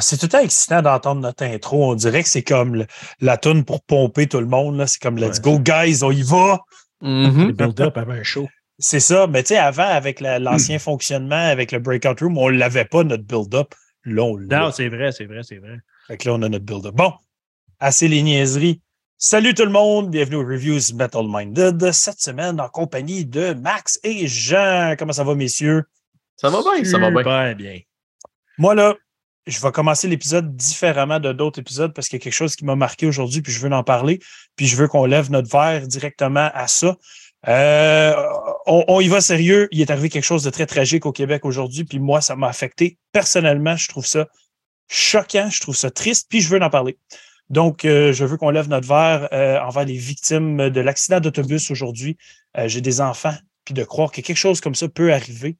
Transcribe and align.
C'est 0.00 0.16
tout 0.18 0.26
le 0.26 0.30
temps 0.30 0.40
excitant 0.40 0.82
d'entendre 0.82 1.20
notre 1.20 1.44
intro. 1.44 1.90
On 1.90 1.94
dirait 1.94 2.22
que 2.22 2.28
c'est 2.28 2.42
comme 2.42 2.74
le- 2.74 2.86
la 3.20 3.36
tune 3.36 3.64
pour 3.64 3.82
pomper 3.82 4.26
tout 4.26 4.40
le 4.40 4.46
monde. 4.46 4.76
là. 4.78 4.86
C'est 4.86 5.00
comme 5.00 5.16
Let's 5.18 5.36
Ouais. 5.38 5.42
go, 5.42 5.58
guys, 5.58 6.02
on 6.02 6.10
y 6.10 6.22
va. 6.22 6.60
Le 7.02 7.52
build-up 7.52 7.96
avant 7.96 8.12
un 8.12 8.22
show. 8.22 8.48
C'est 8.78 9.00
ça. 9.00 9.26
Mais 9.26 9.42
tu 9.42 9.48
sais, 9.48 9.56
avant, 9.58 9.86
avec 9.88 10.20
la- 10.20 10.38
l'ancien 10.38 10.78
fonctionnement, 10.78 11.34
avec 11.48 11.72
le 11.72 11.78
breakout 11.78 12.18
room, 12.20 12.38
on 12.38 12.50
ne 12.50 12.56
l'avait 12.56 12.84
pas, 12.84 13.04
notre 13.04 13.24
build-up. 13.24 13.74
Là, 14.04 14.22
on 14.22 14.36
l'a. 14.36 14.60
Non, 14.60 14.70
c'est 14.72 14.88
vrai, 14.88 15.12
c'est 15.12 15.26
vrai, 15.26 15.42
c'est 15.42 15.58
vrai. 15.58 15.76
Fait 16.08 16.16
que 16.16 16.28
là, 16.28 16.34
on 16.34 16.42
a 16.42 16.48
notre 16.48 16.64
build-up. 16.64 16.94
Bon, 16.94 17.12
assez 17.78 18.08
les 18.08 18.22
niaiseries. 18.22 18.80
Salut 19.18 19.52
tout 19.52 19.64
le 19.66 19.70
monde, 19.70 20.10
bienvenue 20.10 20.36
aux 20.36 20.46
Reviews 20.46 20.80
Metal 20.94 21.24
Minded. 21.28 21.92
Cette 21.92 22.20
semaine, 22.20 22.58
en 22.58 22.68
compagnie 22.70 23.26
de 23.26 23.52
Max 23.52 24.00
et 24.02 24.26
Jean. 24.26 24.94
Comment 24.98 25.12
ça 25.12 25.24
va, 25.24 25.34
messieurs? 25.34 25.84
Ça 26.36 26.48
va 26.48 26.60
bien, 26.62 26.84
ça 26.84 26.96
va 26.98 27.10
bien. 27.10 27.54
Bien. 27.54 27.80
Moi, 28.56 28.74
là, 28.74 28.94
je 29.50 29.60
vais 29.60 29.72
commencer 29.72 30.08
l'épisode 30.08 30.54
différemment 30.54 31.18
de 31.18 31.32
d'autres 31.32 31.60
épisodes 31.60 31.92
parce 31.92 32.08
qu'il 32.08 32.18
y 32.18 32.22
a 32.22 32.24
quelque 32.24 32.32
chose 32.32 32.54
qui 32.54 32.64
m'a 32.64 32.76
marqué 32.76 33.06
aujourd'hui, 33.06 33.42
puis 33.42 33.52
je 33.52 33.60
veux 33.60 33.72
en 33.72 33.82
parler, 33.82 34.20
puis 34.56 34.66
je 34.66 34.76
veux 34.76 34.88
qu'on 34.88 35.04
lève 35.04 35.30
notre 35.30 35.50
verre 35.50 35.86
directement 35.86 36.50
à 36.54 36.68
ça. 36.68 36.96
Euh, 37.48 38.14
on, 38.66 39.00
y 39.00 39.08
va 39.08 39.20
sérieux. 39.20 39.68
Il 39.72 39.80
est 39.80 39.90
arrivé 39.90 40.08
quelque 40.08 40.24
chose 40.24 40.44
de 40.44 40.50
très 40.50 40.66
tragique 40.66 41.06
au 41.06 41.12
Québec 41.12 41.44
aujourd'hui, 41.44 41.84
puis 41.84 41.98
moi, 41.98 42.20
ça 42.20 42.36
m'a 42.36 42.48
affecté. 42.48 42.98
Personnellement, 43.12 43.76
je 43.76 43.88
trouve 43.88 44.06
ça 44.06 44.28
choquant, 44.88 45.48
je 45.50 45.60
trouve 45.60 45.76
ça 45.76 45.90
triste, 45.90 46.26
puis 46.28 46.40
je 46.40 46.48
veux 46.48 46.60
en 46.62 46.70
parler. 46.70 46.98
Donc, 47.48 47.84
euh, 47.84 48.12
je 48.12 48.24
veux 48.24 48.36
qu'on 48.36 48.50
lève 48.50 48.68
notre 48.68 48.86
verre 48.86 49.28
euh, 49.32 49.58
envers 49.60 49.84
les 49.84 49.96
victimes 49.96 50.70
de 50.70 50.80
l'accident 50.80 51.18
d'autobus 51.18 51.70
aujourd'hui. 51.70 52.16
J'ai 52.66 52.80
des 52.80 53.00
enfants, 53.00 53.34
puis 53.64 53.74
de 53.74 53.84
croire 53.84 54.10
que 54.12 54.20
quelque 54.20 54.36
chose 54.36 54.60
comme 54.60 54.74
ça 54.74 54.88
peut 54.88 55.12
arriver, 55.12 55.56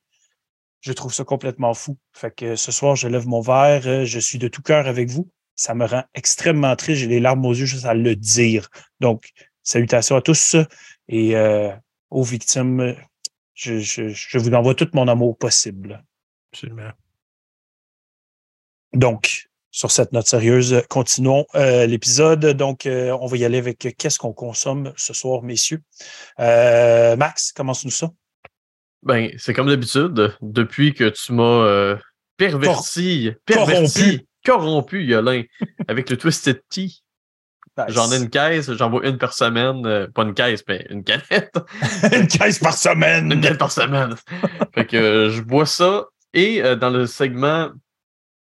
je 0.80 0.92
trouve 0.92 1.12
ça 1.12 1.24
complètement 1.24 1.74
fou. 1.74 1.98
Fait 2.12 2.34
que 2.34 2.56
ce 2.56 2.72
soir, 2.72 2.96
je 2.96 3.08
lève 3.08 3.26
mon 3.26 3.40
verre, 3.40 3.86
euh, 3.86 4.04
je 4.04 4.18
suis 4.18 4.38
de 4.38 4.48
tout 4.48 4.62
cœur 4.62 4.86
avec 4.86 5.10
vous. 5.10 5.28
Ça 5.54 5.74
me 5.74 5.84
rend 5.84 6.04
extrêmement 6.14 6.74
triste, 6.76 7.02
j'ai 7.02 7.06
les 7.06 7.20
larmes 7.20 7.44
aux 7.44 7.52
yeux 7.52 7.66
juste 7.66 7.84
à 7.84 7.94
le 7.94 8.16
dire. 8.16 8.68
Donc, 9.00 9.30
salutations 9.62 10.16
à 10.16 10.22
tous 10.22 10.56
et 11.08 11.36
euh, 11.36 11.70
aux 12.10 12.22
victimes. 12.22 12.96
Je, 13.54 13.78
je, 13.78 14.08
je 14.08 14.38
vous 14.38 14.54
envoie 14.54 14.74
tout 14.74 14.88
mon 14.94 15.06
amour 15.06 15.36
possible. 15.36 16.02
Absolument. 16.52 16.92
Donc, 18.94 19.50
sur 19.70 19.90
cette 19.90 20.12
note 20.12 20.26
sérieuse, 20.26 20.82
continuons 20.88 21.46
euh, 21.54 21.86
l'épisode. 21.86 22.44
Donc, 22.46 22.86
euh, 22.86 23.16
on 23.20 23.26
va 23.26 23.36
y 23.36 23.44
aller 23.44 23.58
avec 23.58 23.86
euh, 23.86 23.90
qu'est-ce 23.96 24.18
qu'on 24.18 24.32
consomme 24.32 24.92
ce 24.96 25.12
soir, 25.12 25.42
messieurs? 25.42 25.82
Euh, 26.40 27.16
Max, 27.16 27.52
commence-nous 27.52 27.90
ça. 27.90 28.10
Ben, 29.02 29.30
c'est 29.38 29.54
comme 29.54 29.68
d'habitude, 29.68 30.34
depuis 30.42 30.92
que 30.94 31.08
tu 31.08 31.32
m'as 31.32 31.42
euh, 31.64 31.96
perverti, 32.36 33.32
Cor- 33.50 33.66
perverti, 33.66 34.26
corrompu, 34.44 35.02
Yolin, 35.04 35.42
avec 35.88 36.10
le 36.10 36.16
Twisted 36.16 36.60
Tea. 36.68 37.02
J'en 37.88 38.12
ai 38.12 38.18
une 38.18 38.28
caisse, 38.28 38.70
j'en 38.74 38.90
vois 38.90 39.06
une 39.08 39.16
par 39.16 39.32
semaine. 39.32 39.86
euh, 39.86 40.06
pas 40.14 40.24
une 40.24 40.34
caisse, 40.34 40.62
mais 40.68 40.86
une 40.90 41.02
canette. 41.02 41.54
une 42.12 42.26
caisse 42.28 42.58
par 42.58 42.72
Une 42.72 42.76
semaine. 42.76 43.28
canette 43.40 43.58
par 43.58 43.72
semaine. 43.72 44.14
fait 44.74 44.84
que 44.86 44.96
euh, 44.98 45.30
je 45.30 45.40
bois 45.40 45.64
ça. 45.64 46.04
Et 46.34 46.62
euh, 46.62 46.76
dans 46.76 46.90
le 46.90 47.06
segment 47.06 47.70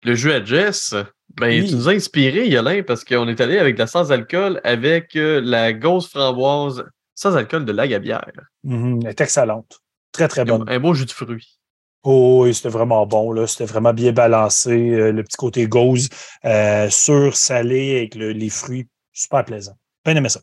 Le 0.04 0.16
jeu 0.16 0.34
à 0.34 0.44
Jess, 0.44 0.96
ben, 1.40 1.62
Oui. 1.62 1.70
tu 1.70 1.76
nous 1.76 1.88
as 1.90 1.92
inspiré, 1.92 2.48
Yolin, 2.48 2.82
parce 2.82 3.04
qu'on 3.04 3.28
est 3.28 3.40
allé 3.40 3.60
avec 3.60 3.76
de 3.76 3.80
la 3.80 3.88
sans-alcool 3.88 4.62
avec 4.64 5.12
la 5.14 5.74
gauze 5.74 6.08
framboise 6.10 6.84
sans 7.14 7.36
alcool 7.38 7.66
de 7.66 7.72
la 7.72 7.88
gabière. 7.88 8.26
Mhm, 8.64 9.02
elle 9.04 9.10
est 9.10 9.22
excellente. 9.22 9.80
Très, 10.12 10.28
très 10.28 10.46
bonne. 10.46 10.66
Un 10.68 10.80
beau 10.80 10.94
jus 10.94 11.06
de 11.06 11.12
fruits. 11.12 11.60
Oh, 12.04 12.44
oui, 12.46 12.54
c'était 12.54 12.70
vraiment 12.70 13.06
bon. 13.06 13.32
là. 13.32 13.46
C'était 13.48 13.66
vraiment 13.66 13.94
bien 13.94 14.12
balancé. 14.12 14.72
euh, 14.92 15.12
le 15.12 15.24
petit 15.24 15.38
côté 15.38 15.68
gauze, 15.68 16.10
euh, 16.46 16.90
sûr, 16.90 17.36
salé, 17.36 17.98
avec 17.98 18.16
le- 18.16 18.32
les 18.32 18.50
fruits. 18.50 18.88
Super 19.12 19.44
plaisant. 19.46 19.78
Bien 20.06 20.16
aimé 20.16 20.30
ça. 20.30 20.40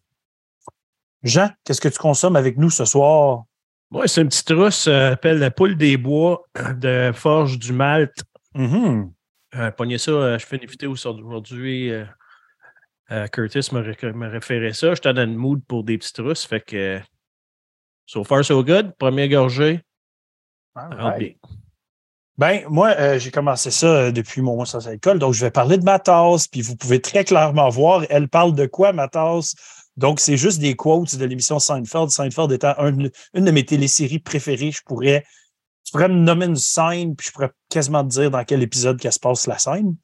Jean, 1.22 1.50
qu'est-ce 1.64 1.80
que 1.80 1.88
tu 1.88 1.98
consommes 1.98 2.36
avec 2.36 2.56
nous 2.58 2.70
ce 2.70 2.84
soir? 2.84 3.44
Moi, 3.90 4.06
c'est 4.08 4.20
une 4.22 4.28
petite 4.28 4.50
rousse, 4.50 4.86
euh, 4.86 5.12
appelle 5.12 5.38
la 5.38 5.50
poule 5.50 5.76
des 5.76 5.96
bois 5.96 6.44
de 6.74 7.10
Forge 7.14 7.58
du 7.58 7.72
Malte. 7.72 8.22
Mhm. 8.54 9.12
Euh, 9.54 9.70
pognez 9.70 9.98
ça, 9.98 10.10
euh, 10.10 10.38
je 10.38 10.44
fais 10.46 10.56
une 10.56 10.68
vidéo 10.68 10.94
sur 10.96 11.16
aujourd'hui. 11.16 11.90
euh, 11.90 12.04
euh, 13.12 13.26
Curtis 13.28 13.68
m'a 13.72 13.80
référé 14.28 14.72
ça. 14.72 14.94
J'étais 14.94 15.14
dans 15.14 15.28
le 15.28 15.36
mood 15.36 15.62
pour 15.66 15.84
des 15.84 15.96
petites 15.98 16.18
rousses. 16.18 16.44
Fait 16.44 16.60
que, 16.60 16.76
euh, 16.76 17.00
so 18.06 18.24
far, 18.24 18.44
so 18.44 18.62
good. 18.64 18.92
Première 18.98 19.28
gorgée, 19.28 19.80
rentre 20.98 21.18
bien. 21.18 21.30
Ben, 22.38 22.64
moi, 22.68 22.90
euh, 22.98 23.18
j'ai 23.18 23.30
commencé 23.30 23.70
ça 23.70 23.86
euh, 23.86 24.12
depuis 24.12 24.42
mon 24.42 24.56
mois 24.56 24.66
sans 24.66 24.86
alcool, 24.86 25.18
donc 25.18 25.32
je 25.32 25.40
vais 25.42 25.50
parler 25.50 25.78
de 25.78 25.84
ma 25.84 25.98
tasse, 25.98 26.46
puis 26.48 26.60
vous 26.60 26.76
pouvez 26.76 27.00
très 27.00 27.24
clairement 27.24 27.70
voir, 27.70 28.04
elle 28.10 28.28
parle 28.28 28.54
de 28.54 28.66
quoi, 28.66 28.92
ma 28.92 29.08
tasse? 29.08 29.54
Donc, 29.96 30.20
c'est 30.20 30.36
juste 30.36 30.58
des 30.60 30.76
quotes 30.76 31.16
de 31.16 31.24
l'émission 31.24 31.58
Seinfeld. 31.58 32.10
Seinfeld 32.10 32.52
étant 32.52 32.74
un- 32.76 33.08
une 33.32 33.44
de 33.44 33.50
mes 33.50 33.64
téléséries 33.64 34.18
préférées, 34.18 34.70
je 34.70 34.82
pourrais, 34.84 35.24
tu 35.82 35.92
pourrais 35.92 36.08
me 36.08 36.14
nommer 36.14 36.44
une 36.44 36.56
scène, 36.56 37.16
puis 37.16 37.28
je 37.28 37.32
pourrais 37.32 37.52
quasiment 37.70 38.04
te 38.04 38.10
dire 38.10 38.30
dans 38.30 38.44
quel 38.44 38.62
épisode 38.62 39.00
qu'elle 39.00 39.14
se 39.14 39.18
passe 39.18 39.46
la 39.46 39.56
scène. 39.58 39.96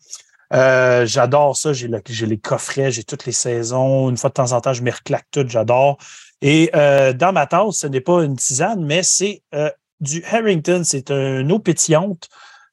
Euh, 0.55 1.05
j'adore 1.05 1.55
ça, 1.55 1.75
j'ai 1.75 1.89
le- 1.89 2.01
j'ai 2.09 2.25
les 2.27 2.39
coffrets, 2.39 2.91
j'ai 2.91 3.05
toutes 3.05 3.27
les 3.27 3.33
saisons. 3.33 4.09
Une 4.09 4.17
fois 4.17 4.31
de 4.31 4.35
temps 4.35 4.53
en 4.53 4.61
temps, 4.63 4.73
je 4.73 4.83
me 4.83 4.91
reclaque 4.91 5.27
toutes, 5.31 5.51
j'adore. 5.51 5.99
Et 6.43 6.71
euh, 6.75 7.13
dans 7.13 7.33
ma 7.33 7.47
tasse, 7.47 7.77
ce 7.77 7.87
n'est 7.87 8.01
pas 8.01 8.25
une 8.25 8.37
tisane, 8.37 8.85
mais 8.85 9.05
c'est 9.05 9.43
euh, 9.55 9.71
du 10.01 10.25
Harrington. 10.25 10.83
C'est 10.85 11.11
une 11.11 11.51
eau 11.53 11.61
pétillante 11.61 12.29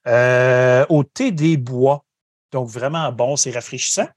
euh, 0.07 0.85
au 0.89 1.03
thé 1.03 1.31
des 1.31 1.55
bois. 1.55 2.03
Donc, 2.51 2.67
vraiment 2.67 3.11
bon, 3.11 3.35
c'est 3.35 3.51
rafraîchissant. 3.51 4.07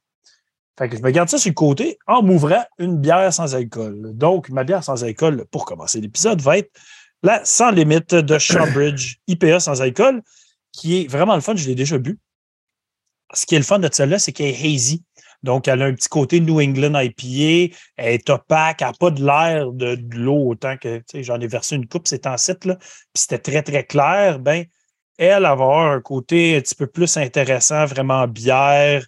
Fait 0.79 0.89
que 0.89 0.97
je 0.97 1.03
me 1.03 1.11
garde 1.11 1.29
ça 1.29 1.37
sur 1.37 1.51
le 1.51 1.55
côté 1.55 1.99
en 2.07 2.23
m'ouvrant 2.23 2.65
une 2.79 2.97
bière 2.97 3.31
sans 3.31 3.55
alcool. 3.55 4.17
Donc, 4.17 4.49
ma 4.49 4.65
bière 4.65 4.83
sans 4.83 5.05
alcool, 5.05 5.45
pour 5.51 5.67
commencer 5.67 6.01
l'épisode, 6.01 6.41
va 6.41 6.57
être 6.57 6.73
la 7.23 7.45
Sans 7.45 7.71
Limite 7.71 8.15
de 8.15 8.39
Shawbridge 8.39 9.17
IPA 9.29 9.61
sans 9.61 9.83
alcool, 9.83 10.23
qui 10.73 11.03
est 11.03 11.09
vraiment 11.09 11.35
le 11.35 11.43
fun. 11.43 11.55
Je 11.55 11.69
l'ai 11.69 11.75
déjà 11.75 11.99
bu. 11.99 12.19
Ce 13.35 13.45
qui 13.45 13.55
est 13.55 13.59
le 13.59 13.65
fun 13.65 13.79
de 13.79 13.89
celle-là, 13.93 14.19
c'est 14.19 14.33
qu'elle 14.33 14.47
est 14.47 14.75
hazy. 14.75 15.05
Donc, 15.43 15.67
elle 15.67 15.83
a 15.83 15.87
un 15.87 15.95
petit 15.95 16.09
côté 16.09 16.41
New 16.41 16.61
England 16.61 16.99
IPA. 16.99 17.75
Elle 17.97 18.15
est 18.15 18.31
opaque. 18.31 18.81
Elle 18.81 18.89
n'a 18.89 18.93
pas 18.93 19.11
de 19.11 19.25
l'air 19.25 19.73
de, 19.73 19.97
de 19.97 20.17
l'eau 20.17 20.51
autant 20.51 20.77
que, 20.77 21.03
j'en 21.15 21.41
ai 21.41 21.47
versé 21.47 21.77
une 21.77 21.89
coupe, 21.89 22.07
c'est 22.07 22.27
en 22.27 22.37
site, 22.37 22.65
là. 22.65 22.77
Puis 22.77 23.23
c'était 23.23 23.39
très, 23.39 23.63
très 23.63 23.85
clair. 23.85 24.39
Ben, 24.39 24.65
elle, 25.19 25.29
elle 25.29 25.43
va 25.43 25.51
avoir 25.51 25.93
un 25.93 26.01
côté 26.01 26.57
un 26.57 26.61
petit 26.61 26.75
peu 26.75 26.87
plus 26.87 27.17
intéressant, 27.17 27.85
vraiment 27.87 28.27
bière, 28.29 29.05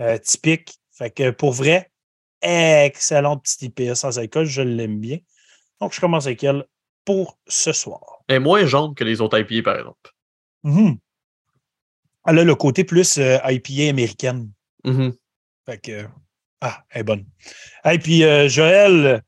euh, 0.00 0.18
typique. 0.18 0.74
Fait 0.92 1.10
que 1.10 1.30
pour 1.30 1.52
vrai, 1.52 1.90
excellente 2.42 3.44
petite 3.44 3.62
IPA 3.78 3.94
sans 3.94 4.18
alcool, 4.18 4.46
je 4.46 4.62
l'aime 4.62 4.98
bien. 4.98 5.18
Donc, 5.80 5.94
je 5.94 6.00
commence 6.00 6.26
avec 6.26 6.42
elle 6.42 6.64
pour 7.04 7.38
ce 7.46 7.72
soir. 7.72 8.18
Elle 8.26 8.36
est 8.36 8.40
moins 8.40 8.66
jaune 8.66 8.94
que 8.94 9.04
les 9.04 9.20
autres 9.20 9.38
IPA, 9.38 9.62
par 9.62 9.78
exemple. 9.78 10.10
Mhm. 10.64 10.98
Elle 12.26 12.38
a 12.40 12.44
le 12.44 12.54
côté 12.56 12.84
plus 12.84 13.18
euh, 13.18 13.38
IPA 13.44 13.90
américaine. 13.90 14.50
Mhm. 14.84 15.14
Fait 15.68 15.76
que, 15.76 16.08
ah, 16.62 16.82
elle 16.88 17.00
est 17.00 17.04
bonne. 17.04 17.26
Et 17.84 17.98
puis, 17.98 18.24
euh, 18.24 18.48
Joël, 18.48 19.22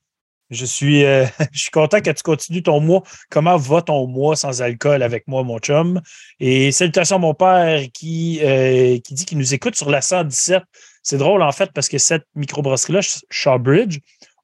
je 0.48 0.64
suis, 0.64 1.04
euh, 1.04 1.26
je 1.52 1.60
suis 1.60 1.70
content 1.70 2.00
que 2.00 2.08
tu 2.08 2.22
continues 2.22 2.62
ton 2.62 2.80
mois. 2.80 3.02
Comment 3.28 3.58
va 3.58 3.82
ton 3.82 4.06
mois 4.06 4.36
sans 4.36 4.62
alcool 4.62 5.02
avec 5.02 5.28
moi, 5.28 5.42
mon 5.42 5.58
chum? 5.58 6.00
Et 6.38 6.72
salutations 6.72 7.16
à 7.16 7.18
mon 7.18 7.34
père 7.34 7.82
qui, 7.92 8.40
euh, 8.42 8.98
qui 9.00 9.12
dit 9.12 9.26
qu'il 9.26 9.36
nous 9.36 9.52
écoute 9.52 9.76
sur 9.76 9.90
la 9.90 10.00
117. 10.00 10.62
C'est 11.02 11.18
drôle, 11.18 11.42
en 11.42 11.52
fait, 11.52 11.72
parce 11.74 11.90
que 11.90 11.98
cette 11.98 12.24
microbrasserie-là, 12.34 13.00
Shawbridge, 13.28 13.98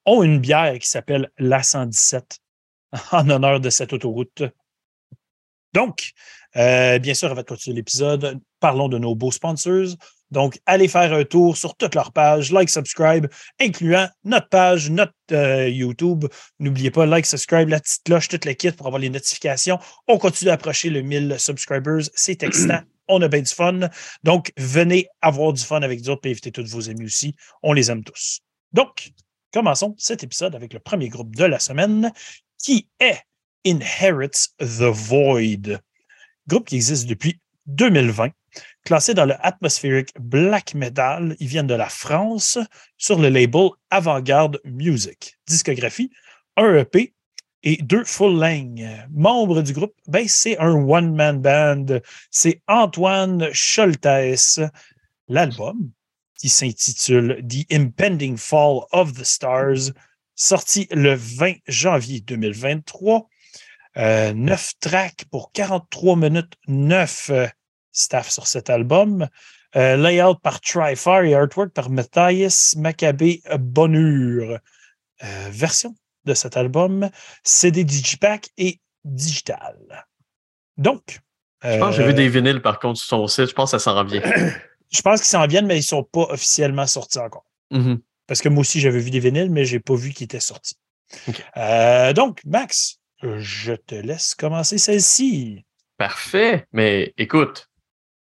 ont 0.05 0.21
une 0.21 0.37
bière 0.37 0.77
qui 0.77 0.87
s'appelle 0.87 1.31
la 1.39 1.63
117 1.63 2.37
en 3.11 3.27
honneur 3.27 3.59
de 3.59 3.71
cette 3.71 3.91
autoroute. 3.91 4.43
Donc, 5.73 6.11
bien 6.53 7.13
sûr, 7.15 7.31
avant 7.31 7.41
de 7.41 7.47
continuer 7.47 7.77
l'épisode, 7.77 8.39
parlons 8.59 8.87
de 8.87 8.99
nos 8.99 9.15
beaux 9.15 9.31
sponsors. 9.31 9.95
Donc, 10.31 10.59
allez 10.65 10.87
faire 10.87 11.13
un 11.13 11.23
tour 11.23 11.55
sur 11.55 11.75
toutes 11.75 11.95
leurs 11.95 12.11
pages, 12.11 12.51
like, 12.51 12.69
subscribe, 12.69 13.27
incluant 13.59 14.09
notre 14.23 14.49
page, 14.49 14.89
notre 14.89 15.13
euh, 15.31 15.69
YouTube. 15.69 16.25
N'oubliez 16.59 16.91
pas, 16.91 17.05
like, 17.05 17.25
subscribe, 17.25 17.69
la 17.69 17.79
petite 17.79 18.03
cloche, 18.03 18.27
toute 18.27 18.45
l'équipe 18.45 18.75
pour 18.75 18.87
avoir 18.87 18.99
les 18.99 19.09
notifications. 19.09 19.79
On 20.07 20.17
continue 20.17 20.49
d'approcher 20.49 20.89
le 20.89 21.01
1000 21.01 21.35
subscribers. 21.39 22.09
C'est 22.13 22.43
excitant. 22.43 22.81
On 23.09 23.21
a 23.21 23.29
bien 23.29 23.41
du 23.41 23.53
fun. 23.53 23.79
Donc, 24.23 24.51
venez 24.57 25.07
avoir 25.21 25.53
du 25.53 25.63
fun 25.63 25.81
avec 25.81 26.01
d'autres 26.01 26.25
et 26.25 26.31
invitez 26.31 26.51
tous 26.51 26.69
vos 26.69 26.89
amis 26.89 27.05
aussi. 27.05 27.35
On 27.63 27.71
les 27.71 27.89
aime 27.89 28.03
tous. 28.03 28.41
Donc, 28.73 29.11
commençons 29.53 29.95
cet 29.97 30.23
épisode 30.23 30.55
avec 30.55 30.73
le 30.73 30.79
premier 30.79 31.07
groupe 31.07 31.33
de 31.33 31.45
la 31.45 31.59
semaine 31.59 32.11
qui 32.61 32.89
est 32.99 33.21
Inherits 33.63 34.49
the 34.59 34.91
Void. 34.91 35.79
Groupe 36.47 36.67
qui 36.67 36.75
existe 36.75 37.07
depuis 37.07 37.39
2020 37.67 38.31
classé 38.87 39.13
dans 39.13 39.25
le 39.25 39.35
Atmospheric 39.45 40.13
Black 40.17 40.73
Metal. 40.73 41.35
Ils 41.41 41.47
viennent 41.49 41.67
de 41.67 41.73
la 41.73 41.89
France 41.89 42.57
sur 42.95 43.19
le 43.19 43.27
label 43.27 43.71
Avant-Garde 43.89 44.61
Music. 44.63 45.37
Discographie, 45.45 46.09
un 46.55 46.73
EP, 46.73 47.13
et 47.63 47.75
deux 47.81 48.05
full 48.05 48.39
length. 48.39 48.79
Membre 49.11 49.61
du 49.61 49.73
groupe, 49.73 49.93
ben, 50.07 50.25
c'est 50.29 50.57
un 50.59 50.71
one-man 50.71 51.41
band. 51.41 51.99
C'est 52.31 52.61
Antoine 52.69 53.49
Scholtes. 53.51 54.61
L'album, 55.27 55.91
qui 56.39 56.47
s'intitule 56.47 57.45
The 57.45 57.69
Impending 57.73 58.37
Fall 58.37 58.83
of 58.93 59.11
the 59.11 59.25
Stars, 59.25 59.91
sorti 60.33 60.87
le 60.91 61.13
20 61.13 61.55
janvier 61.67 62.21
2023. 62.21 63.27
Euh, 63.97 64.31
neuf 64.31 64.75
tracks 64.79 65.25
pour 65.29 65.51
43 65.51 66.15
minutes, 66.15 66.53
neuf 66.69 67.29
euh, 67.31 67.47
staff 67.97 68.29
sur 68.29 68.47
cet 68.47 68.69
album. 68.69 69.27
Euh, 69.75 69.97
layout 69.97 70.35
par 70.35 70.61
Trifar 70.61 71.23
et 71.23 71.35
artwork 71.35 71.71
par 71.73 71.89
Matthias 71.89 72.75
Maccabé 72.77 73.41
Bonheur. 73.59 74.59
version 75.49 75.95
de 76.25 76.33
cet 76.33 76.57
album, 76.57 77.09
CD 77.43 77.83
Digipack 77.83 78.49
et 78.57 78.79
digital. 79.03 80.05
Donc. 80.77 81.19
Je 81.63 81.79
pense 81.79 81.95
que 81.95 82.01
j'ai 82.01 82.07
vu 82.07 82.13
des 82.13 82.29
vinyles 82.29 82.61
par 82.61 82.79
contre 82.79 82.99
sur 82.99 83.07
son 83.07 83.27
site. 83.27 83.49
Je 83.49 83.53
pense 83.53 83.71
que 83.71 83.79
ça 83.79 83.83
s'en 83.83 83.97
revient. 83.97 84.21
je 84.91 85.01
pense 85.01 85.21
qu'ils 85.21 85.29
s'en 85.29 85.47
viennent, 85.47 85.65
mais 85.65 85.75
ils 85.75 85.79
ne 85.79 85.83
sont 85.83 86.03
pas 86.03 86.27
officiellement 86.29 86.85
sortis 86.85 87.17
encore. 87.17 87.45
Mm-hmm. 87.71 87.99
Parce 88.27 88.41
que 88.41 88.49
moi 88.49 88.61
aussi, 88.61 88.79
j'avais 88.79 88.99
vu 88.99 89.09
des 89.09 89.19
vinyles, 89.19 89.49
mais 89.49 89.65
je 89.65 89.75
n'ai 89.75 89.79
pas 89.79 89.95
vu 89.95 90.11
qu'ils 90.11 90.25
étaient 90.25 90.39
sortis. 90.39 90.75
donc, 92.13 92.41
Max, 92.45 92.99
je 93.23 93.73
te 93.73 93.95
laisse 93.95 94.35
commencer 94.35 94.77
celle-ci. 94.77 95.65
Parfait. 95.97 96.67
Mais 96.71 97.13
écoute, 97.17 97.66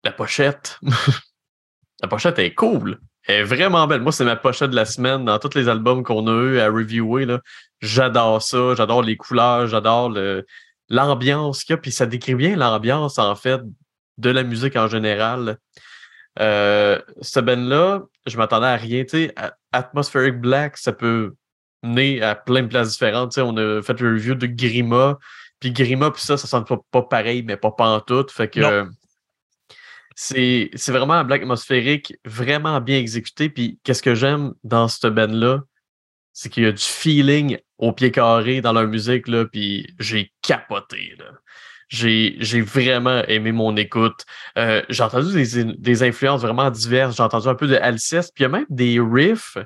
la 0.03 0.11
pochette. 0.11 0.79
la 2.01 2.07
pochette 2.07 2.39
est 2.39 2.53
cool. 2.53 2.99
Elle 3.25 3.41
est 3.41 3.43
vraiment 3.43 3.87
belle. 3.87 4.01
Moi, 4.01 4.11
c'est 4.11 4.25
ma 4.25 4.35
pochette 4.35 4.71
de 4.71 4.75
la 4.75 4.85
semaine 4.85 5.25
dans 5.25 5.39
tous 5.39 5.55
les 5.55 5.69
albums 5.69 6.03
qu'on 6.03 6.27
a 6.27 6.43
eu 6.43 6.59
à 6.59 6.67
reviewer. 6.67 7.37
J'adore 7.81 8.41
ça. 8.41 8.75
J'adore 8.75 9.01
les 9.01 9.15
couleurs. 9.15 9.67
J'adore 9.67 10.13
l'ambiance 10.89 11.63
qu'il 11.63 11.73
y 11.73 11.75
a. 11.75 11.77
Puis 11.77 11.91
ça 11.91 12.05
décrit 12.05 12.35
bien 12.35 12.55
l'ambiance, 12.55 13.17
en 13.17 13.35
fait, 13.35 13.61
de 14.17 14.29
la 14.29 14.43
musique 14.43 14.75
en 14.75 14.87
général. 14.87 15.57
Euh, 16.39 16.99
ce 17.21 17.39
band-là, 17.39 18.01
je 18.25 18.37
m'attendais 18.37 18.67
à 18.67 18.75
rien. 18.75 19.03
Tu 19.03 19.27
sais, 19.27 19.35
Atmospheric 19.71 20.39
Black, 20.39 20.77
ça 20.77 20.91
peut 20.91 21.33
né 21.83 22.21
à 22.21 22.35
plein 22.35 22.63
de 22.63 22.67
places 22.67 22.91
différentes. 22.91 23.37
on 23.37 23.55
a 23.57 23.81
fait 23.81 23.99
le 24.01 24.13
review 24.13 24.35
de 24.35 24.47
Grima. 24.47 25.17
Puis 25.59 25.71
Grima, 25.71 26.11
puis 26.11 26.21
ça, 26.21 26.35
ça 26.35 26.47
sent 26.47 26.65
pas, 26.91 27.01
pareil, 27.03 27.43
mais 27.43 27.55
pas 27.55 27.71
pantoute. 27.71 28.31
Fait 28.31 28.49
que 28.49 28.85
c'est 30.15 30.69
vraiment 30.89 31.13
un 31.13 31.23
black 31.23 31.41
atmosphérique 31.41 32.15
vraiment 32.25 32.79
bien 32.81 32.97
exécuté. 32.97 33.49
Puis 33.49 33.79
qu'est-ce 33.83 34.03
que 34.03 34.15
j'aime 34.15 34.53
dans 34.63 34.87
cette 34.87 35.13
band-là, 35.13 35.61
c'est 36.31 36.49
qu'il 36.49 36.63
y 36.63 36.67
a 36.67 36.71
du 36.71 36.83
feeling 36.83 37.57
au 37.77 37.91
pied 37.91 38.11
carré 38.11 38.61
dans 38.61 38.73
leur 38.73 38.87
musique, 38.87 39.27
là, 39.27 39.45
puis 39.45 39.87
j'ai 39.99 40.31
capoté. 40.41 41.15
J'ai 41.89 42.61
vraiment 42.61 43.23
aimé 43.27 43.51
mon 43.51 43.75
écoute. 43.77 44.25
Euh, 44.57 44.81
j'ai 44.89 45.03
entendu 45.03 45.33
des, 45.33 45.63
des, 45.63 46.03
influences 46.03 46.41
vraiment 46.41 46.71
diverses. 46.71 47.17
J'ai 47.17 47.23
entendu 47.23 47.47
un 47.47 47.55
peu 47.55 47.67
de 47.67 47.75
Alceste, 47.75 48.31
puis 48.33 48.43
il 48.43 48.45
y 48.45 48.49
a 48.49 48.49
même 48.49 48.65
des 48.69 48.99
riffs 48.99 49.57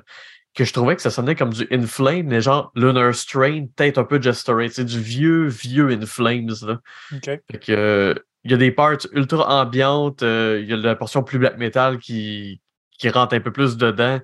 que 0.58 0.64
je 0.64 0.72
trouvais 0.72 0.96
que 0.96 1.02
ça 1.02 1.10
sonnait 1.10 1.36
comme 1.36 1.52
du 1.52 1.68
In 1.70 1.86
Flames, 1.86 2.26
mais 2.26 2.40
genre 2.40 2.72
Lunar 2.74 3.14
Strain, 3.14 3.66
peut-être 3.76 3.98
un 3.98 4.04
peu 4.04 4.20
Just. 4.20 4.50
C'est 4.70 4.84
du 4.84 5.00
vieux, 5.00 5.46
vieux 5.46 5.88
In 5.90 6.04
Flames. 6.04 6.52
Là. 6.62 6.80
Fait 7.22 7.40
que, 7.60 7.72
euh, 7.72 8.14
il 8.44 8.50
y 8.50 8.54
a 8.54 8.56
des 8.56 8.70
parts 8.70 9.06
ultra 9.12 9.62
ambiantes, 9.62 10.22
euh, 10.22 10.60
il 10.62 10.68
y 10.68 10.72
a 10.72 10.76
la 10.76 10.96
portion 10.96 11.22
plus 11.22 11.38
black 11.38 11.58
metal 11.58 11.98
qui, 11.98 12.60
qui 12.98 13.08
rentre 13.10 13.34
un 13.34 13.40
peu 13.40 13.52
plus 13.52 13.76
dedans, 13.76 14.20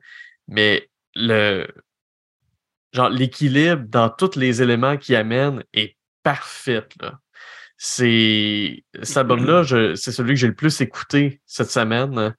mais 0.49 0.89
le 1.15 1.67
genre 2.93 3.09
l'équilibre 3.09 3.85
dans 3.89 4.09
tous 4.09 4.37
les 4.37 4.63
éléments 4.63 4.97
qui 4.97 5.17
amènent 5.17 5.65
est 5.73 5.97
parfait. 6.23 6.87
Là. 7.01 7.19
C'est 7.77 8.85
cet 9.03 9.17
album-là, 9.19 9.65
c'est 9.97 10.13
celui 10.13 10.35
que 10.35 10.41
j'ai 10.41 10.47
le 10.47 10.55
plus 10.55 10.81
écouté 10.81 11.41
cette 11.45 11.71
semaine. 11.71 12.35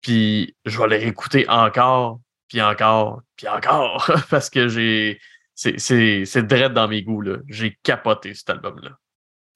Puis 0.00 0.56
je 0.64 0.78
vais 0.78 0.86
le 0.86 0.96
réécouter 0.96 1.48
encore 1.48 2.20
puis 2.48 2.62
encore, 2.62 3.22
puis 3.36 3.46
encore, 3.48 4.10
parce 4.30 4.50
que 4.50 4.68
j'ai. 4.68 5.20
C'est 5.54 6.46
direct 6.46 6.72
dans 6.72 6.88
mes 6.88 7.02
goûts. 7.02 7.24
J'ai 7.48 7.76
capoté 7.82 8.32
cet 8.34 8.50
album-là. 8.50 8.96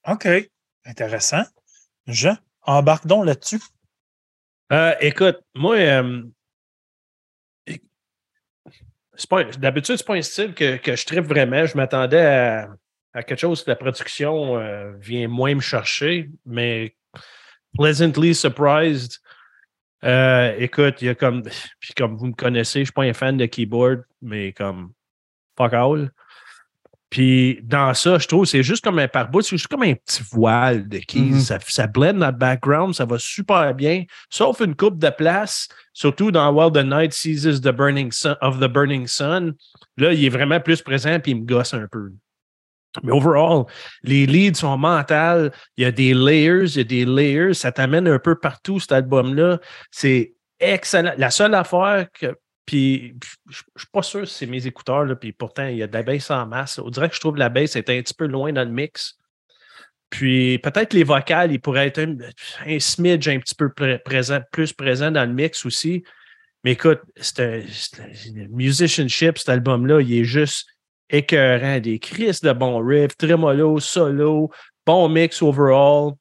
OK. 0.09 0.27
Intéressant. 0.85 1.43
Jean, 2.07 2.37
embarque 2.61 3.07
donc 3.07 3.25
là-dessus. 3.25 3.61
Euh, 4.71 4.93
écoute, 4.99 5.39
moi, 5.53 5.75
euh, 5.75 6.23
d'habitude, 9.57 9.97
c'est 9.97 10.05
pas 10.05 10.15
un 10.15 10.21
style 10.21 10.53
que, 10.53 10.77
que 10.77 10.95
je 10.95 11.05
tripe 11.05 11.25
vraiment. 11.25 11.65
Je 11.65 11.77
m'attendais 11.77 12.25
à, 13.13 13.23
quelque 13.23 13.39
chose 13.39 13.63
que 13.63 13.69
la 13.69 13.75
production 13.75 14.57
euh, 14.57 14.93
vient 14.99 15.27
moins 15.27 15.55
me 15.55 15.61
chercher, 15.61 16.29
mais 16.45 16.95
pleasantly 17.77 18.33
surprised. 18.33 19.19
Euh, 20.03 20.53
écoute, 20.57 21.01
il 21.01 21.05
y 21.05 21.09
a 21.09 21.15
comme. 21.15 21.43
Puis 21.79 21.93
comme 21.93 22.17
vous 22.17 22.27
me 22.27 22.33
connaissez, 22.33 22.79
je 22.79 22.81
ne 22.81 22.85
suis 22.85 22.93
pas 22.93 23.03
un 23.03 23.13
fan 23.13 23.37
de 23.37 23.45
keyboard, 23.45 24.03
mais 24.21 24.51
comme 24.51 24.93
fuck 25.57 25.73
all. 25.73 26.11
Puis 27.13 27.59
dans 27.61 27.93
ça, 27.93 28.17
je 28.17 28.27
trouve 28.27 28.43
c'est 28.47 28.63
juste 28.63 28.83
comme 28.83 28.97
un 28.97 29.07
pare-bout, 29.07 29.43
c'est 29.43 29.55
juste 29.55 29.67
comme 29.67 29.83
un 29.83 29.93
petit 29.93 30.23
voile 30.31 30.89
de 30.89 30.97
keys. 30.97 31.19
Mm-hmm. 31.19 31.39
ça, 31.41 31.59
ça 31.59 31.85
blend 31.85 32.15
dans 32.15 32.25
le 32.25 32.31
background, 32.31 32.95
ça 32.95 33.05
va 33.05 33.19
super 33.19 33.75
bien, 33.75 34.05
sauf 34.31 34.61
une 34.61 34.75
coupe 34.75 34.97
de 34.97 35.11
place, 35.11 35.67
surtout 35.93 36.31
dans 36.31 36.51
While 36.51 36.71
the 36.71 36.83
Night 36.83 37.13
Seizes 37.13 37.61
the 37.61 37.67
Burning 37.67 38.11
Sun, 38.11 38.35
of 38.41 38.59
the 38.59 38.67
Burning 38.67 39.05
Sun. 39.05 39.53
Là, 39.95 40.11
il 40.11 40.25
est 40.25 40.29
vraiment 40.29 40.59
plus 40.59 40.81
présent 40.81 41.19
puis 41.19 41.33
il 41.33 41.41
me 41.41 41.45
gosse 41.45 41.75
un 41.75 41.85
peu. 41.91 42.09
Mais 43.03 43.11
overall, 43.11 43.65
les 44.01 44.25
leads 44.25 44.57
sont 44.57 44.75
mentales. 44.79 45.51
Il 45.77 45.83
y 45.83 45.85
a 45.85 45.91
des 45.91 46.15
layers, 46.15 46.65
il 46.65 46.77
y 46.77 46.81
a 46.81 46.83
des 46.83 47.05
layers. 47.05 47.53
Ça 47.53 47.71
t'amène 47.71 48.07
un 48.07 48.17
peu 48.17 48.39
partout, 48.39 48.79
cet 48.79 48.91
album-là. 48.91 49.59
C'est 49.91 50.33
excellent. 50.59 51.13
La 51.17 51.29
seule 51.29 51.53
affaire 51.53 52.07
que. 52.11 52.35
Puis, 52.65 53.15
je 53.49 53.61
ne 53.61 53.79
suis 53.79 53.87
pas 53.91 54.03
sûr 54.03 54.27
si 54.27 54.35
c'est 54.35 54.45
mes 54.45 54.65
écouteurs, 54.65 55.03
là, 55.03 55.15
puis 55.15 55.33
pourtant, 55.33 55.67
il 55.67 55.77
y 55.77 55.83
a 55.83 55.87
de 55.87 55.93
la 55.93 56.03
baisse 56.03 56.31
en 56.31 56.45
masse. 56.45 56.79
On 56.79 56.89
dirait 56.89 57.09
que 57.09 57.15
je 57.15 57.19
trouve 57.19 57.33
que 57.33 57.39
la 57.39 57.49
baisse 57.49 57.75
est 57.75 57.89
un 57.89 58.01
petit 58.01 58.13
peu 58.13 58.25
loin 58.25 58.53
dans 58.53 58.63
le 58.63 58.71
mix. 58.71 59.17
Puis, 60.09 60.59
peut-être 60.59 60.93
les 60.93 61.03
vocales, 61.03 61.51
ils 61.51 61.59
pourraient 61.59 61.87
être 61.87 61.99
un, 62.65 62.79
smidge 62.79 63.27
un 63.27 63.39
petit 63.39 63.55
peu 63.55 63.69
présent, 64.05 64.39
plus 64.51 64.71
présent 64.71 65.11
dans 65.11 65.27
le 65.27 65.33
mix 65.33 65.65
aussi. 65.65 66.03
Mais 66.63 66.73
écoute, 66.73 67.01
c'est 67.17 67.65
musicianship, 68.49 69.37
cet 69.37 69.49
album-là, 69.49 69.99
il 69.99 70.19
est 70.19 70.23
juste 70.23 70.67
écœurant, 71.09 71.79
des 71.79 71.99
crises 71.99 72.41
de 72.41 72.53
bons 72.53 72.85
riffs, 72.85 73.17
tremolo, 73.17 73.79
solo, 73.79 74.49
bon 74.85 75.09
mix 75.09 75.41
overall. 75.41 76.13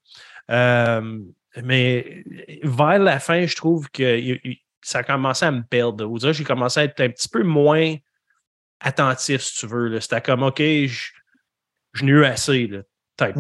Euh, 0.51 1.21
mais 1.63 2.25
vers 2.63 2.99
la 2.99 3.21
fin, 3.21 3.47
je 3.47 3.55
trouve 3.55 3.89
que 3.91 4.39
ça 4.83 4.99
a 4.99 5.03
commencé 5.03 5.45
à 5.45 5.51
me 5.51 5.63
perdre. 5.63 6.33
j'ai 6.33 6.45
commencé 6.45 6.81
à 6.81 6.85
être 6.85 7.01
un 7.01 7.09
petit 7.09 7.29
peu 7.29 7.43
moins 7.43 7.95
attentif, 8.81 9.43
si 9.43 9.59
tu 9.59 9.67
veux. 9.67 9.99
C'était 10.01 10.21
comme, 10.21 10.43
OK, 10.43 10.59
je, 10.59 12.05
n'ai 12.05 12.11
eu 12.11 12.25
assez, 12.25 12.71
type 13.17 13.37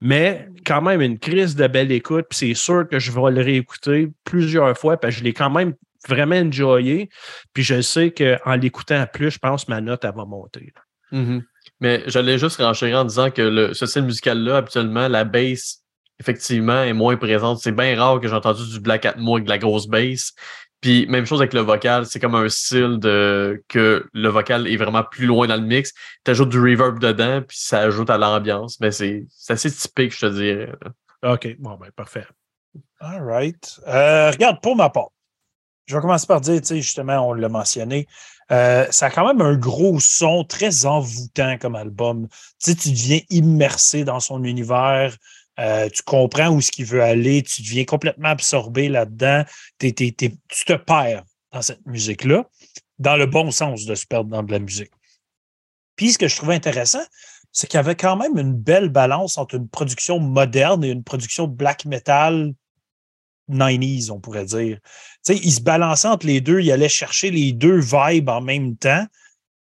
Mais 0.00 0.48
quand 0.64 0.82
même, 0.82 1.00
une 1.00 1.18
crise 1.18 1.54
de 1.54 1.66
belle 1.66 1.92
écoute, 1.92 2.26
puis 2.30 2.38
c'est 2.38 2.54
sûr 2.54 2.88
que 2.88 2.98
je 2.98 3.12
vais 3.12 3.30
le 3.30 3.42
réécouter 3.42 4.10
plusieurs 4.24 4.76
fois, 4.76 4.96
parce 4.96 5.14
que 5.14 5.18
je 5.20 5.24
l'ai 5.24 5.34
quand 5.34 5.50
même 5.50 5.74
vraiment 6.08 6.36
enjoyé. 6.36 7.10
Puis 7.52 7.62
je 7.62 7.80
sais 7.80 8.12
qu'en 8.12 8.54
l'écoutant 8.54 9.06
plus, 9.12 9.32
je 9.32 9.38
pense 9.38 9.64
que 9.64 9.70
ma 9.70 9.80
note, 9.80 10.04
elle 10.04 10.14
va 10.14 10.24
monter. 10.24 10.72
Mm-hmm. 11.12 11.42
Mais 11.80 12.02
j'allais 12.06 12.38
juste 12.38 12.56
renchérir 12.56 13.00
en 13.00 13.04
disant 13.04 13.30
que 13.30 13.42
le, 13.42 13.74
ce 13.74 13.86
style 13.86 14.02
musical-là, 14.02 14.58
habituellement, 14.58 15.08
la 15.08 15.24
bass, 15.24 15.82
effectivement, 16.20 16.82
est 16.82 16.92
moins 16.92 17.16
présente. 17.16 17.60
C'est 17.60 17.72
bien 17.72 17.98
rare 17.98 18.20
que 18.20 18.28
j'ai 18.28 18.34
entendu 18.34 18.68
du 18.70 18.80
Black 18.80 19.06
Atmo 19.06 19.36
avec 19.36 19.44
de 19.44 19.50
la 19.50 19.58
grosse 19.58 19.86
bass. 19.86 20.32
Puis 20.80 21.06
même 21.08 21.26
chose 21.26 21.40
avec 21.40 21.54
le 21.54 21.60
vocal, 21.60 22.06
c'est 22.06 22.20
comme 22.20 22.36
un 22.36 22.48
style 22.48 22.98
de 23.00 23.62
que 23.68 24.06
le 24.12 24.28
vocal 24.28 24.68
est 24.68 24.76
vraiment 24.76 25.02
plus 25.02 25.26
loin 25.26 25.48
dans 25.48 25.56
le 25.56 25.66
mix. 25.66 25.92
Tu 26.24 26.30
ajoutes 26.30 26.50
du 26.50 26.60
reverb 26.60 27.00
dedans, 27.00 27.42
puis 27.42 27.58
ça 27.58 27.80
ajoute 27.80 28.10
à 28.10 28.18
l'ambiance. 28.18 28.78
Mais 28.80 28.92
c'est 28.92 29.26
assez 29.48 29.72
typique, 29.72 30.14
je 30.14 30.20
te 30.20 30.32
dirais. 30.32 30.72
OK, 31.24 31.56
bon, 31.58 31.76
ben 31.80 31.90
parfait. 31.96 32.26
All 33.00 33.22
right. 33.22 33.80
Euh, 33.88 34.30
regarde, 34.30 34.60
pour 34.62 34.76
ma 34.76 34.88
part, 34.88 35.10
je 35.86 35.96
vais 35.96 36.00
commencer 36.00 36.26
par 36.26 36.40
dire, 36.40 36.60
tu 36.60 36.66
sais, 36.66 36.76
justement, 36.76 37.28
on 37.28 37.32
l'a 37.32 37.48
mentionné, 37.48 38.06
euh, 38.50 38.86
ça 38.90 39.06
a 39.06 39.10
quand 39.10 39.26
même 39.26 39.40
un 39.40 39.56
gros 39.56 39.98
son 40.00 40.44
très 40.44 40.86
envoûtant 40.86 41.58
comme 41.58 41.74
album. 41.74 42.28
Tu 42.62 42.72
sais, 42.72 42.74
tu 42.74 42.90
deviens 42.90 43.20
immersé 43.30 44.04
dans 44.04 44.20
son 44.20 44.44
univers. 44.44 45.16
Euh, 45.58 45.88
tu 45.88 46.02
comprends 46.02 46.48
où 46.50 46.60
ce 46.60 46.70
qu'il 46.70 46.84
veut 46.84 47.02
aller, 47.02 47.42
tu 47.42 47.62
deviens 47.62 47.84
complètement 47.84 48.28
absorbé 48.28 48.88
là-dedans, 48.88 49.44
tu 49.78 49.92
te 49.92 50.74
perds 50.74 51.24
dans 51.52 51.62
cette 51.62 51.84
musique-là, 51.86 52.44
dans 52.98 53.16
le 53.16 53.26
bon 53.26 53.50
sens 53.50 53.84
de 53.84 53.94
se 53.94 54.06
perdre 54.06 54.30
dans 54.30 54.42
de 54.42 54.52
la 54.52 54.60
musique. 54.60 54.92
Puis 55.96 56.12
ce 56.12 56.18
que 56.18 56.28
je 56.28 56.36
trouvais 56.36 56.54
intéressant, 56.54 57.02
c'est 57.50 57.66
qu'il 57.66 57.78
y 57.78 57.80
avait 57.80 57.96
quand 57.96 58.16
même 58.16 58.38
une 58.38 58.54
belle 58.54 58.88
balance 58.88 59.36
entre 59.36 59.56
une 59.56 59.68
production 59.68 60.20
moderne 60.20 60.84
et 60.84 60.90
une 60.90 61.02
production 61.02 61.48
black 61.48 61.86
metal 61.86 62.54
90s, 63.50 64.10
on 64.10 64.20
pourrait 64.20 64.44
dire. 64.44 64.78
Tu 65.24 65.34
il 65.34 65.52
se 65.52 65.60
balançait 65.60 66.08
entre 66.08 66.26
les 66.26 66.40
deux, 66.40 66.60
il 66.60 66.70
allait 66.70 66.88
chercher 66.88 67.30
les 67.30 67.52
deux 67.52 67.80
vibes 67.80 68.28
en 68.28 68.40
même 68.40 68.76
temps. 68.76 69.06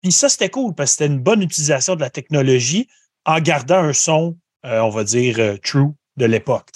Puis 0.01 0.11
ça, 0.11 0.29
c'était 0.29 0.49
cool 0.49 0.73
parce 0.73 0.91
que 0.91 0.97
c'était 0.97 1.13
une 1.13 1.19
bonne 1.19 1.41
utilisation 1.41 1.95
de 1.95 2.01
la 2.01 2.09
technologie 2.09 2.87
en 3.25 3.39
gardant 3.39 3.79
un 3.79 3.93
son, 3.93 4.37
on 4.63 4.89
va 4.89 5.03
dire, 5.03 5.35
euh, 5.39 5.57
true 5.63 5.93
de 6.17 6.25
l'époque. 6.25 6.69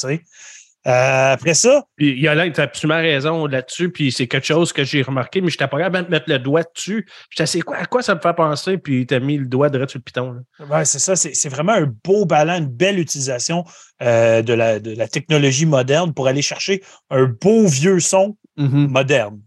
Euh, 0.85 1.31
après 1.33 1.53
ça. 1.53 1.85
Puis 1.95 2.19
Yolande, 2.19 2.53
tu 2.53 2.59
as 2.59 2.65
absolument 2.65 2.99
raison 2.99 3.45
là-dessus. 3.45 3.89
Puis 3.89 4.11
c'est 4.11 4.27
quelque 4.27 4.45
chose 4.45 4.73
que 4.73 4.83
j'ai 4.83 5.01
remarqué, 5.01 5.39
mais 5.39 5.49
je 5.49 5.55
n'étais 5.55 5.67
pas 5.67 5.77
capable 5.77 6.07
de 6.07 6.11
mettre 6.11 6.29
le 6.29 6.39
doigt 6.39 6.63
dessus. 6.63 7.07
Je 7.29 7.45
sais 7.45 7.61
quoi, 7.61 7.77
à 7.77 7.85
quoi 7.85 8.01
ça 8.01 8.15
me 8.15 8.19
fait 8.19 8.33
penser? 8.33 8.77
Puis 8.77 9.07
tu 9.07 9.13
as 9.13 9.19
mis 9.19 9.37
le 9.37 9.45
doigt 9.45 9.69
direct 9.69 9.91
sur 9.91 9.99
le 9.99 10.03
piton. 10.03 10.41
Oui, 10.59 10.85
c'est 10.85 10.99
ça. 10.99 11.15
C'est 11.15 11.49
vraiment 11.49 11.71
un 11.73 11.89
beau 12.03 12.25
ballon, 12.25 12.57
une 12.57 12.67
belle 12.67 12.99
utilisation 12.99 13.63
euh, 14.01 14.41
de, 14.41 14.53
la, 14.53 14.79
de, 14.79 14.93
la, 14.93 15.07
technologie 15.07 15.65
moderne 15.65 16.13
pour 16.13 16.27
aller 16.27 16.41
chercher 16.41 16.83
un 17.09 17.25
beau 17.25 17.65
vieux 17.65 18.01
son 18.01 18.35
mm-hmm. 18.57 18.87
moderne. 18.87 19.39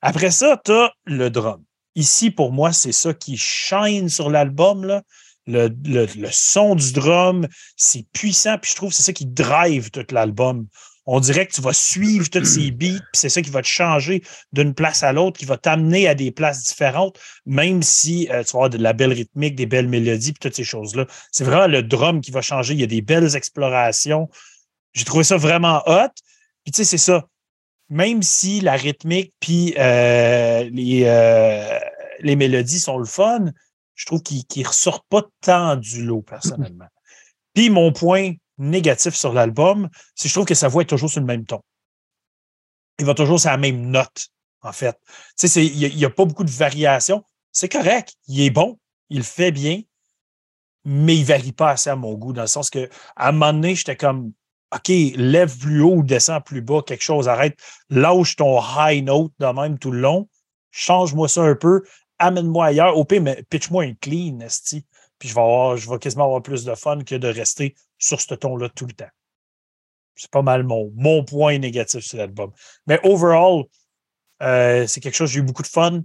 Après 0.00 0.30
ça, 0.30 0.58
tu 0.64 0.72
as 0.72 0.92
le 1.04 1.28
drum. 1.28 1.62
Ici, 1.94 2.30
pour 2.30 2.52
moi, 2.52 2.72
c'est 2.72 2.92
ça 2.92 3.12
qui 3.12 3.36
shine 3.36 4.08
sur 4.08 4.30
l'album. 4.30 5.02
Le, 5.50 5.68
le, 5.84 6.06
le, 6.16 6.28
son 6.30 6.74
du 6.74 6.92
drum, 6.92 7.46
c'est 7.76 8.06
puissant, 8.12 8.56
puis 8.58 8.70
je 8.70 8.76
trouve 8.76 8.90
que 8.90 8.96
c'est 8.96 9.02
ça 9.02 9.12
qui 9.12 9.26
drive 9.26 9.90
tout 9.90 10.06
l'album. 10.10 10.66
On 11.06 11.18
dirait 11.18 11.46
que 11.46 11.52
tu 11.52 11.60
vas 11.60 11.72
suivre 11.72 12.28
tous 12.30 12.44
ces 12.44 12.70
beats, 12.70 12.98
puis 12.98 13.14
c'est 13.14 13.28
ça 13.28 13.42
qui 13.42 13.50
va 13.50 13.62
te 13.62 13.66
changer 13.66 14.22
d'une 14.52 14.74
place 14.74 15.02
à 15.02 15.12
l'autre, 15.12 15.40
qui 15.40 15.46
va 15.46 15.56
t'amener 15.56 16.06
à 16.06 16.14
des 16.14 16.30
places 16.30 16.62
différentes, 16.64 17.18
même 17.46 17.82
si 17.82 18.28
euh, 18.30 18.44
tu 18.44 18.52
vas 18.52 18.58
avoir 18.58 18.70
de 18.70 18.78
la 18.78 18.92
belle 18.92 19.12
rythmique, 19.12 19.56
des 19.56 19.66
belles 19.66 19.88
mélodies, 19.88 20.32
puis 20.32 20.40
toutes 20.40 20.54
ces 20.54 20.64
choses-là. 20.64 21.06
C'est 21.32 21.44
vraiment 21.44 21.66
le 21.66 21.82
drum 21.82 22.20
qui 22.20 22.30
va 22.30 22.42
changer. 22.42 22.74
Il 22.74 22.80
y 22.80 22.84
a 22.84 22.86
des 22.86 23.02
belles 23.02 23.34
explorations. 23.34 24.28
J'ai 24.92 25.04
trouvé 25.04 25.24
ça 25.24 25.36
vraiment 25.36 25.82
hot. 25.86 26.10
Puis 26.64 26.72
tu 26.72 26.78
sais, 26.78 26.84
c'est 26.84 26.98
ça. 26.98 27.26
Même 27.88 28.22
si 28.22 28.60
la 28.60 28.74
rythmique 28.74 29.32
puis 29.40 29.74
euh, 29.78 30.68
les, 30.72 31.02
euh, 31.06 31.78
les 32.20 32.36
mélodies 32.36 32.78
sont 32.78 32.98
le 32.98 33.04
fun, 33.04 33.46
je 34.00 34.06
trouve 34.06 34.22
qu'ils 34.22 34.44
ne 34.56 34.66
ressortent 34.66 35.04
pas 35.10 35.22
tant 35.42 35.76
du 35.76 36.02
lot, 36.06 36.22
personnellement. 36.22 36.86
Puis 37.54 37.68
mon 37.68 37.92
point 37.92 38.32
négatif 38.56 39.14
sur 39.14 39.34
l'album, 39.34 39.90
c'est 40.14 40.22
que 40.22 40.28
je 40.30 40.34
trouve 40.34 40.46
que 40.46 40.54
sa 40.54 40.68
voix 40.68 40.82
est 40.82 40.86
toujours 40.86 41.10
sur 41.10 41.20
le 41.20 41.26
même 41.26 41.44
ton. 41.44 41.60
Il 42.98 43.04
va 43.04 43.12
toujours 43.12 43.38
sur 43.38 43.50
la 43.50 43.58
même 43.58 43.90
note, 43.90 44.28
en 44.62 44.72
fait. 44.72 44.98
Tu 45.38 45.48
sais, 45.48 45.66
il 45.66 45.94
n'y 45.94 46.04
a, 46.06 46.08
pas 46.08 46.24
beaucoup 46.24 46.44
de 46.44 46.50
variations. 46.50 47.22
C'est 47.52 47.68
correct, 47.68 48.14
il 48.26 48.40
est 48.40 48.50
bon, 48.50 48.78
il 49.10 49.22
fait 49.22 49.52
bien, 49.52 49.82
mais 50.86 51.16
il 51.16 51.20
ne 51.20 51.26
varie 51.26 51.52
pas 51.52 51.72
assez 51.72 51.90
à 51.90 51.96
mon 51.96 52.14
goût, 52.14 52.32
dans 52.32 52.42
le 52.42 52.48
sens 52.48 52.70
que 52.70 52.88
à 53.16 53.28
un 53.28 53.32
moment 53.32 53.52
donné, 53.52 53.74
j'étais 53.74 53.96
comme 53.96 54.32
OK, 54.74 54.88
lève 54.88 55.58
plus 55.58 55.82
haut 55.82 55.96
ou 55.96 56.02
descends 56.02 56.40
plus 56.40 56.62
bas, 56.62 56.80
quelque 56.86 57.02
chose, 57.02 57.28
arrête, 57.28 57.58
lâche 57.90 58.36
ton 58.36 58.62
high 58.78 59.04
note 59.04 59.32
de 59.38 59.46
même 59.46 59.78
tout 59.78 59.90
le 59.90 60.00
long, 60.00 60.26
change-moi 60.70 61.28
ça 61.28 61.42
un 61.42 61.54
peu, 61.54 61.82
amène-moi 62.20 62.66
ailleurs. 62.66 62.96
Au 62.96 63.04
pire, 63.04 63.22
pitch-moi 63.48 63.84
un 63.84 63.94
clean, 63.94 64.38
esti. 64.40 64.84
Puis 65.18 65.28
je 65.28 65.34
vais, 65.34 65.40
avoir, 65.40 65.76
je 65.76 65.90
vais 65.90 65.98
quasiment 65.98 66.24
avoir 66.24 66.42
plus 66.42 66.64
de 66.64 66.74
fun 66.74 67.02
que 67.02 67.14
de 67.16 67.28
rester 67.28 67.74
sur 67.98 68.20
ce 68.20 68.34
ton-là 68.34 68.68
tout 68.68 68.86
le 68.86 68.92
temps. 68.92 69.10
C'est 70.14 70.30
pas 70.30 70.42
mal 70.42 70.62
mon, 70.62 70.92
mon 70.96 71.24
point 71.24 71.58
négatif 71.58 72.04
sur 72.04 72.18
l'album. 72.18 72.52
Mais 72.86 73.00
overall, 73.04 73.64
euh, 74.42 74.86
c'est 74.86 75.00
quelque 75.00 75.14
chose, 75.14 75.30
j'ai 75.30 75.40
eu 75.40 75.42
beaucoup 75.42 75.62
de 75.62 75.68
fun. 75.68 76.02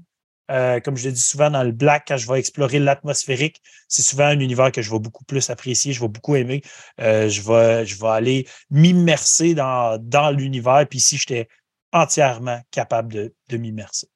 Euh, 0.52 0.80
comme 0.80 0.96
je 0.96 1.06
l'ai 1.06 1.12
dit 1.12 1.22
souvent 1.22 1.50
dans 1.50 1.64
le 1.64 1.72
Black, 1.72 2.06
quand 2.08 2.18
je 2.18 2.28
vais 2.32 2.40
explorer 2.40 2.80
l'atmosphérique, 2.80 3.62
c'est 3.88 4.04
souvent 4.04 4.26
un 4.26 4.40
univers 4.40 4.72
que 4.72 4.82
je 4.82 4.92
vais 4.92 5.00
beaucoup 5.00 5.26
plus 5.26 5.50
apprécier, 5.50 5.92
je 5.92 6.02
vais 6.02 6.08
beaucoup 6.08 6.36
aimer. 6.36 6.62
Euh, 7.00 7.30
je, 7.30 7.42
vais, 7.42 7.86
je 7.86 8.00
vais 8.00 8.08
aller 8.08 8.48
m'immerser 8.70 9.56
dans, 9.56 9.98
dans 10.00 10.32
l'univers. 10.32 10.86
Puis 10.90 11.00
ici, 11.00 11.18
j'étais 11.18 11.48
entièrement 11.92 12.62
capable 12.72 13.14
de, 13.14 13.34
de 13.50 13.58
m'immerser. 13.58 14.08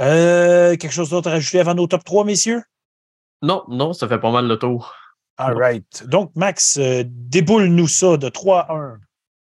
Euh, 0.00 0.76
quelque 0.76 0.92
chose 0.92 1.10
d'autre 1.10 1.28
à 1.28 1.32
rajouter 1.32 1.60
avant 1.60 1.74
nos 1.74 1.86
top 1.86 2.04
3, 2.04 2.24
messieurs? 2.24 2.62
Non, 3.42 3.64
non, 3.68 3.92
ça 3.92 4.08
fait 4.08 4.18
pas 4.18 4.30
mal 4.30 4.46
le 4.46 4.58
tour. 4.58 4.94
All 5.38 5.56
right. 5.56 6.06
Donc, 6.06 6.32
Max, 6.34 6.78
euh, 6.78 7.02
déboule-nous 7.06 7.88
ça 7.88 8.16
de 8.16 8.28
3 8.28 8.60
à 8.60 8.74
1. 8.74 9.00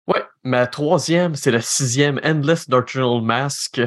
Ouais, 0.07 0.25
ma 0.45 0.67
troisième, 0.67 1.35
c'est 1.35 1.51
la 1.51 1.61
sixième 1.61 2.21
Endless 2.25 2.69
Doctrinal 2.69 3.23
Mask. 3.23 3.81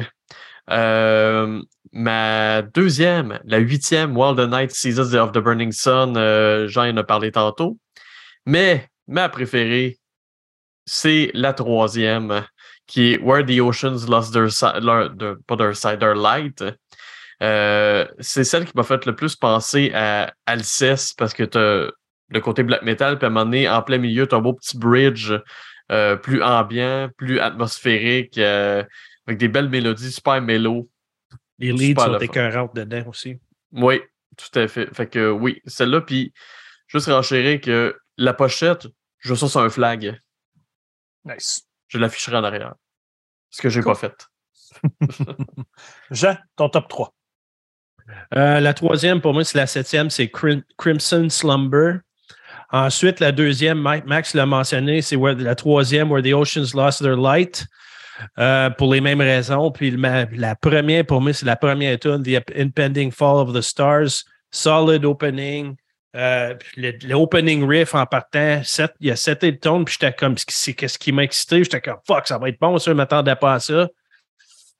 Euh, 0.70 1.62
ma 1.92 2.62
deuxième, 2.62 3.40
la 3.44 3.58
huitième, 3.58 4.16
Wild 4.16 4.38
the 4.38 4.50
Night 4.50 4.72
Seasons 4.72 5.14
of 5.14 5.32
the 5.32 5.38
Burning 5.38 5.72
Sun, 5.72 6.16
euh, 6.16 6.68
Jean 6.68 6.90
en 6.92 6.96
a 6.96 7.04
parlé 7.04 7.32
tantôt. 7.32 7.78
Mais 8.46 8.88
ma 9.06 9.28
préférée, 9.28 9.98
c'est 10.86 11.30
la 11.34 11.52
troisième, 11.52 12.44
qui 12.86 13.12
est 13.12 13.18
Where 13.20 13.44
the 13.44 13.60
Oceans 13.60 14.08
Lost 14.08 14.32
Their 14.32 14.50
Side, 14.50 14.84
pas 15.46 15.56
their 15.56 15.76
side, 15.76 16.00
their 16.00 16.14
light. 16.14 16.62
Euh, 17.42 18.06
c'est 18.20 18.44
celle 18.44 18.64
qui 18.64 18.72
m'a 18.74 18.82
fait 18.82 19.04
le 19.06 19.14
plus 19.14 19.36
penser 19.36 19.90
à 19.94 20.32
Alceste 20.46 21.18
parce 21.18 21.34
que 21.34 21.42
tu 21.42 21.58
as 21.58 21.90
le 22.30 22.40
côté 22.40 22.62
black 22.62 22.82
metal, 22.82 23.18
puis 23.18 23.26
à 23.26 23.28
un 23.28 23.30
moment 23.30 23.44
donné, 23.44 23.68
en 23.68 23.82
plein 23.82 23.98
milieu, 23.98 24.26
tu 24.26 24.34
as 24.34 24.38
un 24.38 24.40
beau 24.40 24.54
petit 24.54 24.78
bridge 24.78 25.32
euh, 25.92 26.16
plus 26.16 26.42
ambiant, 26.42 27.10
plus 27.16 27.40
atmosphérique, 27.40 28.38
euh, 28.38 28.82
avec 29.26 29.38
des 29.38 29.48
belles 29.48 29.68
mélodies, 29.68 30.12
super 30.12 30.40
mélo. 30.40 30.88
Les 31.58 31.72
leads 31.72 32.00
sont 32.00 32.18
écœurantes 32.18 32.74
dedans 32.74 33.04
aussi. 33.08 33.38
Oui, 33.72 34.00
tout 34.36 34.58
à 34.58 34.66
fait. 34.68 34.94
Fait 34.94 35.06
que 35.06 35.30
oui, 35.30 35.60
celle-là, 35.66 36.00
puis 36.00 36.32
juste 36.88 37.06
renchérir 37.06 37.60
que 37.60 37.96
la 38.16 38.32
pochette, 38.32 38.86
je 39.18 39.30
veux 39.30 39.36
ça 39.36 39.48
sur 39.48 39.60
un 39.60 39.70
flag. 39.70 40.18
Nice 41.24 41.66
je 41.88 41.98
l'afficherai 41.98 42.36
en 42.36 42.44
arrière. 42.44 42.74
Ce 43.50 43.62
que 43.62 43.68
je 43.68 43.78
n'ai 43.78 43.84
pas 43.84 43.94
fait. 43.94 44.26
Jean, 46.10 46.36
ton 46.56 46.68
top 46.68 46.88
3. 46.88 47.14
Euh, 48.34 48.60
la 48.60 48.74
troisième, 48.74 49.20
pour 49.20 49.32
moi, 49.32 49.44
c'est 49.44 49.58
la 49.58 49.66
septième, 49.66 50.10
c'est 50.10 50.30
Crimson 50.76 51.28
Slumber. 51.30 52.00
Ensuite, 52.70 53.20
la 53.20 53.32
deuxième, 53.32 53.78
Max 53.78 54.34
l'a 54.34 54.46
mentionné, 54.46 55.00
c'est 55.00 55.16
la 55.16 55.54
troisième, 55.54 56.10
Where 56.10 56.22
the 56.22 56.34
Oceans 56.34 56.74
Lost 56.74 57.00
Their 57.00 57.16
Light. 57.16 57.66
Euh, 58.38 58.70
pour 58.70 58.92
les 58.92 59.00
mêmes 59.00 59.20
raisons. 59.20 59.70
Puis 59.70 59.90
la 59.90 60.54
première, 60.54 61.04
pour 61.04 61.20
moi, 61.20 61.32
c'est 61.32 61.46
la 61.46 61.56
première 61.56 61.98
tune, 61.98 62.22
The 62.22 62.42
Impending 62.56 63.10
Fall 63.10 63.48
of 63.48 63.52
the 63.52 63.60
Stars. 63.60 64.24
Solid 64.50 65.04
opening. 65.04 65.76
Euh, 66.14 66.54
l'opening 66.76 67.66
riff 67.68 67.94
en 67.94 68.06
partant, 68.06 68.62
il 69.00 69.08
y 69.08 69.10
a 69.10 69.16
7 69.16 69.44
et 69.44 69.58
tone, 69.58 69.84
puis 69.84 69.96
j'étais 69.98 70.14
comme, 70.14 70.36
qu'est-ce 70.36 70.98
qui 70.98 71.12
m'a 71.12 71.24
excité? 71.24 71.64
J'étais 71.64 71.80
comme, 71.80 71.98
fuck, 72.06 72.28
ça 72.28 72.38
va 72.38 72.48
être 72.48 72.60
bon, 72.60 72.78
ça, 72.78 72.86
je 72.86 72.90
ne 72.90 72.96
m'attendais 72.96 73.34
pas 73.34 73.54
à 73.54 73.60
ça. 73.60 73.88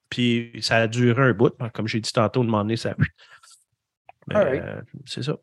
Puis 0.08 0.52
ça 0.60 0.76
a 0.76 0.86
duré 0.86 1.20
un 1.20 1.32
bout, 1.32 1.52
comme 1.72 1.88
j'ai 1.88 2.00
dit 2.00 2.12
tantôt, 2.12 2.44
de 2.44 2.48
moment 2.48 2.76
ça 2.76 2.94
euh, 4.32 4.80
C'est 5.06 5.24
ça. 5.24 5.36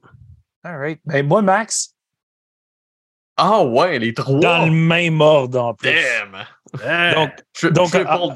All 0.64 0.78
right. 0.78 1.02
Ben, 1.06 1.28
moi, 1.28 1.42
Max? 1.42 1.94
Ah 3.36 3.64
ouais, 3.64 4.00
les 4.00 4.14
trois. 4.14 4.40
Dans 4.40 4.66
le 4.66 4.72
même 4.72 5.20
ordre 5.20 5.62
en 5.62 5.74
plus. 5.74 5.90
Damn! 5.90 7.14
Donc, 7.16 7.74
donc 7.74 7.96
en, 7.96 8.32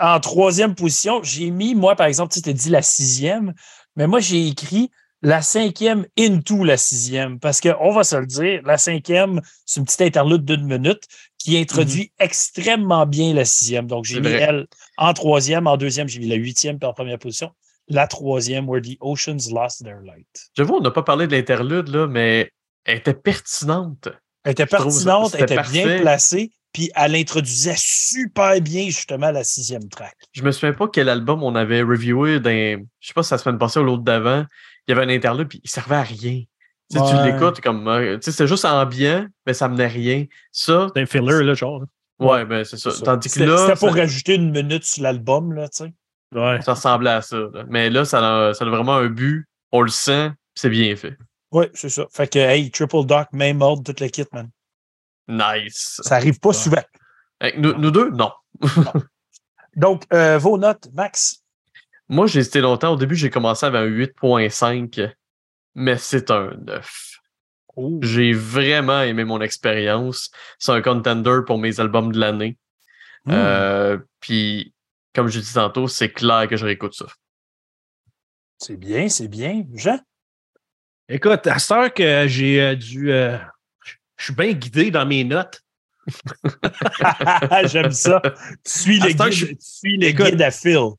en, 0.00 0.20
troisième 0.20 0.74
position, 0.74 1.22
j'ai 1.22 1.50
mis, 1.50 1.74
moi, 1.74 1.96
par 1.96 2.08
exemple, 2.08 2.32
tu 2.32 2.42
t'es 2.42 2.52
dit 2.52 2.68
la 2.68 2.82
sixième, 2.82 3.54
mais 3.96 4.06
moi, 4.06 4.20
j'ai 4.20 4.48
écrit 4.48 4.90
la 5.24 5.40
cinquième 5.40 6.06
into 6.18 6.62
la 6.62 6.76
sixième. 6.76 7.40
Parce 7.40 7.60
qu'on 7.60 7.92
va 7.92 8.04
se 8.04 8.14
le 8.14 8.26
dire, 8.26 8.60
la 8.64 8.78
cinquième, 8.78 9.40
c'est 9.66 9.80
une 9.80 9.86
petite 9.86 10.02
interlude 10.02 10.44
d'une 10.44 10.66
minute 10.66 11.02
qui 11.38 11.58
introduit 11.58 12.04
mm-hmm. 12.04 12.24
extrêmement 12.24 13.06
bien 13.06 13.34
la 13.34 13.44
sixième. 13.44 13.86
Donc, 13.86 14.04
j'ai 14.04 14.20
mis 14.20 14.28
elle 14.28 14.66
en 14.98 15.12
troisième. 15.14 15.66
En 15.66 15.76
deuxième, 15.76 16.08
j'ai 16.08 16.20
mis 16.20 16.28
la 16.28 16.36
huitième, 16.36 16.78
en 16.82 16.92
première 16.92 17.18
position, 17.18 17.50
la 17.88 18.06
troisième, 18.06 18.68
Where 18.68 18.82
the 18.82 18.96
Oceans 19.00 19.50
Lost 19.50 19.82
Their 19.82 20.00
Light. 20.04 20.50
J'avoue, 20.56 20.74
on 20.74 20.80
n'a 20.80 20.90
pas 20.90 21.02
parlé 21.02 21.26
de 21.26 21.32
l'interlude, 21.32 21.88
là, 21.88 22.06
mais 22.06 22.50
elle 22.84 22.98
était 22.98 23.14
pertinente. 23.14 24.08
Elle 24.44 24.52
était 24.52 24.66
pertinente, 24.66 25.34
elle 25.34 25.44
était 25.44 25.62
bien 25.62 26.00
placée, 26.00 26.50
puis 26.74 26.90
elle 26.94 27.16
introduisait 27.16 27.76
super 27.78 28.60
bien 28.60 28.84
justement 28.86 29.30
la 29.30 29.42
sixième 29.42 29.88
track. 29.88 30.14
Je 30.32 30.42
me 30.42 30.50
souviens 30.52 30.74
pas 30.74 30.86
quel 30.88 31.08
album 31.08 31.42
on 31.42 31.54
avait 31.54 31.80
reviewé 31.80 32.40
dans, 32.40 32.84
je 33.00 33.06
sais 33.06 33.14
pas 33.14 33.22
si 33.22 33.30
ça 33.30 33.38
se 33.38 33.44
semaine 33.44 33.58
passée 33.58 33.80
ou 33.80 33.84
l'autre 33.84 34.02
d'avant, 34.02 34.44
il 34.86 34.94
y 34.94 34.98
avait 34.98 35.10
un 35.10 35.14
interlude, 35.14 35.48
puis 35.48 35.60
il 35.62 35.70
servait 35.70 35.96
à 35.96 36.02
rien. 36.02 36.42
Tu 36.90 36.98
l'écoutes 37.24 37.60
comme. 37.60 37.88
Euh, 37.88 38.16
tu 38.18 38.24
sais, 38.24 38.32
c'est 38.32 38.46
juste 38.46 38.64
ambiant, 38.64 39.26
mais 39.46 39.54
ça 39.54 39.68
menait 39.68 39.86
rien. 39.86 40.26
Ça. 40.52 40.88
C'est 40.94 41.02
un 41.02 41.06
filler, 41.06 41.42
là, 41.42 41.54
genre. 41.54 41.84
Ouais, 42.20 42.44
ben 42.44 42.64
c'est 42.64 42.76
ça. 42.76 42.90
Tandis 43.02 43.28
que 43.28 43.42
là. 43.42 43.56
C'était 43.58 43.78
pour 43.78 43.94
rajouter 43.94 44.34
une 44.34 44.50
minute 44.50 44.84
sur 44.84 45.02
l'album, 45.02 45.52
là, 45.52 45.68
tu 45.68 45.84
sais. 45.84 45.94
Ouais. 46.34 46.60
Ça 46.62 46.74
ressemblait 46.74 47.10
à 47.10 47.22
ça. 47.22 47.38
Mais 47.68 47.90
là, 47.90 48.04
ça 48.04 48.18
a, 48.18 48.54
ça 48.54 48.64
a 48.64 48.68
vraiment 48.68 48.96
un 48.96 49.08
but. 49.08 49.48
On 49.72 49.82
le 49.82 49.88
sent, 49.88 50.30
c'est 50.54 50.70
bien 50.70 50.94
fait. 50.96 51.16
Oui, 51.52 51.66
c'est 51.74 51.88
ça. 51.88 52.06
Fait 52.12 52.30
que, 52.30 52.38
hey, 52.38 52.70
Triple 52.70 53.06
Doc, 53.06 53.28
même 53.32 53.58
mode, 53.58 53.84
toute 53.84 54.00
la 54.00 54.08
kit, 54.08 54.24
man. 54.32 54.50
Nice. 55.28 56.00
Ça 56.02 56.16
arrive 56.16 56.38
pas 56.38 56.52
souvent. 56.52 56.82
nous, 57.56 57.74
nous, 57.74 57.90
deux, 57.90 58.10
non. 58.10 58.32
Donc, 59.76 60.04
euh, 60.12 60.38
vos 60.38 60.58
notes, 60.58 60.88
Max? 60.92 61.43
Moi, 62.08 62.26
j'ai 62.26 62.40
hésité 62.40 62.60
longtemps. 62.60 62.92
Au 62.92 62.96
début, 62.96 63.16
j'ai 63.16 63.30
commencé 63.30 63.64
avec 63.66 63.80
un 63.80 63.86
8.5, 63.86 65.12
mais 65.74 65.96
c'est 65.98 66.30
un 66.30 66.50
9. 66.66 67.10
J'ai 68.02 68.32
vraiment 68.32 69.00
aimé 69.02 69.24
mon 69.24 69.40
expérience. 69.40 70.30
C'est 70.58 70.72
un 70.72 70.82
contender 70.82 71.40
pour 71.46 71.58
mes 71.58 71.80
albums 71.80 72.12
de 72.12 72.20
l'année. 72.20 72.56
Hmm. 73.24 73.30
Euh, 73.32 73.98
puis, 74.20 74.72
comme 75.14 75.28
je 75.28 75.40
dis 75.40 75.52
tantôt, 75.54 75.88
c'est 75.88 76.10
clair 76.10 76.46
que 76.48 76.56
je 76.56 76.64
réécoute 76.66 76.94
ça. 76.94 77.06
C'est 78.58 78.76
bien, 78.76 79.08
c'est 79.08 79.28
bien. 79.28 79.64
Jean? 79.74 79.98
Écoute, 81.08 81.46
à 81.46 81.58
cette 81.58 81.70
heure 81.72 81.92
que 81.92 82.26
j'ai 82.28 82.60
euh, 82.62 82.74
dû. 82.76 83.10
euh, 83.12 83.36
je 84.16 84.24
suis 84.24 84.34
bien 84.34 84.52
guidé 84.52 84.90
dans 84.90 85.04
mes 85.04 85.24
notes. 85.24 85.60
J'aime 87.64 87.90
ça. 87.90 88.20
Tu 88.64 88.70
suis 88.78 89.00
les 89.00 89.10
je- 89.30 89.46
tu 89.46 89.56
suis 89.58 89.96
les 89.96 90.08
Écoute. 90.08 90.26
guides 90.26 90.42
à 90.42 90.50
Phil. 90.50 90.90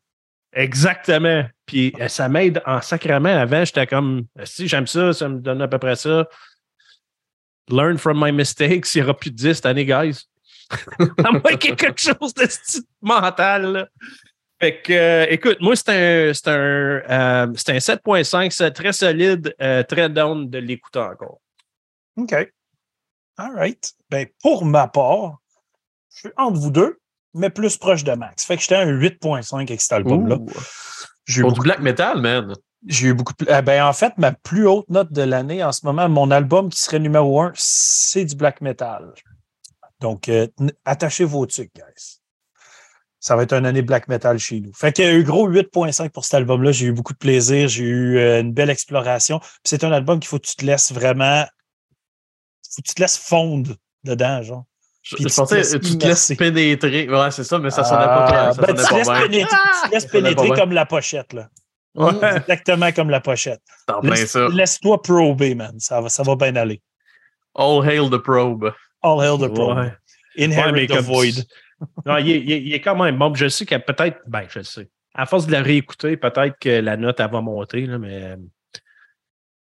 Exactement. 0.56 1.44
Puis 1.66 1.94
euh, 2.00 2.08
ça 2.08 2.30
m'aide 2.30 2.62
en 2.66 2.82
sacrement. 2.82 3.38
Avant, 3.38 3.66
j'étais 3.66 3.86
comme 3.86 4.26
si 4.46 4.68
j'aime 4.68 4.88
ça, 4.88 5.14
ça 5.14 5.28
me 5.28 5.40
donne 5.40 5.62
à 5.62 5.68
peu 5.68 5.78
près 5.78 5.98
ça. 5.98 6.28
Learn 7.70 7.98
from 7.98 8.24
my 8.24 8.32
mistakes. 8.32 8.96
Il 8.96 9.00
n'y 9.00 9.04
aura 9.04 9.18
plus 9.18 9.32
de 9.32 9.36
10 9.36 9.56
cette 9.56 9.66
année, 9.66 9.86
guys. 9.86 10.24
à 11.24 11.32
moins 11.32 11.58
qu'il 11.58 11.76
quelque 11.76 12.00
chose 12.00 12.34
de 12.34 12.48
mental. 13.02 13.90
Fait 14.62 14.82
que, 14.82 14.94
euh, 14.94 15.26
écoute, 15.30 15.58
moi, 15.60 15.76
c'est 15.76 15.90
un, 15.90 16.52
un, 16.52 17.02
euh, 17.10 17.48
un 17.48 17.52
7.5, 17.52 18.52
c'est 18.52 18.72
très 18.72 18.94
solide, 18.94 19.54
très 19.90 20.10
down 20.10 20.50
de 20.50 20.58
l'écouter 20.60 21.00
encore. 21.00 21.42
OK. 22.16 22.34
All 23.38 23.52
right. 23.54 23.94
Ben, 24.10 24.28
pour 24.42 24.64
ma 24.64 24.88
part, 24.88 25.40
je 26.10 26.20
suis 26.20 26.30
entre 26.38 26.58
vous 26.58 26.72
deux, 26.72 27.00
mais 27.36 27.50
plus 27.50 27.78
proche 27.78 28.04
de 28.04 28.14
Max. 28.14 28.46
Fait 28.46 28.56
que 28.56 28.62
j'étais 28.62 28.76
un 28.76 28.88
8.5 28.88 29.62
avec 29.62 29.82
cet 29.82 29.92
album-là. 29.92 30.38
Ouh. 30.38 30.50
J'ai 31.26 31.40
eu 31.40 31.42
Pour 31.42 31.52
beaucoup 31.52 31.64
du 31.64 31.68
black 31.68 31.80
metal, 31.82 32.22
man. 32.22 32.54
J'ai 32.88 33.08
eu 33.08 33.14
beaucoup 33.14 33.34
de. 33.40 33.46
eh 33.50 33.62
ben, 33.62 33.86
en 33.86 33.94
fait, 33.94 34.14
ma 34.18 34.32
plus 34.32 34.68
haute 34.68 34.90
note 34.90 35.12
de 35.12 35.22
l'année 35.22 35.64
en 35.64 35.72
ce 35.72 35.86
moment, 35.86 36.08
mon 36.08 36.32
album 36.32 36.70
qui 36.70 36.80
serait 36.80 37.00
numéro 37.00 37.42
un, 37.42 37.52
c'est 37.56 38.26
du 38.26 38.36
black 38.36 38.62
metal. 38.62 39.12
Donc, 40.00 40.30
euh, 40.30 40.48
attachez 40.86 41.26
vos 41.26 41.46
trucs, 41.46 41.74
guys. 41.76 42.20
Ça 43.20 43.36
va 43.36 43.44
être 43.44 43.54
une 43.54 43.66
année 43.66 43.82
black 43.82 44.08
metal 44.08 44.38
chez 44.38 44.62
nous. 44.62 44.72
Fait 44.74 44.94
qu'il 44.94 45.04
y 45.04 45.08
a 45.08 45.14
eu 45.14 45.24
gros 45.24 45.50
8.5 45.50 46.10
pour 46.10 46.26
cet 46.26 46.36
album-là. 46.36 46.72
J'ai 46.72 46.88
eu 46.88 46.94
beaucoup 46.94 47.14
de 47.14 47.18
plaisir. 47.18 47.68
J'ai 47.68 47.84
eu 47.84 48.18
euh, 48.18 48.42
une 48.42 48.54
belle 48.54 48.70
exploration. 48.70 49.40
Puis 49.40 49.50
c'est 49.64 49.84
un 49.84 49.92
album 49.92 50.20
qu'il 50.20 50.28
faut 50.28 50.38
que 50.38 50.46
tu 50.46 50.56
te 50.56 50.66
laisses 50.66 50.92
vraiment. 50.92 51.44
faut 52.72 52.82
que 52.84 52.88
tu 52.88 52.94
te 52.94 53.02
laisses 53.02 53.18
fondre 53.18 53.76
dedans, 54.04 54.44
genre. 54.44 54.66
Je, 55.06 55.18
pensais 55.36 55.58
laisses 55.58 55.72
tu 55.80 55.98
te 56.00 56.06
laisses 56.08 56.34
pénétrer. 56.36 57.08
Ouais, 57.08 57.30
c'est 57.32 57.44
ça, 57.44 57.60
mais 57.60 57.70
ça 57.70 57.84
sonnait 57.84 58.06
Ah, 58.08 58.18
pas, 58.28 58.54
ça 58.54 58.62
ben, 58.62 58.74
tu 58.74 58.94
laisses 58.96 59.08
pas 59.08 59.14
bien. 59.20 59.28
pénétrer, 59.28 59.58
tu 59.84 59.90
te 59.90 59.94
laisses 59.94 60.06
pénétrer 60.08 60.48
bien. 60.48 60.56
comme 60.56 60.72
la 60.72 60.86
pochette, 60.88 61.34
là. 61.34 61.48
Exactement 62.36 62.92
comme 62.92 63.10
la 63.12 63.22
pochette. 63.22 63.62
Laisse-. 64.02 64.36
Laisse-toi 64.36 65.02
prober, 65.04 65.54
man. 65.54 65.76
Ça 65.80 66.02
va, 66.02 66.10
ça 66.10 66.24
va 66.24 66.36
bien 66.36 66.56
aller. 66.56 66.82
All 67.54 67.88
hail 67.88 68.10
the 68.10 68.18
probe. 68.18 68.74
All 69.04 69.22
hail 69.22 69.38
the 69.40 69.54
probe. 69.54 69.78
Ouais. 69.78 69.94
Inherit 70.38 70.72
Ouais, 70.72 70.72
mais 70.72 70.88
the 70.88 71.02
void. 71.02 71.44
Non, 72.06 72.18
il 72.18 72.32
est, 72.32 72.40
il 72.42 72.52
est- 72.52 72.62
il 72.62 72.74
est 72.74 72.82
quand 72.82 72.96
même 73.02 73.18
bon. 73.18 73.34
Je 73.36 73.48
sais 73.48 73.72
a 73.74 73.80
peut-être. 73.80 74.18
Ben, 74.28 74.44
je 74.50 74.60
le 74.60 74.66
sais. 74.66 74.90
À 75.14 75.26
force 75.26 75.46
de 75.46 75.52
la 75.52 75.62
réécouter, 75.62 76.18
peut-être 76.18 76.58
que 76.60 76.70
la 76.70 76.98
note, 76.98 77.20
elle 77.20 77.32
va 77.32 77.42
monter, 77.42 77.86
là, 77.86 77.98
mais. 78.00 78.36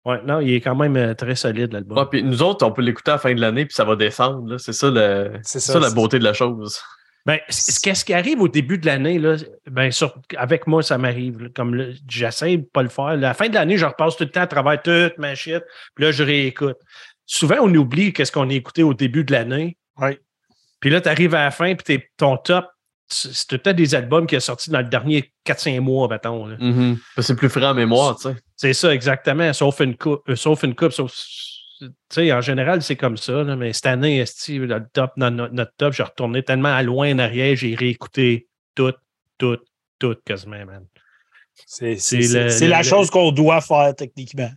Ouais, 0.07 0.21
non, 0.25 0.39
il 0.39 0.53
est 0.53 0.61
quand 0.61 0.75
même 0.75 0.95
euh, 0.95 1.13
très 1.13 1.35
solide, 1.35 1.73
l'album. 1.73 1.97
Ouais, 1.97 2.05
puis 2.09 2.23
nous 2.23 2.41
autres, 2.41 2.65
on 2.65 2.71
peut 2.71 2.81
l'écouter 2.81 3.11
à 3.11 3.15
la 3.15 3.19
fin 3.19 3.33
de 3.33 3.41
l'année, 3.41 3.65
puis 3.65 3.73
ça 3.75 3.83
va 3.83 3.95
descendre. 3.97 4.47
là. 4.49 4.57
C'est 4.57 4.71
ça, 4.71 4.89
le- 4.89 5.31
C'est 5.43 5.59
c'est 5.59 5.71
ça, 5.71 5.73
ça 5.73 5.79
la 5.81 5.89
beauté 5.91 6.17
de 6.17 6.23
la 6.23 6.31
chose. 6.33 6.81
Ben, 7.25 7.39
qu'est-ce 7.83 8.05
qui 8.05 8.13
arrive 8.13 8.39
au 8.41 8.47
début 8.47 8.77
de 8.77 8.85
l'année, 8.85 9.19
là, 9.19 9.35
ben, 9.69 9.91
sur- 9.91 10.15
avec 10.37 10.65
moi, 10.65 10.81
ça 10.81 10.97
m'arrive. 10.97 11.49
Comme 11.53 11.91
j'essaie 12.07 12.55
de 12.55 12.63
pas 12.71 12.83
le 12.83 12.87
faire. 12.89 13.05
À 13.07 13.15
la 13.17 13.33
fin 13.33 13.49
de 13.49 13.53
l'année, 13.55 13.77
je 13.77 13.85
repasse 13.85 14.15
tout 14.15 14.23
le 14.23 14.29
temps 14.29 14.41
à 14.43 14.47
travers 14.47 14.81
toute 14.81 15.17
ma 15.17 15.35
shit, 15.35 15.61
puis 15.93 16.05
là, 16.05 16.11
je 16.11 16.23
réécoute. 16.23 16.77
Souvent, 17.25 17.57
on 17.61 17.75
oublie 17.75 18.13
qu'est-ce 18.13 18.31
qu'on 18.31 18.49
a 18.49 18.53
écouté 18.53 18.83
au 18.83 18.93
début 18.93 19.25
de 19.25 19.33
l'année. 19.33 19.75
Oui. 19.97 20.17
Puis 20.79 20.89
là, 20.89 21.01
tu 21.01 21.09
arrives 21.09 21.35
à 21.35 21.43
la 21.43 21.51
fin, 21.51 21.75
puis 21.75 21.83
t'es- 21.83 22.09
ton 22.15 22.37
top, 22.37 22.65
c'est 23.07 23.33
c'est 23.33 23.47
tout 23.47 23.55
le 23.55 23.59
temps 23.61 23.73
des 23.73 23.95
albums 23.95 24.27
qui 24.27 24.35
sont 24.35 24.45
sortis 24.47 24.69
dans 24.69 24.79
le 24.81 24.87
dernier 24.89 25.31
4-5 25.45 25.79
mois, 25.79 26.07
mettons. 26.07 26.45
là. 26.45 26.57
Mhm. 26.59 26.97
Parce 27.15 27.27
que 27.27 27.33
C'est 27.33 27.35
plus 27.35 27.49
frais 27.49 27.65
en 27.65 27.73
mémoire, 27.73 28.15
tu 28.17 28.23
sais. 28.23 28.35
C'est 28.55 28.73
ça, 28.73 28.93
exactement. 28.93 29.51
Sauf 29.53 29.79
une 29.79 29.95
coupe. 29.97 30.27
euh, 30.29 30.35
sauf 30.35 30.63
une 30.63 30.75
coupe. 30.75 30.91
Sauf, 30.91 31.13
tu 31.79 31.87
sais, 32.09 32.33
en 32.33 32.41
général, 32.41 32.81
c'est 32.81 32.95
comme 32.95 33.17
ça. 33.17 33.43
là, 33.43 33.55
mais 33.55 33.71
cette 33.73 33.85
année, 33.85 34.23
le 34.49 34.79
top, 34.91 35.11
dans 35.17 35.31
no- 35.31 35.47
notre 35.49 35.73
top, 35.77 35.93
j'ai 35.93 36.03
retourné 36.03 36.43
tellement 36.43 36.73
à 36.75 36.81
loin 36.83 37.13
en 37.13 37.19
arrière, 37.19 37.55
j'ai 37.55 37.75
réécouté 37.75 38.47
tout, 38.75 38.93
tout, 39.37 39.57
tout 39.99 40.15
quasiment, 40.25 40.65
man. 40.65 40.85
C'est 41.65 41.97
la 42.67 42.77
le- 42.79 42.83
chose 42.83 43.09
qu'on 43.09 43.31
doit 43.31 43.61
faire 43.61 43.93
techniquement. 43.95 44.49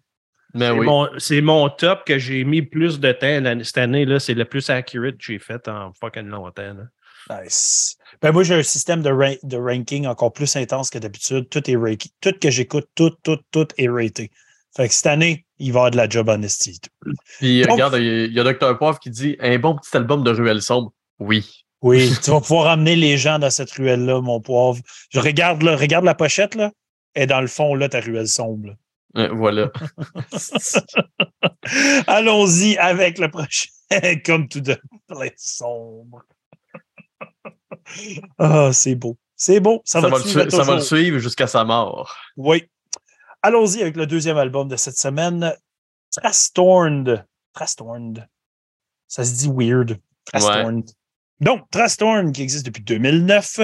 Mais 0.55 0.67
C'est 0.67 0.73
oui. 0.73 0.87
mon, 0.87 1.09
c'est 1.19 1.41
mon 1.41 1.69
top 1.69 2.05
que 2.05 2.19
j'ai 2.19 2.43
mis 2.45 2.63
plus 2.63 2.99
de 2.99 3.13
temps 3.13 3.63
cette 3.65 3.79
année-là. 3.79 4.19
C'est 4.19 4.35
le 4.35 4.45
plus 4.45 4.69
accurate 4.69 5.17
que 5.17 5.23
j'ai 5.25 5.39
fait 5.39 5.69
en 5.69 5.93
fucking 5.93 6.27
longtemps. 6.27 6.75
là. 6.75 6.85
Nice. 7.29 7.97
Ben 8.23 8.33
moi, 8.33 8.43
j'ai 8.43 8.55
un 8.55 8.63
système 8.63 9.03
de, 9.03 9.11
ra- 9.11 9.37
de 9.43 9.57
ranking 9.57 10.07
encore 10.07 10.33
plus 10.33 10.55
intense 10.57 10.91
que 10.91 10.99
d'habitude. 10.99 11.49
Tout 11.49 11.69
est 11.71 11.77
ranké. 11.77 12.11
Tout 12.21 12.35
que 12.41 12.51
j'écoute, 12.51 12.89
tout, 12.95 13.11
tout, 13.23 13.39
tout 13.51 13.69
est 13.79 13.89
raté. 13.89 14.31
Fait 14.77 14.89
que 14.89 14.95
cette 14.95 15.07
année, 15.07 15.45
il 15.59 15.73
va 15.73 15.79
y 15.79 15.81
avoir 15.81 15.91
de 15.91 15.97
la 15.97 16.09
job 16.09 16.29
honesty. 16.29 16.81
Puis 17.39 17.63
Donc- 17.63 17.73
regarde, 17.73 17.97
il 17.99 18.33
y 18.33 18.41
a- 18.41 18.45
Dr. 18.45 18.79
Poivre 18.79 18.99
qui 19.01 19.11
dit 19.11 19.37
un 19.41 19.59
bon 19.59 19.77
petit 19.77 19.97
album 19.97 20.23
de 20.25 20.31
Ruelle 20.31 20.63
Sombre. 20.63 20.93
Oui. 21.19 21.65
Oui, 21.83 22.13
tu 22.23 22.31
vas 22.31 22.41
pouvoir 22.41 22.75
emmener 22.75 22.95
les 22.95 23.17
gens 23.17 23.39
dans 23.39 23.51
cette 23.51 23.71
ruelle-là, 23.73 24.21
mon 24.21 24.41
pauvre. 24.41 24.81
Je 25.11 25.19
regarde, 25.19 25.63
là, 25.63 25.77
regarde 25.77 26.05
la 26.05 26.15
pochette, 26.15 26.55
là. 26.55 26.73
Et 27.15 27.27
dans 27.27 27.41
le 27.41 27.47
fond, 27.47 27.75
là, 27.75 27.89
ta 27.89 28.01
ruelle 28.01 28.29
sombre. 28.29 28.75
Euh, 29.17 29.29
voilà. 29.33 29.71
Allons-y 32.07 32.77
avec 32.79 33.19
le 33.19 33.29
prochain. 33.31 33.69
Comme 34.25 34.47
tout 34.49 34.61
de 34.61 34.77
sombre. 35.37 36.23
Ah, 38.39 38.71
c'est 38.73 38.95
beau. 38.95 39.17
C'est 39.37 39.61
beau. 39.61 39.81
Ça, 39.85 40.01
Ça, 40.01 40.09
va, 40.09 40.19
le, 40.19 40.23
suivre 40.25 40.45
su- 40.45 40.51
ça 40.51 40.57
va 40.59 40.75
le 40.75 40.81
toujours. 40.81 40.99
suivre 40.99 41.19
jusqu'à 41.19 41.47
sa 41.47 41.65
mort. 41.65 42.15
Oui. 42.37 42.65
Allons-y 43.43 43.81
avec 43.81 43.97
le 43.97 44.07
deuxième 44.07 44.37
album 44.37 44.69
de 44.69 44.77
cette 44.77 44.99
semaine. 44.99 45.55
Trastorned. 46.15 47.25
Trastorned. 47.55 48.29
Ça 49.09 49.25
se 49.25 49.33
dit 49.35 49.49
weird. 49.53 49.99
Trastorned. 50.27 50.91
Donc, 51.41 51.63
Trastorned, 51.71 52.33
qui 52.35 52.43
existe 52.43 52.67
depuis 52.67 52.83
2009, 52.83 53.61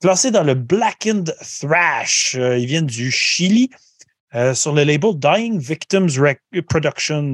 classé 0.00 0.30
dans 0.30 0.44
le 0.44 0.54
Blackened 0.54 1.34
Thrash. 1.60 2.36
Euh, 2.38 2.56
ils 2.56 2.66
viennent 2.66 2.86
du 2.86 3.10
Chili, 3.10 3.68
euh, 4.36 4.54
sur 4.54 4.72
le 4.72 4.84
label 4.84 5.10
Dying 5.18 5.58
Victims 5.58 6.08
Rec- 6.20 6.40
Productions. 6.68 7.32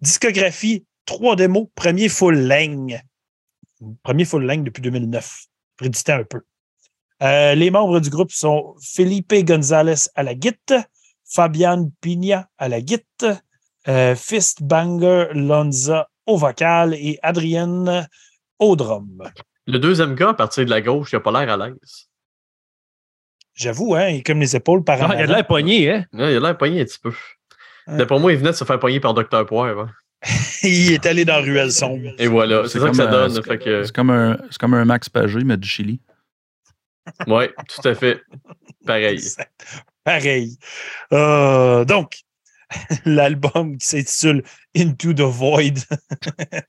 Discographie, 0.00 0.86
trois 1.04 1.36
démos, 1.36 1.66
premier 1.74 2.08
full 2.08 2.34
length. 2.48 2.98
Premier 4.02 4.24
full 4.24 4.44
length 4.46 4.64
depuis 4.64 4.80
2009. 4.80 5.44
Temps 5.78 6.12
un 6.14 6.24
peu. 6.24 6.40
Euh, 7.22 7.54
les 7.54 7.70
membres 7.70 8.00
du 8.00 8.10
groupe 8.10 8.30
sont 8.30 8.74
Felipe 8.82 9.32
Gonzalez 9.44 10.08
à 10.14 10.22
la 10.22 10.34
guitare, 10.34 10.84
Fabian 11.24 11.90
Pina 12.00 12.48
à 12.58 12.68
la 12.68 12.80
guitare, 12.80 13.38
euh, 13.88 14.14
Fist 14.14 14.62
Banger 14.62 15.28
Lonza 15.32 16.08
au 16.26 16.36
vocal 16.36 16.94
et 16.94 17.18
Adrienne 17.22 18.08
au 18.58 18.76
drum. 18.76 19.22
Le 19.66 19.78
deuxième 19.78 20.14
gars, 20.14 20.30
à 20.30 20.34
partir 20.34 20.64
de 20.64 20.70
la 20.70 20.80
gauche, 20.80 21.10
il 21.12 21.16
a 21.16 21.20
pas 21.20 21.32
l'air 21.32 21.52
à 21.60 21.66
l'aise. 21.68 22.08
J'avoue, 23.54 23.94
hein, 23.94 24.08
il 24.08 24.16
est 24.16 24.22
comme 24.22 24.40
les 24.40 24.54
épaules 24.54 24.84
par 24.84 25.02
Ah, 25.02 25.14
il 25.14 25.22
a 25.22 25.26
l'air 25.26 25.46
pogné, 25.46 25.90
hein? 25.90 26.04
Ouais, 26.12 26.32
il 26.32 26.36
a 26.36 26.40
l'air 26.40 26.58
pogné 26.58 26.82
un 26.82 26.84
petit 26.84 26.98
peu. 26.98 27.12
Pour 28.06 28.20
moi, 28.20 28.32
il 28.32 28.38
venait 28.38 28.50
de 28.50 28.56
se 28.56 28.64
faire 28.64 28.78
pogner 28.78 29.00
par 29.00 29.14
Dr. 29.14 29.46
Poivre. 29.46 29.82
hein. 29.82 29.90
il 30.62 30.92
est 30.92 31.06
allé 31.06 31.24
dans 31.24 31.40
Ruelle 31.40 31.72
Sombre. 31.72 32.10
Et 32.18 32.26
voilà, 32.26 32.62
c'est 32.68 32.78
ça 32.78 32.78
que 32.80 32.84
comme, 32.86 32.94
ça 32.94 33.06
donne. 33.06 33.30
c'est- 33.34 33.42
que, 33.58 33.92
comme, 33.92 34.10
un- 34.10 34.38
c'est 34.50 34.58
comme 34.58 34.74
un 34.74 34.84
Max 34.84 35.08
Pagé, 35.08 35.40
mais 35.44 35.56
du 35.56 35.68
Chili. 35.68 36.00
ouais, 37.26 37.52
tout 37.68 37.88
à 37.88 37.94
fait. 37.94 38.20
Pareil. 38.84 39.20
Pareil. 40.04 40.56
Euh, 41.12 41.84
donc, 41.84 42.18
l'album 43.04 43.78
qui 43.78 43.86
s'intitule 43.86 44.42
Into 44.76 45.12
the 45.12 45.20
Void. 45.20 45.78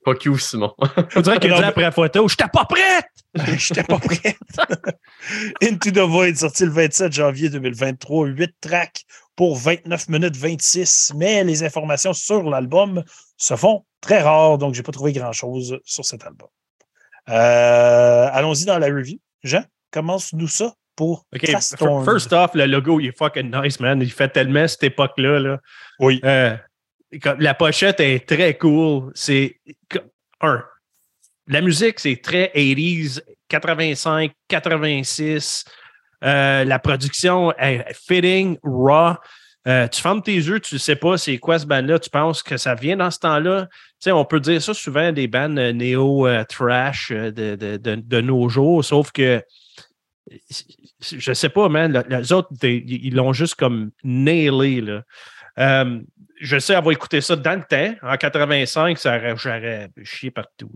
Fuck 0.04 0.24
you, 0.24 0.38
Simon. 0.38 0.72
On 1.16 1.20
dirait 1.20 1.38
qu'il 1.40 1.52
a 1.52 1.56
dit 1.56 1.60
mais- 1.60 1.66
après 1.66 1.82
la 1.82 1.90
photo, 1.92 2.28
j'étais 2.28 2.48
pas 2.52 2.64
prête! 2.64 3.06
J'étais 3.58 3.82
pas 3.82 3.98
prêt. 3.98 4.36
Into 5.62 5.90
the 5.90 5.98
Void, 5.98 6.36
sorti 6.36 6.64
le 6.64 6.70
27 6.70 7.12
janvier 7.12 7.50
2023, 7.50 8.26
8 8.28 8.54
tracks 8.60 9.04
pour 9.36 9.56
29 9.56 10.08
minutes 10.08 10.36
26. 10.36 11.12
Mais 11.16 11.44
les 11.44 11.62
informations 11.64 12.12
sur 12.12 12.42
l'album 12.48 13.02
se 13.38 13.56
font 13.56 13.86
très 14.02 14.20
rares, 14.20 14.58
donc 14.58 14.74
j'ai 14.74 14.82
pas 14.82 14.92
trouvé 14.92 15.12
grand-chose 15.14 15.78
sur 15.84 16.04
cet 16.04 16.24
album. 16.24 16.48
Euh, 17.28 18.28
Allons-y 18.32 18.64
dans 18.64 18.78
la 18.78 18.86
review. 18.88 19.18
Jean, 19.42 19.64
commence-nous 19.90 20.48
ça 20.48 20.74
pour 20.96 21.24
OK, 21.34 21.42
Trastorn. 21.44 22.04
fir- 22.04 22.12
first 22.12 22.32
off, 22.32 22.50
le 22.54 22.66
logo, 22.66 23.00
il 23.00 23.08
est 23.08 23.16
fucking 23.16 23.54
nice, 23.54 23.78
man. 23.80 24.00
Il 24.02 24.10
fait 24.12 24.28
tellement 24.28 24.66
cette 24.66 24.82
époque-là. 24.84 25.38
Là. 25.38 25.58
Oui. 26.00 26.20
Euh, 26.24 26.56
la 27.38 27.54
pochette 27.54 28.00
est 28.00 28.26
très 28.28 28.56
cool. 28.58 29.12
C'est. 29.14 29.56
Un. 30.40 30.62
La 31.46 31.60
musique, 31.60 31.98
c'est 32.00 32.20
très 32.22 32.50
80s, 32.54 33.20
85, 33.48 34.32
86. 34.48 35.64
Euh, 36.24 36.64
la 36.64 36.78
production 36.78 37.52
est 37.56 37.84
fitting, 37.94 38.58
raw. 38.62 39.14
Euh, 39.66 39.86
tu 39.88 40.00
fermes 40.00 40.22
tes 40.22 40.34
yeux, 40.34 40.60
tu 40.60 40.76
ne 40.76 40.78
sais 40.78 40.96
pas 40.96 41.18
c'est 41.18 41.36
quoi 41.38 41.58
ce 41.58 41.66
band-là, 41.66 41.98
tu 41.98 42.08
penses 42.10 42.42
que 42.42 42.56
ça 42.56 42.74
vient 42.74 42.96
dans 42.96 43.10
ce 43.10 43.18
temps-là? 43.18 43.66
Tu 43.70 43.76
sais, 44.00 44.12
on 44.12 44.24
peut 44.24 44.40
dire 44.40 44.62
ça 44.62 44.72
souvent 44.72 45.12
des 45.12 45.26
bands 45.26 45.54
euh, 45.58 45.72
néo-trash 45.72 47.10
de, 47.10 47.30
de, 47.56 47.76
de- 47.76 47.96
de 47.96 48.20
nos 48.20 48.48
jours, 48.48 48.84
sauf 48.84 49.10
que 49.12 49.42
je 51.00 51.32
sais 51.32 51.48
pas, 51.48 51.68
man. 51.68 51.92
le- 52.08 52.16
Les 52.18 52.32
autres, 52.32 52.48
ils 52.62 53.14
l'ont 53.14 53.32
juste 53.32 53.54
comme 53.56 53.90
nailé. 54.04 54.80
Là. 54.80 55.02
Euh, 55.58 56.00
je 56.40 56.58
sais 56.58 56.74
avoir 56.74 56.92
écouté 56.92 57.20
ça 57.20 57.34
dans 57.36 57.58
le 57.58 57.64
temps. 57.64 57.94
En 58.08 58.16
85, 58.16 58.98
ça 58.98 59.16
aurait- 59.16 59.36
j'aurais 59.36 59.90
chié 60.04 60.30
partout. 60.30 60.70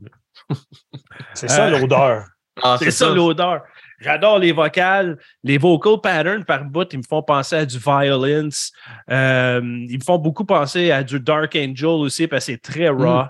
C'est 1.34 1.48
ça 1.48 1.66
Euh, 1.66 1.78
l'odeur. 1.78 2.24
Ah, 2.62 2.76
C'est 2.78 2.90
ça, 2.90 3.06
l'odeur. 3.14 3.62
J'adore 4.02 4.38
les 4.38 4.52
vocales. 4.52 5.18
Les 5.44 5.58
vocal 5.58 6.00
patterns 6.02 6.44
par 6.44 6.64
bout, 6.64 6.92
ils 6.92 6.98
me 6.98 7.04
font 7.08 7.22
penser 7.22 7.56
à 7.56 7.66
du 7.66 7.78
violence. 7.78 8.72
Euh, 9.10 9.60
ils 9.88 9.98
me 9.98 10.04
font 10.04 10.18
beaucoup 10.18 10.44
penser 10.44 10.90
à 10.90 11.02
du 11.02 11.20
Dark 11.20 11.54
Angel 11.56 11.86
aussi 11.86 12.26
parce 12.26 12.46
que 12.46 12.52
c'est 12.52 12.58
très 12.58 12.88
raw. 12.88 13.26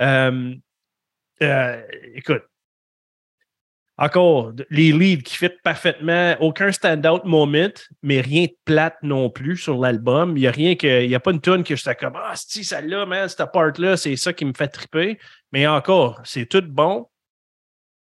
Euh, 0.00 0.54
euh, 1.42 1.82
écoute, 2.14 2.42
encore, 4.00 4.52
les 4.70 4.92
leads 4.92 5.24
qui 5.24 5.36
fit 5.36 5.50
parfaitement, 5.64 6.36
aucun 6.38 6.70
stand-out 6.70 7.24
moment, 7.24 7.72
mais 8.02 8.20
rien 8.20 8.44
de 8.44 8.56
plate 8.64 8.96
non 9.02 9.28
plus 9.28 9.56
sur 9.56 9.76
l'album. 9.76 10.36
Il 10.36 10.40
n'y 10.40 10.46
a 10.46 10.52
rien 10.52 10.76
que. 10.76 11.02
Il 11.02 11.08
n'y 11.08 11.16
a 11.16 11.20
pas 11.20 11.32
une 11.32 11.40
tune 11.40 11.64
que 11.64 11.74
j'étais 11.74 11.96
comme 11.96 12.14
Ah, 12.16 12.34
si, 12.36 12.62
celle-là, 12.62 13.06
man, 13.06 13.28
cette 13.28 13.50
part-là, 13.50 13.96
c'est 13.96 14.14
ça 14.14 14.32
qui 14.32 14.44
me 14.44 14.52
fait 14.52 14.68
triper. 14.68 15.18
Mais 15.50 15.66
encore, 15.66 16.20
c'est 16.24 16.46
tout 16.46 16.62
bon. 16.62 17.08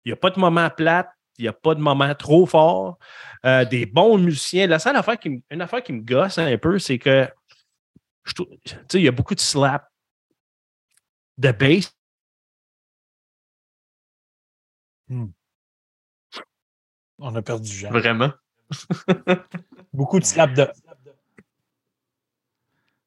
Il 0.05 0.09
n'y 0.09 0.13
a 0.13 0.17
pas 0.17 0.29
de 0.29 0.39
moment 0.39 0.69
plate. 0.69 1.09
Il 1.37 1.43
n'y 1.43 1.47
a 1.47 1.53
pas 1.53 1.73
de 1.75 1.79
moment 1.81 2.13
trop 2.15 2.45
fort. 2.45 2.97
Euh, 3.45 3.65
des 3.65 3.85
bons 3.85 4.17
musiciens. 4.17 4.67
La 4.67 4.79
seule 4.79 4.95
affaire 4.95 5.17
qui, 5.19 5.29
me- 5.29 5.41
une 5.49 5.61
affaire 5.61 5.81
qui 5.83 5.93
me 5.93 6.01
gosse 6.01 6.37
un 6.37 6.57
peu, 6.57 6.77
c'est 6.79 6.99
que 6.99 7.27
il 8.93 9.01
y 9.01 9.07
a 9.07 9.11
beaucoup 9.11 9.35
de 9.35 9.39
slap 9.39 9.89
de 11.37 11.51
bass. 11.51 11.93
On 17.19 17.35
a 17.35 17.41
perdu 17.41 17.71
Jean. 17.71 17.89
Vraiment? 17.91 18.31
Beaucoup 19.93 20.19
de 20.19 20.25
slap 20.25 20.53
de. 20.53 20.67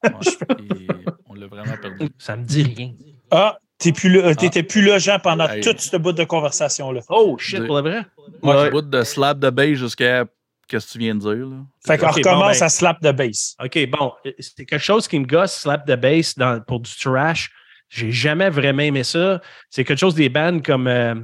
Ouais, 0.05 1.11
on 1.27 1.35
l'a 1.35 1.47
vraiment 1.47 1.77
perdu. 1.77 2.09
Ça 2.19 2.37
me 2.37 2.45
dit 2.45 2.63
rien. 2.63 2.95
Ah, 3.31 3.59
t'es 3.79 3.93
plus 3.93 4.19
euh, 4.19 4.35
t'étais 4.35 4.63
plus 4.63 4.83
là, 4.83 4.99
Jean, 4.99 5.19
pendant 5.19 5.47
toute 5.63 5.81
cette 5.81 6.01
bout 6.01 6.13
de 6.13 6.25
conversation-là. 6.25 7.01
Oh 7.09 7.37
shit, 7.39 7.61
De- 7.61 7.67
pour 7.67 7.77
le 7.77 7.83
vrai? 7.83 8.07
Moi, 8.43 8.63
Ouais. 8.63 8.71
bout 8.71 8.83
de 8.83 9.03
slap 9.03 9.39
de 9.39 9.51
base 9.51 9.75
jusqu'à 9.75 10.25
qu'est-ce 10.69 10.87
que 10.89 10.93
tu 10.93 10.99
viens 10.99 11.15
de 11.15 11.21
dire. 11.21 11.47
Là. 11.47 11.57
Fait 11.87 11.99
qu'on 11.99 12.09
recommence 12.11 12.41
bon, 12.55 12.59
ben- 12.59 12.63
à 12.63 12.69
slap 12.69 13.03
de 13.03 13.13
bass. 13.13 13.55
OK, 13.63 13.79
bon, 13.91 14.13
euh, 14.27 14.33
c'est 14.39 14.65
quelque 14.65 14.79
chose 14.83 15.07
qui 15.07 15.19
me 15.19 15.27
gosse, 15.27 15.53
slap 15.61 15.87
de 15.87 15.95
bass 15.95 16.37
dans, 16.37 16.61
pour 16.61 16.81
du 16.81 16.91
trash. 16.97 17.51
J'ai 17.89 18.11
jamais 18.11 18.51
vraiment 18.51 18.83
aimé 18.83 19.05
ça. 19.05 19.41
C'est 19.71 19.85
quelque 19.85 19.99
chose 20.01 20.15
des 20.17 20.29
bands 20.29 20.59
comme 20.61 20.89
euh, 20.89 21.15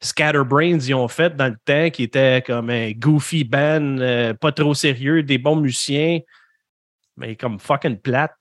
Scatterbrains, 0.00 0.78
ils 0.78 0.94
ont 0.94 1.08
fait 1.08 1.34
dans 1.36 1.48
le 1.48 1.56
temps, 1.64 1.90
qui 1.90 2.04
était 2.04 2.42
comme 2.46 2.70
un 2.70 2.90
goofy 2.92 3.44
band, 3.44 3.98
euh, 3.98 4.34
pas 4.34 4.52
trop 4.52 4.74
sérieux, 4.74 5.22
des 5.22 5.38
bons 5.38 5.56
musiciens, 5.56 6.20
mais 7.16 7.36
comme 7.36 7.58
fucking 7.58 7.98
plate. 7.98 8.32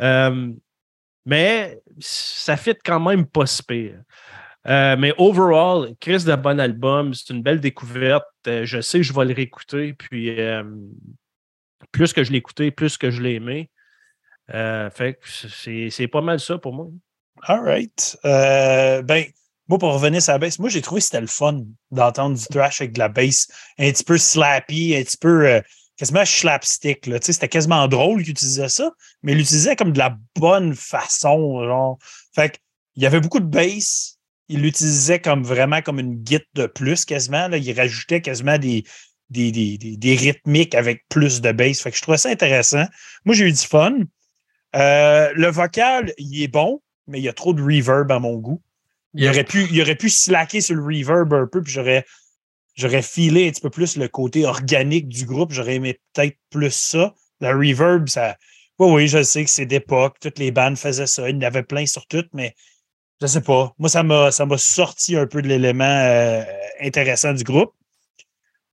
Euh, 0.00 0.50
mais 1.24 1.80
ça 1.98 2.56
fit 2.56 2.76
quand 2.84 3.00
même 3.00 3.26
pas 3.26 3.46
si 3.46 3.62
pire. 3.62 4.00
Euh, 4.66 4.96
mais 4.98 5.12
overall, 5.18 5.94
Chris 6.00 6.24
de 6.24 6.34
bon 6.36 6.58
album, 6.58 7.12
c'est 7.12 7.32
une 7.32 7.42
belle 7.42 7.60
découverte. 7.60 8.24
Euh, 8.46 8.64
je 8.64 8.80
sais 8.80 8.98
que 8.98 9.04
je 9.04 9.12
vais 9.12 9.24
le 9.26 9.34
réécouter. 9.34 9.92
Puis 9.92 10.40
euh, 10.40 10.64
plus 11.92 12.12
que 12.12 12.24
je 12.24 12.32
l'ai 12.32 12.38
écouté, 12.38 12.70
plus 12.70 12.96
que 12.96 13.10
je 13.10 13.20
l'ai 13.20 13.34
aimé. 13.34 13.70
Euh, 14.52 14.90
fait 14.90 15.14
que 15.14 15.90
c'est 15.90 16.08
pas 16.08 16.22
mal 16.22 16.40
ça 16.40 16.58
pour 16.58 16.72
moi. 16.72 16.86
All 17.42 17.60
right. 17.60 18.16
Ben, 18.22 19.24
moi, 19.68 19.78
pour 19.78 19.94
revenir 19.94 20.22
sur 20.22 20.32
la 20.32 20.38
bass, 20.38 20.58
moi, 20.58 20.68
j'ai 20.68 20.82
trouvé 20.82 21.00
que 21.00 21.06
c'était 21.06 21.20
le 21.20 21.26
fun 21.26 21.62
d'entendre 21.90 22.36
du 22.36 22.44
thrash 22.46 22.80
avec 22.80 22.92
de 22.92 22.98
la 22.98 23.08
bass 23.08 23.48
un 23.78 23.90
petit 23.90 24.04
peu 24.04 24.18
slappy, 24.18 24.94
un 24.96 25.02
petit 25.02 25.16
peu 25.16 25.62
quasiment 25.96 26.24
slapstick. 26.24 27.06
Là. 27.06 27.18
C'était 27.20 27.48
quasiment 27.48 27.86
drôle 27.88 28.22
qu'il 28.22 28.32
utilisait 28.32 28.68
ça, 28.68 28.90
mais 29.22 29.32
il 29.32 29.38
l'utilisait 29.38 29.76
comme 29.76 29.92
de 29.92 29.98
la 29.98 30.16
bonne 30.36 30.74
façon. 30.74 31.64
Genre. 31.64 31.98
Fait 32.34 32.50
que, 32.50 32.56
il 32.96 33.02
y 33.02 33.06
avait 33.06 33.20
beaucoup 33.20 33.40
de 33.40 33.46
bass. 33.46 34.18
Il 34.48 34.60
l'utilisait 34.60 35.20
comme 35.20 35.42
vraiment 35.42 35.80
comme 35.80 35.98
une 35.98 36.16
guide 36.16 36.44
de 36.54 36.66
plus 36.66 37.04
quasiment. 37.04 37.48
Là. 37.48 37.56
Il 37.56 37.72
rajoutait 37.72 38.20
quasiment 38.20 38.58
des, 38.58 38.84
des, 39.30 39.50
des, 39.50 39.78
des, 39.78 40.16
rythmiques 40.16 40.74
avec 40.74 41.04
plus 41.08 41.40
de 41.40 41.52
bass. 41.52 41.80
Fait 41.80 41.90
que 41.90 41.96
je 41.96 42.02
trouvais 42.02 42.18
ça 42.18 42.28
intéressant. 42.28 42.84
Moi, 43.24 43.34
j'ai 43.34 43.46
eu 43.46 43.52
du 43.52 43.66
fun. 43.66 43.94
Euh, 44.76 45.32
le 45.34 45.48
vocal, 45.48 46.12
il 46.18 46.42
est 46.42 46.48
bon, 46.48 46.82
mais 47.06 47.20
il 47.20 47.24
y 47.24 47.28
a 47.28 47.32
trop 47.32 47.54
de 47.54 47.62
reverb 47.62 48.10
à 48.10 48.18
mon 48.18 48.34
goût. 48.36 48.60
Il 49.14 49.28
aurait 49.28 49.44
pu, 49.44 49.66
il 49.70 49.80
aurait 49.80 49.94
pu 49.94 50.10
slacker 50.10 50.60
sur 50.60 50.74
le 50.74 50.82
reverb 50.82 51.32
un 51.32 51.46
peu, 51.46 51.62
puis 51.62 51.72
j'aurais, 51.72 52.04
j'aurais 52.74 53.02
filé 53.02 53.48
un 53.48 53.50
petit 53.50 53.60
peu 53.60 53.70
plus 53.70 53.96
le 53.96 54.08
côté 54.08 54.44
organique 54.46 55.08
du 55.08 55.26
groupe. 55.26 55.52
J'aurais 55.52 55.76
aimé 55.76 56.00
peut-être 56.12 56.36
plus 56.50 56.74
ça. 56.74 57.14
La 57.40 57.52
reverb, 57.52 58.08
ça. 58.08 58.36
Oui, 58.78 58.90
oui, 58.92 59.08
je 59.08 59.22
sais 59.22 59.44
que 59.44 59.50
c'est 59.50 59.66
d'époque. 59.66 60.18
Toutes 60.20 60.38
les 60.38 60.50
bandes 60.50 60.76
faisaient 60.76 61.06
ça. 61.06 61.28
Il 61.28 61.36
y 61.36 61.38
en 61.38 61.42
avait 61.42 61.62
plein 61.62 61.86
sur 61.86 62.06
toutes, 62.06 62.28
mais 62.32 62.54
je 63.20 63.26
sais 63.26 63.40
pas. 63.40 63.74
Moi, 63.78 63.88
ça 63.88 64.02
m'a, 64.02 64.30
ça 64.30 64.46
m'a 64.46 64.58
sorti 64.58 65.16
un 65.16 65.26
peu 65.26 65.42
de 65.42 65.48
l'élément 65.48 65.84
euh, 65.84 66.42
intéressant 66.80 67.32
du 67.32 67.44
groupe. 67.44 67.72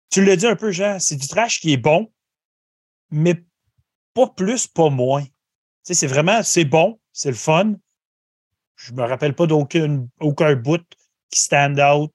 Tu 0.09 0.23
l'as 0.25 0.35
dit 0.35 0.47
un 0.47 0.55
peu, 0.55 0.71
Jean, 0.71 0.99
c'est 0.99 1.15
du 1.15 1.27
trash 1.27 1.59
qui 1.59 1.73
est 1.73 1.77
bon, 1.77 2.11
mais 3.11 3.43
pas 4.13 4.27
plus, 4.27 4.67
pas 4.67 4.89
moins. 4.89 5.23
Tu 5.23 5.29
sais, 5.83 5.93
c'est 5.93 6.07
vraiment, 6.07 6.43
c'est 6.43 6.65
bon, 6.65 6.99
c'est 7.13 7.29
le 7.29 7.35
fun. 7.35 7.75
Je 8.75 8.93
me 8.93 9.03
rappelle 9.03 9.35
pas 9.35 9.45
d'aucun 9.45 10.07
aucun 10.19 10.55
bout 10.55 10.83
qui 11.31 11.39
stand 11.39 11.79
out. 11.79 12.11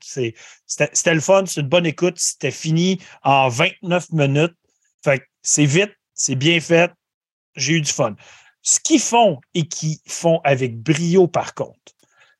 C'était 0.67 1.15
le 1.15 1.21
fun, 1.21 1.45
c'est 1.47 1.61
une 1.61 1.69
bonne 1.69 1.87
écoute. 1.87 2.19
C'était 2.19 2.51
fini 2.51 3.01
en 3.23 3.49
29 3.49 4.13
minutes. 4.13 4.55
Fait 5.05 5.23
c'est 5.43 5.65
vite, 5.65 5.93
c'est 6.15 6.35
bien 6.35 6.61
fait. 6.61 6.93
J'ai 7.57 7.75
eu 7.75 7.81
du 7.81 7.91
fun. 7.93 8.15
Ce 8.63 8.81
qu'ils 8.81 9.01
font 9.01 9.41
et 9.55 9.67
qu'ils 9.67 9.99
font 10.07 10.41
avec 10.45 10.79
brio, 10.81 11.29
par 11.29 11.55
contre, 11.55 11.79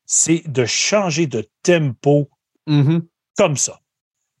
c'est 0.05 0.43
de 0.47 0.65
changer 0.65 1.27
de 1.27 1.47
tempo 1.63 2.29
Mhm. 2.67 3.05
comme 3.37 3.57
ça. 3.57 3.79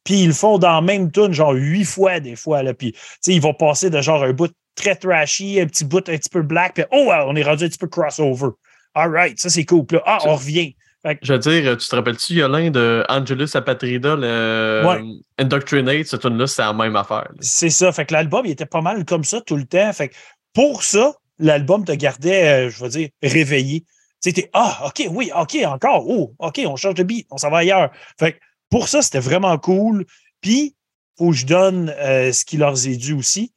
Puis 0.03 0.21
ils 0.23 0.27
le 0.27 0.33
font 0.33 0.57
dans 0.57 0.73
la 0.73 0.81
même 0.81 1.11
tune, 1.11 1.33
genre 1.33 1.53
huit 1.53 1.85
fois 1.85 2.19
des 2.19 2.35
fois. 2.35 2.61
Là. 2.63 2.73
Puis 2.73 2.93
ils 3.25 3.41
vont 3.41 3.53
passer 3.53 3.89
de 3.89 4.01
genre 4.01 4.23
un 4.23 4.33
bout 4.33 4.53
très 4.75 4.95
trashy, 4.95 5.59
un 5.59 5.65
petit 5.65 5.85
bout 5.85 6.07
un 6.09 6.17
petit 6.17 6.29
peu 6.29 6.41
black, 6.43 6.75
puis 6.75 6.83
oh, 6.91 7.09
on 7.25 7.35
est 7.35 7.43
rendu 7.43 7.63
un 7.65 7.67
petit 7.69 7.77
peu 7.77 7.87
crossover. 7.87 8.49
All 8.93 9.09
right, 9.11 9.39
ça 9.39 9.49
c'est 9.49 9.65
cool. 9.65 9.85
Puis 9.85 9.97
là, 9.97 10.03
ah, 10.05 10.19
on 10.25 10.35
revient. 10.35 10.75
Je 11.21 11.33
veux 11.33 11.39
dire, 11.39 11.77
tu 11.77 11.87
te 11.87 11.95
rappelles-tu, 11.95 12.33
Yolin, 12.33 12.71
de 12.71 13.03
Angelus 13.09 13.49
Apatrida, 13.53 14.15
le 14.15 14.83
Ouais. 14.85 15.01
Indoctrinate, 15.37 16.07
cette 16.07 16.21
tune-là, 16.21 16.47
c'est 16.47 16.61
la 16.61 16.73
même 16.73 16.95
affaire. 16.95 17.29
C'est 17.39 17.69
ça. 17.69 17.91
Fait 17.91 18.05
que 18.05 18.13
l'album, 18.13 18.45
il 18.45 18.51
était 18.51 18.65
pas 18.65 18.81
mal 18.81 19.05
comme 19.05 19.23
ça 19.23 19.41
tout 19.41 19.55
le 19.55 19.65
temps. 19.65 19.91
Fait 19.93 20.09
que 20.09 20.15
pour 20.53 20.83
ça, 20.83 21.13
l'album 21.39 21.85
te 21.85 21.91
gardait, 21.91 22.67
euh, 22.67 22.69
je 22.69 22.83
veux 22.83 22.89
dire, 22.89 23.09
réveillé. 23.21 23.83
T'es, 24.21 24.49
ah, 24.53 24.83
OK, 24.87 25.07
oui, 25.11 25.31
OK, 25.35 25.57
encore. 25.65 26.07
Oh, 26.07 26.33
OK, 26.39 26.59
on 26.65 26.75
change 26.75 26.95
de 26.95 27.03
beat, 27.03 27.27
on 27.31 27.37
s'en 27.37 27.49
va 27.49 27.59
ailleurs. 27.59 27.91
Fait 28.19 28.33
que 28.33 28.37
pour 28.69 28.87
ça, 28.87 29.01
c'était 29.01 29.19
vraiment 29.19 29.57
cool. 29.57 30.05
Puis, 30.41 30.75
faut 31.17 31.29
que 31.31 31.35
je 31.35 31.45
donne 31.45 31.89
euh, 31.97 32.31
ce 32.31 32.43
qui 32.43 32.57
leur 32.57 32.73
est 32.73 32.97
dû 32.97 33.13
aussi. 33.13 33.53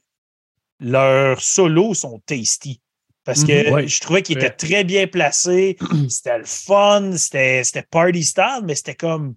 Leurs 0.79 1.41
solos 1.41 1.95
sont 1.95 2.21
tasty. 2.27 2.81
Parce 3.31 3.45
que 3.45 3.69
Mhm, 3.69 3.73
ouais. 3.75 3.87
je 3.88 4.01
trouvais 4.01 4.23
qu'ils 4.23 4.38
Ouais. 4.38 4.45
étaient 4.47 4.66
très 4.69 4.83
bien 4.83 5.07
placés. 5.07 5.77
C'était 6.09 6.38
le 6.38 6.45
fun, 6.45 7.12
c'était 7.16 7.62
party 7.88 8.25
style, 8.25 8.61
mais 8.64 8.75
c'était 8.75 8.97
comme 8.97 9.35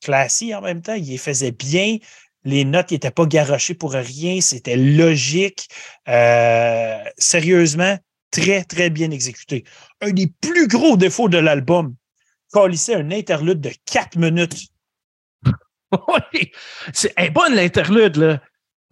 classique 0.00 0.54
en 0.54 0.60
même 0.60 0.80
temps. 0.80 0.94
Ils 0.94 1.08
les 1.08 1.18
faisaient 1.18 1.50
bien. 1.50 1.98
Les 2.44 2.64
notes 2.64 2.92
n'étaient 2.92 3.10
pas 3.10 3.26
garochées 3.26 3.74
pour 3.74 3.92
rien. 3.92 4.40
C'était 4.40 4.76
logique. 4.76 5.68
Euh, 6.08 6.98
sérieusement, 7.18 7.98
très, 8.30 8.62
très 8.62 8.90
bien 8.90 9.10
exécuté. 9.10 9.64
Un 10.00 10.10
des 10.12 10.28
plus 10.40 10.68
gros 10.68 10.96
défauts 10.96 11.28
de 11.28 11.38
l'album, 11.38 11.96
calissait 12.52 12.94
un 12.94 13.10
interlude 13.10 13.60
de 13.60 13.72
4 13.86 14.16
minutes. 14.16 14.68
Oui, 15.92 16.52
c'est 16.92 17.12
est 17.16 17.30
bonne 17.30 17.56
l'interlude, 17.56 18.14
là. 18.16 18.40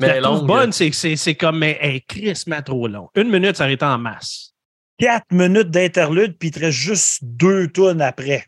Mais 0.01 0.07
la 0.09 0.13
elle 0.15 0.19
est 0.19 0.23
trouve 0.23 0.39
longue. 0.39 0.47
bonne, 0.47 0.73
c'est 0.73 0.93
c'est- 0.93 1.17
c'est 1.17 1.35
comme 1.35 1.63
elle 1.63 1.77
est 1.83 2.01
crissement 2.07 2.63
trop 2.63 2.87
long. 2.89 3.09
Une 3.17 3.29
minute, 3.31 3.57
ça 3.57 3.65
arrête 3.65 3.83
en 3.83 3.99
masse. 3.99 4.55
4 4.99 5.27
minutes 5.33 5.71
d'interlude, 5.71 6.37
puis 6.39 6.49
il 6.49 6.53
te 6.53 6.61
reste 6.61 6.79
juste 6.79 7.19
deux 7.23 7.69
tonnes 7.69 8.03
après. 8.03 8.47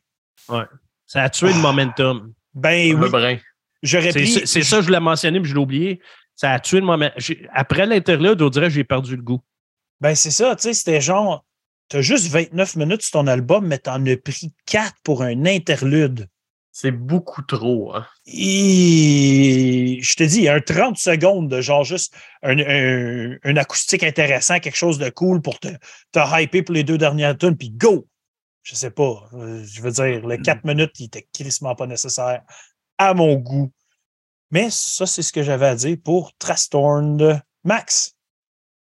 Ça 1.07 1.23
a 1.25 1.31
tué 1.31 1.49
le 1.49 1.55
Ah. 1.55 1.59
momentum. 1.59 2.33
Ben 2.55 2.91
Le 2.97 3.05
oui, 3.05 3.11
brin. 3.11 3.37
j'aurais 3.83 4.13
C'est 4.13 4.21
pris. 4.21 4.47
c'est- 4.47 4.63
ça, 4.63 4.81
je 4.81 4.87
voulais 4.87 5.01
mentionner, 5.01 5.39
mais 5.39 5.45
je 5.49 5.55
l'ai 5.55 5.61
oublié. 5.61 6.01
Ça 6.35 6.53
a 6.53 6.61
tué 6.61 6.81
le 6.81 6.87
momentum. 6.87 7.15
J'ai- 7.21 7.47
Après 7.53 7.87
l'interlude, 7.87 8.41
on 8.43 8.49
dirait 8.49 8.67
que 8.67 8.75
j'ai 8.75 8.85
perdu 8.85 9.15
le 9.17 9.23
goût. 9.23 9.41
Ben 10.01 10.15
c'est 10.15 10.31
ça, 10.31 10.57
tu 10.57 10.63
sais, 10.63 10.73
c'était 10.75 11.01
genre, 11.01 11.45
t'as 11.89 12.01
juste 12.01 12.29
29 12.29 12.75
minutes 12.77 13.03
sur 13.03 13.13
ton 13.13 13.27
album, 13.27 13.67
mais 13.67 13.79
t'en 13.79 14.05
as 14.07 14.17
pris 14.17 14.53
4 14.67 14.95
pour 15.05 15.23
un 15.23 15.45
interlude. 15.47 16.27
C'est 16.73 16.93
beaucoup 16.93 17.43
trop. 17.43 17.95
Hein. 17.95 18.07
Et 18.27 19.99
je 20.03 20.15
te 20.15 20.23
dis, 20.23 20.39
il 20.39 20.43
y 20.45 20.49
a 20.49 20.55
un 20.55 20.61
30 20.61 20.97
secondes 20.99 21.49
de 21.51 21.61
genre 21.61 21.85
juste 21.85 22.15
un, 22.43 22.59
un- 22.59 23.37
un 23.43 23.57
acoustique 23.57 24.03
intéressant, 24.05 24.61
quelque 24.61 24.77
chose 24.77 24.99
de 24.99 25.11
cool 25.11 25.43
pour 25.43 25.59
te, 25.59 25.69
te 26.13 26.41
hyper 26.43 26.65
pour 26.65 26.75
les 26.75 26.85
deux 26.85 26.99
dernières 26.99 27.37
tunes, 27.37 27.57
puis 27.57 27.71
go! 27.71 28.07
Je 28.63 28.75
sais 28.75 28.91
pas. 28.91 29.29
euh, 29.33 29.65
je 29.65 29.81
veux 29.83 29.91
dire, 29.91 30.27
les 30.27 30.39
4 30.39 30.65
minutes, 30.65 30.93
il 31.01 31.07
était 31.07 31.27
crissement 31.33 31.75
pas 31.75 31.87
nécessaire 31.87 32.43
à 32.99 33.15
mon 33.15 33.35
goût. 33.37 33.73
Mais 34.51 34.69
ça, 34.71 35.07
c'est 35.07 35.23
ce 35.23 35.33
que 35.33 35.43
j'avais 35.43 35.67
à 35.67 35.75
dire 35.75 35.97
pour 36.05 36.33
Trastorn 36.39 37.41
Max. 37.65 38.15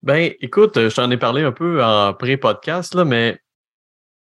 Ben, 0.01 0.33
écoute, 0.41 0.77
euh, 0.77 0.89
je 0.89 0.95
t'en 0.95 1.11
ai 1.11 1.17
parlé 1.17 1.43
un 1.43 1.51
peu 1.51 1.83
en 1.83 2.13
pré-podcast, 2.13 2.95
là, 2.95 3.05
mais 3.05 3.39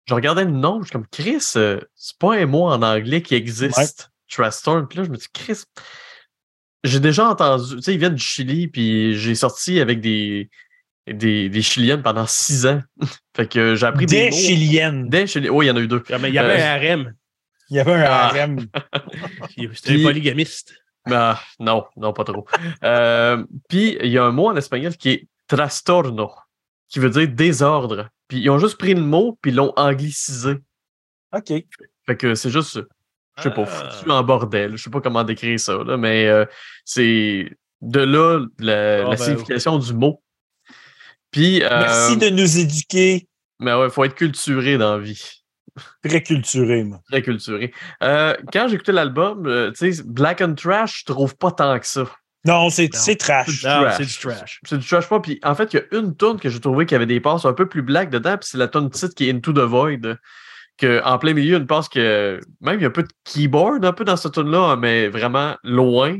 je 0.08 0.14
regardais 0.14 0.46
le 0.46 0.52
nom, 0.52 0.80
je 0.82 0.86
suis 0.88 0.92
comme 0.94 1.08
Chris, 1.08 1.44
euh, 1.56 1.80
c'est 1.96 2.18
pas 2.18 2.36
un 2.36 2.46
mot 2.46 2.64
en 2.68 2.82
anglais 2.82 3.22
qui 3.22 3.36
existe, 3.36 4.12
Trastorn. 4.30 4.88
Puis 4.88 4.98
là, 5.00 5.04
je 5.06 5.10
me 5.10 5.18
dis, 5.18 5.28
Chris, 5.34 5.64
j'ai 6.84 7.00
déjà 7.00 7.28
entendu, 7.30 7.76
tu 7.78 7.82
sais, 7.82 7.94
ils 7.94 8.00
viennent 8.00 8.16
du 8.16 8.24
Chili, 8.24 8.68
puis 8.68 9.18
j'ai 9.18 9.34
sorti 9.36 9.80
avec 9.80 10.02
des, 10.02 10.50
des, 11.08 11.50
des 11.50 11.62
Chiliennes 11.62 12.04
pendant 12.04 12.28
six 12.28 12.66
ans. 12.68 12.82
fait 13.36 13.48
que 13.48 13.76
j'ai 13.76 13.86
appris 13.86 14.06
des, 14.06 14.26
Des 14.26 14.30
mots. 14.30 14.36
Chiliennes. 14.38 15.10
Des 15.10 15.28
Chiliennes. 15.28 15.52
Oui, 15.52 15.66
il 15.66 15.70
y 15.70 15.72
en 15.72 15.76
a 15.78 15.80
eu 15.80 15.88
deux. 15.88 16.04
Ah, 16.12 16.18
mais 16.20 16.30
Il 16.30 16.36
y 16.36 16.40
avait 16.40 16.62
Euh, 16.62 16.66
un 16.66 16.76
harem. 16.76 17.14
Il 17.72 17.78
y 17.78 17.80
avait 17.80 17.94
un 17.94 18.04
Ah. 18.04 18.26
harem. 18.28 18.60
C'était 19.74 20.00
un 20.00 20.04
polygamiste. 20.04 20.76
Ah, 21.10 21.40
non, 21.60 21.86
non, 21.98 22.14
pas 22.14 22.24
trop. 22.24 22.46
Euh, 22.84 23.44
puis, 23.70 23.98
il 24.02 24.10
y 24.12 24.18
a 24.18 24.24
un 24.26 24.32
mot 24.32 24.48
en 24.50 24.56
espagnol 24.56 24.96
qui 24.98 25.10
est 25.10 25.28
trastorno, 25.48 26.32
qui 26.90 27.00
veut 27.00 27.10
dire 27.12 27.28
désordre. 27.28 28.10
Puis, 28.28 28.40
ils 28.40 28.50
ont 28.50 28.58
juste 28.60 28.78
pris 28.78 28.94
le 28.94 29.02
mot, 29.02 29.38
puis 29.42 29.52
ils 29.52 29.56
l'ont 29.56 29.74
anglicisé. 29.76 30.56
OK. 31.34 31.54
Fait 32.06 32.18
que 32.18 32.34
c'est 32.36 32.50
juste, 32.50 32.80
je 33.38 33.42
sais 33.44 33.52
pas, 33.52 33.64
Ah. 33.68 33.90
foutu 33.92 34.10
en 34.12 34.24
bordel. 34.24 34.76
Je 34.78 34.84
sais 34.84 34.90
pas 34.90 35.02
comment 35.02 35.24
décrire 35.24 35.60
ça, 35.60 35.78
là, 35.84 35.98
mais 35.98 36.28
euh, 36.28 36.46
c'est 36.86 37.50
de 37.82 38.00
là 38.00 38.46
la, 38.60 38.74
Ah, 38.74 39.04
la 39.04 39.10
ben, 39.10 39.18
signification 39.18 39.78
du 39.78 39.94
mot. 39.94 40.22
Puis, 41.32 41.62
euh, 41.64 41.70
Merci 41.70 42.18
de 42.18 42.30
nous 42.30 42.58
éduquer. 42.60 43.28
mais 43.60 43.74
ouais, 43.74 43.90
faut 43.90 44.04
être 44.06 44.16
culturé 44.16 44.78
dans 44.78 44.98
la 44.98 45.04
vie. 45.04 45.42
Très 46.02 46.24
culturé, 46.24 46.84
moi. 46.86 47.02
Très 47.12 47.22
culturé. 47.22 47.74
Euh, 48.02 48.34
quand 48.54 48.70
j'écoutais 48.70 48.94
l'album, 48.94 49.46
euh, 49.46 49.72
tu 49.72 49.92
sais, 49.94 50.04
Black 50.06 50.40
and 50.42 50.56
Trash, 50.56 51.02
je 51.02 51.12
trouve 51.12 51.36
pas 51.36 51.52
tant 51.52 51.78
que 51.80 51.86
ça. 51.86 52.06
Non, 52.46 52.70
c'est 52.70 52.90
trash. 52.90 53.64
C'est 53.98 54.06
du 54.06 54.18
trash. 54.18 54.60
C'est 54.66 54.78
du 54.78 54.88
trash 54.88 55.10
pas. 55.10 55.20
Puis 55.20 55.40
en 55.44 55.56
fait, 55.56 55.74
il 55.74 55.78
y 55.78 55.80
a 55.80 56.00
une 56.00 56.16
tune 56.16 56.40
que 56.40 56.50
j'ai 56.50 56.60
trouvé 56.60 56.86
qui 56.86 56.94
avait 56.96 57.06
des 57.06 57.20
passes 57.20 57.46
un 57.46 57.54
peu 57.54 57.68
plus 57.68 57.82
black 57.82 58.10
dedans, 58.10 58.38
puis 58.38 58.48
c'est 58.50 58.58
la 58.58 58.68
tune 58.68 58.90
titre 58.90 59.16
qui 59.16 59.28
est 59.30 59.34
Into 59.34 59.52
the 59.54 59.60
Void. 59.60 60.18
Que, 60.78 61.02
en 61.06 61.18
plein 61.18 61.34
milieu, 61.34 61.56
une 61.58 61.68
passe 61.68 61.88
que 61.88 62.40
même 62.60 62.80
il 62.80 62.82
y 62.82 62.86
a 62.86 62.90
un 62.90 62.92
peu 62.92 63.04
de 63.04 63.08
keyboard 63.24 63.86
un 63.86 63.94
peu 63.94 64.04
dans 64.04 64.18
cette 64.18 64.34
tune 64.34 64.52
là 64.52 64.76
mais 64.76 65.08
vraiment 65.08 65.56
loin. 65.64 66.20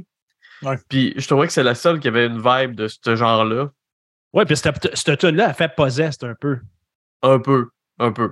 Ouais. 0.62 0.78
Puis 0.88 1.14
je 1.18 1.28
trouvais 1.28 1.48
que 1.48 1.52
c'est 1.54 1.62
la 1.64 1.76
seule 1.76 2.00
qui 2.00 2.08
avait 2.08 2.26
une 2.28 2.42
vibe 2.42 2.74
de 2.74 2.88
ce 2.88 3.16
genre-là. 3.18 3.70
Ouais, 4.32 4.46
puis 4.46 4.56
cette, 4.56 4.96
cette 4.96 5.20
tune-là, 5.20 5.48
elle 5.50 5.54
fait 5.56 5.76
possessed 5.76 6.24
un 6.24 6.36
peu. 6.40 6.60
Un 7.22 7.40
peu. 7.40 7.68
Un 8.00 8.12
peu. 8.14 8.32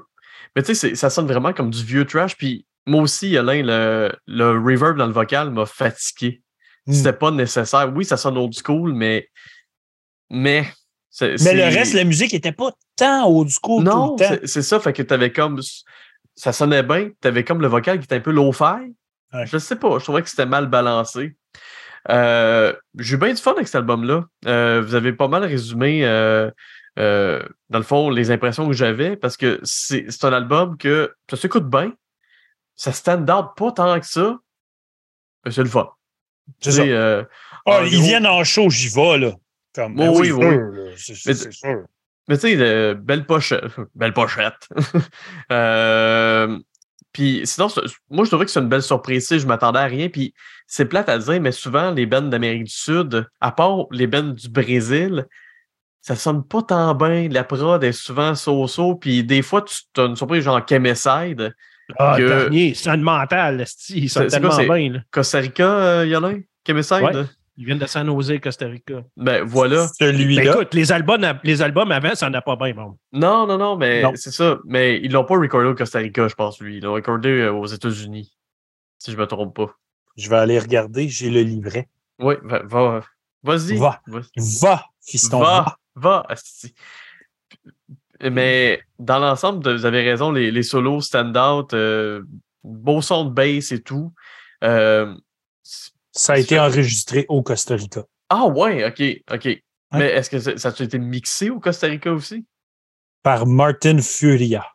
Mais 0.56 0.62
tu 0.64 0.68
sais, 0.68 0.76
c'est- 0.90 0.96
ça 0.96 1.10
sonne 1.10 1.28
vraiment 1.28 1.52
comme 1.54 1.70
du 1.70 1.84
vieux 1.84 2.06
trash. 2.06 2.38
Puis 2.38 2.66
moi 2.86 3.02
aussi, 3.02 3.38
Alain, 3.38 3.62
le, 3.64 4.12
le 4.28 4.52
reverb 4.52 4.98
dans 4.98 5.08
le 5.08 5.14
vocal 5.14 5.50
m'a 5.52 5.66
fatigué. 5.66 6.42
Hmm. 6.86 6.94
C'était 6.94 7.14
pas 7.14 7.32
nécessaire. 7.32 7.92
Oui, 7.96 8.04
ça 8.06 8.18
sonne 8.18 8.38
old 8.38 8.54
school, 8.54 8.94
mais. 8.94 9.30
Mais. 10.30 10.68
Mais 11.22 11.54
le 11.54 11.64
reste, 11.76 11.94
la 11.94 12.04
musique 12.04 12.34
n'était 12.34 12.52
pas 12.52 12.72
tant 12.96 13.28
old 13.30 13.50
school 13.50 13.84
Non, 13.84 14.16
tout 14.18 14.24
le 14.24 14.30
temps. 14.40 14.42
c'est- 14.46 14.62
ça. 14.64 14.80
Fait 14.80 14.94
que 14.94 15.04
t'avais 15.04 15.32
comme. 15.32 15.62
Ça 16.36 16.52
sonnait 16.52 16.84
bien. 16.84 17.12
T'avais 17.22 17.44
comme 17.44 17.62
le 17.62 17.68
vocal 17.68 18.00
qui 18.00 18.06
était 18.06 18.16
un 18.16 18.20
peu 18.20 18.32
low-fi. 18.32 18.94
Ouais. 19.34 19.46
Je 19.46 19.58
sais 19.60 19.76
pas. 19.76 20.00
Je 20.00 20.04
trouvais 20.04 20.24
que 20.24 20.30
c'était 20.30 20.46
mal 20.48 20.68
balancé. 20.68 21.36
Euh, 22.10 22.74
J'ai 22.98 23.16
eu 23.16 23.18
bien 23.18 23.30
du 23.34 23.42
fun 23.42 23.52
avec 23.54 23.68
cet 23.68 23.76
album-là. 23.76 24.26
Euh, 24.48 24.82
vous 24.82 24.96
avez 24.96 25.14
pas 25.14 25.28
mal 25.28 25.44
résumé, 25.46 26.04
euh, 26.06 26.50
dans 26.98 27.80
le 27.80 27.84
fond, 27.84 28.10
les 28.10 28.30
impressions 28.32 28.68
que 28.68 28.74
j'avais 28.74 29.16
parce 29.16 29.38
que 29.38 29.60
c'est 29.64 30.06
c'est 30.10 30.26
un 30.26 30.34
album 30.34 30.78
que 30.78 31.14
ça 31.30 31.38
s'écoute 31.38 31.70
bien. 31.70 31.94
Ça 32.76 32.92
stand 32.92 33.30
out 33.30 33.52
pas 33.56 33.72
tant 33.72 34.00
que 34.00 34.06
ça. 34.08 34.38
Mais 35.46 35.52
c'est 35.52 35.64
le 35.64 35.70
fun. 35.70 35.90
C'est 36.60 36.72
ça. 36.72 36.82
euh, 36.84 37.24
Ah, 37.66 37.82
ils 37.86 37.92
gros- 37.98 38.04
viennent 38.04 38.28
en 38.28 38.44
show, 38.44 38.70
j'y 38.70 38.90
vais, 38.90 39.18
là. 39.18 39.32
Comme, 39.76 39.96
ben 39.96 40.10
Oui, 40.10 40.32
oui, 40.32 40.46
oui. 40.46 40.80
C'est- 40.98 41.52
sûr. 41.52 41.84
Mais 42.30 42.38
tu 42.38 42.58
sais, 42.58 42.96
belle 42.96 43.26
pochette. 43.26 43.64
Belle 43.96 44.14
pochette. 44.14 44.70
euh, 45.52 46.58
puis 47.12 47.42
sinon, 47.46 47.68
moi, 48.10 48.24
je 48.26 48.30
trouvais 48.30 48.46
que 48.46 48.52
c'est 48.52 48.60
une 48.60 48.70
belle 48.70 48.82
surprise. 48.82 49.28
Je 49.38 49.46
m'attendais 49.46 49.80
à 49.80 49.86
rien. 49.86 50.10
Puis 50.10 50.34
c'est 50.68 50.86
plate 50.86 51.10
à 51.10 51.18
dire, 51.18 51.42
mais 51.42 51.52
souvent, 51.52 51.92
les 51.92 52.06
bands 52.06 52.22
d'Amérique 52.22 52.64
du 52.66 52.72
Sud, 52.74 53.28
à 53.42 53.52
part 53.52 53.86
les 53.92 54.08
bands 54.08 54.24
du 54.34 54.50
Brésil, 54.50 55.26
ça 56.02 56.16
sonne 56.16 56.44
pas 56.44 56.62
tant 56.64 56.96
bien. 56.96 57.28
La 57.30 57.44
prod 57.44 57.84
est 57.84 57.92
souvent 57.92 58.36
so-so. 58.36 58.96
Puis 58.96 59.24
des 59.24 59.42
fois, 59.42 59.62
tu 59.64 60.02
as 60.02 60.06
une 60.06 60.16
surprise 60.16 60.44
genre 60.44 60.62
Chemicide. 60.68 61.54
Ah, 61.98 62.16
Que- 62.18 62.28
dernier, 62.28 62.74
c'est 62.74 62.90
un 62.90 62.98
mental, 62.98 63.66
ils 63.90 64.10
sont 64.10 64.22
quoi, 64.22 64.30
tellement 64.30 64.52
c'est- 64.52 64.66
bien. 64.70 64.92
là. 64.94 65.00
Costa 65.12 65.40
Rica, 65.40 65.64
euh, 65.68 66.06
Yolin? 66.06 66.40
Chemicide? 66.66 67.04
Ouais. 67.04 67.26
Ils 67.58 67.66
viennent 67.66 67.78
de 67.78 67.86
San 67.86 68.08
Jose, 68.08 68.40
Costa 68.42 68.66
Rica. 68.66 69.04
Ben 69.16 69.44
voilà. 69.44 69.82
Ben, 70.00 70.08
Celui-là. 70.12 70.44
écoute, 70.56 70.74
les 70.74 70.92
albums, 70.92 71.24
les 71.44 71.62
albums 71.62 71.92
avant, 71.92 72.16
ça 72.16 72.28
n'en 72.30 72.38
a 72.40 72.42
pas 72.42 72.56
bien, 72.56 72.74
bon. 72.74 72.98
Non, 73.12 73.46
non, 73.46 73.58
non, 73.60 73.76
mais 73.78 74.04
c'est 74.16 74.32
ça. 74.32 74.58
Mais 74.66 75.00
ils 75.04 75.12
l'ont 75.12 75.24
pas 75.26 75.38
recordé 75.38 75.68
au 75.68 75.76
Costa 75.76 76.00
Rica, 76.00 76.28
je 76.28 76.34
pense, 76.34 76.60
lui. 76.60 76.78
Ils 76.78 76.84
l'ont 76.84 76.94
recordé 76.94 77.30
euh, 77.30 77.52
aux 77.54 77.68
États-Unis. 77.68 78.34
Si 78.98 79.12
je 79.12 79.18
me 79.18 79.28
trompe 79.28 79.56
pas. 79.56 79.76
Je 80.18 80.30
vais 80.30 80.38
aller 80.38 80.58
regarder, 80.58 81.08
j'ai 81.10 81.30
le 81.30 81.42
livret. 81.42 81.90
Oui, 82.20 82.36
va, 82.44 82.64
va- 82.64 83.02
vas-y. 83.44 83.78
Va. 83.78 84.02
Vas- 84.08 84.22
Va, 84.62 84.86
fiston. 85.06 85.40
Va, 85.40 85.78
va, 85.96 86.26
asti. 86.30 86.74
Mais 88.30 88.82
dans 89.00 89.20
l'ensemble, 89.20 89.72
vous 89.76 89.86
avez 89.86 90.02
raison, 90.02 90.32
les, 90.32 90.52
les 90.52 90.64
solos 90.64 91.02
stand-out, 91.02 91.74
euh, 91.74 92.24
beau 92.64 93.02
son 93.02 93.26
de 93.26 93.32
bass 93.32 93.72
et 93.72 93.82
tout. 93.82 94.14
Euh, 94.64 95.14
Ça 96.12 96.34
a 96.34 96.38
été 96.38 96.60
enregistré 96.60 97.26
au 97.30 97.42
Costa 97.44 97.76
Rica. 97.76 98.04
ah 98.30 98.46
ouais, 98.46 98.86
ok, 98.86 99.24
ok. 99.34 99.60
Mais 99.94 100.08
est-ce 100.10 100.30
que 100.30 100.40
ça, 100.40 100.58
ça 100.58 100.70
a 100.70 100.84
été 100.86 100.98
mixé 100.98 101.50
au 101.52 101.60
Costa 101.60 101.88
Rica 101.88 102.12
aussi? 102.12 102.46
Par 103.22 103.46
Martin 103.46 104.00
Furia. 104.02 104.66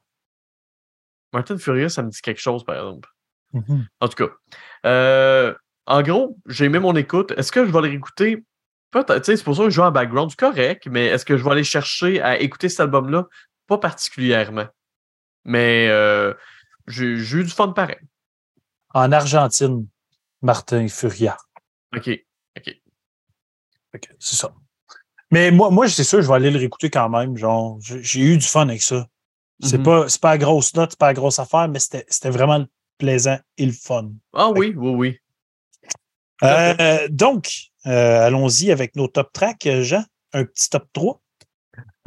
Martin 1.33 1.59
Furious, 1.59 1.91
ça 1.91 2.03
me 2.03 2.11
dit 2.11 2.21
quelque 2.23 2.41
chose, 2.41 2.65
par 2.65 2.77
exemple. 2.77 3.09
Mhm. 3.53 3.87
En 4.01 4.09
tout 4.09 4.25
cas. 4.25 4.33
Euh, 4.87 5.55
en 5.87 6.03
gros, 6.03 6.37
j'ai 6.47 6.67
aimé 6.67 6.79
mon 6.79 6.95
écoute. 6.97 7.33
Est-ce 7.37 7.51
que 7.53 7.65
je 7.67 7.71
vais 7.71 7.81
le 7.81 7.89
réécouter? 7.89 8.45
Peut-être, 8.91 9.25
c'est 9.25 9.43
pour 9.45 9.55
ça 9.57 9.65
que 9.65 9.71
je 9.71 9.75
joue 9.75 9.83
en 9.83 9.91
background, 9.91 10.31
c'est 10.31 10.39
correct, 10.39 10.87
mais 10.91 11.07
est-ce 11.07 11.25
que 11.25 11.37
je 11.37 11.45
vais 11.45 11.51
aller 11.51 11.65
chercher 11.65 12.21
à 12.23 12.41
écouter 12.41 12.69
cet 12.69 12.81
album-là? 12.81 13.27
Pas 13.67 13.79
particulièrement. 13.79 14.67
Mais 15.45 15.89
euh, 15.89 16.33
j'ai 16.87 17.07
eu 17.07 17.45
du 17.45 17.51
fun 17.51 17.69
pareil. 17.73 17.99
En 18.95 19.13
Argentine, 19.13 19.87
Martin 20.41 20.89
Furia. 20.89 21.37
OK. 21.95 22.09
OK. 22.57 22.75
Que 23.93 24.09
C'est 24.19 24.37
ça. 24.37 24.53
Mais 25.31 25.51
moi, 25.51 25.71
moi 25.71 25.89
c'est 25.89 26.05
sûr, 26.05 26.23
je 26.23 26.29
vais 26.29 26.35
aller 26.35 26.51
le 26.51 26.59
réécouter 26.59 26.89
quand 26.91 27.09
même. 27.11 27.37
Genre, 27.37 27.79
j'ai 27.81 28.21
eu 28.21 28.39
du 28.39 28.47
fun 28.47 28.69
avec 28.69 28.83
ça. 28.83 29.07
C'est 29.61 29.79
Mhm. 29.79 29.85
pas, 29.85 30.07
pas 30.23 30.31
la 30.31 30.39
grosse 30.39 30.75
note, 30.75 30.91
c'est 30.93 30.99
pas 30.99 31.09
la 31.09 31.15
grosse 31.15 31.39
affaire, 31.39 31.69
mais 31.69 31.79
c'était 31.81 32.31
vraiment 32.31 32.65
plaisant 32.97 33.39
et 33.59 33.67
le 33.67 33.73
fun. 33.73 34.11
Ah 34.33 34.51
oui, 34.51 34.73
oui, 34.77 34.91
oui. 34.91 35.19
À 36.41 36.71
Euh, 36.81 37.09
donc, 37.11 37.68
euh, 37.87 38.27
allons-y 38.27 38.71
avec 38.73 38.97
nos 38.97 39.09
top 39.09 39.33
tracks, 39.33 39.67
euh, 39.67 39.83
Jean. 39.83 40.05
Un 40.33 40.45
petit 40.45 40.69
top 40.69 40.85
3. 40.93 41.21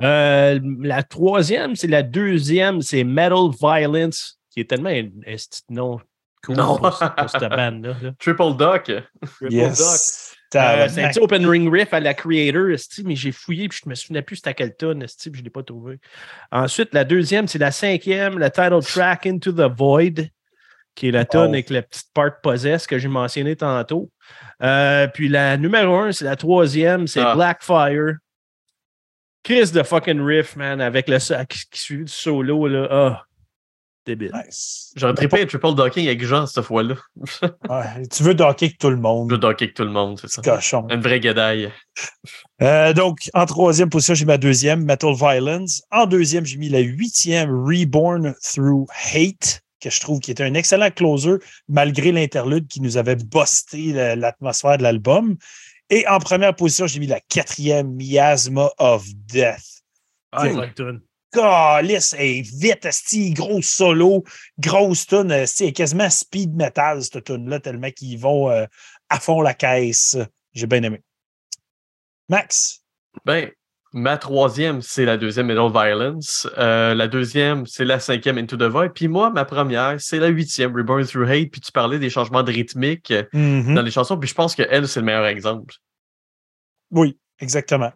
Euh, 0.01 0.59
la 0.81 1.03
troisième, 1.03 1.75
c'est 1.75 1.87
la 1.87 2.03
deuxième, 2.03 2.81
c'est 2.81 3.03
Metal 3.03 3.49
Violence, 3.59 4.39
qui 4.49 4.59
est 4.59 4.69
tellement 4.69 4.89
un, 4.89 5.05
un 5.05 5.35
petit 5.35 5.61
nom 5.69 5.99
cool 6.43 6.55
Non. 6.55 6.77
pour, 6.77 6.99
pour 6.99 7.29
cette 7.29 7.49
bande-là. 7.49 7.95
là. 8.01 8.11
Triple 8.19 8.55
Duck. 8.57 8.91
Triple 9.37 9.53
Yes. 9.53 10.35
Euh, 10.53 10.89
c'est 10.89 11.03
un 11.03 11.09
petit 11.09 11.19
open 11.19 11.45
ring 11.47 11.71
riff 11.71 11.93
à 11.93 12.01
la 12.01 12.13
Creator, 12.13 12.75
mais 13.05 13.15
j'ai 13.15 13.31
fouillé 13.31 13.69
puis 13.69 13.79
je 13.85 13.89
me 13.89 13.95
souvenais 13.95 14.21
plus 14.21 14.35
c'était 14.35 14.49
à 14.49 14.53
quelle 14.53 14.75
tonne, 14.75 15.01
esti, 15.01 15.29
puis 15.29 15.37
je 15.39 15.43
ne 15.43 15.45
l'ai 15.45 15.51
pas 15.51 15.63
trouvé. 15.63 15.97
Ensuite, 16.51 16.93
la 16.93 17.05
deuxième, 17.05 17.47
c'est 17.47 17.59
la 17.59 17.71
cinquième, 17.71 18.37
le 18.37 18.49
title 18.49 18.81
track 18.83 19.25
Into 19.27 19.53
the 19.53 19.71
Void, 19.73 20.27
qui 20.95 21.07
est 21.07 21.11
la 21.11 21.25
tonne 21.25 21.47
Wow. 21.47 21.53
avec 21.53 21.69
la 21.69 21.81
petite 21.81 22.11
part 22.13 22.41
possess 22.41 22.85
que 22.87 22.97
j'ai 22.99 23.07
mentionné 23.07 23.55
tantôt. 23.55 24.09
Euh, 24.61 25.07
puis 25.07 25.27
la 25.29 25.57
numéro 25.57 25.95
un, 25.95 26.11
c'est 26.11 26.25
la 26.25 26.35
troisième, 26.35 27.07
c'est 27.07 27.21
Ah. 27.21 27.33
Blackfire. 27.35 28.15
Chris 29.43 29.71
de 29.71 29.81
fucking 29.83 30.21
riff, 30.21 30.55
man, 30.55 30.81
avec 30.81 31.09
le 31.09 31.17
so- 31.19 31.33
qui, 31.49 31.59
qui 31.71 31.79
suit 31.79 31.97
le 31.97 32.07
solo, 32.07 32.67
là. 32.67 32.87
Ah, 32.91 33.23
débile. 34.05 34.31
Nice. 34.33 34.91
J'aurais 34.95 35.15
trippé 35.15 35.41
un 35.41 35.45
Triple 35.47 35.73
Ducking 35.73 36.05
avec 36.07 36.23
Jean 36.23 36.45
cette 36.45 36.63
fois-là. 36.63 36.95
Ouais, 37.69 38.05
tu 38.11 38.21
veux 38.21 38.35
docker 38.35 38.67
avec 38.67 38.77
tout 38.77 38.89
le 38.91 38.97
Je 38.97 39.01
monde. 39.01 39.31
veux 39.31 39.37
ducker 39.39 39.63
avec 39.65 39.73
tout 39.73 39.83
le 39.83 39.89
monde, 39.89 40.19
c'est 40.19 40.29
ça. 40.29 40.41
Cochon. 40.43 40.87
Une 40.89 41.01
vraie 41.01 41.19
guédaille. 41.19 41.71
Euh, 42.61 42.93
donc, 42.93 43.29
en 43.33 43.45
troisième 43.47 43.89
position, 43.89 44.13
j'ai 44.13 44.25
ma 44.25 44.37
deuxième, 44.37 44.83
Metal 44.85 45.13
Violence. 45.15 45.81
En 45.89 46.05
deuxième, 46.05 46.45
j'ai 46.45 46.57
mis 46.57 46.69
la 46.69 46.79
huitième, 46.79 47.49
Reborn 47.49 48.35
Through 48.43 48.85
Hate, 49.15 49.61
que 49.81 49.89
je 49.89 49.99
trouve 49.99 50.19
qui 50.19 50.31
était 50.31 50.43
un 50.43 50.53
excellent 50.53 50.91
closer, 50.91 51.35
malgré 51.67 52.11
l'interlude 52.11 52.67
qui 52.67 52.81
nous 52.81 52.97
avait 52.97 53.15
busté 53.15 53.91
la- 53.93 54.15
l'atmosphère 54.15 54.77
de 54.77 54.83
l'album. 54.83 55.37
Et 55.89 56.07
en 56.07 56.19
première 56.19 56.55
position, 56.55 56.87
j'ai 56.87 56.99
mis 56.99 57.07
la 57.07 57.19
quatrième, 57.19 57.93
Miasma 57.95 58.71
of 58.77 59.05
Death. 59.25 59.83
Ah. 60.31 60.47
Calice, 61.33 62.13
hey, 62.13 62.41
vite, 62.41 62.85
esti, 62.85 63.33
gros 63.33 63.61
solo, 63.61 64.23
grosse 64.59 65.07
tune, 65.07 65.31
esti, 65.31 65.63
elle 65.63 65.69
est 65.69 65.73
quasiment 65.73 66.09
speed 66.09 66.55
metal, 66.55 67.01
cette 67.03 67.23
tune 67.23 67.49
là 67.49 67.59
tellement 67.59 67.89
qu'ils 67.91 68.19
vont 68.19 68.49
euh, 68.49 68.65
à 69.09 69.19
fond 69.19 69.41
la 69.41 69.53
caisse. 69.53 70.17
J'ai 70.53 70.67
bien 70.67 70.83
aimé. 70.83 71.01
Max? 72.27 72.83
Ben, 73.25 73.51
ma 73.93 74.17
troisième, 74.17 74.81
c'est 74.81 75.05
la 75.05 75.17
deuxième 75.17 75.47
Middle 75.47 75.71
Violence. 75.71 76.47
Euh, 76.57 76.93
la 76.95 77.07
deuxième, 77.07 77.65
c'est 77.65 77.85
la 77.85 77.99
cinquième 77.99 78.37
Into 78.37 78.55
the 78.57 78.63
Void. 78.63 78.89
Puis 78.93 79.07
moi, 79.07 79.29
ma 79.29 79.45
première, 79.45 79.95
c'est 79.99 80.19
la 80.19 80.27
huitième 80.27 80.75
Reborn 80.75 81.05
Through 81.05 81.29
Hate. 81.29 81.51
Puis 81.51 81.61
tu 81.61 81.71
parlais 81.71 81.99
des 81.99 82.09
changements 82.09 82.43
de 82.43 82.51
rythmique 82.51 83.11
euh, 83.11 83.23
Mhm. 83.33 83.75
dans 83.75 83.81
les 83.81 83.91
chansons. 83.91 84.17
Puis 84.17 84.29
je 84.29 84.33
pense 84.35 84.55
qu'elle, 84.55 84.87
c'est 84.87 84.99
le 84.99 85.05
meilleur 85.05 85.25
exemple. 85.25 85.73
Oui, 86.91 87.17
exactement. 87.39 87.91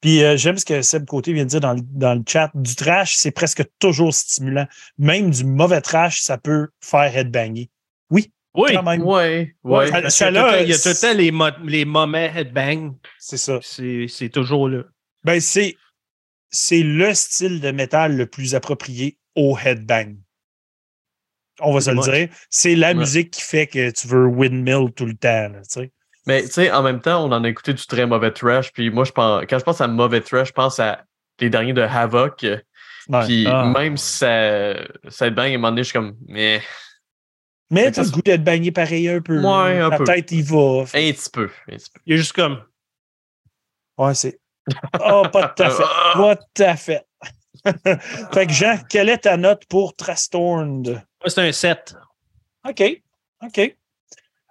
Puis 0.00 0.22
euh, 0.24 0.36
j'aime 0.36 0.56
ce 0.56 0.64
que 0.64 0.80
Seb 0.82 1.04
Côté 1.04 1.32
vient 1.32 1.44
de 1.44 1.50
dire 1.50 1.60
dans 1.60 1.74
le, 1.74 1.80
dans 1.82 2.14
le 2.14 2.22
chat. 2.26 2.50
Du 2.54 2.74
trash, 2.76 3.16
c'est 3.16 3.30
presque 3.30 3.62
toujours 3.78 4.14
stimulant. 4.14 4.66
Même 4.98 5.30
du 5.30 5.44
mauvais 5.44 5.80
trash, 5.80 6.20
ça 6.22 6.38
peut 6.38 6.68
faire 6.80 7.14
headbanger. 7.16 7.68
Oui, 8.10 8.32
Oui. 8.54 8.72
Ouais, 9.64 9.90
là, 10.30 10.50
temps- 10.50 10.56
il 10.62 10.68
y 10.70 10.72
a 10.72 10.76
tout 10.78 10.88
le 10.88 11.00
temps 11.00 11.14
les, 11.18 11.30
mo- 11.30 11.50
les 11.64 11.84
moments 11.84 12.16
headbang. 12.34 12.94
C'est 13.18 13.36
ça. 13.36 13.58
C'est 13.60 14.06
c'est 14.08 14.30
toujours 14.30 14.68
là. 14.70 14.82
Ben, 15.26 15.40
c'est, 15.40 15.76
c'est 16.50 16.82
le 16.82 17.12
style 17.14 17.60
de 17.60 17.70
métal 17.72 18.16
le 18.16 18.26
plus 18.26 18.54
approprié 18.54 19.18
au 19.34 19.58
headbang. 19.58 20.16
On 21.60 21.72
va 21.74 21.80
se 21.80 21.90
le 21.90 22.00
dire. 22.00 22.28
C'est 22.48 22.76
la 22.76 22.88
Ouais. 22.88 22.94
musique 22.94 23.32
qui 23.32 23.42
fait 23.42 23.66
que 23.66 23.90
tu 23.90 24.06
veux 24.08 24.26
windmill 24.26 24.92
tout 24.94 25.04
le 25.06 25.16
temps. 25.16 25.48
là, 25.48 25.62
tu 25.62 25.80
sais. 25.80 25.92
Mais 26.26 26.42
tu 26.44 26.52
sais, 26.52 26.70
en 26.70 26.82
même 26.82 27.00
temps, 27.00 27.24
on 27.24 27.32
en 27.32 27.42
a 27.44 27.48
écouté 27.48 27.72
du 27.74 27.84
très 27.86 28.06
mauvais 28.06 28.30
trash. 28.32 28.72
Puis 28.72 28.90
moi, 28.90 29.04
je 29.04 29.12
pense, 29.12 29.44
quand 29.48 29.58
je 29.58 29.64
pense 29.64 29.80
à 29.80 29.88
mauvais 29.88 30.20
trash, 30.20 30.48
je 30.48 30.52
pense 30.52 30.78
à 30.80 31.04
les 31.40 31.50
derniers 31.50 31.72
de 31.72 31.82
Havoc. 31.82 32.42
Ouais. 32.42 33.24
Puis 33.26 33.46
Ah. 33.48 33.64
même 33.76 33.96
si 33.96 34.18
ça, 34.18 34.74
ça 35.08 35.30
bang, 35.30 35.46
à 35.50 35.54
un 35.54 35.58
moment 35.58 35.68
donné, 35.70 35.82
je 35.82 35.88
suis 35.88 35.92
comme, 35.98 36.16
mais 36.28 36.60
Mais 37.70 37.84
Fait 37.86 37.92
tu 37.92 38.00
as 38.00 38.02
que 38.04 38.08
le 38.10 38.14
goût 38.14 38.22
d'être 38.22 38.44
bagné 38.44 38.70
pareil 38.70 39.08
un 39.08 39.20
peu. 39.20 39.40
Ouais, 39.40 39.78
un 39.80 39.88
La 39.90 39.98
peu. 39.98 40.04
tête 40.04 40.30
y 40.32 40.42
va. 40.42 40.82
un 40.82 40.84
petit 40.84 41.30
peu. 41.32 41.50
Un 41.68 41.76
petit 41.76 41.90
peu. 41.90 42.00
Il 42.06 42.10
y 42.12 42.14
a 42.14 42.16
juste 42.18 42.32
comme. 42.32 42.62
Ouais, 43.98 44.14
c'est. 44.14 44.38
Oh, 45.00 45.22
pas 45.32 45.48
tout 45.48 45.62
à 45.62 45.70
fait. 45.70 45.82
Pas 46.14 46.36
tout 46.36 46.62
à 46.62 46.76
fait. 46.76 47.06
fait 48.32 48.46
que 48.46 48.52
Jean, 48.52 48.78
quelle 48.88 49.08
est 49.08 49.18
ta 49.18 49.36
note 49.36 49.64
pour 49.66 49.94
Trastorned? 49.94 50.88
Moi, 50.88 51.28
c'est 51.28 51.40
un 51.40 51.52
7. 51.52 51.94
OK. 52.68 53.02
OK. 53.44 53.76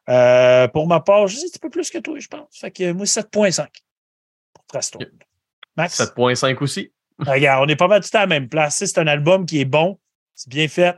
Euh, 0.07 0.67
pour 0.69 0.87
ma 0.87 0.99
part, 0.99 1.27
je 1.27 1.37
dis 1.37 1.45
un 1.45 1.47
petit 1.47 1.59
peu 1.59 1.69
plus 1.69 1.89
que 1.89 1.97
toi, 1.97 2.19
je 2.19 2.27
pense. 2.27 2.57
Fait 2.57 2.71
que 2.71 2.91
moi, 2.91 3.05
7.5 3.05 3.67
pour 4.53 4.65
Trastorned. 4.67 5.23
Max? 5.75 5.99
7.5 5.99 6.57
aussi. 6.61 6.91
Regarde, 7.19 7.65
on 7.65 7.71
est 7.71 7.75
pas 7.75 7.87
mal 7.87 8.03
tout 8.03 8.15
à 8.15 8.21
la 8.21 8.27
même 8.27 8.49
place. 8.49 8.77
C'est 8.77 8.97
un 8.97 9.07
album 9.07 9.45
qui 9.45 9.61
est 9.61 9.65
bon, 9.65 9.99
c'est 10.33 10.49
bien 10.49 10.67
fait, 10.67 10.97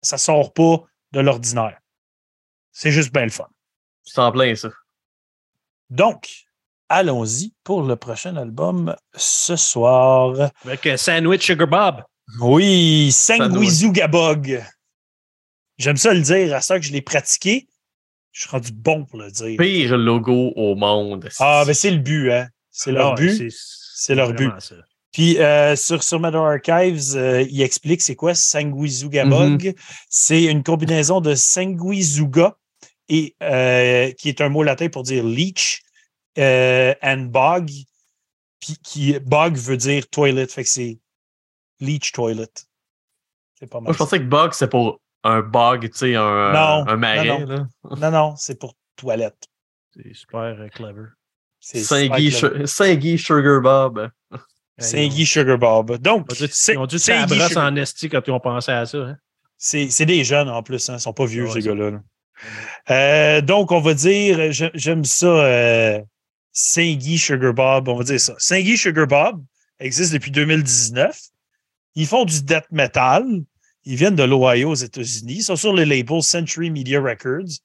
ça 0.00 0.16
sort 0.16 0.52
pas 0.52 0.84
de 1.12 1.20
l'ordinaire. 1.20 1.78
C'est 2.72 2.92
juste 2.92 3.12
bien 3.12 3.24
le 3.24 3.30
fun. 3.30 3.48
C'est 4.04 4.20
en 4.20 4.30
plein 4.30 4.54
ça. 4.54 4.70
Donc, 5.90 6.46
allons-y 6.90 7.54
pour 7.64 7.82
le 7.82 7.96
prochain 7.96 8.36
album 8.36 8.94
ce 9.16 9.56
soir. 9.56 10.50
Avec 10.66 10.86
euh, 10.86 10.96
Sandwich 10.98 11.46
Sugar 11.46 11.68
Bob. 11.68 12.02
Oui, 12.40 13.10
Sanguizugabog. 13.12 14.62
J'aime 15.78 15.96
ça 15.96 16.12
le 16.12 16.20
dire. 16.20 16.54
À 16.54 16.60
ça 16.60 16.78
que 16.78 16.84
je 16.84 16.92
l'ai 16.92 17.00
pratiqué, 17.00 17.66
je 18.32 18.42
suis 18.42 18.50
rendu 18.50 18.72
bon 18.72 19.04
pour 19.04 19.18
le 19.18 19.30
dire. 19.30 19.56
Pire 19.58 19.96
logo 19.96 20.52
au 20.54 20.74
monde. 20.74 21.28
Ah, 21.38 21.64
ben 21.66 21.74
c'est 21.74 21.90
le 21.90 21.98
but, 21.98 22.30
hein. 22.30 22.48
C'est 22.70 22.92
leur 22.92 23.14
Ah 23.18 23.20
ouais, 23.20 23.36
but. 23.38 23.52
C'est 23.52 24.14
leur 24.14 24.32
but. 24.32 24.52
ça. 24.58 24.76
Puis 25.12 25.38
euh, 25.38 25.74
sur, 25.74 26.02
sur 26.04 26.20
Metal 26.20 26.40
Archives, 26.40 27.16
euh, 27.16 27.42
il 27.50 27.62
explique 27.62 28.00
c'est 28.00 28.14
quoi 28.14 28.34
Sanguizugabog. 28.34 29.74
C'est 30.08 30.44
une 30.44 30.62
combinaison 30.62 31.20
de 31.20 31.34
Sanguizuga, 31.34 32.56
et, 33.08 33.34
euh, 33.42 34.12
qui 34.12 34.28
est 34.28 34.40
un 34.40 34.48
mot 34.48 34.62
latin 34.62 34.88
pour 34.88 35.02
dire 35.02 35.24
leech, 35.24 35.82
euh, 36.38 36.94
and 37.02 37.28
bog. 37.30 37.70
Puis 38.60 38.76
qui, 38.82 39.18
bog 39.20 39.56
veut 39.56 39.76
dire 39.76 40.08
toilet. 40.08 40.46
Fait 40.46 40.64
que 40.64 40.68
c'est 40.68 40.98
leech 41.80 42.12
toilet. 42.12 42.48
C'est 43.58 43.66
pas 43.68 43.78
mal. 43.78 43.84
Moi, 43.84 43.92
je 43.92 43.98
pensais 43.98 44.18
que 44.18 44.24
bug, 44.24 44.52
c'est 44.52 44.68
pour 44.68 45.00
un 45.24 45.40
bug, 45.40 45.90
tu 45.90 45.98
sais, 45.98 46.14
un, 46.14 46.52
Non, 46.52 46.88
un 46.88 46.96
marais. 46.96 47.44
non. 47.44 47.66
Non, 47.98 48.10
non, 48.10 48.34
c'est 48.36 48.58
pour 48.58 48.74
toilette. 48.96 49.48
C'est 49.94 50.14
super 50.14 50.40
euh, 50.40 50.68
clever. 50.68 51.08
C'est 51.58 51.80
Saint-Guy 51.80 53.18
Sugar 53.18 53.60
Bob. 53.60 54.10
Saint-Guy 54.78 55.26
Sugar 55.26 55.58
Bob. 55.58 55.98
Donc, 55.98 56.26
Ils 56.38 56.78
ont 56.78 56.86
dû, 56.86 56.98
Sugar- 56.98 57.28
en 57.58 57.76
esti 57.76 58.08
quand 58.08 58.26
ils 58.26 58.30
ont 58.30 58.40
pensé 58.40 58.72
à 58.72 58.86
ça. 58.86 58.98
Hein? 58.98 59.16
C'est 59.58 59.90
c'est 59.90 60.06
des 60.06 60.24
jeunes 60.24 60.48
en 60.48 60.62
plus, 60.62 60.88
hein. 60.88 60.94
ils 60.96 61.00
sont 61.00 61.12
pas 61.12 61.26
vieux, 61.26 61.44
Ouais, 61.44 61.52
ces 61.52 61.60
gars-là. 61.60 61.90
là. 61.90 62.00
Euh, 62.88 63.40
donc, 63.42 63.72
on 63.72 63.80
va 63.80 63.92
dire, 63.92 64.52
j'aime 64.52 65.04
ça, 65.04 65.26
euh, 65.26 66.00
Saint-Guy 66.52 67.18
Sugar 67.18 67.54
Bob, 67.54 67.88
on 67.88 67.96
va 67.96 68.04
dire 68.04 68.20
ça. 68.20 68.34
Saint-Guy 68.38 68.76
Sugar 68.76 69.06
Bob 69.06 69.42
existe 69.78 70.12
depuis 70.12 70.30
2019. 70.30 71.18
Ils 71.94 72.06
font 72.06 72.24
du 72.24 72.42
death 72.42 72.66
metal. 72.70 73.24
Ils 73.84 73.96
viennent 73.96 74.16
de 74.16 74.22
l'Ohio 74.22 74.70
aux 74.70 74.74
États-Unis. 74.74 75.36
Ils 75.36 75.42
sont 75.42 75.56
sur 75.56 75.72
le 75.72 75.84
label 75.84 76.22
Century 76.22 76.70
Media 76.70 77.00
Records. 77.00 77.58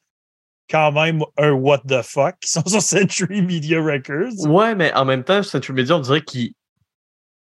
Quand 0.70 0.92
même 0.92 1.22
un 1.38 1.52
what 1.52 1.80
the 1.88 2.02
fuck. 2.02 2.36
Ils 2.44 2.48
sont 2.48 2.66
sur 2.66 2.82
Century 2.82 3.42
Media 3.42 3.82
Records. 3.82 4.50
Ouais, 4.50 4.74
mais 4.76 4.94
en 4.94 5.06
même 5.06 5.24
temps, 5.24 5.44
Century 5.44 5.74
Media, 5.74 5.96
on 5.96 6.00
dirait 6.00 6.24
qu'ils 6.24 6.54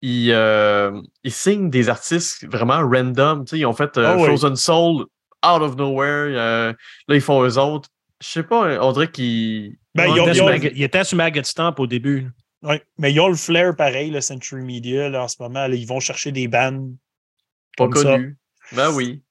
ils, 0.03 0.31
euh, 0.33 1.01
ils 1.25 1.33
signent 1.33 1.71
des 1.71 1.89
artistes 1.89 2.47
vraiment 2.47 2.87
random. 2.89 3.45
Ils 3.53 3.67
ont 3.67 3.73
fait 3.73 3.97
euh, 3.97 4.17
oui. 4.17 4.25
Frozen 4.25 4.57
Soul 4.57 5.07
out 5.45 5.63
of 5.63 5.77
nowhere. 5.77 6.29
euh, 6.37 6.73
là, 7.09 7.15
ils 7.15 7.21
font 7.21 7.43
eux 7.45 7.59
autres. 7.59 7.89
Je 8.21 8.27
sais 8.29 8.43
pas, 8.43 8.83
on 8.85 8.93
dirait 8.93 9.11
qu'ils. 9.11 9.77
Ben, 9.99 10.15
il, 10.15 10.29
était 10.29 10.43
Mag- 10.43 10.73
il 10.75 10.83
était 10.83 11.05
sur 11.05 11.17
Maggot 11.17 11.43
Stamp 11.43 11.75
au 11.79 11.87
début. 11.87 12.29
Ouais, 12.63 12.83
mais 12.99 13.13
ils 13.13 13.21
ont 13.21 13.29
le 13.29 13.37
flair 13.37 13.77
pareil, 13.77 14.11
le 14.11 14.21
Century 14.21 14.63
Media, 14.63 15.09
là, 15.09 15.25
en 15.25 15.29
ce 15.29 15.37
moment. 15.41 15.67
là, 15.67 15.75
ils 15.75 15.87
vont 15.87 16.01
chercher 16.01 16.33
des 16.33 16.49
bands. 16.49 16.91
pas 17.77 17.89
connus. 17.89 18.37
Ben 18.73 18.91
oui. 18.93 19.23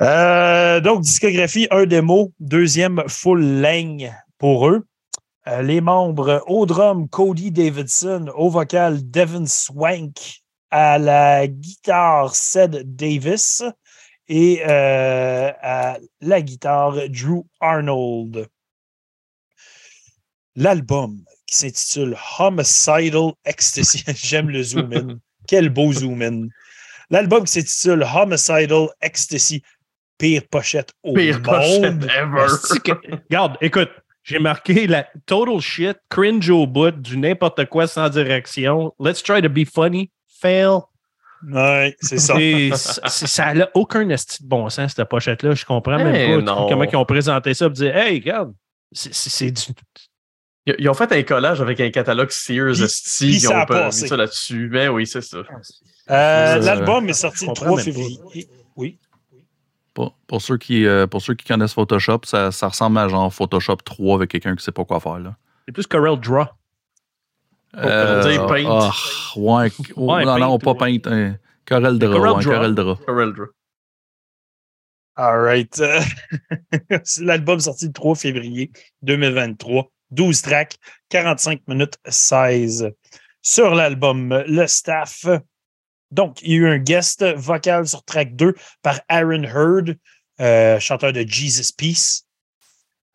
Euh, 0.00 0.80
donc, 0.80 1.00
discographie, 1.00 1.66
un 1.70 1.86
démo, 1.86 2.32
deuxième 2.38 3.02
full 3.08 3.62
ligne 3.62 4.14
pour 4.38 4.68
eux. 4.68 4.86
Euh, 5.48 5.62
les 5.62 5.80
membres 5.80 6.42
au 6.46 6.66
drum, 6.66 7.08
Cody 7.08 7.50
Davidson, 7.50 8.30
au 8.36 8.50
vocal, 8.50 9.10
Devin 9.10 9.46
Swank, 9.46 10.42
à 10.70 10.98
la 10.98 11.46
guitare, 11.46 12.34
Sed 12.34 12.94
Davis, 12.94 13.62
et 14.28 14.60
euh, 14.68 15.50
à 15.62 15.98
la 16.20 16.42
guitare, 16.42 17.08
Drew 17.08 17.44
Arnold. 17.60 18.46
L'album 20.62 21.18
qui 21.46 21.56
s'intitule 21.56 22.16
Homicidal 22.38 23.32
Ecstasy. 23.44 24.04
J'aime 24.14 24.50
le 24.50 24.62
zoom 24.62 24.92
in. 24.92 25.18
Quel 25.46 25.68
beau 25.70 25.92
zoom 25.92 26.20
in. 26.22 26.48
L'album 27.10 27.44
qui 27.44 27.52
s'intitule 27.52 28.02
Homicidal 28.02 28.88
Ecstasy. 29.00 29.62
Pire 30.18 30.42
pochette 30.50 30.90
au 31.04 31.14
Pire 31.14 31.36
monde. 31.36 31.44
pochette 31.44 32.02
ever. 32.16 32.80
Que- 32.84 33.16
Regarde, 33.30 33.56
écoute, 33.60 33.90
j'ai 34.24 34.40
marqué 34.40 34.86
la 34.88 35.06
total 35.26 35.60
shit, 35.60 35.96
cringe 36.10 36.50
au 36.50 36.66
bout, 36.66 36.90
du 36.90 37.16
n'importe 37.16 37.64
quoi 37.66 37.86
sans 37.86 38.08
direction. 38.08 38.92
Let's 38.98 39.22
try 39.22 39.40
to 39.40 39.48
be 39.48 39.64
funny. 39.64 40.10
Fail. 40.40 40.80
Ouais, 41.48 41.94
c'est 42.00 42.18
ça. 42.18 42.34
Ça 43.08 43.54
n'a 43.54 43.68
aucun 43.74 44.08
esti 44.08 44.42
de 44.42 44.48
bon 44.48 44.68
sens, 44.68 44.92
cette 44.96 45.08
pochette-là. 45.08 45.54
Je 45.54 45.64
comprends 45.64 45.98
Eh 46.00 46.04
même 46.04 46.44
pas 46.44 46.52
non. 46.52 46.68
comment 46.68 46.82
ils 46.82 46.96
ont 46.96 47.04
présenté 47.04 47.54
ça 47.54 47.68
dire 47.68 47.96
Hey, 47.96 48.18
regarde, 48.18 48.52
c'est 48.92 49.52
du. 49.52 49.62
Ils 50.78 50.88
ont 50.88 50.94
fait 50.94 51.10
un 51.12 51.22
collage 51.22 51.60
avec 51.60 51.80
un 51.80 51.90
catalogue 51.90 52.30
Sears 52.30 52.74
puis 52.74 53.26
Ils 53.28 53.40
ça 53.40 53.58
a 53.60 53.62
ont 53.62 53.66
pas 53.66 53.86
mis 53.86 53.92
ça 53.92 54.16
là-dessus. 54.16 54.68
Ben 54.68 54.88
oui, 54.90 55.06
c'est 55.06 55.20
ça. 55.22 55.38
Euh, 55.38 55.42
Euh, 56.10 56.58
L'album 56.58 57.08
est 57.08 57.12
sorti 57.12 57.44
le 57.44 57.48
comprends 57.48 57.66
3 57.66 57.76
même 57.76 57.84
pas. 57.86 57.92
février. 57.92 58.48
Oui. 58.76 58.98
Pour, 59.94 60.14
pour 60.26 60.40
ceux 60.42 60.56
qui, 60.58 60.86
euh, 60.86 61.06
pour 61.06 61.20
ceux 61.22 61.34
qui 61.34 61.44
connaissent 61.46 61.74
Photoshop, 61.74 62.20
ça, 62.24 62.50
ça 62.52 62.68
ressemble 62.68 62.98
à 62.98 63.08
genre 63.08 63.32
Photoshop 63.32 63.76
3 63.84 64.16
avec 64.16 64.30
quelqu'un 64.30 64.54
qui 64.56 64.64
sait 64.64 64.72
pas 64.72 64.84
quoi 64.84 65.00
faire. 65.00 65.34
C'est 65.66 65.72
plus 65.72 65.86
Corel 65.86 66.18
Draw. 66.20 66.46
on 67.74 67.80
dirait 68.22 68.46
Paint. 68.46 68.64
ah, 68.68 68.90
ouais, 69.36 69.70
oh, 69.96 70.14
Ouais, 70.14 70.24
non, 70.24 70.38
non, 70.38 70.58
pas. 70.58 70.74
Paint. 70.74 70.98
hein. 71.06 71.36
Corel 71.66 71.98
Draw. 71.98 72.12
Corel 72.12 72.32
ouais, 72.36 72.42
Draw. 72.44 72.52
Corel 72.52 72.74
Draw. 72.74 72.96
Corel 73.06 73.32
Draw. 73.32 73.46
All 75.16 75.40
right. 75.40 75.80
Euh, 76.92 76.98
L'album 77.20 77.58
sorti 77.60 77.86
le 77.86 77.92
3 77.92 78.14
février 78.14 78.70
2023. 79.02 79.90
12 80.10 80.42
tracks, 80.42 80.76
45 81.10 81.66
minutes 81.68 81.98
16. 82.06 82.90
Sur 83.42 83.74
l'album, 83.74 84.44
le 84.46 84.66
staff. 84.66 85.26
Donc, 86.10 86.40
il 86.42 86.52
y 86.52 86.54
a 86.54 86.56
eu 86.58 86.68
un 86.68 86.78
guest 86.78 87.24
vocal 87.36 87.86
sur 87.86 88.04
track 88.04 88.34
2 88.34 88.54
par 88.82 89.00
Aaron 89.08 89.44
Hurd, 89.44 89.96
euh, 90.40 90.80
chanteur 90.80 91.12
de 91.12 91.24
Jesus 91.26 91.72
Peace. 91.76 92.24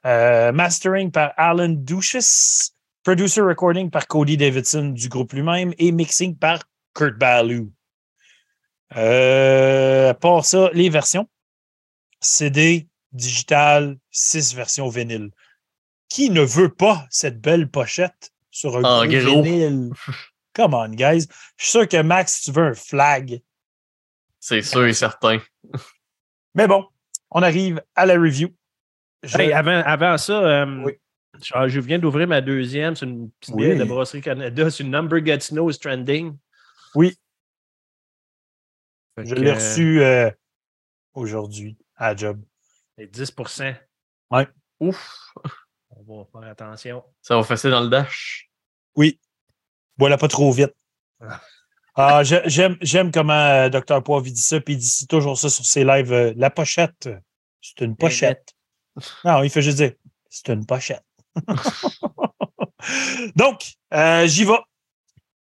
Euh, 0.05 0.51
mastering 0.51 1.11
par 1.11 1.33
Alan 1.37 1.69
Duchess. 1.69 2.75
Producer 3.03 3.41
recording 3.41 3.89
par 3.89 4.07
Cody 4.07 4.37
Davidson 4.37 4.89
du 4.89 5.09
groupe 5.09 5.33
lui-même 5.33 5.73
et 5.77 5.91
mixing 5.91 6.37
par 6.37 6.63
Kurt 6.93 7.17
Ballou. 7.17 7.71
Euh, 8.95 10.11
à 10.11 10.13
part 10.13 10.45
ça, 10.45 10.69
les 10.73 10.89
versions. 10.89 11.27
CD, 12.21 12.87
digital, 13.11 13.97
6 14.11 14.55
versions 14.55 14.87
vinyle. 14.87 15.31
Qui 16.13 16.29
ne 16.29 16.41
veut 16.43 16.69
pas 16.69 17.07
cette 17.09 17.41
belle 17.41 17.67
pochette 17.67 18.31
sur 18.51 18.77
un 18.77 18.83
En 18.83 19.05
gros 19.07 19.41
vinyle? 19.41 19.89
Come 20.55 20.75
on, 20.75 20.89
guys. 20.89 21.25
Je 21.57 21.63
suis 21.63 21.71
sûr 21.71 21.87
que 21.87 21.99
Max, 22.03 22.41
tu 22.43 22.51
veux 22.51 22.67
un 22.67 22.73
flag. 22.75 23.41
C'est 24.39 24.61
sûr 24.61 24.85
et 24.85 24.93
certain. 24.93 25.39
Mais 26.53 26.67
bon, 26.67 26.85
on 27.31 27.41
arrive 27.41 27.81
à 27.95 28.05
la 28.05 28.13
review. 28.13 28.49
Je- 29.23 29.39
Hey, 29.39 29.53
avant, 29.53 29.81
avant 29.83 30.15
ça, 30.19 30.33
euh, 30.43 30.83
Oui. 30.83 30.91
je, 31.41 31.67
je 31.69 31.79
viens 31.79 31.97
d'ouvrir 31.97 32.27
ma 32.27 32.41
deuxième. 32.41 32.95
C'est 32.95 33.07
une 33.07 33.31
petite 33.31 33.55
Oui. 33.55 33.65
bière 33.65 33.79
de 33.79 33.83
Brasserie 33.85 34.21
Canada. 34.21 34.69
C'est 34.69 34.83
une 34.83 34.91
Number 34.91 35.25
Gets 35.25 35.51
No 35.51 35.71
is 35.71 35.79
Trending. 35.79 36.37
Oui. 36.93 37.17
Fait 39.15 39.25
je 39.25 39.33
que, 39.33 39.39
l'ai 39.39 39.51
reçu 39.53 39.99
euh, 40.03 40.29
aujourd'hui 41.15 41.75
à 41.95 42.09
la 42.11 42.15
job. 42.15 42.39
c'est 42.99 43.07
10% 43.11 43.75
Ouf, 44.79 45.33
On 46.07 46.23
va 46.23 46.41
faire 46.41 46.49
attention. 46.51 47.03
ça 47.21 47.35
va 47.35 47.43
fesser 47.43 47.69
dans 47.69 47.81
le 47.81 47.89
dash. 47.89 48.49
Oui. 48.95 49.19
Voilà 49.97 50.17
pas 50.17 50.27
trop 50.27 50.51
vite. 50.51 50.73
Ah. 51.21 51.41
Ah, 51.95 52.23
j'ai- 52.23 52.41
j'aime, 52.81 53.11
comment 53.11 53.33
euh, 53.33 53.69
Dr. 53.69 54.01
Poivre 54.03 54.23
dit 54.23 54.41
ça, 54.41 54.59
puis 54.59 54.73
il 54.73 54.77
dit 54.79 55.07
toujours 55.07 55.37
ça 55.37 55.49
sur 55.49 55.63
ses 55.65 55.83
lives. 55.83 56.11
euh, 56.11 56.33
la 56.35 56.49
pochette, 56.49 57.07
c'est 57.61 57.81
une 57.81 57.95
pochette. 57.95 58.53
Non, 59.23 59.43
il 59.43 59.49
fait 59.51 59.61
juste 59.61 59.77
dire, 59.77 59.93
c'est 60.29 60.49
une 60.49 60.65
pochette. 60.65 61.03
Donc, 63.35 63.73
euh, 63.93 64.27
j'y 64.27 64.45
vais. 64.45 64.57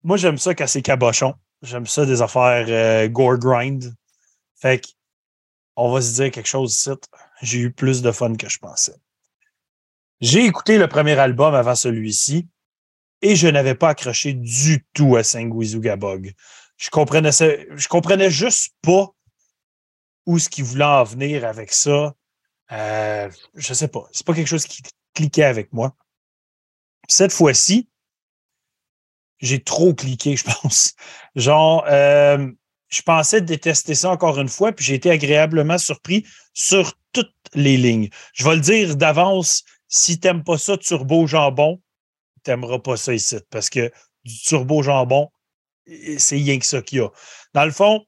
Moi, 0.03 0.17
j'aime 0.17 0.39
ça 0.39 0.55
quand 0.55 0.67
c'est 0.67 0.83
cabochon. 0.83 1.35
J'aime 1.63 1.87
ça 1.87 2.07
des 2.07 2.23
affaires 2.23 2.67
euh, 2.69 3.09
gore 3.09 3.39
grind. 3.39 3.95
Fait 4.55 4.81
que, 4.81 4.89
on 5.75 5.93
va 5.93 6.01
se 6.01 6.15
dire 6.15 6.31
quelque 6.31 6.49
chose 6.49 6.73
ici. 6.75 6.91
J'ai 7.43 7.59
eu 7.59 7.73
plus 7.73 8.03
de 8.03 8.13
fun 8.13 8.35
que 8.37 8.49
je 8.49 8.59
pensais. 8.59 8.95
J'ai 10.21 10.45
écouté 10.45 10.79
le 10.79 10.89
premier 10.89 11.19
album 11.19 11.55
avant 11.55 11.75
celui-ci 11.75 12.49
et 13.21 13.37
je 13.37 13.49
n'avais 13.49 13.75
pas 13.75 13.91
accroché 13.91 14.33
du 14.33 14.87
tout 14.95 15.17
à 15.17 15.23
Sanguizuga 15.23 15.97
Bog. 15.97 16.33
Je 16.79 16.91
comprenais, 16.91 17.33
je 17.33 17.89
comprenais 17.89 18.31
juste 18.31 18.75
pas 18.83 19.11
où 20.25 20.39
ce 20.39 20.49
qu'il 20.49 20.65
voulait 20.65 20.85
en 20.85 21.05
venir 21.05 21.45
avec 21.45 21.73
ça. 21.73 22.15
Euh, 22.73 23.31
je 23.55 23.75
sais 23.75 23.89
pas. 23.89 24.09
C'est 24.13 24.27
pas 24.27 24.35
quelque 24.35 24.49
chose 24.49 24.67
qui 24.67 24.83
cliquait 25.15 25.45
avec 25.45 25.73
moi. 25.73 25.95
Cette 27.09 27.33
fois-ci, 27.33 27.89
j'ai 29.39 29.63
trop 29.63 29.95
cliqué, 29.95 30.37
je 30.37 30.45
pense. 30.63 30.95
Genre, 31.35 31.85
euh, 31.89 32.51
je 32.89 33.03
pensais 33.03 33.41
détester 33.41 33.95
ça 33.95 34.11
encore 34.11 34.41
une 34.41 34.49
fois, 34.49 34.73
puis 34.73 34.85
j'ai 34.85 34.95
été 34.95 35.11
agréablement 35.11 35.79
surpris 35.79 36.27
sur 36.55 36.95
toutes 37.13 37.35
les 37.55 37.77
lignes. 37.77 38.09
Je 38.35 38.45
vais 38.45 38.55
le 38.55 38.61
dire 38.61 38.97
d'avance, 38.97 39.65
si 39.89 40.19
t'aimes 40.21 40.45
pas 40.45 40.59
ça, 40.59 40.77
turbo 40.77 41.27
jambon, 41.27 41.81
t'aimeras 42.43 42.79
pas 42.79 42.97
ça 42.97 43.13
ici, 43.15 43.37
parce 43.51 43.71
que 43.71 43.91
du 44.25 44.39
turbo 44.43 44.83
jambon, 44.83 45.29
c'est 46.19 46.37
rien 46.37 46.59
que 46.59 46.67
ça 46.67 46.83
qu'il 46.83 46.99
y 46.99 47.01
a. 47.03 47.09
Dans 47.55 47.65
le 47.65 47.71
fond, 47.71 48.05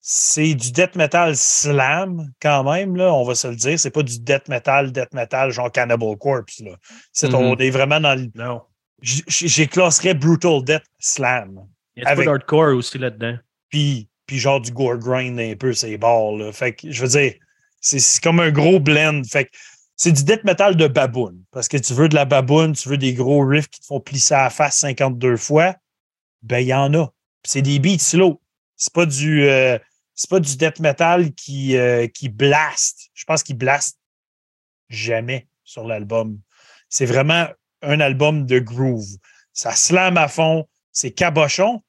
c'est 0.00 0.54
du 0.54 0.70
death 0.72 0.94
metal 0.96 1.36
slam 1.36 2.30
quand 2.40 2.64
même, 2.64 2.96
là, 2.96 3.12
on 3.12 3.24
va 3.24 3.34
se 3.34 3.48
le 3.48 3.56
dire. 3.56 3.78
C'est 3.78 3.90
pas 3.90 4.02
du 4.02 4.20
death 4.20 4.48
metal, 4.48 4.92
death 4.92 5.12
metal, 5.12 5.50
genre 5.50 5.70
Cannibal 5.70 6.16
Corpse. 6.16 6.60
Là. 6.60 6.76
C'est- 7.12 7.34
On 7.34 7.56
est 7.56 7.70
vraiment 7.70 8.00
dans 8.00 8.14
le. 8.14 8.30
Non. 8.34 8.62
j- 9.02 9.22
j- 9.26 9.48
J'ai 9.48 9.66
classerais 9.66 10.14
Brutal 10.14 10.62
Death 10.64 10.84
Slam. 10.98 11.60
Il 11.96 12.02
y 12.02 12.06
a 12.06 12.10
Avec- 12.10 12.24
pas 12.24 12.30
d'hardcore 12.32 12.74
aussi 12.76 12.98
là-dedans. 12.98 13.36
Puis, 13.68 14.08
puis 14.26 14.38
genre 14.38 14.60
du 14.60 14.70
gore 14.72 14.96
grind 14.98 15.38
un 15.38 15.56
peu, 15.56 15.72
ces 15.74 15.98
bords. 15.98 16.38
Là. 16.38 16.52
Fait 16.52 16.72
que, 16.74 16.90
je 16.90 17.02
veux 17.02 17.08
dire, 17.08 17.34
c'est 17.80 17.98
c'est 17.98 18.22
comme 18.22 18.40
un 18.40 18.50
gros 18.50 18.80
blend. 18.80 19.22
Fait 19.24 19.44
que 19.46 19.50
c'est 19.98 20.12
du 20.12 20.22
death 20.22 20.44
metal 20.44 20.76
de 20.76 20.86
baboune. 20.86 21.44
Parce 21.50 21.66
que 21.68 21.76
tu 21.76 21.92
veux 21.92 22.08
de 22.08 22.14
la 22.14 22.24
baboune, 22.24 22.72
tu 22.72 22.88
veux 22.88 22.96
des 22.96 23.12
gros 23.14 23.44
riffs 23.44 23.68
qui 23.68 23.80
te 23.80 23.86
font 23.86 24.00
plisser 24.00 24.32
à 24.32 24.44
la 24.44 24.50
face 24.50 24.78
52 24.78 25.36
fois. 25.36 25.74
Ben, 26.42 26.60
il 26.60 26.68
y 26.68 26.74
en 26.74 26.94
a. 26.94 27.12
C'est 27.44 27.62
des 27.62 27.80
beats 27.80 27.98
slow. 27.98 28.40
C'est 28.76 28.92
pas 28.92 29.06
du. 29.06 29.42
euh, 29.42 29.76
pas 30.30 30.40
du 30.40 30.56
death 30.56 30.78
metal 30.78 31.34
qui, 31.34 31.76
euh, 31.76 32.06
qui 32.06 32.28
blast. 32.28 33.10
Je 33.12 33.24
pense 33.24 33.42
qu'il 33.42 33.56
blast 33.56 33.98
jamais 34.88 35.48
sur 35.64 35.84
l'album. 35.84 36.38
C'est 36.88 37.06
vraiment 37.06 37.48
un 37.82 38.00
album 38.00 38.46
de 38.46 38.60
groove. 38.60 39.18
Ça 39.52 39.72
slam 39.72 40.16
à 40.16 40.28
fond, 40.28 40.68
c'est 40.92 41.10
cabochon, 41.10 41.82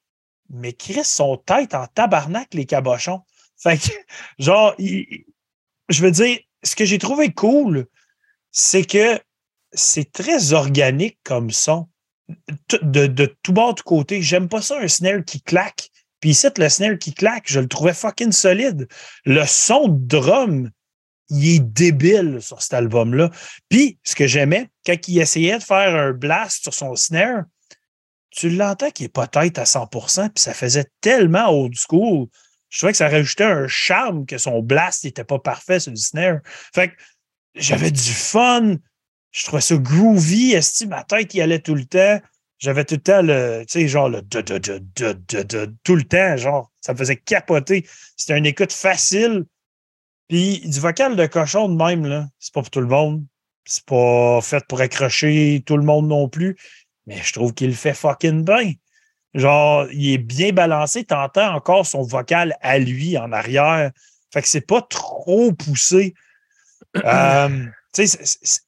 mais 0.48 0.72
Chris 0.72 1.04
sont 1.04 1.36
tête 1.36 1.74
en 1.74 1.86
tabarnak, 1.86 2.54
les 2.54 2.66
cabochons. 2.66 3.22
Fait 3.56 3.78
que, 3.78 3.92
genre, 4.38 4.74
je 4.78 6.02
veux 6.02 6.10
dire, 6.10 6.38
ce 6.62 6.76
que 6.76 6.84
j'ai 6.84 6.98
trouvé 6.98 7.32
cool, 7.32 7.86
c'est 8.52 8.84
que 8.84 9.20
c'est 9.72 10.10
très 10.12 10.52
organique 10.52 11.18
comme 11.24 11.50
son. 11.50 11.88
De, 12.82 13.26
tout 13.42 13.52
bord, 13.52 13.74
de 13.74 13.80
côté. 13.80 14.22
J'aime 14.22 14.48
pas 14.48 14.62
ça, 14.62 14.78
un 14.78 14.88
snare 14.88 15.24
qui 15.24 15.42
claque. 15.42 15.88
Puis 16.20 16.30
ici, 16.30 16.46
le 16.56 16.68
snare 16.68 16.98
qui 16.98 17.12
claque, 17.12 17.44
je 17.46 17.60
le 17.60 17.66
trouvais 17.66 17.94
fucking 17.94 18.32
solide. 18.32 18.86
Le 19.24 19.44
son 19.46 19.88
de 19.88 20.06
drum, 20.06 20.70
il 21.30 21.56
est 21.56 21.60
débile 21.60 22.38
sur 22.40 22.60
cet 22.62 22.74
album-là. 22.74 23.30
Puis, 23.68 23.98
ce 24.04 24.14
que 24.14 24.26
j'aimais, 24.26 24.68
quand 24.84 24.96
il 25.08 25.18
essayait 25.20 25.58
de 25.58 25.64
faire 25.64 25.94
un 25.94 26.12
blast 26.12 26.64
sur 26.64 26.74
son 26.74 26.94
snare, 26.94 27.44
tu 28.30 28.50
l'entends 28.50 28.90
qu'il 28.90 29.04
n'est 29.04 29.10
pas 29.10 29.26
tête 29.26 29.58
à 29.58 29.64
100%, 29.64 30.30
puis 30.30 30.42
ça 30.42 30.54
faisait 30.54 30.86
tellement 31.00 31.48
old 31.48 31.74
school. 31.74 32.26
Je 32.68 32.78
trouvais 32.78 32.92
que 32.92 32.98
ça 32.98 33.08
rajoutait 33.08 33.44
un 33.44 33.66
charme 33.66 34.26
que 34.26 34.38
son 34.38 34.60
blast 34.60 35.04
n'était 35.04 35.24
pas 35.24 35.40
parfait 35.40 35.80
sur 35.80 35.90
le 35.90 35.96
snare. 35.96 36.38
Fait 36.72 36.90
que 36.90 36.94
j'avais 37.54 37.90
du 37.90 38.00
fun. 38.00 38.76
Je 39.30 39.44
trouvais 39.44 39.62
ça 39.62 39.76
groovy. 39.76 40.52
Esti, 40.52 40.86
ma 40.86 41.04
tête 41.04 41.34
allait 41.36 41.60
tout 41.60 41.74
le 41.74 41.84
temps. 41.84 42.20
J'avais 42.58 42.84
tout 42.84 42.96
le 42.96 43.00
temps 43.00 43.22
le, 43.22 43.64
tu 43.66 43.80
sais, 43.80 43.88
genre 43.88 44.10
le 44.10 44.20
de, 44.20 44.42
de, 44.42 44.58
de, 44.58 45.74
tout 45.82 45.96
le 45.96 46.02
temps, 46.02 46.36
genre, 46.36 46.70
ça 46.82 46.92
me 46.92 46.98
faisait 46.98 47.16
capoter. 47.16 47.86
C'était 48.16 48.36
une 48.36 48.44
écoute 48.44 48.72
facile. 48.72 49.46
Puis 50.28 50.60
du 50.60 50.78
vocal 50.78 51.16
de 51.16 51.26
cochon 51.26 51.68
de 51.70 51.82
même, 51.82 52.06
là, 52.06 52.28
c'est 52.38 52.52
pas 52.52 52.60
pour 52.60 52.70
tout 52.70 52.80
le 52.80 52.86
monde. 52.86 53.24
C'est 53.64 53.84
pas 53.84 54.40
fait 54.42 54.62
pour 54.68 54.80
accrocher 54.80 55.62
tout 55.64 55.76
le 55.76 55.84
monde 55.84 56.08
non 56.08 56.28
plus. 56.28 56.56
Mais 57.06 57.16
je 57.22 57.32
trouve 57.32 57.54
qu'il 57.54 57.74
fait 57.74 57.94
fucking 57.94 58.44
bien. 58.44 58.72
Genre, 59.32 59.86
il 59.92 60.12
est 60.12 60.18
bien 60.18 60.52
balancé. 60.52 61.04
T'entends 61.04 61.54
encore 61.54 61.86
son 61.86 62.02
vocal 62.02 62.56
à 62.60 62.78
lui 62.78 63.16
en 63.16 63.32
arrière. 63.32 63.90
Fait 64.32 64.42
que 64.42 64.48
c'est 64.48 64.60
pas 64.60 64.82
trop 64.82 65.52
poussé. 65.52 66.14
Euh, 66.96 67.66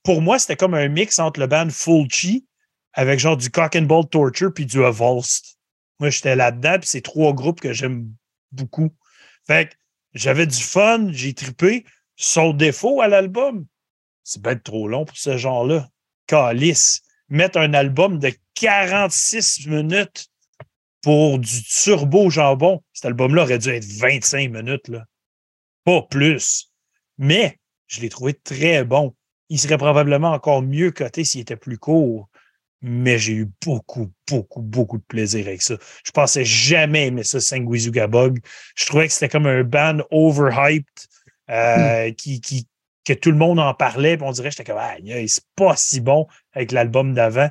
pour 0.02 0.22
moi, 0.22 0.38
c'était 0.38 0.56
comme 0.56 0.74
un 0.74 0.88
mix 0.88 1.18
entre 1.18 1.40
le 1.40 1.46
band 1.46 1.70
Fulci 1.70 2.46
avec 2.92 3.18
genre 3.18 3.36
du 3.36 3.50
Cock 3.50 3.76
and 3.76 3.82
Bolt 3.82 4.10
Torture 4.10 4.52
puis 4.52 4.66
du 4.66 4.84
Avulsed. 4.84 5.44
Moi, 5.98 6.10
j'étais 6.10 6.36
là-dedans, 6.36 6.78
puis 6.78 6.88
c'est 6.88 7.00
trois 7.00 7.32
groupes 7.32 7.60
que 7.60 7.72
j'aime 7.72 8.12
beaucoup. 8.50 8.90
Fait 9.46 9.68
que 9.68 9.74
j'avais 10.14 10.46
du 10.46 10.62
fun, 10.62 11.08
j'ai 11.10 11.34
trippé. 11.34 11.84
Son 12.16 12.52
défaut 12.52 13.00
à 13.00 13.08
l'album, 13.08 13.66
c'est 14.22 14.42
bien 14.42 14.56
trop 14.56 14.88
long 14.88 15.04
pour 15.04 15.16
ce 15.16 15.36
genre-là. 15.36 15.88
Calice. 16.26 17.02
Mettre 17.28 17.58
un 17.58 17.72
album 17.72 18.18
de 18.18 18.32
46 18.54 19.66
minutes 19.66 20.26
pour 21.00 21.38
du 21.38 21.62
turbo 21.62 22.28
jambon. 22.30 22.82
Cet 22.92 23.06
album-là 23.06 23.42
aurait 23.42 23.58
dû 23.58 23.70
être 23.70 23.84
25 23.84 24.50
minutes. 24.50 24.90
Pas 25.84 26.02
plus. 26.02 26.70
Mais 27.16 27.58
je 27.92 28.00
l'ai 28.00 28.08
trouvé 28.08 28.34
très 28.34 28.84
bon. 28.84 29.14
Il 29.48 29.58
serait 29.58 29.78
probablement 29.78 30.32
encore 30.32 30.62
mieux 30.62 30.90
coté 30.90 31.24
s'il 31.24 31.42
était 31.42 31.56
plus 31.56 31.78
court. 31.78 32.28
Mais 32.84 33.16
j'ai 33.16 33.34
eu 33.34 33.48
beaucoup, 33.64 34.10
beaucoup, 34.28 34.60
beaucoup 34.60 34.98
de 34.98 35.04
plaisir 35.04 35.46
avec 35.46 35.62
ça. 35.62 35.76
Je 36.04 36.10
pensais 36.10 36.44
jamais 36.44 37.06
aimer 37.06 37.22
ça, 37.22 37.38
Sanguizuga 37.38 38.08
Bug. 38.08 38.40
Je 38.76 38.86
trouvais 38.86 39.06
que 39.06 39.12
c'était 39.12 39.28
comme 39.28 39.46
un 39.46 39.62
band 39.62 39.98
overhyped 40.10 40.84
euh, 41.50 42.10
qui, 42.12 42.40
qui, 42.40 42.66
que 43.04 43.12
tout 43.12 43.30
le 43.30 43.36
monde 43.36 43.60
en 43.60 43.72
parlait. 43.72 44.16
Puis 44.16 44.26
on 44.26 44.32
dirait, 44.32 44.50
j'étais 44.50 44.64
comme, 44.64 44.80
ah, 44.80 44.96
c'est 45.28 45.44
pas 45.54 45.76
si 45.76 46.00
bon 46.00 46.26
avec 46.54 46.72
l'album 46.72 47.14
d'avant. 47.14 47.50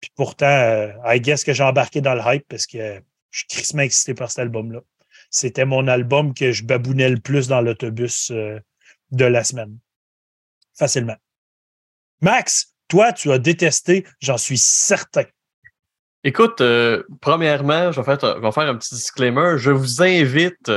Puis 0.00 0.10
pourtant, 0.16 0.46
euh, 0.46 0.92
I 1.06 1.18
guess 1.18 1.44
que 1.44 1.54
j'ai 1.54 1.62
embarqué 1.62 2.02
dans 2.02 2.14
le 2.14 2.20
hype 2.26 2.46
parce 2.46 2.66
que 2.66 3.00
je 3.30 3.38
suis 3.38 3.46
crissement 3.48 3.82
excité 3.82 4.12
par 4.12 4.30
cet 4.30 4.40
album-là. 4.40 4.80
C'était 5.30 5.64
mon 5.64 5.88
album 5.88 6.34
que 6.34 6.52
je 6.52 6.64
babounais 6.64 7.08
le 7.08 7.20
plus 7.20 7.48
dans 7.48 7.62
l'autobus 7.62 8.30
euh, 8.32 8.60
de 9.10 9.24
la 9.24 9.44
semaine. 9.44 9.78
Facilement. 10.74 11.16
Max, 12.20 12.74
toi, 12.88 13.12
tu 13.12 13.30
as 13.30 13.38
détesté, 13.38 14.06
j'en 14.20 14.38
suis 14.38 14.58
certain. 14.58 15.24
Écoute, 16.24 16.60
euh, 16.60 17.04
premièrement, 17.20 17.92
je 17.92 18.00
vais, 18.00 18.16
faire, 18.16 18.68
un 18.68 18.76
petit 18.76 18.94
disclaimer. 18.94 19.54
Je 19.56 19.70
vous 19.70 20.02
invite 20.02 20.72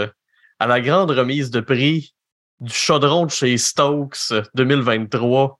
à 0.59 0.67
la 0.67 0.81
grande 0.81 1.11
remise 1.11 1.49
de 1.49 1.61
prix 1.61 2.13
du 2.59 2.73
chaudron 2.73 3.25
de 3.25 3.31
chez 3.31 3.57
Stokes 3.57 4.31
euh, 4.31 4.43
2023 4.53 5.59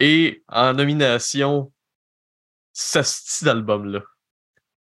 et 0.00 0.42
en 0.48 0.74
nomination, 0.74 1.72
ce 2.72 3.02
style 3.02 3.46
d'album-là. 3.46 4.00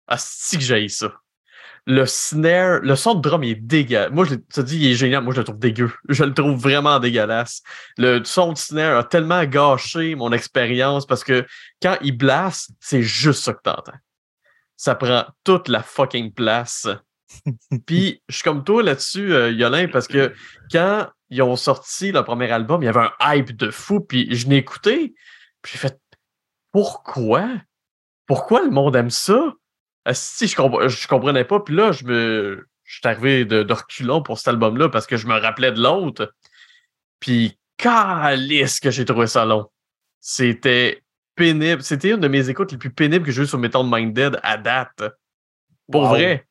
Asti 0.07 0.57
que 0.57 0.64
j'ai 0.64 0.88
ça. 0.88 1.12
Le 1.87 2.07
snare, 2.07 2.81
le 2.83 2.95
son 2.95 3.14
de 3.14 3.20
drum 3.20 3.43
il 3.43 3.51
est 3.51 3.55
dégueulasse. 3.55 4.11
Moi, 4.12 4.24
je 4.24 4.35
te 4.35 4.61
dis, 4.61 4.78
il 4.78 4.93
est 4.93 4.95
génial. 4.95 5.24
Moi, 5.24 5.35
je 5.35 5.41
le 5.41 5.45
trouve 5.45 5.59
dégueu. 5.59 5.91
Je 6.09 6.24
le 6.24 6.35
trouve 6.35 6.57
vraiment 6.57 6.99
dégueulasse. 6.99 7.62
Le 7.97 8.22
son 8.24 8.53
de 8.53 8.59
snare 8.59 8.99
a 8.99 9.05
tellement 9.05 9.45
gâché 9.45 10.14
mon 10.14 10.33
expérience 10.33 11.07
parce 11.07 11.24
que 11.24 11.47
quand 11.83 11.97
il 12.03 12.16
blast, 12.16 12.70
c'est 12.81 13.03
juste 13.03 13.43
ça 13.43 13.55
que 13.55 13.62
t'entends. 13.62 13.99
Ça 14.76 14.95
prend 14.95 15.24
toute 15.45 15.68
la 15.68 15.83
fucking 15.83 16.33
place. 16.33 16.89
Puis, 17.87 18.22
je 18.28 18.37
suis 18.37 18.45
comme 18.45 18.64
toi 18.64 18.83
là-dessus, 18.83 19.33
euh, 19.33 19.51
Yolin, 19.51 19.89
parce 19.89 20.09
que 20.09 20.33
quand 20.70 21.09
ils 21.28 21.43
ont 21.43 21.57
sorti 21.57 22.12
le 22.12 22.22
premier 22.24 22.51
album, 22.51 22.83
il 22.83 22.87
y 22.87 22.89
avait 22.89 23.01
un 23.01 23.35
hype 23.35 23.57
de 23.57 23.70
fou. 23.70 24.01
Puis, 24.01 24.35
je 24.35 24.49
l'ai 24.49 24.57
écouté. 24.57 25.14
Puis, 25.62 25.72
j'ai 25.72 25.78
fait 25.78 25.99
pourquoi? 26.72 27.49
Pourquoi 28.26 28.62
le 28.62 28.70
monde 28.70 28.97
aime 28.97 29.11
ça? 29.11 29.55
Si 30.12 30.46
je, 30.48 30.57
comp- 30.57 30.88
je 30.88 31.07
comprenais 31.09 31.44
pas. 31.44 31.61
Puis 31.61 31.74
là, 31.74 31.92
je 31.92 32.05
me. 32.05 32.66
Je 32.84 32.94
suis 32.98 33.07
arrivé 33.09 33.44
de, 33.44 33.62
de 33.62 33.72
reculons 33.72 34.20
pour 34.22 34.38
cet 34.38 34.48
album-là 34.48 34.88
parce 34.88 35.07
que 35.07 35.16
je 35.16 35.26
me 35.28 35.38
rappelais 35.38 35.70
de 35.70 35.80
l'autre. 35.80 36.34
Puis, 37.20 37.57
calice 37.76 38.80
que 38.80 38.90
j'ai 38.90 39.05
trouvé 39.05 39.26
ça 39.28 39.44
long. 39.44 39.70
C'était 40.20 41.03
pénible. 41.36 41.82
C'était 41.82 42.11
une 42.11 42.20
de 42.20 42.28
mes 42.28 42.48
écoutes 42.48 42.72
les 42.72 42.78
plus 42.78 42.90
pénibles 42.90 43.24
que 43.24 43.30
j'ai 43.30 43.42
eues 43.42 43.46
sur 43.46 43.59
Metal 43.59 43.82
Minded 43.84 44.40
à 44.42 44.57
date. 44.57 45.05
Pour 45.90 46.03
Wow. 46.03 46.09
vrai. 46.11 46.46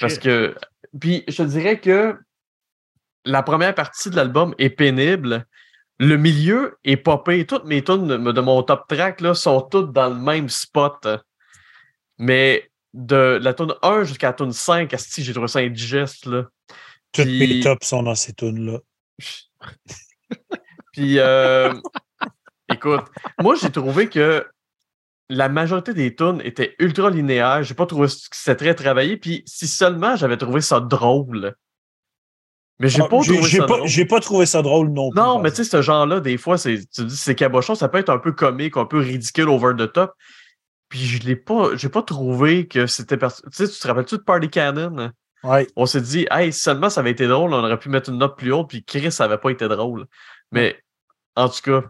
Parce 0.00 0.18
que. 0.18 0.54
Puis 1.00 1.24
je 1.28 1.36
te 1.36 1.42
dirais 1.48 1.80
que 1.80 2.18
la 3.24 3.42
première 3.42 3.74
partie 3.74 4.10
de 4.10 4.16
l'album 4.16 4.54
est 4.58 4.70
pénible. 4.70 5.46
Le 5.98 6.16
milieu 6.16 6.76
est 6.84 6.96
popé. 6.96 7.46
Toutes 7.46 7.64
mes 7.64 7.82
tunes 7.82 8.06
de, 8.06 8.16
de 8.32 8.40
mon 8.40 8.62
top 8.62 8.86
track 8.88 9.20
là, 9.20 9.34
sont 9.34 9.62
toutes 9.62 9.92
dans 9.92 10.08
le 10.08 10.14
même 10.14 10.48
spot. 10.48 11.06
Mais 12.18 12.70
de 12.94 13.38
la 13.40 13.54
tune 13.54 13.74
1 13.82 14.04
jusqu'à 14.04 14.28
la 14.28 14.32
tune 14.32 14.52
5, 14.52 14.92
asti, 14.94 15.22
j'ai 15.22 15.32
trouvé 15.32 15.48
ça 15.48 15.60
indigeste. 15.60 16.26
Là. 16.26 16.44
Toutes 17.12 17.24
Puis- 17.26 17.38
mes 17.56 17.60
tops 17.60 17.86
sont 17.86 18.02
dans 18.02 18.14
ces 18.14 18.32
tunes-là. 18.32 18.78
Puis, 20.92 21.18
euh, 21.18 21.72
écoute, 22.72 23.04
moi, 23.40 23.54
j'ai 23.60 23.70
trouvé 23.70 24.08
que 24.08 24.46
la 25.28 25.48
majorité 25.48 25.94
des 25.94 26.14
tunes 26.14 26.40
étaient 26.44 26.74
ultra 26.78 27.10
linéaires. 27.10 27.62
J'ai 27.62 27.74
pas 27.74 27.86
trouvé 27.86 28.08
que 28.08 28.12
c'était 28.32 28.56
très 28.56 28.74
travaillé. 28.74 29.16
Puis, 29.16 29.42
si 29.46 29.68
seulement 29.68 30.16
j'avais 30.16 30.36
trouvé 30.36 30.60
ça 30.60 30.80
drôle. 30.80 31.54
Mais 32.80 32.88
j'ai 32.88 33.00
Ah, 33.02 33.08
pas 33.08 33.20
trouvé 33.20 33.42
ça 33.42 33.58
pas, 33.58 33.66
drôle. 33.76 33.88
j'ai 33.88 34.04
pas 34.04 34.20
trouvé 34.20 34.46
ça 34.46 34.62
drôle 34.62 34.88
non 34.92 35.10
plus. 35.10 35.20
Non, 35.20 35.40
mais 35.40 35.50
tu 35.50 35.56
sais, 35.56 35.64
ce 35.64 35.82
genre-là, 35.82 36.20
des 36.20 36.38
fois, 36.38 36.56
c'est, 36.58 36.78
tu 36.92 37.04
dis, 37.04 37.16
c'est 37.16 37.34
cabochon, 37.34 37.74
ça 37.74 37.88
peut 37.88 37.98
être 37.98 38.08
un 38.10 38.18
peu 38.18 38.32
comique, 38.32 38.76
un 38.76 38.84
peu 38.86 38.98
ridicule, 38.98 39.48
over 39.48 39.72
the 39.76 39.92
top. 39.92 40.12
Puis 40.88 41.00
je 41.00 41.22
l'ai 41.26 41.36
pas, 41.36 41.76
j'ai 41.76 41.88
pas 41.88 42.02
trouvé 42.02 42.66
que 42.66 42.86
c'était, 42.86 43.18
tu 43.18 43.26
sais, 43.50 43.68
tu 43.68 43.78
te 43.78 43.86
rappelles-tu 43.86 44.16
de 44.16 44.22
Party 44.22 44.48
Cannon? 44.48 45.12
Ouais. 45.44 45.66
On 45.76 45.86
s'est 45.86 46.00
dit, 46.00 46.26
hey, 46.30 46.52
seulement 46.52 46.90
ça 46.90 47.00
avait 47.00 47.10
été 47.10 47.26
drôle, 47.26 47.52
on 47.52 47.62
aurait 47.62 47.78
pu 47.78 47.90
mettre 47.90 48.10
une 48.10 48.18
note 48.18 48.36
plus 48.36 48.52
haute, 48.52 48.68
puis 48.68 48.84
Chris, 48.84 49.12
ça 49.12 49.24
avait 49.24 49.38
pas 49.38 49.50
été 49.50 49.68
drôle. 49.68 50.06
Mais, 50.50 50.80
en 51.36 51.48
tout 51.48 51.60
cas, 51.62 51.82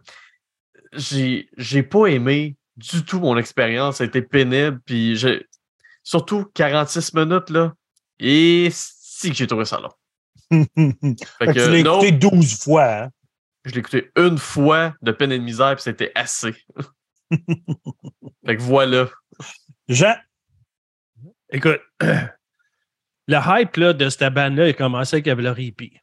j'ai, 0.93 1.49
j'ai 1.57 1.83
pas 1.83 2.07
aimé 2.07 2.57
du 2.77 3.05
tout 3.05 3.21
mon 3.21 3.37
expérience, 3.37 3.97
ça 3.97 4.05
a 4.05 4.07
été 4.07 4.23
pénible, 4.23 4.81
puis 4.85 5.17
j'ai, 5.17 5.47
surtout 6.03 6.47
46 6.55 7.15
minutes, 7.15 7.51
là, 7.51 7.73
et 8.19 8.69
si 8.73 9.31
que 9.31 9.37
j'ai 9.37 9.47
trouvé 9.47 9.65
ça 9.65 9.81
long. 9.81 9.93
Fait 10.51 11.47
que 11.47 11.53
tu 11.53 11.59
l'as 11.59 11.83
non, 11.83 12.01
écouté 12.01 12.13
12 12.13 12.63
fois. 12.63 13.03
hein? 13.05 13.09
je 13.65 13.73
l'ai 13.73 13.81
écouté 13.81 14.11
une 14.17 14.39
fois 14.39 14.95
de 15.03 15.13
peine 15.13 15.33
et 15.33 15.39
de 15.39 15.45
misère, 15.45 15.75
puis 15.75 15.83
c'était 15.83 16.13
assez. 16.15 16.55
fait 18.47 18.57
que 18.57 18.63
voilà. 18.63 19.09
Jean, 19.89 20.15
Écoute, 21.51 21.81
le 22.01 23.37
hype 23.37 23.77
là, 23.77 23.93
de 23.93 24.09
cette 24.09 24.33
bande-là 24.35 24.65
a 24.67 24.73
commencé 24.73 25.17
avec 25.17 25.27
le 25.27 25.51
Repeat. 25.51 25.95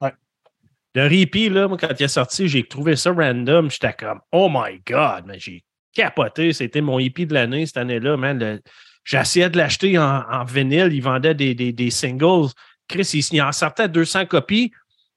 Ouais. 0.00 0.12
Le 0.94 1.02
Repeat, 1.04 1.50
là, 1.52 1.66
moi, 1.68 1.76
quand 1.76 1.88
il 1.98 2.02
est 2.04 2.08
sorti, 2.08 2.48
j'ai 2.48 2.66
trouvé 2.66 2.96
ça 2.96 3.12
random. 3.12 3.70
J'étais 3.70 3.92
comme, 3.94 4.20
oh 4.32 4.48
my 4.50 4.80
God, 4.86 5.24
mais 5.26 5.38
j'ai 5.38 5.64
capoté. 5.92 6.52
C'était 6.52 6.80
mon 6.80 6.98
hippie 6.98 7.26
de 7.26 7.34
l'année 7.34 7.66
cette 7.66 7.78
année-là, 7.78 8.16
man. 8.16 8.38
Le- 8.38 8.62
essayé 9.12 9.50
de 9.50 9.58
l'acheter 9.58 9.98
en, 9.98 10.22
en 10.30 10.44
vinyle. 10.44 10.92
Ils 10.92 11.02
vendaient 11.02 11.34
des, 11.34 11.54
des, 11.54 11.72
des 11.72 11.90
singles. 11.90 12.48
Chris, 12.88 13.10
il, 13.14 13.24
il 13.36 13.42
en 13.42 13.52
sortait 13.52 13.88
200 13.88 14.26
copies. 14.26 14.72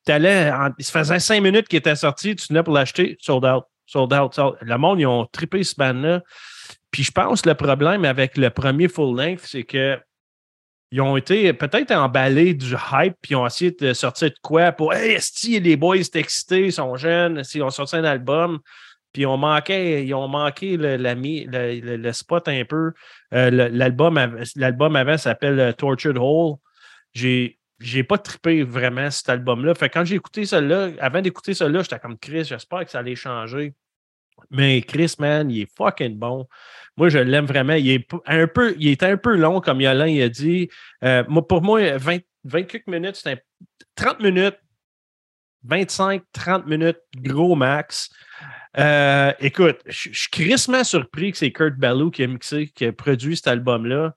En- 0.10 0.72
il 0.78 0.86
se 0.86 0.92
faisait 0.92 1.20
cinq 1.20 1.42
minutes 1.42 1.68
qu'il 1.68 1.78
était 1.78 1.96
sorti. 1.96 2.36
Tu 2.36 2.48
venais 2.50 2.64
pour 2.64 2.74
l'acheter. 2.74 3.16
Sold 3.20 3.46
out. 3.46 3.64
Sold 3.88 4.14
out. 4.14 4.38
Le 4.62 4.78
monde, 4.78 5.00
ils 5.00 5.08
ont 5.08 5.26
trippé 5.26 5.64
ce 5.64 5.74
band-là. 5.76 6.22
Puis 6.92 7.04
je 7.04 7.12
pense 7.12 7.42
que 7.42 7.50
le 7.50 7.56
problème 7.56 8.06
avec 8.06 8.38
le 8.38 8.50
premier 8.50 8.88
full 8.88 9.18
length, 9.18 9.42
c'est 9.44 9.64
que 9.64 9.98
ils 10.92 11.02
ont 11.02 11.18
été 11.18 11.52
peut-être 11.52 11.92
emballés 11.92 12.54
du 12.54 12.74
hype, 12.74 13.16
puis 13.22 13.32
ils 13.32 13.36
ont 13.36 13.46
essayé 13.46 13.72
de 13.72 13.94
sortir 13.94 14.30
de 14.30 14.36
quoi 14.42 14.72
pour 14.72 14.94
Hey, 14.94 15.16
esti, 15.16 15.60
les 15.60 15.76
boys 15.76 16.02
sont 16.04 16.12
excités, 16.14 16.68
ils 16.68 16.72
sont 16.72 16.96
jeunes, 16.96 17.44
ils 17.54 17.62
ont 17.62 17.70
sorti 17.70 17.98
un 17.98 18.06
album, 18.06 18.60
puis 19.12 19.24
ils 19.24 19.26
ont 19.26 19.36
manqué, 19.36 20.06
ils 20.06 20.14
ont 20.14 20.30
manqué 20.30 20.78
le, 20.78 20.96
le, 20.96 21.98
le- 21.98 22.14
spot 22.14 22.48
un 22.48 22.64
peu. 22.64 22.94
Euh, 23.34 23.50
l'album, 23.50 24.40
l'album 24.56 24.96
avant 24.96 25.18
s'appelle 25.18 25.60
euh, 25.60 25.72
Tortured 25.74 26.18
Hole. 26.18 26.56
J'ai. 27.14 27.60
J'ai 27.80 28.04
pas 28.04 28.18
trippé 28.18 28.64
vraiment 28.64 29.12
cet 29.12 29.30
album-là. 29.30 29.76
Fait 29.76 29.90
quand 29.90 30.04
j'ai 30.04 30.16
écouté 30.16 30.46
celui-là, 30.46 30.90
avant 31.00 31.22
d'écouter 31.22 31.54
celui-là, 31.54 31.84
j'étais 31.84 32.00
comme 32.00 32.18
Chris, 32.18 32.44
j'espère 32.46 32.86
que 32.86 32.92
ça 32.92 33.00
allait 33.00 33.16
changer. 33.16 33.74
Mais 34.52 34.82
Chris, 34.82 35.16
man, 35.20 35.50
il 35.50 35.62
est 35.62 35.72
fucking 35.78 36.18
bon. 36.18 36.48
Moi, 36.96 37.10
je 37.10 37.18
l'aime 37.20 37.46
vraiment. 37.46 37.74
Il 37.74 37.90
est 37.90 38.08
un 38.26 38.48
peu, 38.48 38.76
il 38.78 38.88
est 38.88 39.04
un 39.04 39.18
peu 39.18 39.36
long, 39.36 39.62
comme 39.62 39.82
Yolin 39.82 40.08
il 40.08 40.22
a 40.22 40.30
dit. 40.30 40.70
Euh, 41.04 41.24
moi, 41.28 41.46
pour 41.48 41.62
moi, 41.62 41.98
20, 41.98 42.20
20 42.44 42.64
quelques 42.64 42.88
minutes, 42.88 43.16
c'est 43.16 43.32
un- 43.34 43.38
30 43.96 44.20
minutes, 44.20 44.58
25, 45.64 46.24
30 46.32 46.66
minutes, 46.68 47.00
gros 47.16 47.56
max. 47.56 48.10
Euh, 48.78 49.34
écoute, 49.40 49.80
je 49.88 50.10
je 50.12 50.20
suis 50.20 50.30
crissement 50.30 50.84
surpris 50.84 51.32
que 51.32 51.38
c'est 51.40 51.52
Kurt 51.52 51.76
Ballou 51.76 52.12
qui 52.12 52.24
a 52.24 52.28
mixé, 52.28 52.68
qui 52.68 52.86
a 52.86 52.92
produit 52.94 53.36
cet 53.36 53.48
album-là. 53.48 54.14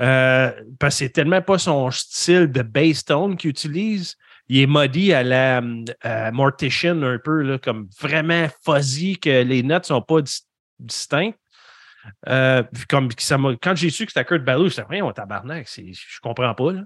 Euh, 0.00 0.50
parce 0.78 0.94
que 0.94 0.98
c'est 1.04 1.10
tellement 1.10 1.42
pas 1.42 1.58
son 1.58 1.90
style 1.90 2.48
de 2.50 2.62
bass 2.62 3.04
tone 3.04 3.36
qu'il 3.36 3.50
utilise. 3.50 4.16
Il 4.48 4.58
est 4.58 4.66
muddy 4.66 5.12
à 5.12 5.22
la 5.22 5.62
euh, 6.04 6.32
Mortician 6.32 7.02
un 7.02 7.18
peu, 7.18 7.42
là, 7.42 7.58
comme 7.58 7.88
vraiment 8.00 8.46
fuzzy, 8.64 9.18
que 9.18 9.42
les 9.42 9.62
notes 9.62 9.86
sont 9.86 10.02
pas 10.02 10.20
dis- 10.20 10.46
distinctes. 10.78 11.38
Euh, 12.28 12.62
comme 12.90 13.08
ça 13.16 13.38
quand 13.62 13.74
j'ai 13.74 13.88
su 13.88 14.04
que 14.04 14.12
c'était 14.12 14.26
Kurt 14.26 14.44
Ballou, 14.44 14.68
j'étais 14.68 14.82
rien, 14.86 15.04
on 15.04 15.12
tabarnak, 15.12 15.66
je 15.74 16.20
comprends 16.20 16.54
pas. 16.54 16.72
Là. 16.72 16.82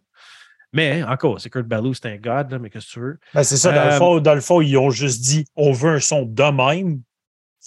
Mais 0.73 1.03
encore, 1.03 1.41
c'est 1.41 1.51
Kurt 1.51 1.67
Ballou, 1.67 1.95
c'est 1.95 2.07
un 2.07 2.17
god, 2.17 2.53
là, 2.53 2.59
mais 2.59 2.71
qu'est-ce 2.71 2.87
que 2.87 2.93
tu 2.93 3.01
veux? 3.01 3.19
ben, 3.35 3.43
c'est 3.43 3.57
ça, 3.57 3.73
dans, 3.73 3.85
le 3.87 3.91
fond, 3.93 4.21
dans 4.21 4.35
le 4.35 4.41
fond, 4.41 4.61
ils 4.61 4.77
ont 4.77 4.91
juste 4.91 5.23
dit 5.23 5.47
on 5.57 5.73
veut 5.73 5.95
un 5.95 6.01
son 6.01 6.23
de 6.23 6.43
même. 6.43 7.01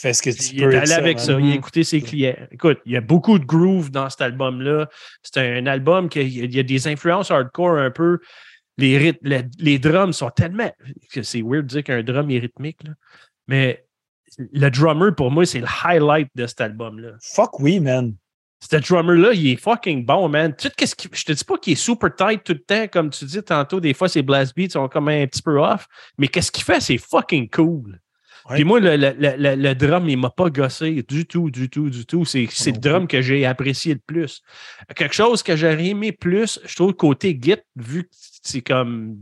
Fais 0.01 0.13
ce 0.13 0.21
que 0.23 0.31
tu 0.31 0.55
Il 0.55 0.63
peux. 0.63 0.71
est 0.73 0.77
allé 0.77 0.93
avec 0.93 1.19
ça, 1.19 1.39
il 1.39 1.51
a 1.51 1.55
écouté 1.55 1.83
ses 1.83 2.01
clients. 2.01 2.35
Écoute, 2.51 2.79
il 2.87 2.93
y 2.93 2.97
a 2.97 3.01
beaucoup 3.01 3.37
de 3.37 3.45
groove 3.45 3.91
dans 3.91 4.09
cet 4.09 4.21
album-là. 4.21 4.89
C'est 5.21 5.37
un 5.37 5.67
album 5.67 6.09
qui 6.09 6.21
il 6.21 6.55
y 6.55 6.59
a 6.59 6.63
des 6.63 6.87
influences 6.87 7.29
hardcore 7.29 7.77
un 7.77 7.91
peu. 7.91 8.17
Les, 8.77 9.13
les 9.59 9.77
drums 9.79 10.15
sont 10.17 10.31
tellement. 10.31 10.71
C'est 11.21 11.43
weird 11.43 11.67
de 11.67 11.67
dire 11.67 11.83
qu'un 11.83 12.01
drum 12.01 12.31
est 12.31 12.39
rythmique, 12.39 12.79
là. 12.83 12.93
mais 13.47 13.85
le 14.39 14.69
drummer, 14.71 15.13
pour 15.13 15.29
moi, 15.29 15.45
c'est 15.45 15.59
le 15.59 15.67
highlight 15.83 16.29
de 16.33 16.47
cet 16.47 16.61
album-là. 16.61 17.11
Fuck 17.21 17.59
oui, 17.59 17.79
man. 17.79 18.15
Ce 18.59 18.75
drummer-là, 18.77 19.33
il 19.33 19.49
est 19.51 19.55
fucking 19.55 20.05
bon, 20.05 20.29
man. 20.29 20.55
Tu 20.55 20.67
sais, 20.67 20.73
qu'est-ce 20.75 20.95
qui- 20.95 21.09
je 21.13 21.25
te 21.25 21.31
dis 21.33 21.43
pas 21.43 21.57
qu'il 21.57 21.73
est 21.73 21.75
super 21.75 22.15
tight 22.15 22.43
tout 22.43 22.53
le 22.53 22.59
temps, 22.63 22.87
comme 22.87 23.09
tu 23.09 23.25
dis 23.25 23.43
tantôt, 23.43 23.79
des 23.79 23.93
fois, 23.93 24.07
ses 24.07 24.21
blast 24.23 24.55
beats 24.55 24.69
sont 24.69 24.87
comme 24.87 25.09
un 25.09 25.27
petit 25.27 25.41
peu 25.43 25.59
off, 25.59 25.85
mais 26.17 26.27
qu'est-ce 26.27 26.51
qu'il 26.51 26.63
fait? 26.63 26.79
C'est 26.79 26.97
fucking 26.97 27.49
cool. 27.49 27.99
Ouais. 28.49 28.55
Puis 28.55 28.63
moi, 28.63 28.79
le, 28.79 28.95
le- 28.97 29.13
le- 29.19 29.55
le- 29.55 29.75
drum, 29.75 30.09
il 30.09 30.17
m'a 30.17 30.29
pas 30.29 30.49
gossé 30.49 31.03
du 31.07 31.25
tout, 31.25 31.49
du 31.51 31.69
tout, 31.69 31.89
du 31.89 32.05
tout. 32.05 32.25
C'est 32.25 32.47
c'est 32.51 32.71
le 32.71 32.79
drum 32.79 33.07
que 33.07 33.21
j'ai 33.21 33.45
apprécié 33.45 33.93
le 33.93 34.01
plus. 34.05 34.41
Quelque 34.95 35.13
chose 35.15 35.43
que 35.43 35.55
j'aurais 35.55 35.87
aimé 35.87 36.11
plus, 36.11 36.59
je 36.65 36.75
trouve, 36.75 36.93
côté 36.93 37.37
Git, 37.41 37.57
vu 37.75 38.03
que 38.03 38.09
c'est 38.11 38.61
comme. 38.61 39.17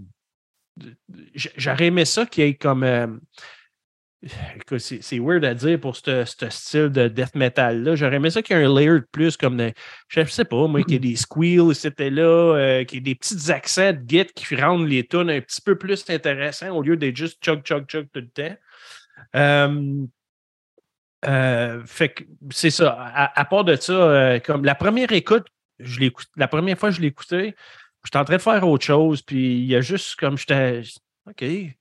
J'aurais 1.35 1.87
aimé 1.87 2.05
ça 2.05 2.25
qu'il 2.25 2.45
y 2.45 2.47
ait 2.47 2.55
comme. 2.55 2.83
euh, 2.83 3.07
Écoute, 4.57 4.79
c'est 4.79 5.01
c'est 5.01 5.17
weird 5.17 5.45
à 5.45 5.53
dire 5.53 5.79
pour 5.79 5.95
ce 5.95 6.25
ce 6.25 6.49
style 6.49 6.89
de 6.89 7.07
death 7.07 7.35
metal-là. 7.35 7.95
J'aurais 7.95 8.17
aimé 8.17 8.29
ça 8.29 8.41
qu'il 8.41 8.57
y 8.57 8.59
ait 8.59 8.65
un 8.65 8.73
layer 8.73 8.89
de 8.99 9.07
plus, 9.13 9.37
comme 9.37 9.55
de, 9.55 9.71
je 10.09 10.23
sais 10.25 10.43
pas, 10.43 10.67
moi, 10.67 10.83
qu'il 10.83 10.91
y 10.91 10.95
ait 10.97 10.99
des 10.99 11.15
squeals, 11.15 11.73
c'était 11.73 12.09
là, 12.09 12.23
euh, 12.23 12.83
qu'il 12.83 12.97
y 12.97 12.99
ait 12.99 13.01
des 13.01 13.15
petits 13.15 13.49
accents 13.49 13.93
de 13.93 13.99
Git 14.05 14.25
qui 14.35 14.57
rendent 14.57 14.89
les 14.89 15.07
tunes 15.07 15.29
un 15.29 15.39
petit 15.39 15.61
peu 15.61 15.77
plus 15.77 16.03
intéressants 16.09 16.75
au 16.75 16.81
lieu 16.81 16.97
d'être 16.97 17.15
juste 17.15 17.41
chug, 17.41 17.63
chug, 17.63 17.85
chug 17.87 18.07
tout 18.13 18.19
le 18.19 18.27
temps. 18.27 18.55
Euh, 21.25 21.83
fait 21.85 22.09
que 22.09 22.23
c'est 22.51 22.69
ça. 22.69 22.91
À, 22.91 23.39
à 23.39 23.45
part 23.45 23.63
de 23.63 23.75
ça, 23.75 23.93
euh, 23.93 24.39
comme 24.39 24.63
la 24.63 24.75
première 24.75 25.11
écoute, 25.11 25.45
je 25.79 25.99
l'écoute, 25.99 26.27
la 26.35 26.47
première 26.47 26.77
fois 26.77 26.89
que 26.89 26.95
je 26.95 27.01
l'écoutais, 27.01 27.55
j'étais 28.05 28.17
en 28.17 28.25
train 28.25 28.37
de 28.37 28.41
faire 28.41 28.67
autre 28.67 28.85
chose, 28.85 29.21
puis 29.21 29.59
il 29.59 29.65
y 29.65 29.75
a 29.75 29.81
juste 29.81 30.15
comme 30.15 30.37
j'étais. 30.37 30.81
OK, 31.27 31.41
il 31.41 31.73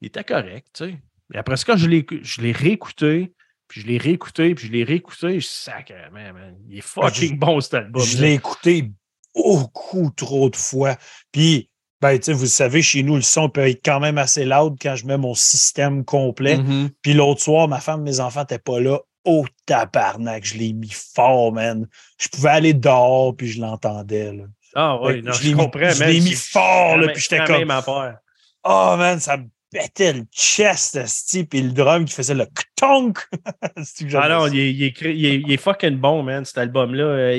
était 0.00 0.24
correct, 0.24 0.68
tu 0.74 0.84
sais. 0.84 0.98
Et 1.34 1.38
après 1.38 1.56
ça, 1.56 1.64
quand 1.66 1.76
je 1.76 1.88
l'ai, 1.88 2.06
je 2.22 2.40
l'ai 2.40 2.52
réécouté, 2.52 3.32
puis 3.68 3.82
je 3.82 3.86
l'ai 3.86 3.98
réécouté, 3.98 4.54
puis 4.54 4.66
je 4.66 4.72
l'ai 4.72 4.84
réécouté, 4.84 5.40
je 5.40 5.46
sacrément, 5.46 6.32
man. 6.32 6.56
Il 6.68 6.78
est 6.78 6.82
fucking 6.82 7.38
bon 7.38 7.60
cet 7.60 7.74
album. 7.74 8.02
Je 8.02 8.18
l'ai 8.18 8.34
écouté 8.34 8.90
beaucoup 9.34 10.10
trop 10.14 10.50
de 10.50 10.56
fois. 10.56 10.96
Puis, 11.30 11.70
ben, 12.02 12.18
tu 12.18 12.24
sais, 12.24 12.32
vous 12.34 12.46
savez, 12.46 12.82
chez 12.82 13.02
nous, 13.02 13.14
le 13.16 13.22
son 13.22 13.48
peut 13.48 13.66
être 13.68 13.80
quand 13.84 14.00
même 14.00 14.18
assez 14.18 14.44
loud 14.44 14.76
quand 14.82 14.96
je 14.96 15.06
mets 15.06 15.16
mon 15.16 15.34
système 15.34 16.04
complet. 16.04 16.58
Mhm. 16.58 16.90
Puis 17.00 17.14
l'autre 17.14 17.40
soir, 17.40 17.68
ma 17.68 17.80
femme, 17.80 18.02
mes 18.02 18.20
enfants 18.20 18.40
n'étaient 18.40 18.58
pas 18.58 18.80
là. 18.80 18.98
Oh, 19.24 19.46
tabarnak, 19.66 20.44
je 20.44 20.58
l'ai 20.58 20.72
mis 20.72 20.90
fort, 21.14 21.52
man. 21.52 21.86
Je 22.18 22.28
pouvais 22.28 22.50
aller 22.50 22.74
dehors, 22.74 23.36
puis 23.36 23.46
je 23.48 23.60
l'entendais. 23.60 24.32
Ah 24.74 24.98
oui, 25.00 25.06
Ouais, 25.14 25.22
non, 25.22 25.32
je 25.32 25.38
je, 25.38 25.48
l'ai 25.48 25.54
mis- 25.54 25.60
comprends. 25.60 25.90
je 25.90 26.04
l'ai 26.04 26.20
mis 26.20 26.32
fort, 26.32 26.96
là, 26.96 27.08
puis 27.12 27.22
j'étais 27.22 27.38
comme, 27.44 27.70
oh, 28.64 28.94
man, 28.98 29.20
ça 29.20 29.36
me 29.36 29.44
pétait 29.70 30.12
le 30.12 30.24
chest, 30.32 30.96
esti, 30.96 31.44
puis 31.44 31.62
le 31.62 31.70
drum 31.70 32.04
qui 32.04 32.12
faisait 32.14 32.34
le 32.34 32.46
tonk. 32.76 33.18
C'est 33.84 34.06
que 34.08 34.16
Ah 34.16 34.28
non, 34.28 34.46
il 34.48 34.58
est, 34.58 34.72
il 34.72 34.82
est 34.82 34.92
cré- 34.92 35.14
il 35.14 35.24
est- 35.24 35.40
il 35.46 35.52
est 35.52 35.56
fucking 35.56 35.96
bon, 35.96 36.22
man, 36.22 36.44
cet 36.44 36.58
album-là. 36.58 37.32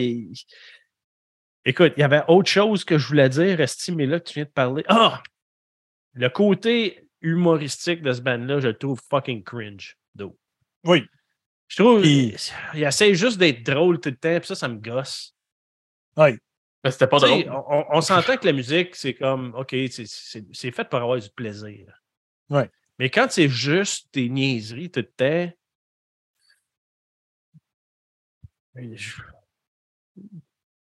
Écoute, 1.65 1.93
il 1.97 2.01
y 2.01 2.03
avait 2.03 2.23
autre 2.27 2.49
chose 2.49 2.83
que 2.83 2.97
je 2.97 3.07
voulais 3.07 3.29
dire, 3.29 3.59
Esti, 3.61 3.93
mais 3.93 4.05
là, 4.05 4.19
tu 4.19 4.33
viens 4.33 4.43
de 4.43 4.49
parler. 4.49 4.83
Ah! 4.87 5.23
Le 6.13 6.29
côté 6.29 7.09
humoristique 7.21 8.01
de 8.01 8.11
ce 8.11 8.21
band-là, 8.21 8.59
je 8.59 8.67
le 8.67 8.77
trouve 8.77 9.01
fucking 9.09 9.43
cringe. 9.43 9.97
though. 10.17 10.37
Oui. 10.83 11.05
Je 11.67 11.81
trouve 11.81 12.01
Puis- 12.01 12.35
il 12.75 12.83
essaie 12.83 13.15
juste 13.15 13.37
d'être 13.37 13.63
drôle 13.63 13.99
tout 13.99 14.09
le 14.09 14.15
temps, 14.17 14.37
puis 14.39 14.47
ça, 14.47 14.55
ça 14.55 14.67
me 14.67 14.77
gosse. 14.79 15.35
Mais 16.17 16.91
c'était 16.91 17.07
pas 17.07 17.19
drôle. 17.19 17.45
on, 17.89 18.01
s'entend 18.01 18.35
que 18.37 18.45
la 18.45 18.51
musique, 18.51 18.95
c'est 18.95 19.13
comme, 19.13 19.55
OK, 19.55 19.73
c'est- 19.89 20.71
fait 20.71 20.83
pour 20.89 20.99
avoir 20.99 21.17
du 21.17 21.29
plaisir. 21.29 22.01
Ouais. 22.49 22.69
Mais 22.99 23.09
quand 23.09 23.27
c'est 23.31 23.47
juste 23.47 24.13
des 24.13 24.29
niaiseries 24.29 24.91
tout 24.91 24.99
le 24.99 25.05
temps. 25.47 25.53
je- 28.75 29.21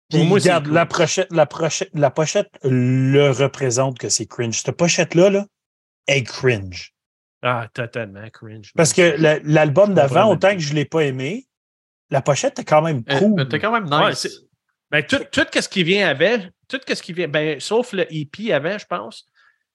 Pour 0.09 0.23
moi, 0.25 0.39
c'est 0.39 0.49
regarde, 0.49 0.65
cool. 0.65 0.73
la, 0.73 0.85
pochette, 0.85 1.27
la, 1.31 1.45
pochette, 1.45 1.89
la 1.93 2.09
pochette 2.11 2.49
le 2.63 3.29
représente 3.31 3.99
que 3.99 4.09
c'est 4.09 4.25
cringe. 4.25 4.61
Cette 4.61 4.75
pochette-là, 4.77 5.29
là, 5.29 5.45
est 6.07 6.23
cringe. 6.23 6.93
Ah, 7.41 7.67
totalement 7.73 8.27
cringe. 8.29 8.71
Parce 8.75 8.93
que 8.93 9.15
la- 9.17 9.39
l'album 9.39 9.93
d'avant, 9.93 10.31
autant 10.31 10.53
que 10.53 10.59
je 10.59 10.69
ne 10.71 10.75
l'ai 10.75 10.85
pas 10.85 11.03
aimé, 11.03 11.45
la 12.09 12.21
pochette 12.21 12.57
est 12.59 12.63
quand 12.63 12.81
même 12.81 13.03
Euh, 13.09 13.19
cool. 13.19 13.47
T'es 13.49 13.59
quand 13.59 13.71
même 13.71 13.85
nice. 13.89 14.19
c'est- 14.19 14.31
Ben, 14.89 15.03
tout, 15.03 15.19
tout 15.31 15.45
ce 15.53 15.67
qui 15.67 15.83
vient 15.83 16.07
avec, 16.07 16.43
tout 16.69 16.79
ce 16.87 17.01
qui 17.01 17.11
vient, 17.11 17.27
ben, 17.27 17.59
sauf 17.59 17.91
le 17.91 18.05
EP 18.09 18.53
avant, 18.53 18.77
je 18.77 18.85
pense, 18.85 19.27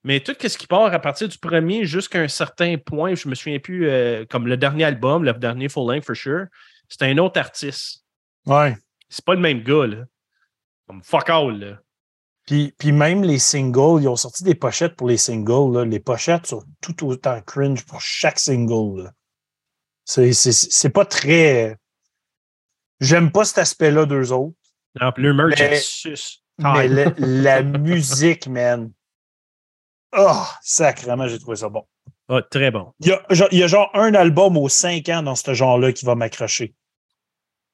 mais 0.02 0.20
tout 0.20 0.34
ce 0.40 0.56
qui 0.56 0.66
part 0.66 0.92
à 0.94 0.98
partir 0.98 1.28
du 1.28 1.36
premier 1.36 1.84
jusqu'à 1.84 2.20
un 2.20 2.28
certain 2.28 2.76
point, 2.78 3.14
je 3.14 3.28
me 3.28 3.34
souviens 3.34 3.58
plus, 3.58 3.90
euh, 3.90 4.24
comme 4.30 4.46
le 4.46 4.56
dernier 4.56 4.84
album, 4.84 5.22
le 5.24 5.34
dernier 5.34 5.68
full 5.68 5.86
length 5.92 6.06
for 6.06 6.16
sure, 6.16 6.46
c'était 6.88 7.04
un 7.04 7.18
autre 7.18 7.38
artiste. 7.38 8.02
Ouais. 8.46 8.74
C'est 9.10 9.24
pas 9.24 9.34
le 9.34 9.40
même 9.40 9.62
gars, 9.62 9.86
là. 9.86 10.04
Comme 10.92 11.02
fuck 11.02 11.30
all, 11.30 11.58
là. 11.58 11.78
Puis, 12.46 12.74
puis 12.76 12.92
même 12.92 13.22
les 13.24 13.38
singles, 13.38 14.02
ils 14.02 14.08
ont 14.08 14.16
sorti 14.16 14.44
des 14.44 14.54
pochettes 14.54 14.94
pour 14.94 15.08
les 15.08 15.16
singles. 15.16 15.72
là. 15.74 15.84
Les 15.86 16.00
pochettes 16.00 16.46
sont 16.46 16.62
tout 16.82 17.06
autant 17.06 17.40
cringe 17.40 17.86
pour 17.86 18.02
chaque 18.02 18.38
single. 18.38 19.10
C'est- 20.04 20.90
pas 20.90 21.06
très. 21.06 21.78
J'aime 23.00 23.32
pas 23.32 23.44
cet 23.46 23.58
aspect-là 23.58 24.04
d'eux 24.04 24.32
autres. 24.32 24.54
Non, 25.00 25.12
puis 25.12 25.22
le 25.22 25.32
merch 25.32 25.58
Mais- 26.74 26.88
la, 26.88 27.10
la 27.16 27.62
musique, 27.62 28.48
man. 28.48 28.92
Oh, 30.14 30.44
sacrément, 30.60 31.26
j'ai 31.28 31.38
trouvé 31.38 31.56
ça 31.56 31.70
bon. 31.70 31.86
Ah, 32.28 32.42
très 32.42 32.70
bon. 32.70 32.92
Il 33.00 33.06
y, 33.06 33.12
a, 33.12 33.22
il 33.50 33.58
y 33.58 33.62
a 33.62 33.66
genre 33.66 33.90
un 33.94 34.12
album 34.14 34.58
aux 34.58 34.68
cinq 34.68 35.08
ans 35.08 35.22
dans 35.22 35.36
ce 35.36 35.54
genre-là 35.54 35.92
qui 35.92 36.04
va 36.04 36.16
m'accrocher. 36.16 36.74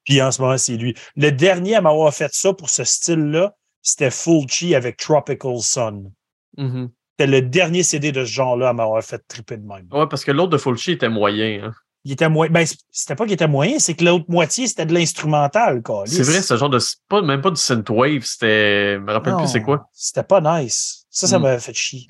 Puis 0.09 0.22
en 0.22 0.30
ce 0.32 0.40
moment, 0.40 0.56
c'est 0.56 0.76
lui. 0.76 0.94
Le 1.16 1.30
dernier 1.30 1.74
à 1.74 1.80
m'avoir 1.82 2.12
fait 2.14 2.32
ça 2.32 2.54
pour 2.54 2.70
ce 2.70 2.82
style-là, 2.84 3.54
c'était 3.82 4.11
Fulci 4.11 4.74
avec 4.74 4.96
Tropical 4.96 5.59
Sun. 5.61 6.11
Mhm. 6.56 6.90
C'était 7.12 7.30
le 7.30 7.42
dernier 7.42 7.82
CD 7.82 8.11
de 8.11 8.24
ce 8.24 8.30
genre-là 8.30 8.70
à 8.70 8.72
m'avoir 8.72 9.02
fait 9.04 9.20
triper 9.28 9.56
de 9.59 9.66
même. 9.66 9.86
Ouais, 9.92 10.06
parce 10.09 10.24
que 10.24 10.30
l'autre 10.30 10.50
de 10.50 10.59
Fulci 10.59 10.92
était 10.92 11.09
moyen. 11.11 11.64
hein. 11.66 11.74
Il 12.04 12.12
était 12.12 12.28
moyen. 12.28 12.50
Ben, 12.50 12.64
c'était 12.90 13.16
pas 13.16 13.24
qu'il 13.24 13.34
était 13.34 13.48
moyen, 13.48 13.78
c'est 13.80 13.92
que 13.94 14.04
l'autre 14.04 14.24
moitié, 14.28 14.66
c'était 14.66 14.86
de 14.86 14.94
l'instrumental, 14.94 15.82
quoi. 15.82 16.04
C'est 16.06 16.22
vrai, 16.22 16.40
ce 16.40 16.56
genre 16.56 16.70
de. 16.70 16.78
Pas, 17.09 17.20
même 17.22 17.42
pas 17.42 17.50
du 17.50 17.61
synthwave, 17.61 18.22
c'était. 18.24 18.94
Je 18.94 18.98
me 19.00 19.12
rappelle 19.12 19.36
plus 19.36 19.48
c'est 19.48 19.61
quoi. 19.62 19.88
C'était 19.92 20.22
pas 20.22 20.40
nice. 20.40 21.04
Ça, 21.11 21.26
ça 21.26 21.38
Mm. 21.38 21.42
m'avait 21.42 21.61
fait 21.61 21.74
chier. 21.74 22.06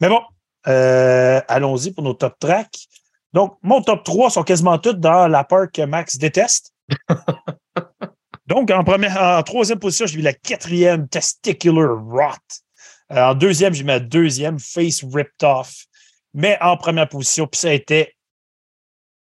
Mais 0.00 0.08
bon, 0.08 0.20
euh, 0.68 1.40
allons-y 1.48 1.90
pour 1.92 2.04
nos 2.04 2.14
top 2.14 2.38
tracks. 2.38 2.86
Donc, 3.32 3.58
mon 3.62 3.82
top 3.82 4.04
3 4.04 4.30
sont 4.30 4.44
quasiment 4.44 4.78
toutes 4.78 5.00
dans 5.00 5.26
la 5.26 5.42
part 5.44 5.66
que 5.70 5.82
Max 5.82 6.16
déteste. 6.16 6.72
Donc, 8.46 8.70
en, 8.70 9.42
troisième 9.42 9.78
position, 9.78 10.06
j'ai 10.06 10.18
mis 10.18 10.22
la 10.22 10.34
quatrième 10.34 11.08
Testicular 11.08 11.98
Rot. 11.98 12.36
Euh, 13.12 13.30
en 13.30 13.34
deuxième, 13.34 13.72
j'ai 13.72 13.84
mis 13.84 14.00
deuxième 14.00 14.58
Face 14.58 15.02
Ripped 15.02 15.42
Off. 15.42 15.84
Mais 16.34 16.58
en 16.60 16.76
première 16.76 17.08
position, 17.08 17.46
puis 17.46 17.60
ça 17.60 17.68
a 17.68 17.72
été 17.72 18.14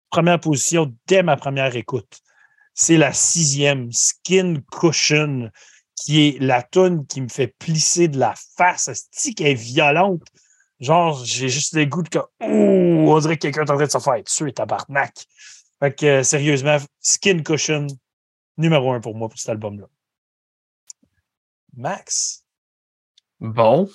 première 0.10 0.40
position 0.40 0.94
dès 1.08 1.22
ma 1.22 1.36
première 1.36 1.76
écoute. 1.76 2.20
C'est 2.74 2.98
la 2.98 3.14
sixième 3.14 3.92
Skin 3.92 4.62
Cushion 4.72 5.50
qui 5.96 6.28
est 6.28 6.40
la 6.40 6.64
toune 6.64 7.06
qui 7.08 7.22
me 7.22 7.28
fait 7.28 7.54
plisser 7.60 8.08
de 8.08 8.20
la 8.20 8.34
face. 8.58 8.90
C'est 9.12 9.34
qui 9.34 9.44
est 9.44 9.54
violente. 9.54 10.24
Genre, 10.80 11.24
j'ai 11.24 11.50
juste 11.50 11.76
le 11.76 11.86
goût 11.86 12.04
de 12.04 12.10
que, 12.10 12.20
ouh, 12.42 13.10
on 13.10 13.20
dirait 13.20 13.38
que 13.38 13.44
quelqu'un 13.44 13.64
est 13.64 13.72
en 13.72 13.76
train 13.76 13.86
de 13.86 13.92
se 13.92 14.00
faire 14.00 14.24
tuer, 14.24 14.54
tabarnak. 14.54 15.14
Fait 15.84 15.94
que, 15.94 16.06
euh, 16.06 16.24
sérieusement, 16.24 16.78
Skin 17.02 17.44
Cushion, 17.44 17.88
numéro 18.56 18.94
un 18.94 19.02
pour 19.02 19.16
moi 19.16 19.28
pour 19.28 19.38
cet 19.38 19.50
album-là. 19.50 19.88
Max? 21.76 22.46
Bon. 23.42 23.90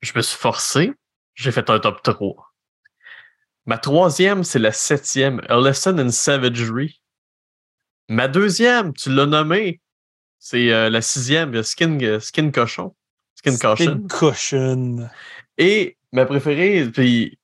Je 0.00 0.12
me 0.16 0.22
suis 0.22 0.36
forcé. 0.36 0.90
J'ai 1.34 1.52
fait 1.52 1.70
un 1.70 1.78
top 1.78 2.02
3. 2.02 2.52
Ma 3.66 3.78
troisième, 3.78 4.42
c'est 4.42 4.58
la 4.58 4.72
septième, 4.72 5.40
A 5.48 5.60
Lesson 5.60 5.98
in 5.98 6.10
Savagery. 6.10 7.00
Ma 8.08 8.26
deuxième, 8.26 8.92
tu 8.92 9.14
l'as 9.14 9.26
nommé, 9.26 9.80
c'est 10.40 10.72
euh, 10.72 10.90
la 10.90 11.00
sixième, 11.00 11.62
Skin, 11.62 11.96
euh, 12.00 12.18
Skin 12.18 12.50
Cochon. 12.50 12.92
Skin 13.36 13.56
Caution. 13.56 14.04
Skin 14.08 14.08
Cushion. 14.08 15.10
Et 15.58 15.96
ma 16.10 16.26
préférée, 16.26 16.90
puis 16.90 17.38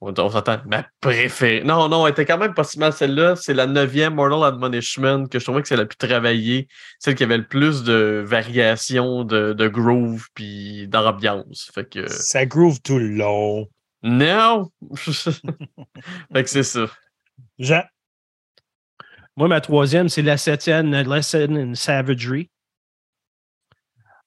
on, 0.00 0.12
on 0.18 0.30
s'entend, 0.30 0.58
ma 0.66 0.86
préférée. 1.00 1.62
Non, 1.64 1.88
non, 1.88 2.06
elle 2.06 2.12
était 2.12 2.26
quand 2.26 2.38
même 2.38 2.54
pas 2.54 2.64
si 2.64 2.78
mal 2.78 2.92
celle-là. 2.92 3.36
C'est 3.36 3.54
la 3.54 3.66
neuvième 3.66 4.14
Mortal 4.14 4.44
Admonishment 4.44 5.26
que 5.26 5.38
je 5.38 5.44
trouvais 5.44 5.62
que 5.62 5.68
c'est 5.68 5.76
la 5.76 5.86
plus 5.86 5.96
travaillée, 5.96 6.68
celle 6.98 7.14
qui 7.14 7.22
avait 7.24 7.38
le 7.38 7.46
plus 7.46 7.82
de 7.82 8.22
variations 8.26 9.24
de, 9.24 9.52
de 9.52 9.68
groove 9.68 10.26
puis 10.34 10.86
d'ambiance. 10.88 11.70
Fait 11.74 11.88
que 11.88 12.08
Ça 12.08 12.44
groove 12.46 12.80
tout 12.82 12.98
le 12.98 13.08
long. 13.08 13.68
non. 14.02 14.70
fait 16.32 16.44
que 16.44 16.50
c'est 16.50 16.62
ça. 16.62 16.86
Jean? 17.58 17.82
Moi, 19.36 19.48
ma 19.48 19.60
troisième, 19.60 20.08
c'est 20.08 20.22
la 20.22 20.38
septième, 20.38 20.90
Lesson 20.90 21.54
in 21.56 21.74
Savagery. 21.74 22.50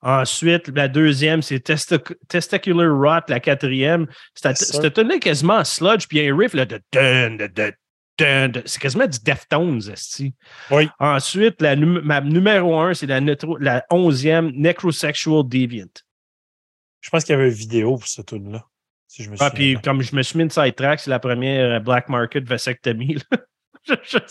Ensuite, 0.01 0.69
la 0.69 0.87
deuxième, 0.87 1.41
c'est 1.41 1.57
Testi- 1.67 2.15
Testicular 2.27 2.89
Rot, 2.89 3.25
la 3.27 3.39
quatrième. 3.39 4.07
C'était 4.33 4.91
tenu 4.91 5.19
quasiment 5.19 5.55
en 5.57 5.63
sludge, 5.65 6.07
puis 6.07 6.25
un 6.27 6.35
riff 6.37 6.53
là, 6.53 6.65
de 6.65 6.79
dun, 6.93 7.31
de, 7.35 7.47
de, 7.47 8.61
C'est 8.65 8.79
quasiment 8.81 9.07
du 9.07 9.19
Deftones, 9.19 9.81
esti. 9.91 10.33
Oui. 10.71 10.89
Ensuite, 10.99 11.61
la, 11.61 11.75
num- 11.75 12.01
ma 12.01 12.21
numéro 12.21 12.77
un, 12.79 12.93
c'est 12.93 13.07
la, 13.07 13.19
la 13.59 13.85
onzième, 13.91 14.51
Necrosexual 14.55 15.43
Deviant. 15.47 15.87
Je 17.01 17.09
pense 17.09 17.23
qu'il 17.23 17.33
y 17.33 17.37
avait 17.37 17.47
une 17.49 17.53
vidéo 17.55 17.95
pour 17.97 18.07
ce 18.07 18.21
tune-là. 18.21 18.65
Si 19.07 19.23
je 19.23 19.29
me 19.29 19.35
Ah, 19.39 19.49
puis 19.51 19.77
comme 19.81 20.01
je 20.01 20.15
me 20.15 20.21
suis 20.21 20.37
mis 20.37 20.43
une 20.43 20.49
side 20.49 20.75
track, 20.75 20.99
c'est 20.99 21.09
la 21.09 21.19
première 21.19 21.75
euh, 21.75 21.79
Black 21.79 22.09
Market 22.09 22.43
vasectomie. 22.47 23.15
là. 23.31 23.37
Je- 23.87 23.95
je- 24.03 24.27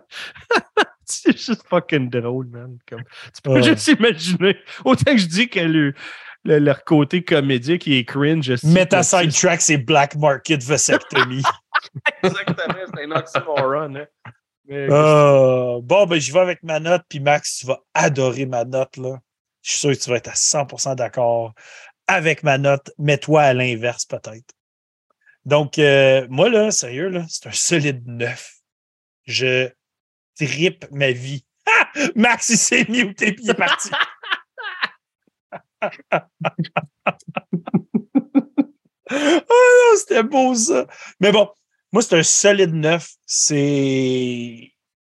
c'est 1.10 1.36
juste 1.36 1.62
fucking 1.68 2.10
drôle, 2.10 2.46
man. 2.48 2.78
Comme, 2.88 3.02
tu 3.34 3.42
peux 3.42 3.50
Ouais. 3.52 3.62
juste 3.62 3.86
imaginer. 3.88 4.56
Autant 4.84 5.12
que 5.12 5.18
je 5.18 5.26
dis 5.26 5.48
que 5.48 5.60
le, 5.60 5.94
le- 6.44 6.58
leur 6.58 6.84
côté 6.84 7.22
comédie 7.24 7.78
qui 7.78 7.96
est 7.96 8.04
cringe. 8.04 8.52
Mais 8.64 8.86
ta 8.86 9.02
c'est- 9.02 9.22
sidetrack, 9.30 9.60
c'est 9.60 9.78
Black 9.78 10.14
Market 10.16 10.62
Vasectomy. 10.62 11.42
Exactement, 12.22 12.74
c'est 12.94 13.04
un 13.04 13.10
oxymoron. 13.12 13.94
Hein. 13.96 14.06
Mais- 14.68 14.88
Euh, 14.90 15.80
bon, 15.82 16.06
ben, 16.06 16.18
j'y 16.20 16.32
vais 16.32 16.40
avec 16.40 16.62
ma 16.62 16.80
note, 16.80 17.02
puis 17.08 17.20
Max, 17.20 17.58
tu 17.58 17.66
vas 17.66 17.80
adorer 17.94 18.46
ma 18.46 18.64
note, 18.64 18.96
là. 18.96 19.18
Je 19.62 19.70
suis 19.72 19.78
sûr 19.78 19.90
que 19.92 19.96
tu 19.96 20.10
vas 20.10 20.16
être 20.16 20.28
à 20.28 20.34
100% 20.34 20.94
d'accord 20.96 21.52
avec 22.08 22.42
ma 22.44 22.56
note, 22.58 22.90
mais 22.98 23.18
toi 23.18 23.42
à 23.42 23.52
l'inverse, 23.52 24.04
peut-être. 24.06 24.54
Donc, 25.44 25.78
euh, 25.78 26.26
moi, 26.30 26.48
là, 26.48 26.70
sérieux, 26.70 27.08
là, 27.08 27.24
c'est 27.28 27.46
un 27.48 27.52
solide 27.52 28.02
9. 28.06 28.52
Je 29.26 29.68
tripe 30.38 30.86
ma 30.90 31.10
vie. 31.12 31.44
Ah! 31.66 31.88
Max, 32.14 32.48
il 32.50 32.58
s'est 32.58 32.86
muté, 32.88 33.32
puis 33.32 33.44
il 33.44 33.50
est 33.50 33.54
parti. 33.54 33.90
Non, 39.10 39.96
c'était 39.96 40.22
beau, 40.22 40.54
ça. 40.54 40.86
Mais 41.20 41.30
bon, 41.30 41.48
moi, 41.92 42.02
c'est 42.02 42.18
un 42.18 42.22
solide 42.22 42.74
9. 42.74 43.08
C'est, 43.24 44.72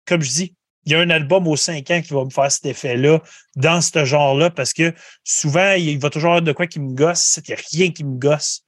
comme 0.06 0.22
je 0.22 0.30
dis, 0.30 0.56
il 0.84 0.92
y 0.92 0.94
a 0.94 1.00
un 1.00 1.10
album 1.10 1.46
aux 1.46 1.56
5 1.56 1.90
ans 1.90 2.00
qui 2.00 2.12
va 2.12 2.24
me 2.24 2.30
faire 2.30 2.50
cet 2.50 2.66
effet-là 2.66 3.20
dans 3.56 3.80
ce 3.80 4.04
genre-là 4.04 4.50
parce 4.50 4.72
que 4.72 4.94
souvent, 5.24 5.72
il 5.72 5.98
va 5.98 6.10
toujours 6.10 6.30
avoir 6.30 6.42
de 6.42 6.52
quoi 6.52 6.66
qui 6.66 6.80
me 6.80 6.94
gosse. 6.94 7.40
Il 7.46 7.50
n'y 7.50 7.54
a 7.54 7.62
rien 7.72 7.90
qui 7.90 8.04
me 8.04 8.18
gosse. 8.18 8.62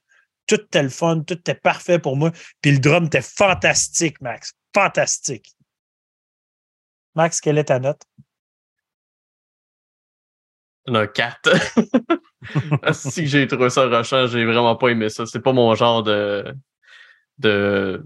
Tout 0.47 0.61
était 0.61 0.83
le 0.83 0.89
fun, 0.89 1.21
tout 1.21 1.35
était 1.35 1.55
parfait 1.55 1.99
pour 1.99 2.17
moi. 2.17 2.31
Puis 2.61 2.71
le 2.71 2.79
drum 2.79 3.05
était 3.05 3.21
fantastique, 3.21 4.19
Max. 4.21 4.53
Fantastique. 4.73 5.53
Max, 7.15 7.41
quelle 7.41 7.57
est 7.57 7.65
ta 7.65 7.79
note? 7.79 8.01
Un 10.87 11.05
4. 11.07 11.49
si 12.93 13.27
j'ai 13.27 13.47
trouvé 13.47 13.69
ça 13.69 13.83
rushant, 13.85 14.27
j'ai 14.27 14.45
vraiment 14.45 14.75
pas 14.75 14.89
aimé 14.89 15.09
ça. 15.09 15.25
C'est 15.25 15.39
pas 15.41 15.53
mon 15.53 15.73
genre 15.75 16.01
de. 16.03 16.55
de... 17.37 18.03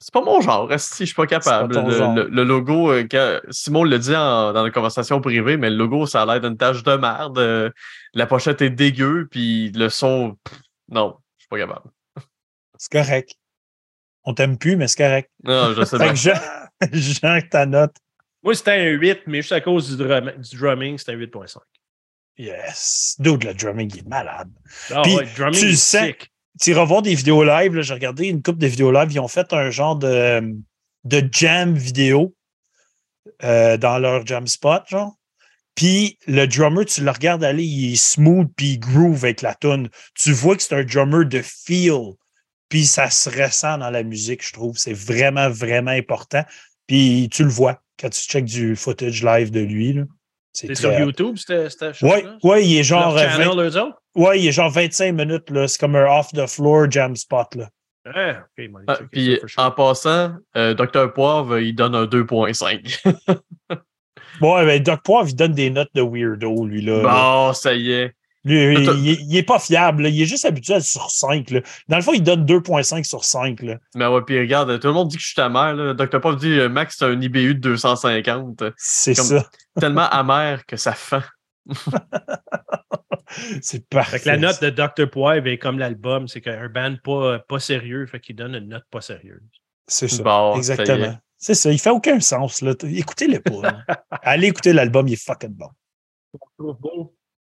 C'est 0.00 0.12
pas 0.12 0.20
mon 0.22 0.40
genre. 0.40 0.68
Si 0.80 1.02
je 1.02 1.06
suis 1.06 1.14
pas 1.14 1.26
capable. 1.28 1.72
pas 1.72 1.82
le, 1.82 1.90
genre. 1.96 2.14
le- 2.14 2.28
le 2.28 2.42
logo, 2.44 2.90
euh, 2.90 3.06
quand- 3.08 3.38
Simon 3.50 3.84
le 3.84 3.98
dit 4.00 4.16
en- 4.16 4.52
dans 4.52 4.64
la 4.64 4.70
conversation 4.72 5.20
privée, 5.20 5.56
mais 5.56 5.70
le 5.70 5.76
logo, 5.76 6.06
ça 6.06 6.22
a 6.22 6.26
l'air 6.26 6.40
d'une 6.40 6.56
tache 6.56 6.82
de 6.82 6.96
merde. 6.96 7.38
Euh, 7.38 7.70
La 8.14 8.26
pochette 8.26 8.62
est 8.62 8.70
dégueu, 8.70 9.28
puis 9.30 9.70
le 9.70 9.88
son. 9.88 10.36
pff, 10.42 10.58
non, 10.88 11.16
je 11.38 11.42
suis 11.44 11.48
pas 11.48 11.58
capable. 11.58 11.88
C'est 12.78 12.90
correct. 12.90 13.34
On 14.24 14.34
t'aime 14.34 14.58
plus, 14.58 14.74
mais 14.76 14.88
c'est 14.88 14.98
correct. 15.04 15.30
Non, 15.44 15.72
je 15.72 15.84
sais 15.84 15.98
Fait 15.98 16.04
pas. 16.06 16.10
que 16.10 16.16
Jean, 16.16 16.40
Jean, 16.92 17.40
ta 17.48 17.64
note. 17.66 17.94
Moi, 18.42 18.54
c'était 18.54 18.72
un 18.72 18.90
8, 18.90 19.20
mais 19.26 19.40
juste 19.40 19.52
à 19.52 19.60
cause 19.60 19.96
du, 19.96 20.02
drum- 20.02 20.36
du 20.36 20.56
drumming, 20.56 20.98
c'était 20.98 21.12
un 21.12 21.16
8.5. 21.16 21.58
Yes. 22.38 23.16
Dude, 23.18 23.44
le 23.44 23.54
drumming 23.54 23.90
il 23.94 24.00
est 24.00 24.08
malade. 24.08 24.50
Ah 24.90 25.02
Puis, 25.02 25.14
ouais, 25.16 25.24
le 25.24 25.36
drumming 25.36 25.60
tu 25.60 25.68
le 25.68 25.76
sick. 25.76 26.32
tu 26.60 26.70
iras 26.70 26.84
voir 26.84 27.02
des 27.02 27.14
vidéos 27.14 27.44
live. 27.44 27.80
J'ai 27.82 27.94
regardé 27.94 28.26
une 28.28 28.42
couple 28.42 28.58
de 28.58 28.66
vidéos 28.66 28.90
live. 28.90 29.12
Ils 29.12 29.20
ont 29.20 29.28
fait 29.28 29.52
un 29.52 29.70
genre 29.70 29.96
de, 29.96 30.54
de 31.04 31.28
jam 31.30 31.74
vidéo 31.74 32.34
euh, 33.44 33.76
dans 33.76 33.98
leur 33.98 34.26
jam 34.26 34.46
spot, 34.46 34.84
genre. 34.88 35.14
Puis 35.74 36.18
le 36.26 36.46
drummer, 36.46 36.84
tu 36.84 37.02
le 37.02 37.10
regardes 37.10 37.44
aller, 37.44 37.64
il 37.64 37.92
est 37.92 37.96
smooth, 37.96 38.48
puis 38.56 38.72
il 38.72 38.78
groove 38.78 39.24
avec 39.24 39.40
la 39.42 39.54
tune. 39.54 39.88
Tu 40.14 40.32
vois 40.32 40.56
que 40.56 40.62
c'est 40.62 40.74
un 40.74 40.84
drummer 40.84 41.24
de 41.26 41.40
feel. 41.42 42.12
Puis 42.68 42.86
ça 42.86 43.10
se 43.10 43.28
ressent 43.30 43.78
dans 43.78 43.90
la 43.90 44.02
musique, 44.02 44.46
je 44.46 44.52
trouve. 44.52 44.76
C'est 44.78 44.92
vraiment, 44.94 45.48
vraiment 45.50 45.90
important. 45.90 46.44
Puis 46.86 47.28
tu 47.30 47.44
le 47.44 47.50
vois 47.50 47.80
quand 48.02 48.10
tu 48.10 48.20
checkes 48.20 48.44
du 48.44 48.76
footage 48.76 49.22
live 49.24 49.50
de 49.50 49.60
lui. 49.60 49.92
là. 49.94 50.02
C'est 50.52 50.74
sur 50.74 50.90
très- 50.90 51.00
YouTube, 51.00 51.36
c'était 51.38 51.68
Ouais, 52.02 52.26
ouais, 52.42 52.66
il 52.66 52.76
est 52.78 52.82
Genre 52.82 53.02
genre, 53.04 53.14
20 53.14 53.30
channel, 53.30 53.58
eux 53.70 53.76
autres? 53.80 54.02
ouais, 54.16 54.38
il 54.40 54.46
est 54.48 54.52
genre 54.52 54.70
25 54.70 55.12
minutes. 55.14 55.48
là. 55.48 55.66
C'est 55.66 55.78
comme 55.80 55.96
un 55.96 56.04
off-the-floor 56.18 56.90
jam 56.90 57.16
spot. 57.16 57.54
Là. 57.54 57.68
Ah, 58.04 58.44
Ah, 58.88 58.98
puis 59.10 59.38
en 59.56 59.70
passant, 59.70 60.34
euh, 60.56 60.74
Dr. 60.74 61.12
Poivre, 61.14 61.58
il 61.60 61.72
donne 61.74 61.94
un 61.94 62.04
2.5. 62.04 63.00
Ouais, 64.40 64.64
ben 64.66 64.82
Doc 64.82 65.02
Poivre, 65.04 65.28
il 65.28 65.36
donne 65.36 65.52
des 65.52 65.70
notes 65.70 65.90
de 65.94 66.02
weirdo, 66.02 66.66
lui. 66.66 66.82
Là. 66.82 67.02
bon, 67.02 67.52
ça 67.52 67.74
y 67.74 67.92
est. 67.92 68.12
Lui, 68.44 68.74
il, 68.74 69.20
il 69.30 69.36
est- 69.36 69.42
pas 69.44 69.58
fiable. 69.60 70.02
là. 70.02 70.08
Il 70.08 70.20
est 70.20 70.26
juste 70.26 70.44
habitué 70.44 70.74
à 70.74 70.78
être 70.78 70.82
sur 70.84 71.10
5. 71.10 71.50
Là. 71.50 71.60
Dans 71.88 71.96
le 71.96 72.02
fond, 72.02 72.12
il 72.12 72.22
donne 72.22 72.44
2.5 72.44 73.04
sur 73.04 73.24
5. 73.24 73.62
Là. 73.62 73.76
Mais 73.94 74.06
ouais, 74.06 74.20
puis 74.26 74.38
regarde, 74.38 74.80
tout 74.80 74.88
le 74.88 74.92
monde 74.94 75.08
dit 75.08 75.16
que 75.16 75.22
je 75.22 75.26
suis 75.28 75.36
ta 75.36 75.48
mère. 75.48 75.74
Là. 75.74 75.94
Dr. 75.94 76.20
Poivre 76.20 76.36
dit 76.38 76.58
euh, 76.58 76.68
Max, 76.68 76.96
c'est 76.98 77.04
un 77.04 77.20
IBU 77.20 77.54
de 77.54 77.60
250. 77.60 78.64
C'est 78.76 79.14
Comme- 79.14 79.24
ça. 79.24 79.46
Tellement 79.80 80.08
amer 80.08 80.66
que 80.66 80.76
ça 80.76 80.92
fend. 80.92 81.22
C'est 83.62 83.88
parfait. 83.88 84.18
Fait 84.18 84.24
que 84.24 84.28
la 84.28 84.36
note 84.36 84.60
de 84.62 84.70
Dr. 84.70 85.08
Poivre 85.10 85.46
est 85.46 85.56
comme 85.58 85.78
l'album, 85.78 86.28
c'est 86.28 86.40
qu'un 86.42 86.68
band 86.68 86.96
pas, 87.02 87.38
pas 87.38 87.58
sérieux, 87.60 88.04
fait 88.06 88.20
qu'il 88.20 88.36
donne 88.36 88.54
une 88.54 88.68
note 88.68 88.84
pas 88.90 89.00
sérieuse. 89.00 89.40
C'est 89.86 90.08
ça. 90.08 90.22
Bon, 90.22 90.56
Exactement. 90.56 91.04
est. 91.06 91.18
C'est 91.38 91.54
ça. 91.54 91.72
Il 91.72 91.78
fait 91.78 91.90
aucun 91.90 92.20
sens. 92.20 92.60
Là. 92.60 92.74
Écoutez-le 92.82 93.40
pas. 93.40 93.78
Allez 94.22 94.48
écouter 94.48 94.72
l'album, 94.74 95.08
il 95.08 95.14
est 95.14 95.24
fucking 95.24 95.54
bon. 95.54 95.70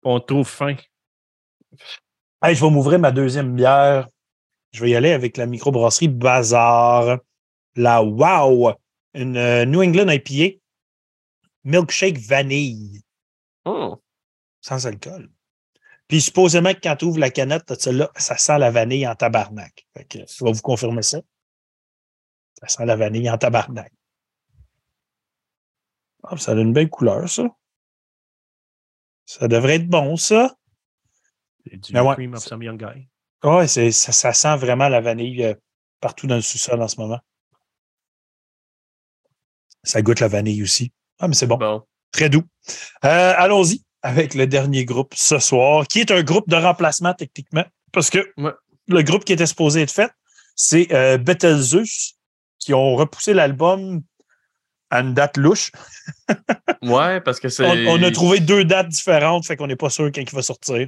On 0.03 0.19
trouve 0.19 0.47
fin. 0.47 0.75
Hey, 2.41 2.55
je 2.55 2.65
vais 2.65 2.71
m'ouvrir 2.71 2.99
ma 2.99 3.11
deuxième 3.11 3.55
bière. 3.55 4.07
Je 4.71 4.81
vais 4.81 4.91
y 4.91 4.95
aller 4.95 5.11
avec 5.11 5.37
la 5.37 5.45
microbrasserie 5.45 6.07
Bazar. 6.07 7.19
La 7.75 8.01
Wow. 8.01 8.73
Une 9.13 9.37
euh, 9.37 9.65
New 9.65 9.81
England 9.81 10.09
IPA. 10.09 10.57
Milkshake 11.63 12.17
vanille. 12.17 13.01
Oh. 13.65 14.01
Sans 14.61 14.87
alcool. 14.87 15.29
Puis 16.07 16.21
supposément 16.21 16.73
que 16.73 16.79
quand 16.81 16.95
tu 16.95 17.05
ouvres 17.05 17.19
la 17.19 17.29
canette 17.29 17.79
celle-là, 17.79 18.09
ça 18.15 18.37
sent 18.37 18.57
la 18.57 18.71
vanille 18.71 19.07
en 19.07 19.15
tabarnak. 19.15 19.87
Fait 19.95 20.05
que 20.05 20.19
je 20.19 20.43
vais 20.43 20.51
vous 20.51 20.61
confirmer 20.61 21.03
ça. 21.03 21.21
Ça 22.59 22.67
sent 22.67 22.85
la 22.85 22.95
vanille 22.95 23.29
en 23.29 23.37
tabarnak. 23.37 23.93
Ah, 26.23 26.37
ça 26.37 26.51
a 26.51 26.55
une 26.55 26.73
belle 26.73 26.89
couleur, 26.89 27.29
ça. 27.29 27.47
Ça 29.39 29.47
devrait 29.47 29.75
être 29.75 29.87
bon, 29.87 30.17
ça. 30.17 30.57
C'est 31.65 31.77
du 31.77 31.93
Mais 31.93 32.01
ouais, 32.01 32.15
cream 32.15 32.33
of 32.33 32.43
some 32.43 32.61
young 32.61 32.77
guy. 32.77 33.07
Ouais, 33.43 33.65
c'est, 33.65 33.89
ça, 33.91 34.11
ça 34.11 34.33
sent 34.33 34.57
vraiment 34.57 34.89
la 34.89 34.99
vanille 34.99 35.45
euh, 35.45 35.53
partout 36.01 36.27
dans 36.27 36.35
le 36.35 36.41
sous-sol 36.41 36.81
en 36.81 36.89
ce 36.89 36.99
moment. 36.99 37.19
Ça 39.83 40.01
goûte 40.01 40.19
la 40.19 40.27
vanille 40.27 40.61
aussi. 40.61 40.91
Ah, 41.17 41.29
mais 41.29 41.33
c'est 41.33 41.47
bon. 41.47 41.55
Bon. 41.55 41.81
Très 42.11 42.29
doux. 42.29 42.43
Euh, 43.05 43.33
allons-y 43.37 43.85
avec 44.01 44.33
le 44.33 44.47
dernier 44.47 44.83
groupe 44.83 45.13
ce 45.15 45.39
soir, 45.39 45.87
qui 45.87 46.01
est 46.01 46.11
un 46.11 46.23
groupe 46.23 46.49
de 46.49 46.57
remplacement 46.57 47.13
techniquement, 47.13 47.63
parce 47.93 48.09
que 48.09 48.33
Ouais. 48.35 48.51
le 48.89 49.01
groupe 49.01 49.23
qui 49.23 49.31
était 49.31 49.45
supposé 49.45 49.83
être 49.83 49.93
fait, 49.93 50.11
c'est 50.57 50.91
euh, 50.91 51.17
Betelgeuse, 51.17 52.17
qui 52.59 52.73
ont 52.73 52.95
repoussé 52.97 53.33
l'album 53.33 54.01
à 54.89 54.99
une 54.99 55.13
date 55.13 55.37
louche. 55.37 55.71
Ouais, 56.83 57.21
parce 57.21 57.39
que 57.39 57.49
c'est. 57.49 57.65
On, 57.87 57.93
on 57.93 58.03
a 58.03 58.11
trouvé 58.11 58.39
deux 58.39 58.63
dates 58.65 58.87
différentes, 58.89 59.45
fait 59.45 59.55
qu'on 59.55 59.67
n'est 59.67 59.75
pas 59.75 59.89
sûr 59.89 60.05
quand 60.13 60.21
il 60.21 60.35
va 60.35 60.41
sortir. 60.41 60.87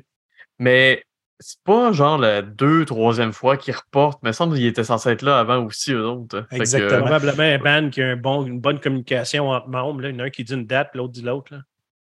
Mais 0.59 1.03
c'est 1.39 1.59
pas 1.63 1.91
genre 1.91 2.17
la 2.17 2.41
deux, 2.41 2.85
troisième 2.85 3.33
fois 3.33 3.57
qu'ils 3.57 3.75
reportent. 3.75 4.19
Mais 4.23 4.29
il 4.29 4.31
me 4.31 4.33
semble 4.33 4.55
qu'il 4.55 4.65
était 4.65 4.83
censé 4.83 5.09
être 5.09 5.21
là 5.23 5.39
avant 5.39 5.63
aussi, 5.65 5.91
eux 5.91 6.05
autres. 6.05 6.45
Fait 6.49 6.57
que, 6.57 6.61
Exactement. 6.61 7.01
Probablement 7.01 7.43
un 7.43 7.57
band 7.57 7.89
qui 7.89 8.01
a 8.01 8.07
un 8.09 8.15
bon, 8.15 8.45
une 8.45 8.59
bonne 8.59 8.79
communication 8.79 9.49
entre 9.49 9.67
membres. 9.67 10.01
Là. 10.01 10.09
Il 10.09 10.13
y 10.15 10.15
en 10.15 10.19
a 10.19 10.23
un 10.25 10.29
qui 10.29 10.43
dit 10.43 10.53
une 10.53 10.65
date, 10.65 10.91
l'autre 10.93 11.13
dit 11.13 11.21
l'autre. 11.21 11.53
là. 11.53 11.61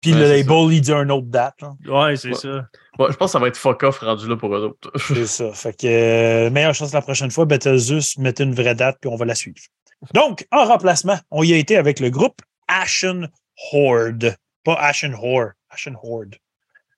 Puis 0.01 0.13
Ouais, 0.13 0.19
le 0.19 0.27
label, 0.27 0.73
il 0.73 0.81
dit 0.81 0.91
une 0.91 1.11
autre 1.11 1.27
date. 1.27 1.55
là. 1.61 1.71
Ouais, 1.87 2.15
c'est 2.17 2.27
Ouais. 2.29 2.33
ça. 2.35 2.49
ouais, 2.99 3.07
je 3.11 3.15
pense 3.17 3.29
que 3.29 3.31
ça 3.31 3.39
va 3.39 3.47
être 3.47 3.57
fuck 3.57 3.81
off 3.83 3.99
rendu 3.99 4.27
là 4.29 4.35
pour 4.35 4.55
eux 4.55 4.65
autres. 4.67 4.91
C'est 4.97 5.25
ça. 5.25 5.51
Fait 5.53 5.73
que 5.75 5.87
euh, 5.87 6.49
meilleure 6.51 6.75
chance 6.75 6.93
la 6.93 7.01
prochaine 7.01 7.31
fois, 7.31 7.45
Betelgeuse, 7.45 8.17
mettez 8.19 8.43
une 8.43 8.53
vraie 8.53 8.75
date, 8.75 8.97
puis 9.01 9.09
on 9.09 9.15
va 9.15 9.25
la 9.25 9.33
suivre. 9.35 9.57
Donc, 10.13 10.45
en 10.51 10.65
remplacement, 10.65 11.17
on 11.31 11.41
y 11.41 11.53
a 11.53 11.57
été 11.57 11.75
avec 11.77 11.99
le 11.99 12.09
groupe 12.11 12.39
Ashen 12.67 13.29
Horde. 13.71 14.35
Pas 14.63 14.75
Ashen 14.75 15.13
Horde, 15.13 15.53
Ashen 15.69 15.95
Horde. 16.01 16.35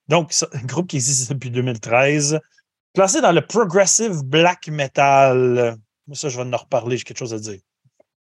Donc, 0.07 0.31
un 0.53 0.65
groupe 0.65 0.87
qui 0.87 0.95
existe 0.95 1.31
depuis 1.33 1.51
2013, 1.51 2.39
classé 2.93 3.21
dans 3.21 3.33
le 3.33 3.45
progressive 3.45 4.23
black 4.23 4.67
metal. 4.69 5.77
Moi, 6.07 6.15
ça, 6.15 6.29
je 6.29 6.37
vais 6.37 6.43
en 6.43 6.57
reparler, 6.57 6.97
j'ai 6.97 7.03
quelque 7.03 7.19
chose 7.19 7.33
à 7.33 7.39
dire. 7.39 7.59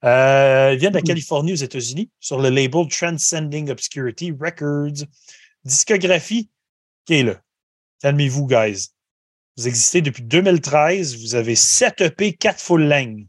Euh, 0.04 0.72
ils 0.74 0.80
viennent 0.80 0.94
de 0.94 0.98
la 0.98 1.02
Californie 1.02 1.54
aux 1.54 1.58
États-Unis 1.58 2.10
sur 2.20 2.40
le 2.40 2.50
label 2.50 2.88
Transcending 2.88 3.70
Obscurity 3.72 4.32
Records. 4.40 5.06
Discographie 5.64 6.50
qui 7.06 7.16
est 7.16 7.24
là. 7.24 7.42
Calmez-vous, 8.02 8.46
guys. 8.46 8.90
Vous 9.58 9.68
existez 9.68 10.02
depuis 10.02 10.24
2013. 10.24 11.18
Vous 11.22 11.36
avez 11.36 11.56
7 11.56 12.02
EP, 12.02 12.34
4 12.34 12.60
full 12.60 12.88
length. 12.88 13.28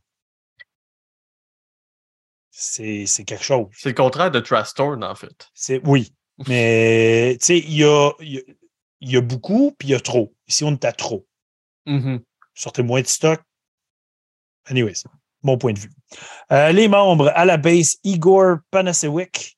C'est 2.58 3.24
quelque 3.26 3.44
chose. 3.44 3.66
C'est 3.72 3.90
le 3.90 3.94
contraire 3.94 4.30
de 4.30 4.40
Trastorn, 4.40 5.04
en 5.04 5.14
fait. 5.14 5.48
C'est 5.52 5.80
Oui. 5.84 6.12
Mais, 6.48 7.36
tu 7.40 7.46
sais, 7.46 7.58
il 7.58 7.74
y 7.74 7.84
a, 7.84 8.10
il 8.20 8.32
y 8.34 8.38
a- 8.38 8.42
il 9.02 9.10
y 9.10 9.16
a 9.18 9.20
beaucoup, 9.20 9.74
puis 9.78 9.88
il 9.88 9.90
y 9.90 9.94
a 9.94 10.00
trop. 10.00 10.34
Ici, 10.48 10.64
on 10.64 10.72
est 10.72 10.84
à 10.86 10.92
trop. 10.92 11.26
Mhm. 11.84 12.20
Sortez 12.54 12.82
moins 12.82 13.02
de 13.02 13.06
stock. 13.06 13.40
Anyways, 14.70 15.04
mon 15.42 15.58
point 15.58 15.74
de 15.74 15.78
vue. 15.78 15.90
Euh, 16.50 16.72
les 16.72 16.88
membres 16.88 17.30
à 17.34 17.44
la 17.44 17.58
base, 17.58 17.96
Igor 18.04 18.56
Panasewicz. 18.70 19.52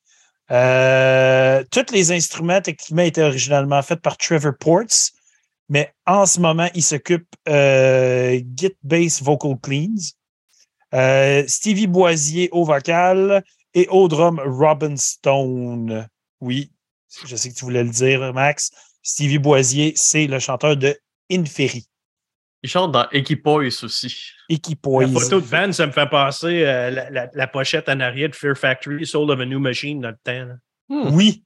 Euh, 0.51 1.63
tous 1.71 1.93
les 1.93 2.11
instruments, 2.11 2.61
techniquement, 2.61 3.03
étaient 3.03 3.23
originalement 3.23 3.81
faits 3.81 4.01
par 4.01 4.17
Trevor 4.17 4.53
Ports, 4.59 5.11
mais 5.69 5.93
en 6.05 6.25
ce 6.25 6.39
moment, 6.39 6.69
il 6.75 6.83
s'occupe 6.83 7.27
euh, 7.47 8.41
Git 8.55 8.75
Bass 8.83 9.21
Vocal 9.23 9.55
Cleans. 9.61 10.11
Euh, 10.93 11.43
Stevie 11.47 11.87
Boisier 11.87 12.49
au 12.51 12.63
vocal 12.65 13.43
et 13.73 13.87
au 13.89 14.07
drum 14.07 14.39
Robin 14.43 14.95
Stone. 14.97 16.07
Oui, 16.41 16.71
je 17.25 17.35
sais 17.35 17.49
que 17.49 17.55
tu 17.55 17.65
voulais 17.65 17.83
le 17.83 17.89
dire, 17.89 18.33
Max. 18.33 18.71
Stevie 19.03 19.37
Boisier, 19.39 19.93
c'est 19.95 20.27
le 20.27 20.39
chanteur 20.39 20.75
de 20.77 20.97
Inferi. 21.31 21.85
Il 22.63 22.69
chante 22.69 22.91
dans 22.91 23.07
Equipoise 23.11 23.83
aussi. 23.83 24.13
Equipoise. 24.49 25.13
La 25.13 25.19
photo 25.19 25.39
de 25.39 25.45
Van, 25.45 25.71
ça 25.71 25.87
me 25.87 25.91
fait 25.93 26.09
passer 26.09 26.63
euh, 26.65 26.89
la, 26.89 27.09
la- 27.09 27.29
la 27.33 27.47
pochette 27.47 27.87
en 27.87 27.99
arrière 28.01 28.29
de 28.29 28.35
Fear 28.35 28.57
Factory, 28.57 29.05
Soul 29.05 29.31
of 29.31 29.39
a 29.39 29.45
New 29.45 29.59
Machine 29.59 30.01
dans 30.01 30.09
le 30.09 30.17
temps. 30.23 30.55
Hmm. 30.89 31.13
Oui, 31.15 31.43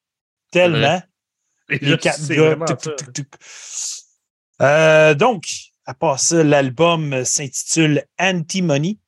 tellement. 0.50 1.02
Et 1.70 1.78
Les 1.80 1.89
là, 1.91 1.98
quatre 1.98 2.18
c'est 2.18 2.36
gars. 2.36 2.41
vraiment 2.56 2.66
tuc, 2.66 2.80
ça, 2.82 2.91
tuc, 2.91 3.14
tuc, 3.14 3.30
tuc. 3.30 3.39
Euh, 4.62 5.14
donc, 5.14 5.46
à 5.86 5.94
part 5.94 6.20
ça, 6.20 6.44
l'album 6.44 7.24
s'intitule 7.26 8.04
Antimony, 8.18 9.00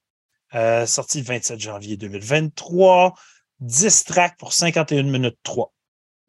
euh, 0.53 0.85
sorti 0.85 1.19
le 1.19 1.25
27 1.25 1.59
janvier 1.59 1.97
2023. 1.97 3.13
10 3.61 4.03
tracks 4.03 4.37
pour 4.37 4.53
51 4.53 5.03
minutes 5.03 5.37
3. 5.43 5.71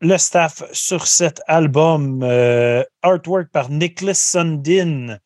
Le 0.01 0.17
staff 0.19 0.63
sur 0.73 1.07
cet 1.07 1.41
album, 1.47 2.23
euh, 2.23 2.85
artwork 3.03 3.51
par 3.51 3.71
Nicholas 3.71 4.15
Sundin, 4.15 5.19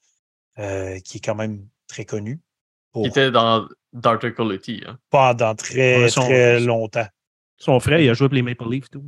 euh, 0.58 0.98
qui 1.00 1.18
est 1.18 1.20
quand 1.20 1.34
même 1.34 1.66
très 1.88 2.04
connu. 2.04 2.40
Qui 2.94 3.06
était 3.06 3.30
dans 3.30 3.66
Dark 3.92 4.34
Quality. 4.34 4.82
Hein. 4.86 4.98
Pendant 5.10 5.54
très, 5.54 6.02
Ouais, 6.04 6.08
son- 6.08 6.22
très 6.22 6.60
longtemps. 6.60 7.06
Son 7.56 7.78
frère, 7.80 8.00
il 8.00 8.08
a 8.08 8.14
joué 8.14 8.28
pour 8.28 8.34
les 8.34 8.42
Maple 8.42 8.68
Leafs, 8.70 8.88
tout. 8.90 9.04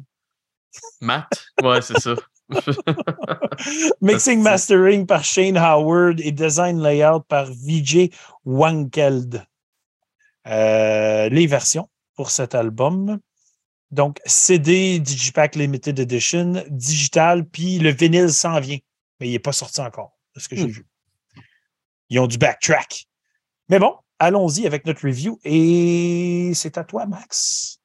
Matt? 1.00 1.26
Ouais, 1.62 1.80
c'est 1.80 1.98
ça. 2.00 2.14
Mixing 4.00 4.42
Mastering 4.42 5.06
par 5.06 5.24
Shane 5.24 5.56
Howard 5.56 6.20
et 6.20 6.32
Design 6.32 6.82
Layout 6.82 7.20
par 7.28 7.46
Vijay 7.46 8.10
Wankeld. 8.44 9.44
Euh, 10.48 11.28
les 11.28 11.46
versions 11.46 11.88
pour 12.16 12.30
cet 12.30 12.54
album. 12.54 13.18
Donc, 13.90 14.18
CD, 14.24 14.98
Digipack 14.98 15.54
Limited 15.54 15.98
Edition, 15.98 16.64
digital, 16.70 17.44
puis 17.46 17.78
le 17.78 17.90
vinyle 17.90 18.30
s'en 18.30 18.58
vient. 18.58 18.78
Mais 19.20 19.28
il 19.28 19.32
n'est 19.32 19.38
pas 19.38 19.52
sorti 19.52 19.80
encore, 19.80 20.12
de 20.34 20.40
ce 20.40 20.48
que 20.48 20.56
j'ai 20.56 20.64
Hmm. 20.64 20.70
vu. 20.70 20.86
Ils 22.08 22.18
ont 22.18 22.26
du 22.26 22.38
backtrack. 22.38 23.06
Mais 23.68 23.78
bon, 23.78 23.94
allons-y 24.18 24.66
avec 24.66 24.84
notre 24.86 25.06
review. 25.06 25.38
Et 25.44 26.52
c'est 26.54 26.76
à 26.78 26.84
toi, 26.84 27.06
Max. 27.06 27.78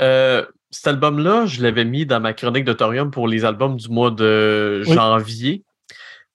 Euh, 0.00 0.46
cet 0.70 0.86
album-là, 0.86 1.46
je 1.46 1.62
l'avais 1.62 1.84
mis 1.84 2.06
dans 2.06 2.20
ma 2.20 2.32
chronique 2.32 2.64
d'Autorium 2.64 3.10
pour 3.10 3.26
les 3.28 3.44
albums 3.44 3.76
du 3.76 3.88
mois 3.88 4.10
de 4.10 4.82
Oui. 4.86 4.94
janvier. 4.94 5.64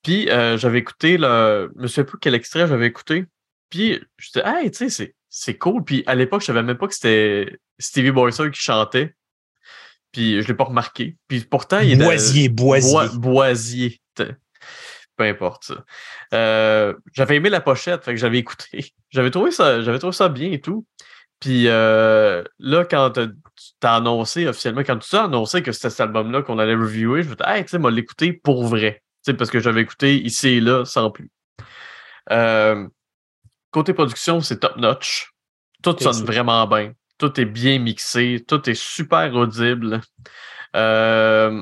Puis 0.04 0.30
euh, 0.30 0.58
j'avais 0.58 0.80
écouté 0.80 1.18
le. 1.18 1.72
Je 1.76 1.82
me 1.82 1.88
souviens 1.88 2.04
plus 2.04 2.20
quel 2.20 2.36
extrait 2.36 2.68
j'avais 2.68 2.86
écouté. 2.88 3.26
Puis 3.72 4.00
je 4.18 4.28
disais, 4.28 4.44
hey, 4.46 4.70
tu 4.70 4.90
sais, 4.90 5.16
c'est- 5.38 5.58
cool. 5.58 5.84
Puis 5.84 6.04
à 6.08 6.16
l'époque, 6.16 6.42
je 6.42 6.46
savais 6.48 6.64
même 6.64 6.78
pas 6.78 6.88
que 6.88 6.94
c'était 6.94 7.58
Stevie 7.80 8.12
Boyser 8.12 8.50
qui 8.52 8.60
chantait. 8.62 9.16
Puis 10.12 10.42
je 10.42 10.48
l'ai 10.48 10.54
pas 10.54 10.64
remarqué. 10.66 11.18
Puis 11.28 11.42
pourtant, 11.42 11.80
il 11.80 11.92
est 11.92 11.96
dans- 11.98 12.06
Boisier, 12.06 12.48
Boisier. 12.50 12.92
Boi- 12.94 13.08
Boisier. 13.16 14.02
Peu 15.18 15.24
importe 15.24 15.64
ça. 15.66 15.86
Euh, 16.34 16.94
j'avais 17.14 17.38
aimé 17.38 17.50
la 17.50 17.62
pochette, 17.62 18.04
fait 18.04 18.12
que 18.14 18.20
j'avais 18.20 18.38
écouté. 18.40 18.94
J'avais 19.12 19.32
trouvé 19.32 19.52
ça, 19.52 19.82
j'avais 19.82 19.98
trouvé 20.00 20.12
ça 20.14 20.28
bien 20.28 20.52
et 20.52 20.60
tout. 20.60 20.86
Puis 21.40 21.68
euh, 21.70 22.44
là, 22.60 22.84
quand 22.84 23.12
t'as- 23.12 23.28
tu 23.28 23.34
t'as 23.80 23.96
annoncé 23.96 24.46
officiellement, 24.48 24.82
quand 24.84 24.98
tu 24.98 25.16
as 25.16 25.24
annoncé 25.24 25.62
que 25.64 25.72
c'était 25.72 25.90
cet 25.90 26.02
album-là 26.02 26.42
qu'on 26.42 26.60
allait 26.60 26.76
reviewer, 26.76 27.24
je 27.24 27.30
me 27.30 27.36
disais, 27.36 27.50
hey, 27.50 27.64
tu 27.64 27.70
sais, 27.70 27.78
moi, 27.80 27.92
l'écouter 27.92 28.34
pour 28.34 28.66
vrai. 28.66 29.02
Parce 29.38 29.50
que 29.50 29.60
j'avais 29.60 29.82
écouté 29.82 30.16
ici 30.22 30.50
et 30.50 30.60
là 30.62 30.84
sans 30.86 31.10
plus. 31.12 31.30
Euh, 32.32 32.88
côté 33.76 33.94
production, 33.94 34.40
c'est 34.40 34.62
top 34.62 34.78
notch. 34.78 35.34
Tout 35.84 35.98
sonne 36.00 36.24
vraiment 36.26 36.66
bien. 36.66 36.94
Tout 37.18 37.40
est 37.42 37.46
bien 37.46 37.78
mixé. 37.78 38.44
Tout 38.48 38.70
est 38.70 38.74
super 38.74 39.36
audible. 39.36 40.00
Euh, 40.78 41.62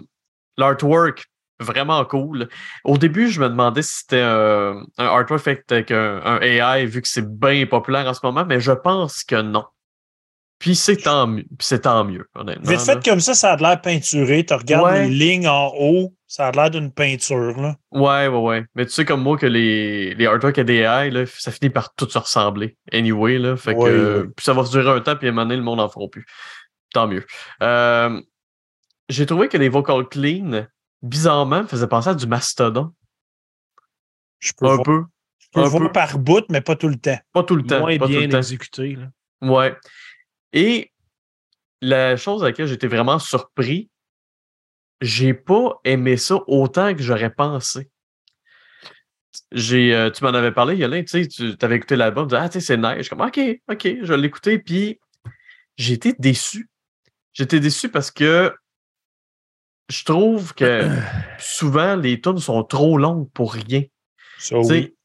L'artwork, 0.56 1.26
vraiment 1.60 2.06
cool. 2.06 2.48
Au 2.84 3.00
début, 3.00 3.30
je 3.30 3.42
me 3.42 3.50
demandais 3.50 3.82
si 3.82 3.98
c'était 4.02 4.22
un, 4.22 4.84
un 5.00 5.06
artwork 5.06 5.42
fait 5.42 5.72
avec 5.72 5.90
un, 5.90 6.22
un 6.24 6.40
AI, 6.40 6.86
vu 6.86 7.02
que 7.02 7.08
c'est 7.08 7.28
bien 7.28 7.66
populaire 7.66 8.08
en 8.08 8.14
ce 8.14 8.20
moment, 8.24 8.46
mais 8.46 8.60
je 8.60 8.72
pense 8.72 9.24
que 9.24 9.42
non. 9.42 9.66
Puis 10.64 10.76
c'est 10.78 10.96
tant 10.96 11.28
tant 11.82 12.06
mieux, 12.06 12.26
honnêtement. 12.36 12.64
Vite 12.70 12.88
là. 12.88 12.94
fait 12.96 13.04
comme 13.10 13.20
ça, 13.20 13.34
ça 13.34 13.52
a 13.52 13.58
de 13.58 13.64
l'air 13.64 13.82
peinturé. 13.82 14.46
Tu 14.46 14.54
regardes 14.54 14.86
Ouais. 14.86 15.10
les 15.10 15.14
lignes 15.14 15.48
en 15.50 15.74
haut, 15.78 16.14
ça 16.26 16.48
a 16.48 16.52
l'air 16.54 16.72
d'une 16.72 16.90
peinture. 16.90 17.60
Là. 17.62 17.76
Ouais, 17.92 18.28
ouais, 18.28 18.40
ouais. 18.40 18.66
Mais 18.74 18.86
tu 18.86 18.94
sais, 18.94 19.04
comme 19.04 19.22
moi, 19.22 19.38
que 19.38 19.46
les, 19.46 20.16
les 20.16 20.26
artworks 20.26 20.58
AI, 20.60 21.10
là, 21.12 21.26
ça 21.28 21.52
finit 21.52 21.70
par 21.70 21.94
tout 21.96 22.10
se 22.10 22.18
ressembler. 22.18 22.78
Anyway, 22.94 23.40
là. 23.40 23.58
Fait 23.58 23.74
que 23.74 23.80
Ouais, 23.80 23.92
ouais. 24.22 24.28
puis 24.34 24.46
ça 24.46 24.54
va 24.54 24.64
se 24.64 24.72
durer 24.72 24.90
un 24.90 25.02
temps, 25.02 25.18
puis 25.18 25.28
à 25.28 25.32
un 25.32 25.34
moment 25.34 25.46
donné, 25.48 25.58
le 25.58 25.64
monde 25.64 25.80
n'en 25.80 25.90
fera 25.90 26.08
plus. 26.08 26.26
Tant 26.94 27.08
mieux. 27.10 27.26
Euh, 27.62 28.22
J'ai 29.10 29.26
trouvé 29.26 29.50
que 29.50 29.58
les 29.58 29.68
vocal 29.68 30.08
clean, 30.08 30.66
bizarrement, 31.02 31.64
me 31.64 31.68
faisaient 31.68 31.88
penser 31.88 32.08
à 32.12 32.14
du 32.16 32.26
mastodon. 32.26 32.94
Je 34.40 34.54
peux 34.58 34.66
Un 34.68 34.76
voir, 34.76 34.84
peu. 34.84 35.04
je 35.40 35.48
peux 35.52 35.60
un 35.60 35.68
voir 35.68 35.84
peu. 35.84 35.92
par 35.92 36.20
bout, 36.20 36.46
mais 36.50 36.62
pas 36.62 36.78
tout 36.78 36.88
le 36.88 36.96
temps. 36.96 37.20
Pas 37.34 37.44
tout 37.44 37.58
le 37.58 37.64
temps. 37.64 37.80
Moins 37.82 37.98
pas 37.98 38.06
tout 38.06 38.12
bien 38.12 38.22
le 38.22 38.30
temps. 38.30 38.38
exécuté. 38.38 38.96
Là. 38.96 39.08
Ouais. 39.42 39.76
Et 40.54 40.92
la 41.82 42.16
chose 42.16 42.44
à 42.44 42.48
laquelle 42.48 42.68
j'étais 42.68 42.88
vraiment 42.88 43.20
surpris, 43.20 43.90
j'ai 45.02 45.34
pas 45.34 45.80
aimé 45.84 46.16
ça 46.16 46.40
autant 46.48 46.94
que 46.96 47.04
j'aurais 47.04 47.34
pensé. 47.34 47.90
J'ai, 49.52 49.94
euh, 49.96 50.12
tu 50.12 50.24
m'en 50.24 50.30
avais 50.30 50.52
parlé, 50.52 50.76
Yolin, 50.78 51.04
tu 51.04 51.24
sais, 51.24 51.28
tu 51.28 51.56
avais 51.62 51.76
écouté 51.76 51.96
l'album, 51.96 52.26
tu 52.26 52.36
disais, 52.36 52.42
ah, 52.42 52.50
tu 52.50 52.60
sais, 52.60 52.66
c'est 52.66 52.78
nice. 52.78 52.98
Je 52.98 53.02
suis 53.02 53.10
comme, 53.10 53.22
OK, 53.22 53.40
OK, 53.68 53.84
je 53.84 54.06
vais 54.06 54.18
l'écouter. 54.18 54.60
Puis 54.60 55.00
j'ai 55.76 55.94
été 55.94 56.14
déçu. 56.18 56.70
J'étais 57.34 57.60
déçu 57.60 57.90
parce 57.90 58.12
que 58.12 58.54
je 59.90 60.06
trouve 60.06 60.54
que 60.54 60.88
souvent 61.40 61.96
les 61.96 62.22
tunes 62.22 62.38
sont 62.38 62.64
trop 62.64 62.98
longues 62.98 63.30
pour 63.32 63.54
rien. 63.54 63.84
Sais, 64.38 64.56
oui. 64.56 64.96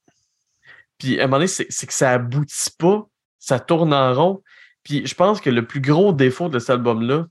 Puis 0.98 1.18
à 1.18 1.24
un 1.24 1.26
moment 1.26 1.38
donné, 1.38 1.48
c'est 1.48 1.66
c'est 1.70 1.86
que 1.86 1.94
ça 1.94 2.12
aboutit 2.12 2.70
pas, 2.78 3.06
ça 3.38 3.60
tourne 3.60 3.94
en 3.94 4.12
rond. 4.12 4.42
Puis 4.88 5.06
je 5.06 5.14
pense 5.14 5.42
que 5.42 5.50
le 5.50 5.66
plus 5.66 5.82
gros 5.82 6.14
défaut 6.14 6.48
de 6.48 6.58
cet 6.58 6.70
album-là, 6.70 7.26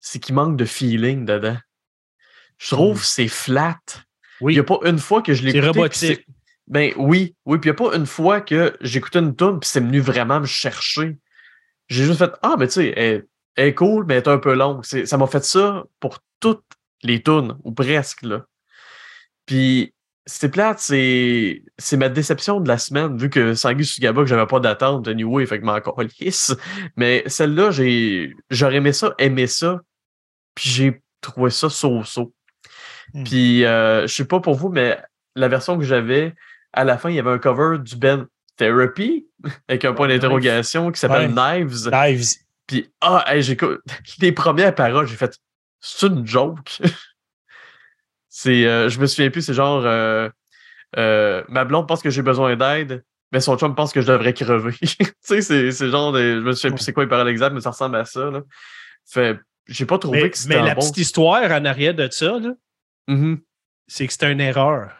c'est 0.00 0.18
qu'il 0.18 0.34
manque 0.34 0.56
de 0.56 0.64
feeling 0.64 1.26
dedans. 1.26 1.58
Je 2.56 2.74
trouve 2.74 3.00
que 3.00 3.06
c'est 3.06 3.28
flat. 3.28 3.78
Il 4.40 4.46
Oui, 4.46 4.54
n'y 4.54 4.60
a 4.60 4.64
pas 4.64 4.78
une 4.84 4.98
fois 4.98 5.20
que 5.20 5.34
je 5.34 5.42
l'ai 5.44 5.54
écouté. 5.54 6.24
Ben 6.66 6.94
oui, 6.96 7.36
oui. 7.44 7.58
Puis 7.58 7.68
il 7.68 7.74
n'y 7.74 7.78
a 7.78 7.90
pas 7.90 7.94
une 7.94 8.06
fois 8.06 8.40
que 8.40 8.74
j'écoutais 8.80 9.18
une 9.18 9.36
tune 9.36 9.60
puis 9.60 9.68
c'est 9.68 9.80
venu 9.80 10.00
vraiment 10.00 10.40
me 10.40 10.46
chercher. 10.46 11.18
J'ai 11.88 12.04
juste 12.04 12.18
fait 12.18 12.32
Ah, 12.40 12.56
mais 12.58 12.66
tu 12.68 12.72
sais, 12.74 12.94
elle, 12.96 13.26
elle 13.56 13.68
est 13.68 13.74
cool, 13.74 14.06
mais 14.06 14.14
elle 14.14 14.22
est 14.22 14.28
un 14.28 14.38
peu 14.38 14.54
longue. 14.54 14.84
Ça 14.84 15.18
m'a 15.18 15.26
fait 15.26 15.44
ça 15.44 15.84
pour 16.00 16.20
toutes 16.40 16.64
les 17.02 17.22
tunes, 17.22 17.58
ou 17.62 17.72
presque. 17.72 18.22
Là. 18.22 18.46
Puis 19.44 19.92
c'est 20.26 20.48
plate, 20.48 20.78
c'est 20.78 21.62
c'est 21.78 21.96
ma 21.96 22.08
déception 22.08 22.60
de 22.60 22.68
la 22.68 22.78
semaine, 22.78 23.16
vu 23.16 23.28
que 23.28 23.54
Sangu 23.54 23.84
Sugaba, 23.84 24.22
que 24.22 24.28
j'avais 24.28 24.46
pas 24.46 24.60
d'attente, 24.60 25.06
anyway, 25.06 25.46
fait 25.46 25.60
que 25.60 25.64
m'en 25.64 25.78
lisse. 26.20 26.54
Mais 26.96 27.22
celle-là, 27.26 27.70
j'ai 27.70 28.34
j'aurais 28.50 28.76
aimé 28.76 28.92
ça, 28.92 29.14
aimé 29.18 29.46
ça, 29.46 29.80
puis 30.54 30.70
j'ai 30.70 31.02
trouvé 31.20 31.50
ça 31.50 31.68
so-so. 31.68 32.32
Hmm. 33.12 33.24
Puis 33.24 33.64
euh, 33.64 34.06
je 34.06 34.14
sais 34.14 34.24
pas 34.24 34.40
pour 34.40 34.54
vous, 34.54 34.70
mais 34.70 34.98
la 35.36 35.48
version 35.48 35.78
que 35.78 35.84
j'avais, 35.84 36.34
à 36.72 36.84
la 36.84 36.96
fin, 36.96 37.10
il 37.10 37.16
y 37.16 37.18
avait 37.18 37.30
un 37.30 37.38
cover 37.38 37.78
du 37.78 37.96
Ben 37.96 38.26
Therapy, 38.56 39.26
avec 39.68 39.84
un 39.84 39.92
point 39.92 40.08
d'interrogation 40.08 40.90
qui 40.90 41.00
s'appelle 41.00 41.32
Knives. 41.34 41.90
Knives. 41.90 42.28
Puis, 42.66 42.90
ah, 43.00 43.24
hey, 43.26 43.42
j'écoute. 43.42 43.82
Les 44.20 44.32
premières 44.32 44.74
paroles, 44.74 45.06
j'ai 45.06 45.16
fait, 45.16 45.38
c'est 45.80 46.06
une 46.06 46.26
joke. 46.26 46.80
c'est, 48.36 48.66
euh, 48.66 48.88
je 48.88 48.98
me 48.98 49.06
souviens 49.06 49.30
plus, 49.30 49.42
c'est 49.42 49.54
genre, 49.54 49.84
euh, 49.86 50.28
euh, 50.96 51.44
ma 51.48 51.64
blonde 51.64 51.86
pense 51.86 52.02
que 52.02 52.10
j'ai 52.10 52.22
besoin 52.22 52.56
d'aide, 52.56 53.04
mais 53.30 53.38
son 53.38 53.56
chum 53.56 53.76
pense 53.76 53.92
que 53.92 54.00
je 54.00 54.08
devrais 54.08 54.34
crever. 54.34 54.72
tu 54.82 55.06
sais, 55.20 55.40
c'est, 55.40 55.70
c'est 55.70 55.88
genre, 55.88 56.10
de, 56.10 56.18
je 56.20 56.40
me 56.40 56.52
souviens 56.52 56.74
plus 56.74 56.82
c'est 56.82 56.92
quoi 56.92 57.04
les 57.04 57.08
paroles 57.08 57.28
exactes, 57.28 57.54
mais 57.54 57.60
ça 57.60 57.70
ressemble 57.70 57.94
à 57.94 58.04
ça, 58.04 58.30
là. 58.32 58.42
Fait, 59.06 59.38
j'ai 59.68 59.86
pas 59.86 59.98
trouvé 59.98 60.22
Mais, 60.24 60.30
que 60.30 60.36
c'était 60.36 60.60
mais 60.60 60.66
la 60.66 60.74
bon. 60.74 60.80
petite 60.80 60.96
histoire 60.96 61.48
en 61.52 61.64
arrière 61.64 61.94
de 61.94 62.08
ça, 62.10 62.38
là, 62.40 62.54
Mhm. 63.06 63.38
c'est 63.86 64.04
que 64.08 64.12
c'était 64.12 64.32
une 64.32 64.40
erreur. 64.40 64.90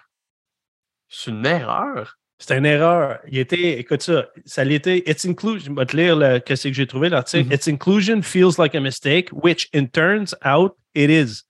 C'est 1.08 1.32
une 1.32 1.44
erreur? 1.44 2.16
C'était 2.38 2.58
une 2.58 2.66
erreur. 2.66 3.18
Il 3.28 3.38
était, 3.38 3.80
écoute 3.80 4.02
ça, 4.02 4.28
ça 4.44 4.62
l'était. 4.62 5.02
Its 5.10 5.26
inclusion, 5.28 5.72
je 5.74 5.80
vais 5.80 5.86
te 5.86 5.96
lire 5.96 6.14
le, 6.14 6.38
qu'est-ce 6.38 6.68
que 6.68 6.74
j'ai 6.74 6.86
trouvé 6.86 7.08
l'article. 7.08 7.46
Mhm. 7.48 7.52
Its 7.52 7.68
inclusion 7.68 8.22
feels 8.22 8.58
like 8.58 8.76
a 8.76 8.80
mistake, 8.80 9.28
which 9.32 9.68
in 9.74 9.86
turns 9.88 10.36
out 10.44 10.76
it 10.94 11.10
is. 11.10 11.42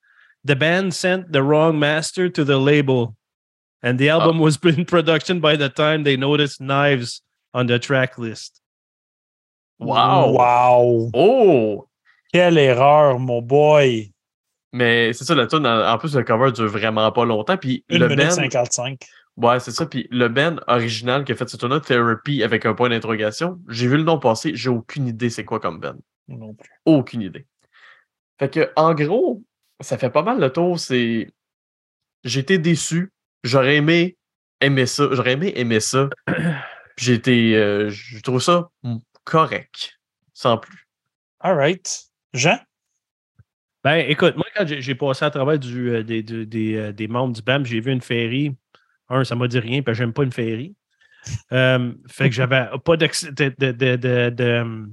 The 0.45 0.57
band 0.57 0.92
sent 0.92 1.32
the 1.32 1.42
wrong 1.42 1.78
master 1.78 2.28
to 2.28 2.45
the 2.45 2.59
label, 2.59 3.16
and 3.82 3.99
the 3.99 4.11
album 4.11 4.38
was 4.38 4.59
in 4.62 4.84
production 4.84 5.40
by 5.40 5.57
the 5.57 5.70
time 5.70 6.05
they 6.05 6.16
noticed 6.16 6.61
knives 6.61 7.22
on 7.55 7.66
the 7.66 7.78
track 7.78 8.18
list. 8.18 8.61
Wow. 9.78 10.30
Wow! 10.32 11.11
Oh! 11.14 11.88
Quelle 12.32 12.59
erreur, 12.59 13.18
mon 13.18 13.40
boy! 13.40 14.12
Mais 14.72 15.12
c'est 15.12 15.24
ça, 15.24 15.36
la 15.36 15.47
tune 15.47 15.66
en, 15.66 15.88
en 15.88 15.99
plus, 15.99 16.16
le 16.16 16.24
cover 16.24 16.51
dure 16.51 16.68
vraiment 16.68 17.11
pas 17.12 17.24
longtemps. 17.24 17.57
Puis 17.57 17.84
Une 17.88 18.01
le 18.01 18.09
minute 18.09 18.26
band, 18.26 18.34
55. 18.34 19.05
Ouais, 19.36 19.61
c'est 19.61 19.70
ça. 19.70 19.86
Puis 19.86 20.09
le 20.11 20.28
band 20.28 20.57
original 20.66 21.24
qui 21.24 21.32
a 21.32 21.36
fait 21.36 21.49
ce 21.49 21.57
tournoi, 21.57 21.80
Therapy, 21.80 22.42
avec 22.42 22.66
un 22.66 22.74
point 22.74 22.88
d'interrogation, 22.88 23.61
j'ai 23.68 23.86
vu 23.86 23.97
le 23.97 24.03
nom 24.03 24.18
passer, 24.18 24.55
j'ai 24.55 24.70
aucune 24.70 25.07
idée 25.07 25.30
c'est 25.30 25.45
quoi 25.45 25.61
comme 25.61 25.78
band. 25.78 25.97
Non 26.28 26.55
plus. 26.55 26.70
Aucune 26.84 27.22
idée. 27.22 27.47
Fait 28.38 28.51
que, 28.51 28.72
en 28.74 28.95
gros, 28.95 29.42
ça 29.80 29.98
fait 29.98 30.10
pas 30.10 30.22
mal 30.22 30.40
le 30.40 30.50
tour. 30.50 30.78
C'est. 30.78 31.30
J'ai 32.24 32.40
été 32.40 32.58
déçu. 32.58 33.12
J'aurais 33.42 33.76
aimé 33.76 34.16
aimer 34.60 34.86
ça. 34.86 35.08
J'aurais 35.12 35.32
aimé 35.32 35.52
aimer 35.56 35.80
ça. 35.80 36.08
Puis 36.26 36.36
j'ai 37.06 37.14
été. 37.14 37.56
euh, 37.56 37.90
je 37.90 38.20
trouve 38.20 38.40
ça 38.40 38.68
correct. 39.24 39.98
Sans 40.32 40.58
plus. 40.58 40.86
All 41.40 41.56
right. 41.56 42.04
Jean? 42.32 42.58
Ben, 43.84 43.96
écoute, 44.08 44.36
moi, 44.36 44.46
quand 44.56 44.64
j'ai 44.66 44.94
passé 44.94 45.24
à 45.26 45.30
travers 45.30 45.58
du, 45.58 45.90
euh, 45.90 46.02
des, 46.02 46.22
du- 46.22 46.46
des, 46.46 46.74
euh, 46.76 46.92
des 46.92 47.06
membres 47.06 47.34
du 47.34 47.42
BAM, 47.42 47.66
j'ai 47.66 47.80
vu 47.80 47.92
une 47.92 48.00
féerie. 48.00 48.56
Un, 49.10 49.24
ça 49.24 49.34
m'a 49.34 49.46
dit 49.46 49.58
rien, 49.58 49.82
parce 49.82 49.98
que 49.98 50.02
j'aime 50.04 50.14
pas 50.14 50.22
une 50.24 50.32
féerie. 50.32 50.74
Euh, 51.52 51.92
fait 52.08 52.30
que 52.30 52.34
j'avais 52.34 52.66
pas 52.84 52.96
de, 52.96 53.06
de, 53.30 53.54
de, 53.58 53.96
de, 53.96 54.30
de, 54.30 54.86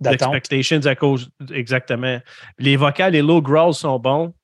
d'attente. 0.00 0.34
Expectations 0.34 0.86
à 0.86 0.94
cause. 0.94 1.30
Exactement. 1.52 2.20
Les 2.58 2.76
vocales, 2.76 3.12
les 3.12 3.22
low 3.22 3.42
growls 3.42 3.74
sont 3.74 3.98
bons, 3.98 4.34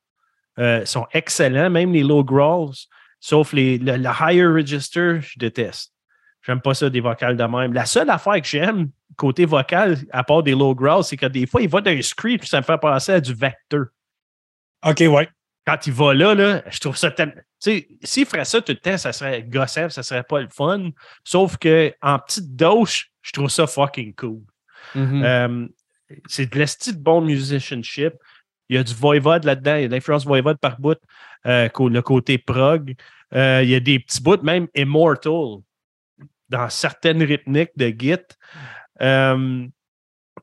euh, 0.59 0.85
sont 0.85 1.07
excellents, 1.13 1.69
même 1.69 1.91
les 1.93 2.03
low 2.03 2.23
growls, 2.23 2.75
sauf 3.19 3.53
les, 3.53 3.77
le, 3.77 3.97
le 3.97 4.09
higher 4.19 4.47
register, 4.47 5.19
je 5.21 5.37
déteste. 5.37 5.93
J'aime 6.45 6.61
pas 6.61 6.73
ça 6.73 6.89
des 6.89 7.01
vocales 7.01 7.35
de 7.35 7.43
même. 7.43 7.73
La 7.73 7.85
seule 7.85 8.09
affaire 8.09 8.39
que 8.41 8.47
j'aime, 8.47 8.89
côté 9.17 9.45
vocal, 9.45 9.97
à 10.11 10.23
part 10.23 10.43
des 10.43 10.53
low 10.53 10.73
growls, 10.73 11.03
c'est 11.03 11.17
que 11.17 11.25
des 11.25 11.45
fois, 11.45 11.61
il 11.61 11.67
va 11.69 11.81
dans 11.81 11.91
un 11.91 12.01
script 12.01 12.41
puis 12.41 12.49
ça 12.49 12.59
me 12.59 12.63
fait 12.63 12.77
penser 12.77 13.13
à 13.13 13.19
du 13.19 13.33
vector. 13.33 13.85
OK, 14.85 14.99
ouais. 14.99 15.27
Quand 15.65 15.85
il 15.85 15.91
va 15.91 16.13
là, 16.13 16.33
là 16.33 16.63
je 16.69 16.79
trouve 16.79 16.95
ça 16.95 17.11
tellement. 17.11 17.33
Tu 17.61 17.71
sais, 17.71 17.87
s'il 18.03 18.25
ferait 18.25 18.45
ça 18.45 18.61
tout 18.61 18.71
le 18.71 18.77
temps, 18.77 18.97
ça 18.97 19.11
serait 19.11 19.43
gossant, 19.43 19.89
ça 19.89 20.03
serait 20.03 20.23
pas 20.23 20.39
le 20.39 20.47
fun. 20.49 20.91
Sauf 21.25 21.57
que 21.57 21.93
en 22.01 22.19
petite 22.19 22.55
dose, 22.55 23.03
je 23.21 23.31
trouve 23.33 23.49
ça 23.49 23.67
fucking 23.67 24.15
cool. 24.15 24.43
Mhm. 24.95 25.23
Euh, 25.23 25.67
c'est 26.27 26.51
de 26.51 26.57
l'esti 26.57 26.93
de 26.93 26.99
bon 26.99 27.21
musicianship. 27.21 28.13
Il 28.69 28.75
y 28.75 28.79
a 28.79 28.83
du 28.83 28.93
voivode 28.93 29.45
là-dedans, 29.45 29.75
il 29.75 29.81
y 29.83 29.85
a 29.85 29.87
de 29.87 29.93
l'influence 29.93 30.25
voivode 30.25 30.59
par 30.59 30.79
bout, 30.79 30.97
euh, 31.45 31.69
le 31.77 31.99
côté 32.01 32.37
prog. 32.37 32.95
Euh, 33.33 33.61
il 33.63 33.69
y 33.69 33.75
a 33.75 33.79
des 33.79 33.99
petits 33.99 34.21
bouts, 34.21 34.41
même 34.43 34.67
immortal, 34.75 35.61
dans 36.49 36.69
certaines 36.69 37.23
rythmiques 37.23 37.71
de 37.77 37.93
Git. 37.97 38.23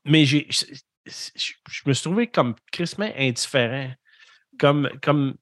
Mais 0.06 0.24
je, 0.26 0.38
me 1.86 1.92
suis 1.92 2.02
trouvé 2.02 2.26
comme 2.26 2.54
crissement 2.72 3.10
indifférent. 3.16 3.92
Comme, 4.58 4.88
comme 5.02 5.34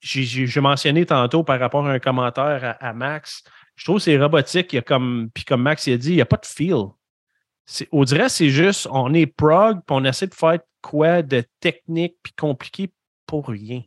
j'ai, 0.00 1.06
tantôt 1.06 1.42
par 1.42 1.58
rapport 1.58 1.86
à 1.86 1.92
un 1.92 1.98
commentaire 1.98 2.76
à, 2.80 2.88
à 2.88 2.92
Max, 2.92 3.42
je 3.76 3.84
trouve 3.84 3.96
que 3.96 4.04
c'est 4.04 4.18
robotique. 4.18 4.72
Il 4.72 4.76
y 4.76 4.78
a 4.78 4.82
comme, 4.82 5.30
puis 5.34 5.44
comme 5.44 5.62
Max 5.62 5.86
il 5.86 5.94
a 5.94 5.96
dit, 5.96 6.10
il 6.10 6.16
n'y 6.16 6.20
a 6.20 6.26
pas 6.26 6.36
de 6.36 6.46
feel. 6.46 6.90
C'est- 7.66 7.88
on 7.92 8.04
dirait 8.04 8.24
que 8.24 8.28
c'est 8.28 8.50
juste, 8.50 8.86
on 8.90 9.12
est 9.14 9.26
prog, 9.26 9.78
puis 9.86 9.96
on 9.96 10.04
essaie 10.04 10.26
de 10.26 10.34
faire 10.34 10.58
quoi 10.82 11.22
de 11.22 11.44
technique 11.60 12.16
puis 12.22 12.32
compliqué 12.36 12.90
pour 13.26 13.48
rien. 13.48 13.82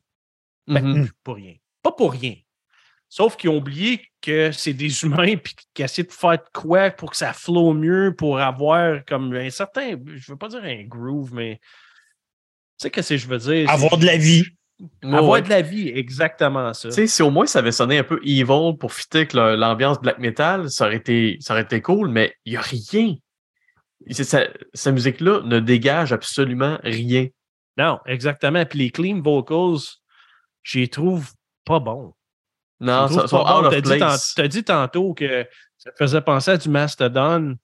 Ben, 0.68 0.82
Mhm. 0.84 1.10
pour 1.24 1.36
rien. 1.36 1.54
Pas 1.84 1.92
pour 1.92 2.12
rien. 2.12 2.34
Sauf 3.10 3.38
qu'ils 3.38 3.50
ont 3.52 3.58
oublié 3.58 4.02
que 4.22 4.52
c'est 4.52 4.74
des 4.74 5.04
humains 5.04 5.38
puis 5.38 5.56
qu'ils 5.74 5.86
essaient 5.86 6.04
de 6.04 6.12
faire 6.12 6.32
de 6.40 6.44
quoi 6.54 6.90
pour 6.92 7.12
que 7.12 7.18
ça 7.18 7.32
flow 7.34 7.74
mieux, 7.74 8.14
pour 8.18 8.40
avoir 8.40 9.06
comme 9.06 9.34
un 9.34 9.50
certain, 9.50 9.92
je 10.06 10.32
veux 10.32 10.38
pas 10.38 10.50
dire 10.50 10.64
un 10.64 10.84
groove, 10.84 11.34
mais 11.34 11.60
tu 11.60 12.84
sais 12.84 12.92
qu'est-ce 12.92 13.10
que 13.14 13.18
je 13.18 13.28
veux 13.28 13.38
dire? 13.38 13.70
Avoir 13.70 13.92
C'est- 13.94 14.00
de 14.02 14.06
la 14.06 14.18
vie. 14.18 14.44
Ouais, 15.04 15.14
Avoir 15.18 15.30
ouais. 15.32 15.42
de 15.42 15.50
la 15.50 15.62
vie, 15.62 15.88
exactement 15.90 16.72
ça. 16.74 16.90
Tu 16.90 16.96
sais, 16.96 17.08
si 17.08 17.22
au 17.24 17.32
moins 17.32 17.46
ça 17.48 17.60
avait 17.60 17.72
sonné 17.72 17.98
un 17.98 18.04
peu 18.04 18.20
evil 18.24 18.76
pour 18.80 18.92
fitter 18.94 19.20
avec 19.20 19.34
l'ambiance 19.34 20.00
black 20.02 20.20
metal, 20.20 20.70
ça 20.70 20.86
aurait 20.86 20.98
été, 20.98 21.38
ça 21.40 21.54
aurait 21.54 21.64
été 21.64 21.82
cool, 21.82 22.10
mais 22.10 22.36
il 22.46 22.52
n'y 22.52 22.58
a 22.58 22.62
rien. 22.62 23.16
Cette 24.10 24.88
musique-là 24.88 25.42
ne 25.44 25.60
dégage 25.60 26.14
absolument 26.14 26.78
rien. 26.84 27.28
Non, 27.78 28.00
exactement. 28.06 28.66
Puis 28.66 28.80
les 28.80 28.90
clean 28.90 29.22
vocals, 29.22 29.80
je 30.64 30.80
les 30.80 30.88
trouve 30.88 31.32
pas 31.66 31.80
bons. 31.80 32.14
Non, 32.80 33.08
ça 33.08 33.28
sont 33.28 33.44
bons. 33.44 33.68
of 33.68 34.36
T'as 34.36 34.48
dit, 34.48 34.64
tantôt 34.64 35.14
que 35.14 35.46
ça 35.78 35.92
te 35.92 35.98
faisait 35.98 36.22
penser 36.22 36.52
à 36.52 36.58
du 36.58 36.70
Mastodon. 36.70 37.56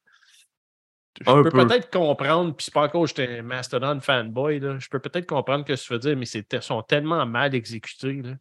Je 1.21 1.29
Un 1.29 1.43
peux 1.43 1.49
peu. 1.49 1.67
peut-être 1.67 1.91
comprendre, 1.91 2.55
puis 2.55 2.65
c'est 2.65 2.73
pas 2.73 2.83
encore 2.83 3.05
j'étais 3.05 3.39
un 3.39 3.43
Mastodon 3.43 3.99
fanboy, 3.99 4.59
là. 4.59 4.79
je 4.79 4.89
peux 4.89 4.99
peut-être 4.99 5.27
comprendre 5.27 5.63
ce 5.67 5.73
que 5.73 5.79
tu 5.79 5.93
veux 5.93 5.99
dire, 5.99 6.17
mais 6.17 6.25
ils 6.25 6.61
sont 6.61 6.81
tellement 6.81 7.23
mal 7.27 7.53
exécutés. 7.53 8.21
Là. 8.23 8.31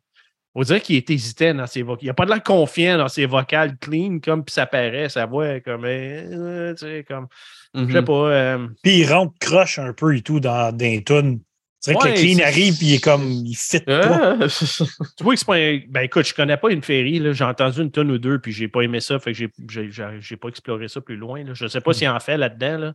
On 0.55 0.63
dirait 0.63 0.81
qu'il 0.81 0.97
est 0.97 1.11
hésitant 1.11 1.55
dans 1.55 1.67
ses 1.67 1.83
vocales. 1.83 2.05
Il 2.05 2.07
n'a 2.09 2.15
pas 2.15 2.25
de 2.25 2.31
l'air 2.31 2.43
confiant 2.43 2.97
dans 2.97 3.09
ses 3.09 3.27
vocales 3.27 3.77
clean, 3.79 4.21
comme 4.21 4.43
puis 4.45 4.55
ça 4.55 4.67
paraît, 4.67 5.11
sa 5.11 5.27
voix 5.27 5.61
comme, 5.61 5.85
euh, 5.85 6.73
tu 6.75 6.79
sais, 6.79 7.05
comme, 7.07 7.29
je 7.75 7.81
sais 7.87 8.01
Mhm. 8.01 8.05
pas. 8.05 8.13
euh, 8.31 8.69
Puis 8.83 8.99
il 8.99 9.13
rentre 9.13 9.33
croche 9.41 9.79
un 9.79 9.93
peu 9.93 10.15
et 10.17 10.23
tout 10.23 10.41
dans, 10.41 10.71
dans 10.77 10.85
les 10.85 11.03
tunes. 11.03 11.41
C'est 11.81 11.95
vrai 11.95 12.11
Ouais, 12.11 12.15
que 12.15 12.21
le 12.21 12.25
clean 12.37 12.47
arrive 12.47 12.77
puis 12.79 12.87
il 12.87 12.95
est 12.95 13.03
comme 13.03 13.29
il 13.29 13.57
fit 13.57 13.81
pas. 13.81 14.37
Tu 15.17 15.25
vois 15.25 15.33
que 15.35 15.39
c'est 15.41 15.47
pas 15.47 15.57
un. 15.57 15.81
Ben 15.89 16.03
écoute, 16.03 16.25
je 16.29 16.33
connais 16.35 16.57
pas 16.57 16.71
une 16.71 16.83
féerie. 16.83 17.19
là. 17.19 17.33
J'ai 17.33 17.43
entendu 17.43 17.81
une 17.83 17.91
tonne 17.91 18.11
ou 18.13 18.19
deux, 18.19 18.39
puis 18.39 18.53
j'ai 18.53 18.69
pas 18.69 18.83
aimé 18.83 19.01
ça. 19.01 19.19
Fait 19.19 19.33
que 19.33 19.39
j'ai- 19.39 19.51
j'ai 19.69 19.91
j'ai- 19.91 20.19
j'ai 20.21 20.37
pas 20.37 20.47
exploré 20.49 20.87
ça 20.87 21.01
plus 21.01 21.17
loin. 21.17 21.43
là. 21.43 21.55
Je 21.55 21.67
sais 21.67 21.81
pas 21.81 21.93
s'il 21.93 22.09
en 22.09 22.21
fait 22.21 22.37
là-dedans. 22.37 22.79
Là. 22.79 22.95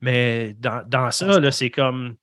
Mais 0.00 0.54
dans, 0.60 0.82
dans 0.86 1.10
ça, 1.10 1.40
là, 1.40 1.50
c'est 1.50 1.70
comme. 1.70 2.14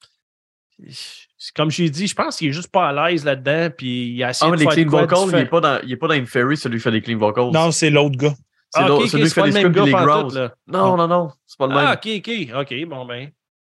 Comme 1.56 1.72
j'ai 1.72 1.90
dit, 1.90 2.08
je 2.08 2.16
pense 2.16 2.38
qu'il 2.38 2.50
est 2.50 2.54
juste 2.54 2.72
pas 2.72 2.90
à 2.90 3.10
l'aise 3.10 3.26
là-dedans. 3.26 3.70
Puis 3.76 4.12
il 4.12 4.24
a 4.24 4.30
essayé 4.30 4.48
Ah, 4.48 4.52
mais 4.52 4.58
de 4.58 4.62
les 4.70 4.76
faire 4.76 4.86
clean 4.86 4.90
vocals, 5.08 5.30
il 5.30 5.36
n'est 5.36 5.46
pas, 5.46 5.60
dans- 5.60 5.80
il 5.84 5.92
est 5.92 5.96
pas 5.98 6.08
dans 6.08 6.14
Inferry, 6.14 6.56
celui 6.58 6.78
qui 6.78 6.84
fait 6.84 6.92
les 6.92 7.02
clean 7.02 7.18
vocals. 7.18 7.52
Non, 7.52 7.72
c'est 7.72 7.90
l'autre 7.90 8.18
gars. 8.18 8.34
C'est 8.72 8.82
Ah, 8.82 8.88
qui 9.02 9.10
c'est 9.10 9.30
fait 9.30 9.42
pas 9.42 9.48
les 9.48 9.54
les 9.64 9.70
gars 9.72 9.82
pantoute, 9.84 10.06
growls. 10.06 10.34
là. 10.36 10.56
Non, 10.68 10.98
non, 10.98 11.08
non, 11.08 11.32
c'est 11.46 11.58
pas 11.58 11.68
le 11.68 11.74
même. 11.76 11.86
Ah, 11.88 11.94
ok, 11.94 12.08
ok, 12.18 12.56
ok, 12.72 12.86
bon 12.88 13.06
ben. 13.06 13.32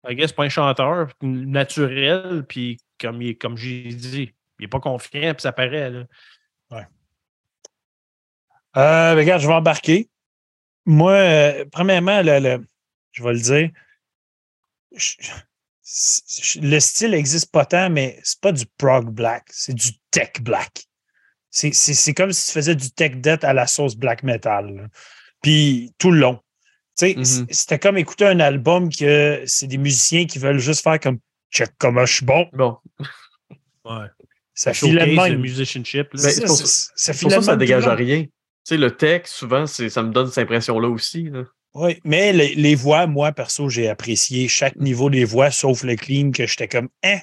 I 0.08 0.16
guess 0.16 0.32
pas 0.32 0.44
un 0.44 0.50
chanteur 0.50 1.10
naturel, 1.22 2.46
puis 2.48 2.78
comme, 3.00 3.22
il 3.22 3.38
comme 3.38 3.58
j'ai 3.58 3.84
dit, 3.90 4.34
il 4.60 4.66
est 4.66 4.68
pas 4.70 4.80
confiant, 4.80 5.34
puis 5.34 5.42
ça 5.42 5.52
paraît. 5.52 5.90
Là. 5.90 6.04
Euh, 8.78 9.16
ben, 9.16 9.18
regarde, 9.18 9.42
je 9.42 9.48
vais 9.48 9.54
embarquer. 9.54 10.10
Moi, 10.86 11.12
euh, 11.14 11.66
premièrement, 11.72 12.22
le, 12.22 12.40
le- 12.40 12.68
je 13.12 13.24
vais 13.24 13.34
le 13.34 13.40
dire, 13.40 13.70
je- 14.96 15.16
je- 15.84 16.60
le 16.60 16.80
style 16.80 17.12
n'existe 17.12 17.52
pas 17.52 17.66
tant, 17.66 17.90
mais 17.90 18.20
c'est 18.24 18.40
pas 18.40 18.52
du 18.52 18.66
prog 18.78 19.10
black, 19.10 19.46
c'est 19.50 19.74
du 19.74 19.90
tech 20.12 20.42
black. 20.42 20.86
C'est- 21.50 21.74
C'est 21.74 21.94
c'est 21.94 22.14
comme 22.14 22.32
si 22.32 22.48
tu 22.48 22.52
faisais 22.52 22.76
du 22.76 22.92
tech 22.92 23.16
death 23.18 23.44
à 23.44 23.54
la 23.54 23.68
sauce 23.68 23.96
black 23.96 24.24
metal. 24.24 24.76
là. 24.76 24.84
Puis 25.42 25.94
tout 25.98 26.12
le 26.12 26.20
long. 26.20 26.40
Tu 26.98 27.08
sais, 27.10 27.16
Mhm. 27.16 27.26
c- 27.26 27.46
C'était 27.52 27.80
comme 27.80 27.98
écouter 27.98 28.26
un 28.26 28.40
album 28.40 28.90
que 28.90 29.42
c'est 29.46 29.68
des 29.68 29.78
musiciens 29.78 30.26
qui 30.26 30.40
veulent 30.40 30.60
juste 30.60 30.82
faire 30.84 31.00
comme 31.00 31.20
check 31.54 31.70
comment 31.78 32.06
je 32.06 32.14
suis 32.16 32.26
bon. 32.26 32.48
Bon, 32.54 32.78
Ouais. 33.86 34.08
Ça 34.54 34.72
de 34.72 35.16
même. 35.16 35.40
musicianship. 35.40 36.14
là. 36.14 36.22
Ben, 36.24 36.30
C'est 36.30 36.32
c'est 36.32 36.46
pour 36.48 36.58
ça, 36.58 36.66
ça- 36.66 36.92
ça- 36.96 37.14
ça 37.14 37.20
pour 37.22 37.32
ça 37.32 37.42
ça 37.44 37.52
le 37.52 37.58
dégage 37.60 37.86
à 37.86 37.94
rien. 37.94 38.24
Tu 38.24 38.30
sais, 38.64 38.78
le 38.78 38.96
tech, 38.98 39.28
souvent, 39.28 39.66
c'est- 39.68 39.90
ça 39.90 40.02
me 40.02 40.12
donne 40.12 40.28
cette 40.28 40.40
impression-là 40.40 40.90
aussi. 40.90 41.30
là. 41.30 41.44
Oui, 41.76 42.00
mais 42.04 42.34
les, 42.34 42.56
les 42.56 42.74
voix, 42.74 43.06
moi, 43.06 43.32
perso, 43.32 43.70
j'ai 43.70 43.88
apprécié 43.88 44.48
chaque 44.48 44.76
niveau 44.78 45.12
des 45.12 45.26
voix, 45.26 45.52
sauf 45.52 45.84
le 45.84 45.96
clean, 45.96 46.32
que 46.32 46.48
j'étais 46.48 46.68
comme, 46.68 46.90
hein, 47.04 47.20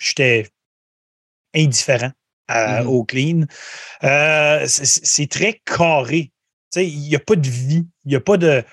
j'étais 0.00 0.48
indifférent 1.54 2.10
à- 2.48 2.82
Mhm. 2.82 2.88
au 2.88 3.04
clean. 3.04 3.42
Euh, 4.04 4.66
c'est- 4.66 5.30
très 5.30 5.60
carré. 5.64 6.32
Il 6.76 6.98
n'y 7.00 7.16
a 7.16 7.20
pas 7.20 7.36
de 7.36 7.48
vie, 7.48 7.86
il 8.04 8.08
n'y 8.10 8.16
a 8.16 8.20
pas 8.20 8.36
de. 8.36 8.64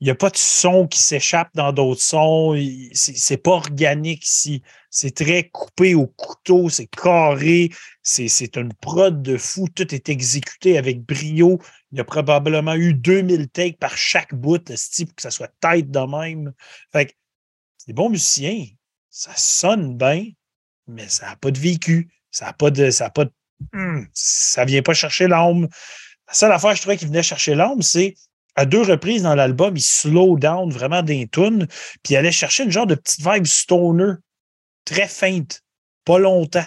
Il 0.00 0.06
n'y 0.06 0.10
a 0.10 0.16
pas 0.16 0.30
de 0.30 0.36
son 0.36 0.88
qui 0.88 0.98
s'échappe 0.98 1.50
dans 1.54 1.72
d'autres 1.72 2.02
sons. 2.02 2.56
C'est 2.92 3.36
pas 3.36 3.52
organique 3.52 4.26
ici. 4.26 4.62
C'est 4.90 5.14
très 5.14 5.48
coupé 5.48 5.94
au 5.94 6.08
couteau, 6.08 6.68
c'est 6.68 6.88
carré. 6.88 7.70
C'est 8.02 8.26
c'est 8.26 8.56
une 8.56 8.72
prod 8.74 9.22
de 9.22 9.36
fou. 9.36 9.68
Tout 9.72 9.94
est 9.94 10.08
exécuté 10.08 10.76
avec 10.76 11.02
brio. 11.04 11.60
Il 11.92 11.98
y 11.98 12.00
a 12.00 12.04
probablement 12.04 12.74
eu 12.74 12.94
2000 12.94 13.48
takes 13.48 13.78
par 13.78 13.96
chaque 13.96 14.34
bout, 14.34 14.68
esti, 14.70 15.06
pour 15.06 15.14
que 15.14 15.22
ça 15.22 15.30
soit 15.30 15.52
tête 15.60 15.90
de 15.90 16.00
même. 16.00 16.52
Fait 16.92 17.06
que 17.06 17.12
c'est 17.78 17.88
des 17.88 17.92
bons 17.94 18.10
musiciens. 18.10 18.66
Ça 19.08 19.32
sonne 19.36 19.96
bien, 19.96 20.26
mais 20.88 21.08
ça 21.08 21.26
n'a 21.26 21.36
pas 21.36 21.52
de 21.52 21.60
vécu. 21.60 22.08
Ça 22.32 22.46
n'a 22.46 22.52
pas 22.52 22.70
de. 22.70 22.90
Ça 22.90 23.06
a 23.06 23.10
pas 23.10 23.26
de. 23.26 23.32
Hum, 23.74 24.08
ça 24.12 24.64
vient 24.64 24.82
pas 24.82 24.94
chercher 24.94 25.28
l'âme. 25.28 25.68
La 26.26 26.34
seule 26.34 26.50
affaire, 26.52 26.74
je 26.74 26.80
trouvais 26.80 26.96
qu'il 26.96 27.08
venait 27.08 27.22
chercher 27.22 27.54
l'âme, 27.54 27.82
c'est 27.82 28.14
à 28.54 28.66
deux 28.66 28.82
reprises 28.82 29.22
dans 29.22 29.34
l'album, 29.34 29.76
il 29.76 29.82
slow 29.82 30.36
down 30.36 30.70
vraiment 30.70 31.02
des 31.02 31.28
tunes, 31.28 31.66
puis 32.02 32.14
il 32.14 32.16
allait 32.16 32.32
chercher 32.32 32.64
une 32.64 32.70
genre 32.70 32.86
de 32.86 32.94
petite 32.94 33.20
vibe 33.20 33.46
stoner, 33.46 34.14
très 34.84 35.08
feinte, 35.08 35.62
pas 36.04 36.18
longtemps. 36.18 36.66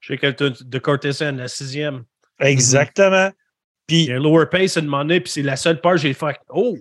Je 0.00 0.14
sais 0.14 0.18
qu'elle 0.18 0.34
de 0.34 0.78
Cortesen, 0.78 1.36
la 1.36 1.48
sixième. 1.48 2.04
Exactement. 2.40 3.30
Puis 3.86 4.02
Il 4.04 4.08
y 4.08 4.12
a 4.12 4.16
un 4.16 4.20
lower 4.20 4.46
pace 4.50 4.76
à 4.76 4.80
demander, 4.80 5.20
puis 5.20 5.30
c'est 5.30 5.42
la 5.42 5.56
seule 5.56 5.80
part 5.80 5.92
que 5.92 5.98
j'ai 5.98 6.14
fait. 6.14 6.38
Oh, 6.48 6.76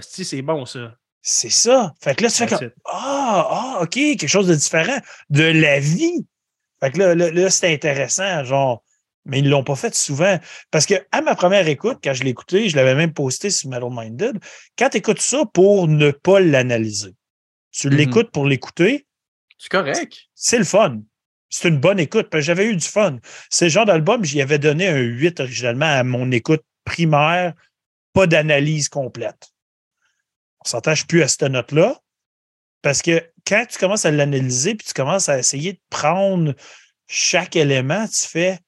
si 0.00 0.24
c'est 0.24 0.42
bon 0.42 0.66
ça. 0.66 0.94
c'est 1.22 1.50
ça. 1.50 1.92
Fait 2.00 2.14
que 2.14 2.22
là, 2.22 2.30
tu 2.30 2.36
fais 2.36 2.46
comme. 2.46 2.70
Ah, 2.84 3.48
ah, 3.50 3.78
OK, 3.82 3.92
quelque 3.92 4.28
chose 4.28 4.46
de 4.46 4.54
différent. 4.54 4.98
De 5.30 5.44
la 5.44 5.80
vie. 5.80 6.26
Fait 6.82 6.90
que 6.90 6.98
là, 6.98 7.14
là, 7.14 7.30
là, 7.30 7.50
c'est 7.50 7.72
intéressant, 7.72 8.44
genre. 8.44 8.82
Mais 9.26 9.40
ils 9.40 9.44
ne 9.44 9.50
l'ont 9.50 9.64
pas 9.64 9.76
fait 9.76 9.94
souvent. 9.94 10.38
Parce 10.70 10.86
que 10.86 10.94
à 11.12 11.20
ma 11.20 11.34
première 11.34 11.68
écoute, 11.68 11.98
quand 12.02 12.14
je 12.14 12.24
l'ai 12.24 12.30
écouté, 12.30 12.70
je 12.70 12.76
l'avais 12.76 12.94
même 12.94 13.12
posté 13.12 13.50
sur 13.50 13.68
Metal 13.68 13.90
Minded, 13.90 14.38
quand 14.78 14.88
tu 14.88 14.96
écoutes 14.96 15.20
ça 15.20 15.44
pour 15.52 15.88
ne 15.88 16.10
pas 16.10 16.40
l'analyser, 16.40 17.14
tu 17.70 17.88
Mhm. 17.88 17.96
l'écoutes 17.96 18.30
pour 18.30 18.46
l'écouter, 18.46 19.06
C'est 19.58 19.68
correct. 19.70 20.16
c'est 20.34 20.56
le 20.58 20.64
fun. 20.64 21.00
C'est 21.50 21.68
une 21.68 21.78
bonne 21.78 22.00
écoute. 22.00 22.28
J'avais 22.38 22.64
eu 22.66 22.76
du 22.76 22.86
fun. 22.86 23.18
C'est 23.50 23.68
genre 23.68 23.84
d'album, 23.84 24.24
j'y 24.24 24.40
avais 24.40 24.58
donné 24.58 24.88
un 24.88 24.96
8 25.00 25.40
originalement 25.40 25.84
à 25.86 26.02
mon 26.02 26.30
écoute 26.30 26.62
primaire, 26.84 27.52
pas 28.14 28.26
d'analyse 28.26 28.88
complète. 28.88 29.50
On 30.64 30.68
s'entend, 30.68 30.92
je 30.92 30.98
suis 30.98 31.06
plus 31.06 31.22
à 31.22 31.28
cette 31.28 31.42
note-là. 31.42 32.00
Parce 32.82 33.02
que 33.02 33.22
quand 33.46 33.64
tu 33.68 33.78
commences 33.78 34.04
à 34.04 34.10
l'analyser 34.10 34.74
puis 34.74 34.86
tu 34.86 34.94
commences 34.94 35.28
à 35.28 35.38
essayer 35.38 35.74
de 35.74 35.80
prendre 35.90 36.54
chaque 37.06 37.56
élément, 37.56 38.06
tu 38.06 38.26
fais 38.28 38.58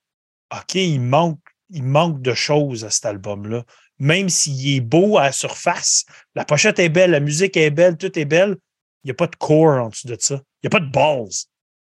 OK, 0.55 0.75
il 0.75 1.01
manque, 1.01 1.41
il 1.71 1.83
manque 1.83 2.21
de 2.21 2.35
choses 2.35 2.85
à 2.85 2.91
cet 2.91 3.07
album-là. 3.07 3.65
même 3.99 4.29
s'il 4.29 4.77
est 4.77 4.81
beau 4.81 5.17
à 5.17 5.25
la 5.25 5.33
surface, 5.33 6.05
la 6.35 6.45
pochette 6.45 6.79
est 6.79 6.89
belle, 6.89 7.13
la 7.13 7.21
musique 7.21 7.57
est 7.57 7.71
belle, 7.71 7.97
tout 7.97 8.19
est 8.19 8.25
belle, 8.25 8.57
il 9.05 9.09
n'y 9.09 9.11
a 9.13 9.15
pas 9.15 9.29
de 9.29 9.37
core 9.37 9.81
en 9.83 9.89
dessous 9.89 10.09
de 10.09 10.17
ça. 10.19 10.35
Il 10.63 10.67
n'y 10.67 10.67
a 10.67 10.71
pas 10.71 10.85
de 10.85 10.91
balls. 10.91 11.29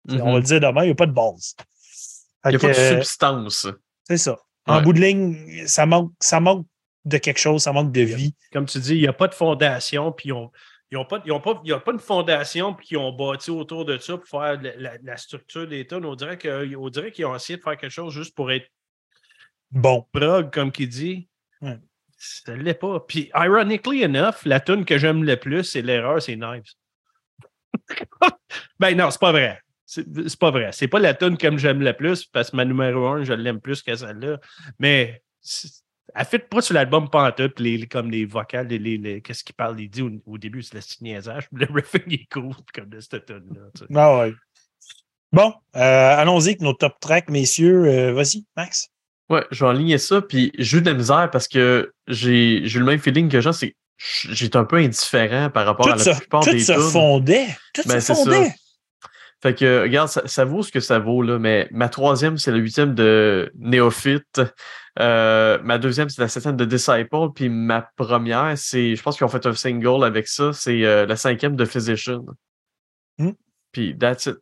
On 0.08 0.32
va 0.32 0.38
le 0.38 0.42
dire 0.42 0.60
demain, 0.60 0.82
il 0.82 0.86
n'y 0.86 0.92
a 0.92 0.94
pas 0.94 1.06
de 1.06 1.12
balls. 1.12 1.34
Il 2.44 2.50
n'y 2.50 2.56
a 2.56 2.58
pas 2.58 2.68
de 2.68 2.72
substance. 2.74 3.66
C'est 4.06 4.16
ça. 4.18 4.38
En 4.66 4.76
Ouais. 4.76 4.82
bout 4.82 4.92
de 4.92 5.00
ligne, 5.00 5.66
ça 5.66 5.86
manque, 5.86 6.12
ça 6.20 6.40
manque 6.40 6.66
de 7.04 7.18
quelque 7.18 7.38
chose, 7.38 7.62
ça 7.62 7.72
manque 7.72 7.92
de 7.92 8.00
vie. 8.02 8.34
Comme 8.52 8.66
tu 8.66 8.78
dis, 8.78 8.94
il 8.94 9.00
n'y 9.00 9.06
a 9.08 9.12
pas 9.12 9.28
de 9.28 9.34
fondation, 9.34 10.12
puis 10.12 10.32
ont. 10.32 10.50
Ils 10.94 10.96
ont 10.98 11.04
pas, 11.04 11.20
ils 11.26 11.32
ont 11.32 11.40
pas, 11.40 11.60
il 11.64 11.66
n'y 11.66 11.72
a 11.72 11.80
pas 11.80 11.90
une 11.90 11.98
fondation 11.98 12.72
puis 12.72 12.86
qu'ils 12.86 12.98
ont 12.98 13.10
bâti 13.10 13.50
autour 13.50 13.84
de 13.84 13.98
ça 13.98 14.16
pour 14.16 14.28
faire 14.28 14.62
la, 14.62 14.76
la- 14.76 14.98
la 15.02 15.16
structure 15.16 15.66
des 15.66 15.84
tonnes. 15.88 16.04
On 16.04 16.14
dirait 16.14 16.38
que- 16.38 16.76
on 16.76 16.88
dirait 16.88 17.10
qu'ils 17.10 17.26
ont 17.26 17.34
essayé 17.34 17.56
de 17.56 17.62
faire 17.64 17.76
quelque 17.76 17.90
chose 17.90 18.14
juste 18.14 18.32
pour 18.36 18.52
être 18.52 18.68
Bon. 19.72 20.06
prog, 20.12 20.52
comme 20.52 20.70
qu'il 20.70 20.88
dit. 20.88 21.28
Ouais. 21.60 21.78
Ça 22.16 22.56
ne 22.56 22.62
l'est 22.62 22.74
pas. 22.74 23.00
Puis, 23.00 23.28
ironically 23.34 24.04
enough, 24.04 24.44
la 24.44 24.60
tune 24.60 24.84
que 24.84 24.96
j'aime 24.96 25.24
le 25.24 25.36
plus, 25.36 25.64
c'est 25.64 25.82
l'erreur, 25.82 26.22
c'est 26.22 26.36
Knives. 26.36 26.62
ben 28.78 28.96
non, 28.96 29.10
c'est 29.10 29.20
pas 29.20 29.32
vrai. 29.32 29.60
C'est 29.84 30.38
pas 30.38 30.52
vrai. 30.52 30.70
C'est 30.72 30.86
pas 30.88 31.00
la 31.00 31.14
tune 31.14 31.36
que 31.36 31.56
j'aime 31.58 31.80
le 31.82 31.92
plus, 31.92 32.24
parce 32.24 32.50
que 32.52 32.56
ma 32.56 32.64
numéro 32.64 33.04
un, 33.08 33.24
je 33.24 33.32
l'aime 33.32 33.60
plus 33.60 33.82
que 33.82 33.94
celle-là. 33.96 34.38
Mais 34.78 35.22
elle 36.14 36.24
fait 36.26 36.38
pas 36.38 36.60
sur 36.60 36.74
l'album 36.74 37.10
pantoute, 37.10 37.58
les, 37.60 37.86
comme 37.86 38.10
les 38.10 38.24
vocales, 38.24 38.68
les, 38.68 38.78
les- 38.78 38.98
les- 38.98 39.20
qu'est-ce 39.20 39.42
qu'il 39.44 39.54
parle, 39.54 39.80
il 39.80 39.88
dit 39.88 40.02
au, 40.02 40.10
au 40.26 40.38
début, 40.38 40.62
c'est 40.62 40.74
le 40.76 40.80
niaisage. 41.02 41.48
Le 41.52 41.66
riffing 41.74 42.12
est 42.12 42.26
cool, 42.32 42.54
comme 42.74 42.88
de 42.88 43.00
cette 43.00 43.26
tu 43.26 43.32
sais. 43.78 43.84
Ah 43.94 44.18
ouais. 44.18 44.32
Bon, 45.32 45.52
euh, 45.76 45.80
allons-y 46.16 46.48
avec 46.50 46.60
nos 46.60 46.74
top 46.74 46.94
tracks, 47.00 47.28
messieurs. 47.28 47.84
Euh, 47.86 48.12
Vas-y, 48.12 48.44
Max. 48.56 48.88
Ouais, 49.30 49.44
je 49.50 49.64
vais 49.64 49.70
aligner 49.70 49.98
ça, 49.98 50.20
puis 50.22 50.52
j'ai 50.58 50.78
eu 50.78 50.82
de 50.82 50.90
la 50.90 50.94
misère 50.96 51.28
parce 51.32 51.48
que 51.48 51.92
j'ai 52.06 52.60
j'ai 52.64 52.76
eu 52.76 52.80
le 52.80 52.84
même 52.86 52.98
feeling 53.00 53.28
que 53.28 53.40
Jean, 53.40 53.52
c'est 53.52 53.70
que 53.70 53.76
j'étais 53.98 54.56
un 54.58 54.64
peu 54.64 54.76
indifférent 54.76 55.50
par 55.50 55.64
rapport 55.66 55.88
à 55.88 55.96
la 55.96 56.04
se, 56.04 56.10
plupart 56.20 56.44
tout 56.44 56.50
des 56.52 56.60
se 56.60 56.72
tunes. 56.72 56.82
fondait. 56.82 57.46
Tout 57.72 57.82
Ben, 57.86 58.00
se 58.00 58.06
c'est 58.06 58.14
ça. 58.14 58.24
fondait. 58.24 58.54
Fait 59.42 59.54
que, 59.54 59.82
regarde, 59.82 60.08
ça, 60.08 60.22
ça 60.26 60.44
vaut 60.44 60.62
ce 60.62 60.70
que 60.70 60.80
ça 60.80 60.98
vaut, 60.98 61.20
là, 61.22 61.38
mais 61.38 61.68
ma 61.70 61.88
troisième, 61.88 62.38
c'est 62.38 62.50
la 62.50 62.56
huitième 62.58 62.94
de 62.94 63.50
Néophyte. 63.58 64.40
Euh, 65.00 65.58
ma 65.62 65.78
deuxième, 65.78 66.08
c'est 66.08 66.20
la 66.22 66.28
septième 66.28 66.56
de 66.56 66.64
Disciple. 66.64 67.32
Puis 67.34 67.48
ma 67.48 67.82
première, 67.96 68.56
c'est, 68.56 68.94
je 68.94 69.02
pense 69.02 69.16
qu'ils 69.16 69.24
ont 69.24 69.28
fait 69.30 69.46
un 69.46 69.54
single 69.54 70.04
avec 70.04 70.28
ça, 70.28 70.52
c'est 70.52 70.84
euh, 70.84 71.06
la 71.06 71.16
cinquième 71.16 71.56
de 71.56 71.64
Physician. 71.64 72.24
Hmm. 73.18 73.32
Puis 73.72 73.96
that's 73.98 74.26
it. 74.26 74.38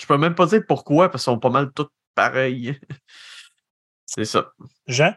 Je 0.00 0.06
peux 0.06 0.16
même 0.16 0.34
pas 0.34 0.46
dire 0.46 0.62
pourquoi, 0.66 1.10
parce 1.10 1.24
qu'ils 1.24 1.32
sont 1.32 1.38
pas 1.38 1.50
mal 1.50 1.72
toutes 1.72 1.92
pareilles. 2.14 2.78
c'est 4.06 4.24
ça. 4.24 4.52
Jean? 4.86 5.14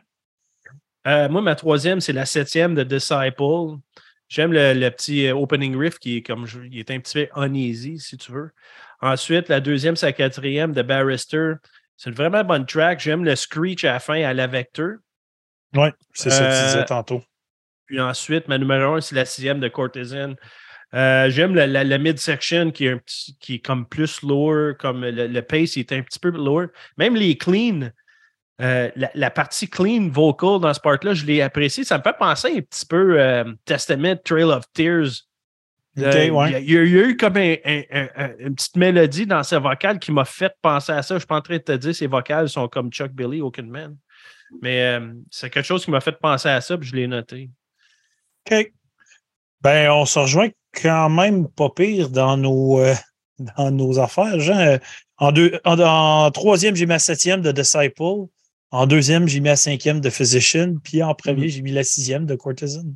Euh, 1.05 1.29
moi, 1.29 1.41
ma 1.41 1.55
troisième, 1.55 1.99
c'est 1.99 2.13
la 2.13 2.25
septième 2.25 2.75
de 2.75 2.83
Disciple. 2.83 3.77
J'aime 4.29 4.53
le, 4.53 4.73
le 4.73 4.89
petit 4.89 5.29
opening 5.29 5.77
riff 5.77 5.99
qui 5.99 6.17
est 6.17 6.21
comme 6.21 6.45
je- 6.45 6.61
il 6.63 6.79
est 6.79 6.89
un 6.91 6.99
petit 6.99 7.25
peu 7.25 7.41
uneasy, 7.43 7.99
si 7.99 8.17
tu 8.17 8.31
veux. 8.31 8.51
Ensuite, 9.01 9.49
la 9.49 9.59
deuxième, 9.59 9.95
c'est 9.95 10.05
la 10.07 10.13
quatrième 10.13 10.71
de 10.71 10.81
Barrister. 10.81 11.53
C'est 11.97 12.09
une 12.09 12.15
vraiment 12.15 12.43
bonne 12.43 12.65
track. 12.65 12.99
J'aime 12.99 13.23
le 13.23 13.35
screech 13.35 13.83
à 13.85 13.93
la 13.93 13.99
fin 13.99 14.21
à 14.23 14.33
la 14.33 14.47
Vector. 14.47 14.95
Oui, 15.75 15.89
c'est 16.13 16.29
ça 16.29 16.39
que 16.39 16.43
tu 16.45 16.55
Euh, 16.55 16.65
disais 16.67 16.85
tantôt. 16.85 17.23
Puis 17.85 17.99
ensuite, 17.99 18.47
ma 18.47 18.57
numéro 18.57 18.95
un, 18.95 19.01
c'est 19.01 19.15
la 19.15 19.25
sixième 19.25 19.59
de 19.59 19.67
Courtesan. 19.67 20.35
Euh, 20.93 21.29
J'aime 21.29 21.55
la, 21.55 21.65
la, 21.65 21.83
la 21.83 21.97
mid-section 21.97 22.71
qui 22.71 22.85
est, 22.85 22.91
un 22.91 22.97
petit- 22.99 23.35
qui 23.39 23.55
est 23.55 23.59
comme 23.59 23.87
plus 23.87 24.21
lower, 24.21 24.73
comme 24.77 25.01
le, 25.03 25.27
le 25.27 25.41
pace 25.41 25.75
est 25.77 25.91
un 25.91 26.01
petit 26.01 26.19
peu 26.19 26.29
lower. 26.29 26.67
Même 26.97 27.15
les 27.15 27.35
clean, 27.37 27.89
euh, 28.61 28.91
la, 28.95 29.09
la 29.15 29.31
partie 29.31 29.67
clean 29.67 30.09
vocal 30.09 30.59
dans 30.59 30.73
ce 30.73 30.79
part-là, 30.79 31.13
je 31.15 31.25
l'ai 31.25 31.41
apprécié. 31.41 31.83
Ça 31.83 31.97
me 31.97 32.03
fait 32.03 32.15
penser 32.17 32.55
un 32.57 32.61
petit 32.61 32.85
peu 32.85 33.19
euh, 33.19 33.43
Testament, 33.65 34.15
Trail 34.23 34.43
of 34.43 34.63
Tears. 34.73 35.23
Euh, 35.99 36.11
il 36.15 36.27
y 36.27 36.31
ouais. 36.31 36.55
a- 36.55 36.59
il 36.59 36.71
y, 36.71 36.77
a 36.77 36.83
il 36.83 36.91
y 36.91 36.99
a 36.99 37.07
eu 37.07 37.17
comme 37.17 37.37
un- 37.37 37.55
un- 37.65 37.81
un- 37.91 38.09
un- 38.15 38.31
une 38.39 38.55
petite 38.55 38.75
mélodie 38.77 39.27
dans 39.27 39.43
ses 39.43 39.59
vocales 39.59 39.99
qui 39.99 40.11
m'a 40.11 40.25
fait 40.25 40.53
penser 40.61 40.91
à 40.91 41.03
ça. 41.03 41.15
Je 41.15 41.19
suis 41.19 41.27
pas 41.27 41.35
en 41.37 41.41
train 41.41 41.57
de 41.57 41.61
te 41.61 41.71
dire 41.73 41.95
ses 41.95 42.07
vocales 42.07 42.49
sont 42.49 42.67
comme 42.67 42.91
Chuck 42.91 43.11
Billy, 43.11 43.41
Aucun 43.41 43.63
Man. 43.63 43.95
Mais 44.61 44.81
euh, 44.99 45.13
c'est 45.31 45.49
quelque 45.49 45.65
chose 45.65 45.85
qui 45.85 45.91
m'a 45.91 46.01
fait 46.01 46.17
penser 46.19 46.49
à 46.49 46.61
ça, 46.61 46.77
puis 46.77 46.87
je 46.89 46.95
l'ai 46.95 47.07
noté. 47.07 47.49
OK. 48.51 48.71
Ben, 49.61 49.91
on 49.91 50.05
se 50.05 50.19
rejoint 50.19 50.49
quand 50.81 51.09
même 51.09 51.47
pas 51.47 51.69
pire 51.69 52.09
dans 52.09 52.37
nos, 52.37 52.79
euh, 52.79 52.93
dans 53.57 53.71
nos 53.71 53.99
affaires. 53.99 54.39
Jean, 54.39 54.77
en, 55.17 55.31
deux, 55.31 55.59
en, 55.63 55.79
en 55.79 56.31
troisième, 56.31 56.75
j'ai 56.75 56.85
mis 56.85 56.91
la 56.91 56.99
septième 56.99 57.41
de 57.41 57.51
Disciple. 57.51 58.27
En 58.71 58.87
deuxième, 58.87 59.27
j'ai 59.27 59.39
mis 59.39 59.49
la 59.49 59.55
cinquième 59.55 60.01
de 60.01 60.09
Physician. 60.09 60.75
Puis 60.83 61.03
en 61.03 61.13
premier, 61.13 61.49
j'ai 61.49 61.61
mis 61.61 61.71
la 61.71 61.83
sixième 61.83 62.25
de 62.25 62.35
Courtesan. 62.35 62.95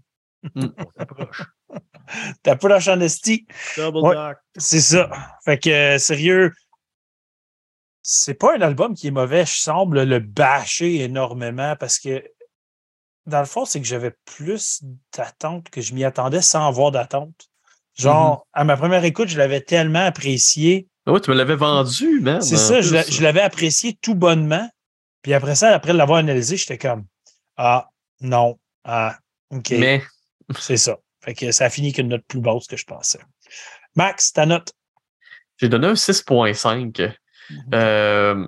On 0.55 0.71
s'approche. 0.97 1.43
T'as 2.43 2.55
pas 2.55 2.67
la 2.69 2.79
honesty. 2.93 3.45
Double 3.75 3.99
Ouais. 3.99 4.15
dock. 4.15 4.37
C'est 4.57 4.81
ça. 4.81 5.09
Fait 5.43 5.57
que, 5.59 5.69
euh, 5.69 5.97
sérieux, 5.97 6.51
c'est 8.01 8.35
pas 8.35 8.55
un 8.55 8.61
album 8.61 8.95
qui 8.95 9.07
est 9.07 9.11
mauvais. 9.11 9.45
Je 9.45 9.57
semble 9.59 10.03
le 10.03 10.19
bâcher 10.19 11.01
énormément 11.01 11.75
parce 11.77 11.99
que, 11.99 12.23
dans 13.25 13.39
le 13.39 13.45
fond, 13.45 13.65
c'est 13.65 13.81
que 13.81 13.87
j'avais 13.87 14.13
plus 14.25 14.81
d'attente 15.15 15.69
que 15.69 15.81
je 15.81 15.93
m'y 15.93 16.05
attendais 16.05 16.41
sans 16.41 16.65
avoir 16.67 16.91
d'attente. 16.91 17.49
Genre, 17.95 18.45
à 18.53 18.63
ma 18.63 18.77
première 18.77 19.03
écoute, 19.03 19.27
je 19.27 19.37
l'avais 19.37 19.59
tellement 19.61 20.05
apprécié. 20.05 20.87
Ah 21.05 21.11
ouais, 21.13 21.19
tu 21.19 21.31
me 21.31 21.35
l'avais 21.35 21.55
vendu, 21.55 22.19
man. 22.21 22.41
C'est 22.41 22.55
en 22.55 22.57
ça, 22.57 22.79
plus. 22.79 23.11
je 23.15 23.23
l'avais 23.23 23.41
apprécié 23.41 23.97
tout 24.01 24.15
bonnement. 24.15 24.69
Puis 25.23 25.33
après 25.33 25.55
ça, 25.55 25.73
après 25.73 25.93
l'avoir 25.93 26.19
analysé, 26.19 26.55
j'étais 26.57 26.77
comme 26.77 27.05
Ah, 27.57 27.89
non, 28.21 28.57
ah, 28.85 29.17
OK, 29.49 29.71
Mais 29.71 30.01
c'est 30.59 30.77
ça. 30.77 30.97
Fait 31.23 31.33
que 31.33 31.51
ça 31.51 31.65
a 31.65 31.69
fini 31.69 31.93
qu'une 31.93 32.09
note 32.09 32.23
plus 32.27 32.41
basse 32.41 32.67
que 32.67 32.77
je 32.77 32.85
pensais. 32.85 33.19
Max, 33.95 34.33
ta 34.33 34.45
note? 34.45 34.73
j'ai 35.57 35.69
donné 35.69 35.87
un 35.87 35.93
6.5. 35.93 37.15
Euh, 37.73 38.47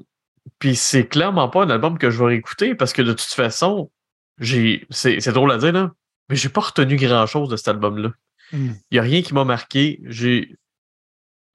Puis 0.59 0.75
c'est 0.75 1.07
clairement 1.07 1.49
pas 1.49 1.63
un 1.63 1.69
album 1.69 1.97
que 1.97 2.09
je 2.09 2.19
vais 2.19 2.25
réécouter 2.25 2.75
parce 2.75 2.93
que 2.93 3.01
de 3.01 3.13
toute 3.13 3.21
façon, 3.21 3.91
j'ai. 4.39 4.85
C'est 4.89 5.19
c'est 5.19 5.33
drôle 5.33 5.51
à 5.51 5.57
dire, 5.57 5.71
là, 5.71 5.91
mais 6.29 6.35
j'ai 6.35 6.49
pas 6.49 6.61
retenu 6.61 6.95
grand-chose 6.95 7.49
de 7.49 7.57
cet 7.57 7.69
album-là. 7.69 8.11
Hmm. 8.51 8.73
Il 8.91 8.95
n'y 8.95 8.99
a 8.99 9.03
rien 9.03 9.21
qui 9.21 9.33
m'a 9.33 9.43
marqué. 9.43 9.99
J'ai. 10.05 10.55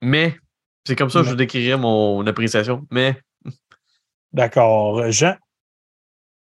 Mais, 0.01 0.37
c'est 0.85 0.95
comme 0.95 1.09
ça 1.09 1.21
que 1.21 1.29
je 1.29 1.35
décrirais 1.35 1.77
mon 1.77 2.25
appréciation. 2.27 2.85
Mais, 2.91 3.19
D'accord. 4.33 5.09
Jean? 5.11 5.35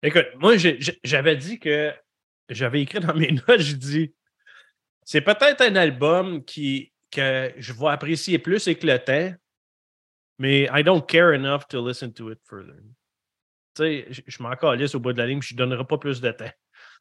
Écoute, 0.03 0.27
moi, 0.39 0.55
j'avais 1.03 1.37
dit 1.37 1.59
que 1.59 1.93
j'avais 2.49 2.81
écrit 2.81 2.99
dans 2.99 3.15
mes 3.15 3.31
notes, 3.47 3.59
j'ai 3.59 3.75
dit 3.75 4.13
c'est 5.07 5.21
peut-être 5.21 5.61
un 5.61 5.77
album 5.77 6.43
qui, 6.43 6.91
que 7.11 7.53
je 7.55 7.71
vais 7.71 7.87
apprécier 7.87 8.39
plus 8.39 8.67
avec 8.67 8.83
le 8.83 8.99
temps, 8.99 9.33
mais 10.37 10.67
I 10.73 10.83
don't 10.83 11.01
care 11.01 11.33
enough 11.33 11.61
to 11.69 11.87
listen 11.87 12.11
to 12.11 12.29
it 12.29 12.39
further. 12.43 12.75
Tu 13.73 13.83
sais, 13.83 14.07
je, 14.09 14.21
je 14.27 14.43
m'en 14.43 14.53
calisse 14.57 14.95
au 14.95 14.99
bout 14.99 15.13
de 15.13 15.17
la 15.17 15.27
ligne, 15.27 15.41
je 15.41 15.53
ne 15.53 15.59
donnerai 15.59 15.85
pas 15.85 15.97
plus 15.97 16.19
de 16.19 16.31
temps. 16.31 16.51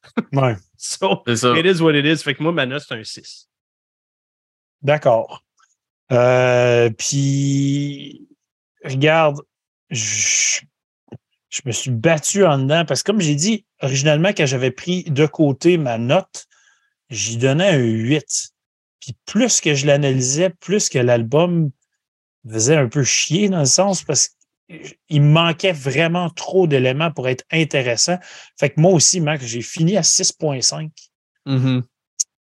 Ouais. 0.33 0.55
So, 0.77 1.25
c'est 1.27 1.37
ça. 1.37 1.59
it 1.59 1.67
is 1.67 1.83
what 1.83 1.95
it 1.95 2.05
is. 2.07 2.23
Fait 2.23 2.37
que 2.37 2.43
moi, 2.45 2.53
ma 2.53 2.65
note, 2.65 2.85
c'est 2.87 2.95
un 2.95 3.03
6. 3.03 3.49
D'accord. 4.83 5.43
Euh, 6.13 6.91
puis, 6.91 8.29
regarde, 8.85 9.41
je, 9.91 10.61
je 11.49 11.61
me 11.65 11.73
suis 11.73 11.91
battu 11.91 12.45
en 12.45 12.59
dedans 12.59 12.85
parce 12.85 13.03
que, 13.03 13.11
comme 13.11 13.21
j'ai 13.21 13.35
dit, 13.35 13.67
originalement, 13.81 14.29
quand 14.29 14.47
j'avais 14.47 14.71
pris 14.71 15.03
de 15.05 15.27
côté 15.27 15.77
ma 15.77 15.99
note, 15.99 16.47
j'y 17.11 17.37
donnais 17.37 17.69
un 17.71 17.79
8. 17.79 18.51
Puis 19.01 19.17
plus 19.27 19.61
que 19.61 19.75
je 19.75 19.87
l'analysais, 19.87 20.51
plus 20.51 20.89
que 20.89 20.99
l'album 20.99 21.71
faisait 22.49 22.77
un 22.77 22.89
peu 22.89 23.05
chier 23.05 23.49
dans 23.49 23.61
le 23.61 23.65
sens 23.67 24.03
parce 24.03 24.31
qu'il 24.69 25.23
me 25.23 25.33
manquait 25.33 25.73
vraiment 25.73 26.31
trop 26.31 26.67
d'éléments 26.67 27.13
pour 27.13 27.29
être 27.29 27.45
intéressant. 27.53 28.19
Fait 28.59 28.71
que 28.71 28.81
moi 28.81 28.93
aussi, 28.93 29.21
Mac, 29.21 29.41
j'ai 29.43 29.63
fini 29.63 29.97
à 29.97 30.03
6.5 30.03 30.91
Mhm. 31.47 31.85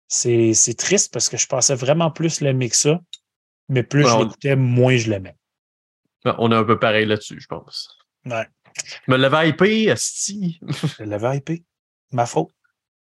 c'est 0.08 0.54
c'est 0.54 0.74
triste 0.74 1.14
parce 1.14 1.30
que 1.30 1.38
je 1.38 1.46
pensais 1.48 1.76
vraiment 1.76 2.10
plus 2.10 2.42
l'aimer 2.42 2.70
que 2.70 2.76
ça, 2.76 3.00
mais 3.70 3.84
plus 3.84 4.06
Ouais, 4.06 4.10
je 4.10 4.16
on- 4.16 4.24
l'écoutais, 4.24 4.56
moins 4.56 4.98
je 4.98 5.10
l'aimais. 5.12 5.36
Ouais, 6.26 6.32
On 6.40 6.52
est 6.52 6.56
un 6.56 6.64
peu 6.64 6.80
pareil 6.80 7.06
là-dessus, 7.06 7.40
je 7.40 7.46
pense. 7.48 7.96
Ouais, 8.26 8.48
Je 9.06 9.12
me 9.12 9.18
l'avais 9.18 9.50
hypé, 9.50 9.92
Asti. 9.92 10.60
je 10.98 11.04
l'avais 11.04 11.38
hypé. 11.38 11.64
Ma 12.12 12.26
faute. 12.26 12.50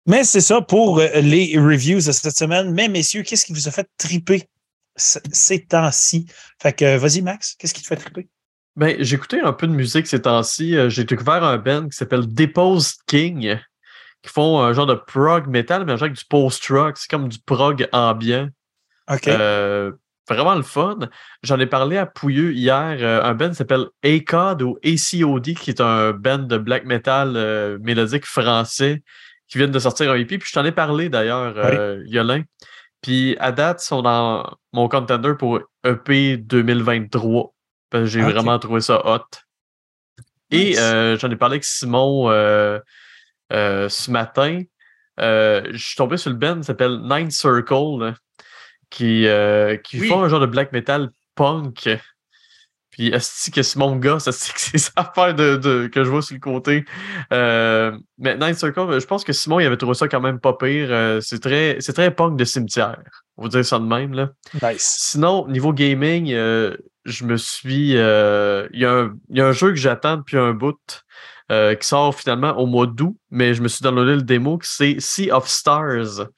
Mais 0.07 0.25
c'est 0.25 0.41
ça 0.41 0.61
pour 0.61 0.99
euh, 0.99 1.09
les 1.21 1.59
reviews 1.59 1.97
de 1.97 2.13
cette 2.13 2.37
semaine. 2.37 2.73
Mais 2.73 2.89
messieurs, 2.89 3.23
qu'est-ce 3.23 3.45
qui 3.45 3.53
vous 3.53 3.69
a 3.69 3.71
fait 3.71 3.89
triper 3.99 4.49
ces 4.97 5.65
temps-ci? 5.65 6.27
Fait 6.61 6.73
que 6.73 6.97
vas-y, 6.97 7.23
Max, 7.23 7.55
qu'est-ce 7.59 7.75
qui 7.75 7.83
te 7.83 7.87
fait 7.87 7.97
triper? 7.97 8.29
Ben, 8.77 8.97
j'ai 9.01 9.17
écouté 9.17 9.41
un 9.41 9.53
peu 9.53 9.67
de 9.67 9.73
musique 9.73 10.07
ces 10.07 10.23
temps-ci. 10.23 10.77
Euh, 10.77 10.89
J'ai 10.89 11.05
découvert 11.05 11.45
un 11.45 11.59
band 11.59 11.89
qui 11.89 11.97
s'appelle 11.97 12.33
Deposed 12.33 12.97
King, 13.07 13.59
qui 14.23 14.31
font 14.31 14.61
un 14.61 14.73
genre 14.73 14.87
de 14.87 14.95
prog 14.95 15.49
metal, 15.49 15.85
mais 15.85 15.93
avec 15.93 16.13
du 16.13 16.25
post-rock. 16.25 16.97
C'est 16.97 17.11
comme 17.11 17.29
du 17.29 17.39
prog 17.39 17.89
ambiant. 17.93 18.49
OK. 19.11 19.29
Euh, 19.29 19.93
vraiment 20.29 20.55
le 20.55 20.63
fun. 20.63 20.99
J'en 21.43 21.59
ai 21.59 21.67
parlé 21.67 21.97
à 21.97 22.07
Pouilleux 22.07 22.53
hier. 22.53 22.97
euh, 23.01 23.23
un 23.23 23.35
band 23.35 23.51
qui 23.51 23.57
s'appelle 23.57 23.87
ACOD 24.05 24.63
ou 24.63 24.79
ACOD, 24.85 25.55
qui 25.55 25.71
est 25.71 25.81
un 25.81 26.13
band 26.13 26.39
de 26.39 26.57
black 26.57 26.85
metal 26.85 27.35
euh, 27.37 27.79
mélodique 27.83 28.25
français 28.25 29.03
qui 29.51 29.59
viennent 29.59 29.71
de 29.71 29.79
sortir 29.79 30.11
un 30.11 30.15
EP. 30.15 30.39
Puis 30.39 30.49
je 30.49 30.55
t'en 30.55 30.65
ai 30.65 30.73
parlé 30.73 31.09
d'ailleurs, 31.09 31.55
euh, 31.57 32.03
Yolin. 32.07 32.43
Puis 33.03 33.37
à 33.41 33.51
date, 33.53 33.83
ils 33.83 33.87
sont 33.87 34.03
dans 34.03 34.57
mon 34.73 34.89
contender 34.89 35.33
pour 35.39 35.61
EP 35.85 36.37
2023. 36.37 37.53
Parce 37.91 38.05
que 38.05 38.09
j'ai 38.11 38.21
vraiment 38.21 38.59
trouvé 38.59 38.81
ça 38.81 39.05
hot. 39.05 39.25
Et 40.53 40.79
euh, 40.79 41.17
j'en 41.19 41.31
ai 41.31 41.37
parlé 41.37 41.55
avec 41.55 41.65
Simon 41.65 42.31
euh, 42.31 42.79
euh, 43.53 43.89
ce 43.89 44.11
matin. 44.11 44.63
Je 45.19 45.77
suis 45.77 45.97
tombé 45.97 46.17
sur 46.17 46.31
le 46.31 46.37
band 46.37 46.59
qui 46.59 46.65
s'appelle 46.65 47.01
Nine 47.03 47.31
Circle, 47.31 47.99
là, 48.01 48.15
qui, 48.91 49.27
qui 49.85 50.01
Oui. 50.01 50.09
font 50.09 50.23
un 50.23 50.29
genre 50.29 50.41
de 50.41 50.47
black 50.47 50.73
metal 50.73 51.11
punk. 51.35 51.89
Puis, 52.91 53.09
est-ce 53.09 53.51
que 53.51 53.63
c'est 53.63 53.79
mon 53.79 53.97
gars, 53.97 54.19
ça 54.19 54.33
c'est 54.33 54.53
que 54.53 54.61
c'est 54.61 54.79
sa 54.79 54.91
affaire 54.97 55.35
de, 55.35 55.57
de- 55.57 55.87
que 55.87 56.03
je 56.05 56.11
vois 56.11 56.23
sur 56.23 56.35
le 56.35 56.41
côté. 56.41 56.85
Euh, 57.33 57.97
mais 58.19 58.37
Nine 58.37 58.55
Circle, 58.55 58.99
je 59.01 59.07
pense 59.07 59.23
que 59.25 59.33
Simon, 59.33 59.61
il 59.61 59.67
avait 59.67 59.77
trouvé 59.77 59.95
ça 59.95 60.09
quand 60.09 60.21
même 60.21 60.41
pas 60.41 60.55
pire. 60.55 60.89
Euh, 60.91 61.21
c'est 61.21 61.39
très, 61.41 61.77
c'est 61.81 61.93
très 61.93 62.11
punk 62.11 62.37
de 62.37 62.45
cimetière. 62.45 62.99
On 63.37 63.45
va 63.45 63.49
dire 63.49 63.65
ça 63.65 63.79
de 63.79 63.85
même, 63.85 64.13
là. 64.13 64.31
Nice. 64.63 64.97
Sinon, 64.99 65.47
niveau 65.49 65.73
gaming, 65.73 66.33
euh, 66.33 66.77
je 67.05 67.25
me 67.25 67.37
suis. 67.37 67.97
euh, 67.97 68.69
Il 68.73 68.81
y, 68.81 68.85
a 68.85 68.93
un- 68.93 69.15
il 69.31 69.39
y 69.39 69.41
a 69.41 69.47
un 69.47 69.53
jeu 69.53 69.69
que 69.71 69.77
j'attends 69.77 70.17
depuis 70.19 70.37
un 70.37 70.53
bout 70.53 70.77
qui 71.49 71.87
sort 71.89 72.15
finalement 72.15 72.53
au 72.59 72.67
mois 72.67 72.87
d'août, 72.87 73.17
mais 73.31 73.55
je 73.55 73.63
me 73.63 73.67
suis 73.67 73.83
downloadé 73.83 74.15
le 74.15 74.23
démo, 74.23 74.59
que 74.59 74.67
c'est 74.69 74.97
Sea 75.01 75.33
of 75.33 75.49
Stars. 75.49 76.29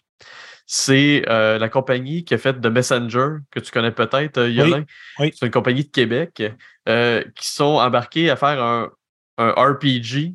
C'est 0.75 1.29
euh, 1.29 1.59
la 1.59 1.69
compagnie 1.69 2.25
qui 2.25 2.33
a 2.33 2.39
fait 2.39 2.59
The 2.59 2.69
Messenger, 2.69 3.41
que 3.51 3.61
tu 3.61 3.71
connais 3.71 3.93
peut-être, 3.93 4.39
euh, 4.39 4.49
Yolin. 4.49 4.87
oui. 5.19 5.31
C'est 5.35 5.45
une 5.45 5.53
compagnie 5.53 5.85
de 5.85 5.91
Québec 5.91 6.43
euh, 6.89 7.23
qui 7.35 7.47
sont 7.47 7.77
embarqués 7.77 8.31
à 8.31 8.37
faire 8.37 8.65
un, 8.65 8.91
un 9.37 9.51
RPG, 9.51 10.33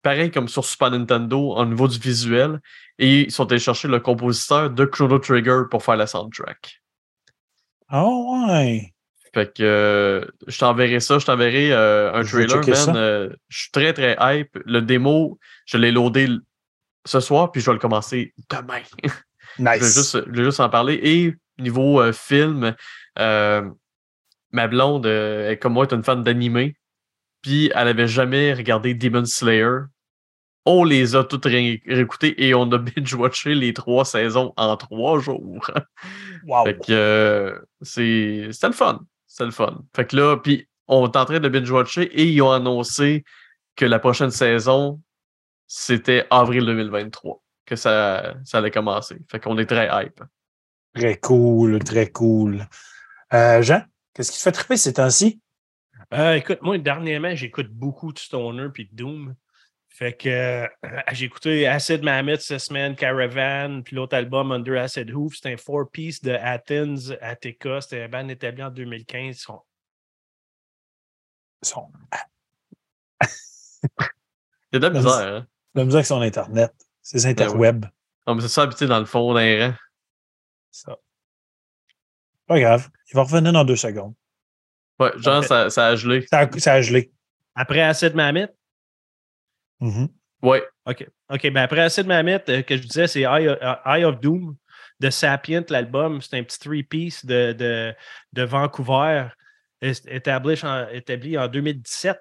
pareil 0.00 0.30
comme 0.30 0.48
sur 0.48 0.64
Super 0.64 0.92
Nintendo, 0.92 1.52
au 1.54 1.66
niveau 1.66 1.88
du 1.88 1.98
visuel, 1.98 2.62
et 2.98 3.24
ils 3.24 3.30
sont 3.30 3.52
allés 3.52 3.60
chercher 3.60 3.88
le 3.88 4.00
compositeur 4.00 4.70
de 4.70 4.86
Chrono 4.86 5.18
Trigger 5.18 5.64
pour 5.70 5.84
faire 5.84 5.96
la 5.96 6.06
soundtrack. 6.06 6.80
Oh, 7.92 8.46
ouais. 8.48 8.94
Fait 9.34 9.54
que 9.54 10.26
je 10.46 10.58
t'enverrai 10.58 11.00
ça, 11.00 11.18
je 11.18 11.26
t'enverrai 11.26 11.74
un 11.74 12.22
Je 12.22 12.46
trailer, 12.46 12.66
man. 12.66 13.36
je 13.50 13.58
suis 13.58 13.70
très, 13.72 13.92
très 13.92 14.16
hype. 14.18 14.56
Le 14.64 14.80
démo, 14.80 15.38
je 15.66 15.76
l'ai 15.76 15.92
loadé 15.92 16.28
ce 17.04 17.20
soir, 17.20 17.52
puis 17.52 17.60
je 17.60 17.66
vais 17.66 17.74
le 17.74 17.78
commencer 17.78 18.32
demain. 18.48 18.80
je, 19.58 19.64
Nice. 19.64 19.94
juste, 19.94 20.24
je 20.26 20.32
vais 20.32 20.44
juste 20.44 20.60
en 20.60 20.68
parler. 20.68 20.98
Et 21.02 21.34
niveau 21.58 22.00
euh, 22.00 22.12
film, 22.12 22.74
euh, 23.18 23.70
ma 24.52 24.68
blonde, 24.68 25.06
euh, 25.06 25.56
comme 25.56 25.74
moi, 25.74 25.86
est 25.86 25.92
une 25.94 26.04
fan 26.04 26.22
d'animé, 26.22 26.76
puis 27.42 27.70
elle 27.74 27.88
avait 27.88 28.08
jamais 28.08 28.52
regardé 28.52 28.94
Demon 28.94 29.24
Slayer. 29.24 29.78
On 30.68 30.82
les 30.84 31.14
a 31.14 31.22
toutes 31.22 31.44
ré- 31.44 31.80
réécoutées 31.86 32.44
et 32.44 32.52
on 32.54 32.70
a 32.72 32.78
binge-watché 32.78 33.54
les 33.54 33.72
trois 33.72 34.04
saisons 34.04 34.52
en 34.56 34.76
trois 34.76 35.20
jours. 35.20 35.70
Wow. 36.44 36.64
Fait 36.64 36.78
que 36.84 37.62
c'est 37.82 38.48
c'était 38.52 38.66
le 38.68 38.72
fun. 38.72 39.00
C'était 39.26 39.44
le 39.44 39.50
fun. 39.52 39.82
Fait 39.94 40.06
que 40.06 40.16
là, 40.16 40.36
puis 40.36 40.68
on 40.88 41.06
est 41.06 41.16
en 41.16 41.24
train 41.24 41.38
de 41.40 41.48
binge-watcher 41.48 42.02
et 42.02 42.24
ils 42.24 42.42
ont 42.42 42.50
annoncé 42.52 43.24
que 43.76 43.84
la 43.84 43.98
prochaine 43.98 44.30
saison, 44.30 45.00
c'était 45.68 46.26
avril 46.30 46.64
2023 46.66 47.42
que 47.66 47.76
ça, 47.76 48.34
ça 48.44 48.58
allait 48.58 48.70
commencer. 48.70 49.16
Fait 49.30 49.40
qu'on 49.40 49.58
est 49.58 49.66
très 49.66 49.88
hype. 49.92 50.22
Très 50.94 51.18
cool, 51.18 51.78
très 51.84 52.10
cool. 52.10 52.66
Euh, 53.34 53.60
Jean, 53.60 53.82
qu'est-ce 54.14 54.30
qui 54.32 54.38
te 54.38 54.42
fait 54.42 54.52
triper 54.52 54.76
ces 54.76 54.94
temps-ci? 54.94 55.40
Euh, 56.14 56.34
écoute, 56.34 56.60
moi, 56.62 56.78
dernièrement, 56.78 57.34
j'écoute 57.34 57.68
beaucoup 57.68 58.12
de 58.12 58.18
Stoner 58.18 58.68
puis 58.72 58.86
de 58.86 58.94
Doom. 58.94 59.34
Fait 59.88 60.12
que 60.14 60.28
euh, 60.28 60.66
j'ai 61.12 61.24
écouté 61.26 61.66
Acid 61.66 62.02
Mammoth 62.02 62.40
cette 62.42 62.60
semaine, 62.60 62.94
Caravan, 62.94 63.82
puis 63.82 63.96
l'autre 63.96 64.14
album 64.14 64.52
Under 64.52 64.80
Acid 64.82 65.10
Hoof. 65.10 65.34
C'était 65.36 65.54
un 65.54 65.56
four-piece 65.56 66.22
de 66.22 66.32
Athens, 66.32 67.12
Attica. 67.20 67.80
C'était 67.80 68.02
un 68.02 68.08
band 68.08 68.28
établi 68.28 68.62
en 68.62 68.70
2015. 68.70 69.36
Ils 69.36 69.40
sont- 69.40 69.62
Ils 71.62 71.68
sont 71.68 71.90
C'est 74.72 74.78
de 74.80 74.86
la 74.86 74.90
misère, 74.90 75.10
hein? 75.12 75.46
la 75.74 75.84
misère 75.84 75.96
avec 75.98 76.06
son 76.06 76.20
Internet. 76.20 76.72
C'est 77.08 77.18
les 77.18 77.26
interwebs. 77.26 77.86
Non, 78.26 78.34
mais 78.34 78.42
c'est 78.42 78.48
ça 78.48 78.62
habité 78.62 78.86
dans 78.86 78.98
le 78.98 79.04
fond 79.04 79.32
d'un 79.32 79.68
rang. 79.68 79.74
Ça. 80.72 80.96
Pas 82.46 82.58
grave. 82.58 82.88
Il 83.10 83.14
va 83.14 83.22
revenir 83.22 83.52
dans 83.52 83.64
deux 83.64 83.76
secondes. 83.76 84.14
Ouais, 84.98 85.12
genre, 85.18 85.44
ça, 85.44 85.70
ça 85.70 85.86
a 85.88 85.94
gelé. 85.96 86.26
Ça 86.26 86.40
a, 86.40 86.58
ça 86.58 86.72
a 86.74 86.80
gelé. 86.80 87.12
Après 87.54 87.80
Acid 87.80 88.14
Mammoth, 88.14 88.50
Mhm. 89.80 90.08
Ouais. 90.42 90.64
OK. 90.86 91.06
OK, 91.30 91.42
ben 91.50 91.62
après 91.62 91.80
Acid 91.82 92.06
Mammoth, 92.06 92.48
euh, 92.48 92.62
que 92.62 92.76
je 92.76 92.82
disais, 92.82 93.06
c'est 93.06 93.20
Eye, 93.20 93.46
of- 93.48 93.58
Eye 93.84 94.04
of 94.04 94.20
Doom 94.20 94.56
de 95.00 95.10
Sapient, 95.10 95.64
l'album. 95.68 96.20
C'est 96.22 96.36
un 96.38 96.42
petit 96.42 96.58
three-piece 96.58 97.24
de, 97.26 97.52
de, 97.52 97.94
de 98.32 98.42
Vancouver, 98.42 99.28
établi 99.80 100.58
en, 100.64 100.88
établi 100.88 101.38
en 101.38 101.46
2017. 101.46 102.18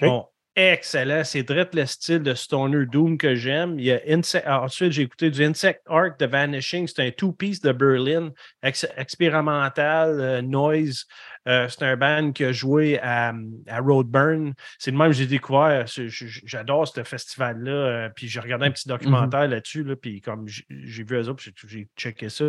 Ils 0.00 0.04
OK. 0.06 0.26
Sont 0.56 0.62
excellents. 0.62 1.24
C'est 1.24 1.42
direct 1.42 1.74
le 1.74 1.86
style 1.86 2.20
de 2.20 2.34
Stoner 2.34 2.86
Doom 2.86 3.16
que 3.18 3.34
j'aime. 3.34 3.78
Il 3.78 3.84
y 3.86 3.92
a 3.92 4.00
Insect- 4.08 4.44
ah, 4.46 4.62
Ensuite, 4.62 4.92
j'ai 4.92 5.02
écouté 5.02 5.30
du 5.30 5.44
Insect 5.44 5.80
Art 5.86 6.16
de 6.18 6.26
Vanishing. 6.26 6.86
C'est 6.86 7.02
un 7.06 7.10
two-piece 7.10 7.60
de 7.60 7.72
Berlin, 7.72 8.30
ex- 8.62 8.86
expérimental, 8.96 10.20
euh, 10.20 10.42
noise. 10.42 11.04
Euh, 11.48 11.68
c'est 11.68 11.82
un 11.82 11.96
band 11.96 12.32
qui 12.32 12.44
a 12.44 12.52
joué 12.52 13.00
à, 13.00 13.32
à 13.66 13.80
Roadburn. 13.80 14.52
C'est 14.78 14.90
le 14.92 14.96
même 14.98 15.08
que 15.10 15.16
j'ai 15.16 15.26
découvert. 15.26 15.84
J'adore 15.86 16.86
ce 16.86 17.02
festival-là. 17.02 17.72
euh, 17.72 18.08
puis 18.14 18.28
j'ai 18.28 18.40
regardé 18.40 18.66
un 18.66 18.70
petit 18.70 18.88
documentaire 18.88 19.48
là-dessus. 19.48 19.82
Là, 19.84 19.96
puis 19.96 20.20
comme 20.20 20.46
j'ai 20.46 21.02
vu 21.04 21.16
eux 21.16 21.28
autres, 21.28 21.42
j'ai- 21.66 21.88
checké 21.96 22.28
ça. 22.28 22.44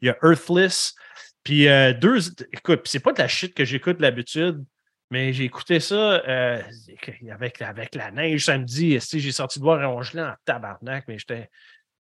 Il 0.00 0.06
y 0.06 0.10
a 0.10 0.16
Earthless. 0.22 0.94
Puis 1.42 1.66
deux. 2.00 2.18
Écoute, 2.52 2.82
puis 2.82 2.90
c'est 2.90 3.00
pas 3.00 3.12
de 3.12 3.18
la 3.18 3.28
shit 3.28 3.54
que 3.54 3.64
j'écoute 3.64 3.98
d'habitude. 3.98 4.62
Mais 5.10 5.32
j'ai 5.32 5.44
écouté 5.44 5.80
ça 5.80 5.94
euh, 6.28 6.62
avec, 7.32 7.60
avec 7.62 7.94
la 7.96 8.10
neige 8.12 8.44
samedi. 8.44 8.98
J'ai 9.00 9.32
sorti 9.32 9.58
de 9.58 9.64
voir 9.64 9.80
un 9.80 10.02
gelé 10.02 10.22
en 10.22 10.34
tabarnak, 10.44 11.04
mais 11.08 11.18
j'étais 11.18 11.48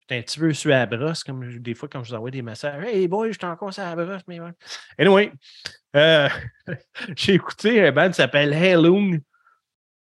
un 0.09 0.21
petit 0.21 0.39
peu 0.39 0.53
sur 0.53 0.69
la 0.71 0.85
brosse, 0.85 1.23
comme 1.23 1.49
je- 1.49 1.57
des 1.59 1.73
fois 1.73 1.87
quand 1.89 2.03
je 2.03 2.09
vous 2.09 2.15
envoie 2.15 2.31
des 2.31 2.41
messages. 2.41 2.83
Hey 2.85 3.07
boy, 3.07 3.31
j'étais 3.31 3.45
encore 3.45 3.73
sur 3.73 3.83
la 3.83 3.95
brosse, 3.95 4.21
mais 4.27 4.39
ouais. 4.39 4.51
Anyway, 4.97 5.31
euh, 5.95 6.27
j'ai 7.15 7.33
écouté 7.35 7.85
un 7.87 7.91
band 7.91 8.07
qui 8.09 8.15
s'appelle 8.15 8.53
Haloon. 8.53 9.19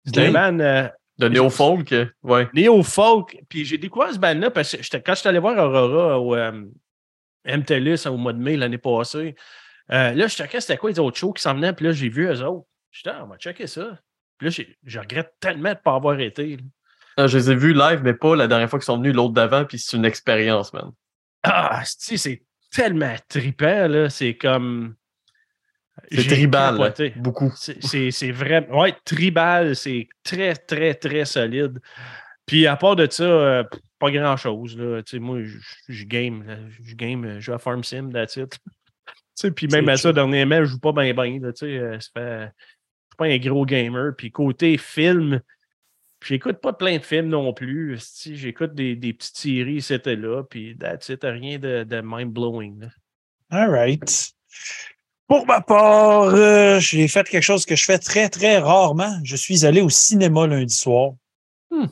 C'est 0.05 0.27
un 0.27 0.31
band 0.31 0.59
euh, 0.59 0.87
De 1.17 1.27
néo-folk, 1.29 1.93
ouais. 2.23 2.47
néo-folk. 2.53 3.37
Puis 3.47 3.63
j'ai 3.65 3.77
découvert 3.77 4.11
ce 4.13 4.19
band-là 4.19 4.49
parce 4.51 4.75
que 4.75 4.97
quand 4.97 5.13
je 5.13 5.19
suis 5.19 5.29
allé 5.29 5.39
voir 5.39 5.57
Aurora 5.57 6.19
au 6.19 6.35
MTLUS 7.45 8.05
au 8.07 8.17
mois 8.17 8.33
de 8.33 8.39
mai 8.39 8.57
l'année 8.57 8.77
passée, 8.77 9.35
euh, 9.91 10.13
là, 10.13 10.27
je 10.27 10.35
checkais 10.35 10.61
c'était 10.61 10.77
quoi 10.77 10.89
les 10.89 10.99
autres 10.99 11.17
shows 11.17 11.33
qui 11.33 11.41
s'en 11.41 11.53
venaient, 11.53 11.73
puis 11.73 11.85
là, 11.85 11.91
j'ai 11.91 12.09
vu 12.09 12.25
eux 12.27 12.41
autres. 12.43 12.65
J'étais, 12.91 13.11
ah, 13.11 13.23
on 13.23 13.27
va 13.27 13.37
checker 13.37 13.67
ça. 13.67 13.99
Puis 14.37 14.49
là, 14.49 14.63
je 14.83 14.99
regrette 14.99 15.33
tellement 15.39 15.69
de 15.69 15.75
ne 15.75 15.79
pas 15.83 15.95
avoir 15.95 16.19
été. 16.19 16.57
là. 16.57 16.63
Non, 17.17 17.27
je 17.27 17.37
les 17.37 17.51
ai 17.51 17.55
vus 17.55 17.73
live, 17.73 18.01
mais 18.03 18.13
pas 18.13 18.35
la 18.35 18.47
dernière 18.47 18.69
fois 18.69 18.79
qu'ils 18.79 18.85
sont 18.85 18.97
venus, 18.97 19.13
l'autre 19.13 19.33
d'avant, 19.33 19.65
puis 19.65 19.77
c'est 19.79 19.97
une 19.97 20.05
expérience, 20.05 20.73
man. 20.73 20.91
Ah, 21.43 21.81
c'est 21.85 22.43
tellement 22.71 23.15
trippant, 23.27 23.87
là. 23.87 24.09
C'est 24.09 24.35
comme. 24.35 24.95
C'est 26.09 26.27
tribal, 26.27 26.77
capoté. 26.77 27.13
beaucoup. 27.17 27.51
C'est- 27.55 28.31
vraiment. 28.31 28.79
Ouais, 28.81 28.95
tribal, 29.05 29.75
c'est 29.75 30.07
très, 30.23 30.55
très, 30.55 30.93
très 30.95 31.25
solide. 31.25 31.79
Puis 32.45 32.65
à 32.65 32.75
part 32.75 32.95
de 32.95 33.07
ça, 33.09 33.23
euh, 33.23 33.63
pas 33.99 34.09
grand-chose. 34.09 34.77
là. 34.77 35.03
Tu 35.03 35.11
sais, 35.11 35.19
Moi, 35.19 35.41
je 35.89 36.03
game. 36.05 36.69
Je 36.81 36.95
game, 36.95 37.35
je 37.35 37.39
joue 37.41 37.53
à 37.53 37.59
Farm 37.59 37.83
Sim, 37.83 38.09
that's 38.11 38.35
it. 38.37 38.57
Tu 39.33 39.47
sais, 39.47 39.51
Puis 39.51 39.67
même 39.67 39.87
à 39.89 39.95
ça, 39.97 40.09
chill. 40.09 40.15
dernièrement, 40.15 40.59
je 40.59 40.65
joue 40.65 40.79
pas 40.79 40.91
bien, 40.91 41.13
bien. 41.13 41.39
là, 41.39 41.53
tu 41.53 41.59
sais, 41.65 41.77
euh, 41.77 41.99
ça 41.99 42.09
fait- 42.13 42.51
suis 43.11 43.17
pas 43.17 43.25
un 43.25 43.37
gros 43.37 43.65
gamer. 43.65 44.13
Puis 44.17 44.31
côté 44.31 44.77
film, 44.77 45.41
j'écoute 46.23 46.59
pas 46.61 46.73
plein 46.73 46.97
de 46.97 47.03
films 47.03 47.29
non 47.29 47.53
plus. 47.53 47.95
esti, 47.95 48.35
J'écoute 48.35 48.73
des, 48.73 48.95
des 48.95 49.13
petites 49.13 49.37
séries, 49.37 49.81
c'était 49.81 50.15
là. 50.15 50.43
Puis 50.43 50.77
that's 50.77 51.09
it, 51.09 51.23
rien 51.23 51.59
de, 51.59 51.83
de 51.83 52.01
mind-blowing. 52.03 52.89
All 53.49 53.69
right. 53.69 54.33
Pour 55.27 55.45
ma 55.45 55.61
part, 55.61 56.33
euh, 56.35 56.79
j'ai 56.79 57.07
fait 57.07 57.27
quelque 57.29 57.43
chose 57.43 57.65
que 57.65 57.75
je 57.75 57.85
fais 57.85 57.99
très, 57.99 58.27
très 58.27 58.57
rarement. 58.57 59.17
Je 59.23 59.37
suis 59.37 59.65
allé 59.65 59.79
au 59.79 59.89
cinéma 59.89 60.45
lundi 60.45 60.73
soir. 60.73 61.13
Hmm. 61.69 61.85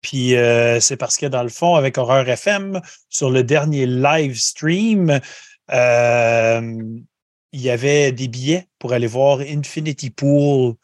Puis 0.00 0.36
euh, 0.36 0.80
c'est 0.80 0.96
parce 0.96 1.16
que 1.16 1.26
dans 1.26 1.42
le 1.42 1.48
fond, 1.48 1.74
avec 1.74 1.98
Horreur 1.98 2.26
FM, 2.28 2.80
sur 3.10 3.30
le 3.30 3.42
dernier 3.42 3.84
live 3.84 4.38
stream, 4.38 5.20
euh, 5.70 6.82
il 7.52 7.60
y 7.60 7.70
avait 7.70 8.12
des 8.12 8.28
billets 8.28 8.66
pour 8.78 8.92
aller 8.92 9.06
voir 9.06 9.40
Infinity 9.40 10.10
Pool 10.10 10.74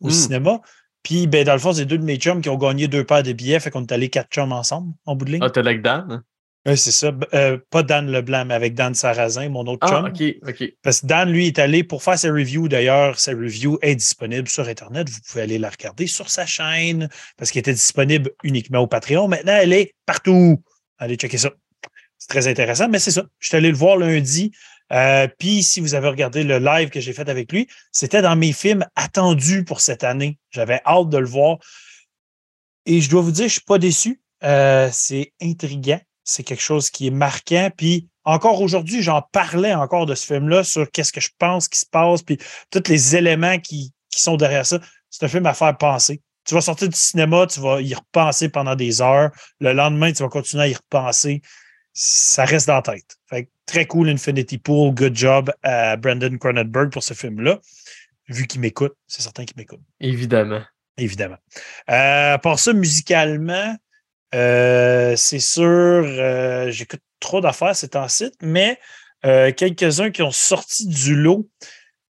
au 0.00 0.08
Hmm. 0.08 0.10
cinéma. 0.10 0.60
Puis, 1.02 1.26
ben, 1.26 1.44
dans 1.44 1.52
le 1.52 1.58
fond, 1.58 1.72
c'est 1.72 1.84
deux 1.84 1.98
de 1.98 2.04
mes 2.04 2.16
chums 2.16 2.40
qui 2.40 2.48
ont 2.48 2.56
gagné 2.56 2.88
deux 2.88 3.04
paires 3.04 3.22
de 3.22 3.32
billets, 3.32 3.60
fait 3.60 3.70
qu'on 3.70 3.82
est 3.82 3.92
allés 3.92 4.08
quatre 4.08 4.30
chums 4.30 4.52
ensemble, 4.52 4.94
en 5.04 5.14
bout 5.16 5.26
de 5.26 5.32
ligne. 5.32 5.40
Ah, 5.42 5.50
t'es 5.50 5.62
like 5.62 5.82
Dan? 5.82 6.22
Oui, 6.66 6.78
c'est 6.78 6.92
ça. 6.92 7.12
Euh, 7.34 7.58
pas 7.68 7.82
Dan 7.82 8.10
Leblanc, 8.10 8.46
mais 8.46 8.54
avec 8.54 8.72
Dan 8.74 8.94
Sarrazin, 8.94 9.50
mon 9.50 9.66
autre 9.66 9.86
Ah, 9.86 10.02
chum. 10.02 10.04
ok, 10.06 10.48
ok. 10.48 10.72
Parce 10.82 11.02
que 11.02 11.06
Dan, 11.06 11.30
lui, 11.30 11.46
est 11.48 11.58
allé 11.58 11.84
pour 11.84 12.02
faire 12.02 12.18
sa 12.18 12.32
review. 12.32 12.68
D'ailleurs, 12.68 13.20
sa 13.20 13.32
review 13.32 13.78
est 13.82 13.96
disponible 13.96 14.48
sur 14.48 14.66
Internet. 14.66 15.10
Vous 15.10 15.20
pouvez 15.28 15.42
aller 15.42 15.58
la 15.58 15.68
regarder 15.68 16.06
sur 16.06 16.30
sa 16.30 16.46
chaîne 16.46 17.10
parce 17.36 17.50
qu'elle 17.50 17.60
était 17.60 17.74
disponible 17.74 18.30
uniquement 18.42 18.78
au 18.78 18.86
Patreon. 18.86 19.28
Maintenant, 19.28 19.58
elle 19.60 19.74
est 19.74 19.94
partout. 20.06 20.62
Allez 20.96 21.16
checker 21.16 21.36
ça. 21.36 21.50
C'est 22.16 22.28
très 22.28 22.48
intéressant, 22.48 22.88
mais 22.88 22.98
c'est 22.98 23.10
ça. 23.10 23.24
Je 23.40 23.48
suis 23.48 23.56
allé 23.58 23.70
le 23.70 23.76
voir 23.76 23.98
lundi. 23.98 24.50
Euh, 24.92 25.28
Puis, 25.38 25.62
si 25.62 25.80
vous 25.80 25.94
avez 25.94 26.08
regardé 26.08 26.44
le 26.44 26.58
live 26.58 26.90
que 26.90 27.00
j'ai 27.00 27.12
fait 27.12 27.28
avec 27.28 27.50
lui, 27.52 27.68
c'était 27.90 28.22
dans 28.22 28.36
mes 28.36 28.52
films 28.52 28.84
attendus 28.96 29.64
pour 29.64 29.80
cette 29.80 30.04
année. 30.04 30.38
J'avais 30.50 30.80
hâte 30.86 31.08
de 31.08 31.18
le 31.18 31.26
voir. 31.26 31.58
Et 32.86 33.00
je 33.00 33.08
dois 33.08 33.22
vous 33.22 33.32
dire, 33.32 33.44
je 33.44 33.44
ne 33.44 33.48
suis 33.48 33.60
pas 33.62 33.78
déçu. 33.78 34.20
Euh, 34.42 34.88
c'est 34.92 35.32
intriguant. 35.40 36.00
C'est 36.22 36.42
quelque 36.42 36.62
chose 36.62 36.90
qui 36.90 37.06
est 37.06 37.10
marquant. 37.10 37.70
Puis 37.76 38.08
encore 38.24 38.60
aujourd'hui, 38.60 39.02
j'en 39.02 39.22
parlais 39.32 39.74
encore 39.74 40.06
de 40.06 40.14
ce 40.14 40.26
film-là 40.26 40.64
sur 40.64 40.90
qu'est-ce 40.90 41.12
que 41.12 41.20
je 41.20 41.30
pense 41.38 41.68
qui 41.68 41.78
se 41.78 41.86
passe, 41.86 42.22
puis 42.22 42.38
tous 42.70 42.88
les 42.88 43.16
éléments 43.16 43.58
qui, 43.58 43.92
qui 44.10 44.20
sont 44.20 44.36
derrière 44.36 44.64
ça. 44.64 44.80
C'est 45.10 45.24
un 45.24 45.28
film 45.28 45.46
à 45.46 45.54
faire 45.54 45.76
penser. 45.76 46.22
Tu 46.44 46.54
vas 46.54 46.60
sortir 46.60 46.88
du 46.88 46.96
cinéma, 46.96 47.46
tu 47.46 47.60
vas 47.60 47.80
y 47.80 47.94
repenser 47.94 48.48
pendant 48.48 48.74
des 48.74 49.00
heures. 49.00 49.30
Le 49.60 49.72
lendemain, 49.72 50.12
tu 50.12 50.22
vas 50.22 50.28
continuer 50.28 50.64
à 50.64 50.68
y 50.68 50.74
repenser. 50.74 51.40
Ça 51.94 52.44
reste 52.44 52.66
dans 52.66 52.74
la 52.74 52.82
tête. 52.82 53.16
Fait 53.30 53.44
que 53.44 53.50
très 53.66 53.86
cool, 53.86 54.08
Infinity 54.08 54.58
Pool. 54.58 54.92
Good 54.94 55.14
job 55.16 55.52
à 55.62 55.96
Brandon 55.96 56.36
Cronenberg 56.38 56.90
pour 56.90 57.04
ce 57.04 57.14
film-là. 57.14 57.60
Vu 58.28 58.46
qu'il 58.46 58.60
m'écoute, 58.60 58.94
c'est 59.06 59.22
certain 59.22 59.44
qu'il 59.44 59.56
m'écoute 59.56 59.80
Évidemment. 60.00 60.62
évidemment. 60.96 61.36
Euh, 61.90 62.34
à 62.34 62.38
part 62.38 62.58
ça, 62.58 62.72
musicalement, 62.72 63.76
euh, 64.34 65.14
c'est 65.16 65.38
sûr, 65.38 65.62
euh, 65.64 66.70
j'écoute 66.70 67.00
trop 67.20 67.40
d'affaires 67.40 67.76
ces 67.76 67.88
temps-ci, 67.88 68.32
mais 68.42 68.78
euh, 69.24 69.52
quelques-uns 69.52 70.10
qui 70.10 70.22
ont 70.22 70.32
sorti 70.32 70.86
du 70.88 71.14
lot. 71.14 71.48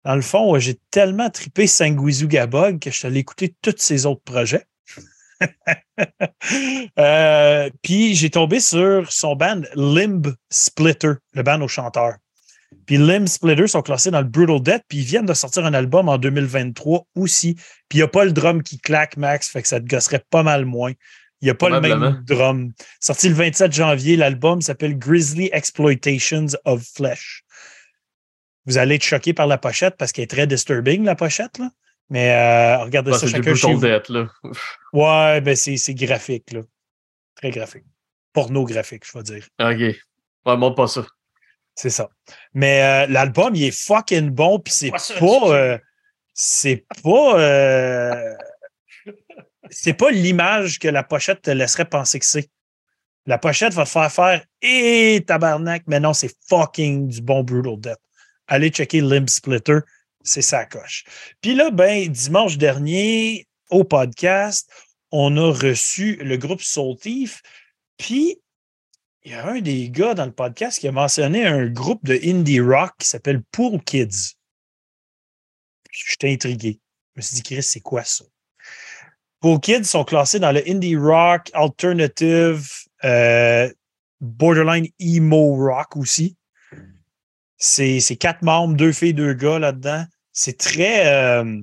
Dans 0.04 0.14
le 0.14 0.22
fond, 0.22 0.58
j'ai 0.58 0.78
tellement 0.90 1.30
trippé 1.30 1.66
Sanguizu 1.66 2.26
Gabog 2.26 2.78
que 2.78 2.90
je 2.90 2.96
suis 2.96 3.06
allé 3.06 3.20
écouter 3.20 3.54
tous 3.62 3.74
ses 3.78 4.04
autres 4.06 4.22
projets. 4.22 4.64
Euh, 6.98 7.70
Puis 7.82 8.14
j'ai 8.14 8.30
tombé 8.30 8.60
sur 8.60 9.12
son 9.12 9.36
band 9.36 9.62
Limb 9.74 10.34
Splitter, 10.50 11.12
le 11.34 11.42
band 11.42 11.60
aux 11.60 11.68
chanteurs. 11.68 12.14
Puis 12.86 12.96
Limb 12.96 13.26
Splitter 13.26 13.66
sont 13.66 13.82
classés 13.82 14.10
dans 14.10 14.20
le 14.20 14.26
Brutal 14.26 14.60
Death, 14.60 14.82
puis 14.88 14.98
ils 14.98 15.04
viennent 15.04 15.26
de 15.26 15.34
sortir 15.34 15.64
un 15.66 15.74
album 15.74 16.08
en 16.08 16.18
2023 16.18 17.06
aussi. 17.16 17.54
Puis 17.88 17.98
il 17.98 17.98
n'y 17.98 18.02
a 18.02 18.08
pas 18.08 18.24
le 18.24 18.32
drum 18.32 18.62
qui 18.62 18.78
claque, 18.78 19.16
Max, 19.16 19.48
fait 19.48 19.62
que 19.62 19.68
ça 19.68 19.80
te 19.80 19.86
gosserait 19.86 20.24
pas 20.30 20.42
mal 20.42 20.64
moins. 20.64 20.92
Il 21.40 21.46
n'y 21.46 21.50
a 21.50 21.54
pas 21.54 21.68
le 21.68 21.80
même 21.80 22.22
drum. 22.26 22.72
Sorti 23.00 23.28
le 23.28 23.34
27 23.34 23.72
janvier, 23.72 24.16
l'album 24.16 24.60
s'appelle 24.60 24.98
Grizzly 24.98 25.50
Exploitations 25.52 26.48
of 26.64 26.82
Flesh. 26.82 27.44
Vous 28.66 28.78
allez 28.78 28.96
être 28.96 29.04
choqué 29.04 29.32
par 29.32 29.46
la 29.46 29.56
pochette 29.56 29.96
parce 29.96 30.12
qu'elle 30.12 30.24
est 30.24 30.28
très 30.28 30.46
disturbing, 30.46 31.04
la 31.04 31.14
pochette, 31.14 31.58
là. 31.58 31.70
Mais 32.10 32.32
euh, 32.32 32.78
regardez 32.84 33.12
Ah, 33.14 33.14
ça 33.14 33.20
c'est 33.20 33.26
du 33.26 33.32
chacun 33.32 33.54
chez 33.54 33.68
Brutal 33.72 33.92
vous. 33.92 33.98
Death, 33.98 34.08
là. 34.08 34.28
Ouais, 34.92 35.40
ben 35.40 35.54
c'est 35.56 35.76
c'est 35.76 35.94
graphique, 35.94 36.52
là. 36.52 36.60
Très 37.36 37.50
graphique. 37.50 37.84
Pornographique, 38.32 39.04
je 39.06 39.16
vais 39.16 39.22
dire. 39.22 39.48
Ok. 39.60 39.96
Ouais, 40.46 40.56
montre 40.56 40.74
pas 40.76 40.86
ça. 40.88 41.06
C'est 41.74 41.90
ça. 41.90 42.08
Mais 42.52 42.82
euh, 42.82 43.06
l'album, 43.12 43.54
il 43.54 43.64
est 43.64 43.70
fucking 43.86 44.28
bon, 44.30 44.58
puis 44.58 44.72
c'est 44.74 44.90
Pas 44.90 45.50
euh, 45.50 45.78
c'est 46.34 46.84
pas. 47.02 47.38
euh, 47.40 48.34
c'est 49.70 49.94
pas 49.94 50.10
l'image 50.10 50.78
que 50.78 50.88
la 50.88 51.02
pochette 51.04 51.42
te 51.42 51.50
laisserait 51.50 51.84
penser 51.84 52.18
que 52.18 52.24
c'est. 52.26 52.50
La 53.26 53.38
pochette 53.38 53.72
va 53.74 53.84
te 53.84 53.90
faire 53.90 54.10
faire 54.10 54.44
et 54.62 55.22
tabarnak, 55.26 55.84
mais 55.86 56.00
non, 56.00 56.12
c'est 56.12 56.34
fucking 56.48 57.06
du 57.08 57.22
bon 57.22 57.44
Brutal 57.44 57.78
Death. 57.78 58.00
Allez 58.48 58.70
checker 58.70 59.00
Limb 59.00 59.28
Splitter, 59.28 59.78
c'est 60.22 60.42
sa 60.42 60.64
coche. 60.66 61.04
Puis 61.40 61.54
là, 61.54 61.70
ben, 61.70 62.08
dimanche 62.08 62.58
dernier, 62.58 63.46
au 63.70 63.84
podcast, 63.84 64.70
on 65.10 65.36
a 65.36 65.52
reçu 65.52 66.16
le 66.16 66.36
groupe 66.36 66.62
Soul. 66.62 66.96
Puis 67.96 68.40
il 69.22 69.32
y 69.32 69.34
a 69.34 69.46
un 69.46 69.60
des 69.60 69.90
gars 69.90 70.14
dans 70.14 70.24
le 70.24 70.32
podcast 70.32 70.80
qui 70.80 70.88
a 70.88 70.92
mentionné 70.92 71.46
un 71.46 71.66
groupe 71.66 72.04
de 72.04 72.18
indie 72.24 72.60
rock 72.60 72.92
qui 72.98 73.06
s'appelle 73.06 73.42
Pool 73.52 73.82
Kids. 73.82 74.34
J'étais 75.90 76.32
intrigué. 76.32 76.80
Je 77.14 77.20
me 77.20 77.22
suis 77.22 77.36
dit, 77.36 77.42
Chris, 77.42 77.62
c'est 77.62 77.80
quoi 77.80 78.04
ça? 78.04 78.24
Pool 79.40 79.60
Kids 79.60 79.84
sont 79.84 80.04
classés 80.04 80.38
dans 80.38 80.52
le 80.52 80.62
indie 80.68 80.96
rock, 80.96 81.50
alternative, 81.52 82.66
euh, 83.04 83.70
borderline 84.20 84.88
emo 84.98 85.54
rock 85.54 85.96
aussi. 85.96 86.36
C'est 87.60 88.00
c'est 88.00 88.16
quatre 88.16 88.42
membres, 88.42 88.74
deux 88.74 88.90
filles, 88.90 89.14
deux 89.14 89.34
gars 89.34 89.58
là-dedans. 89.60 90.04
C'est 90.32 90.56
très. 90.58 91.06
euh, 91.06 91.60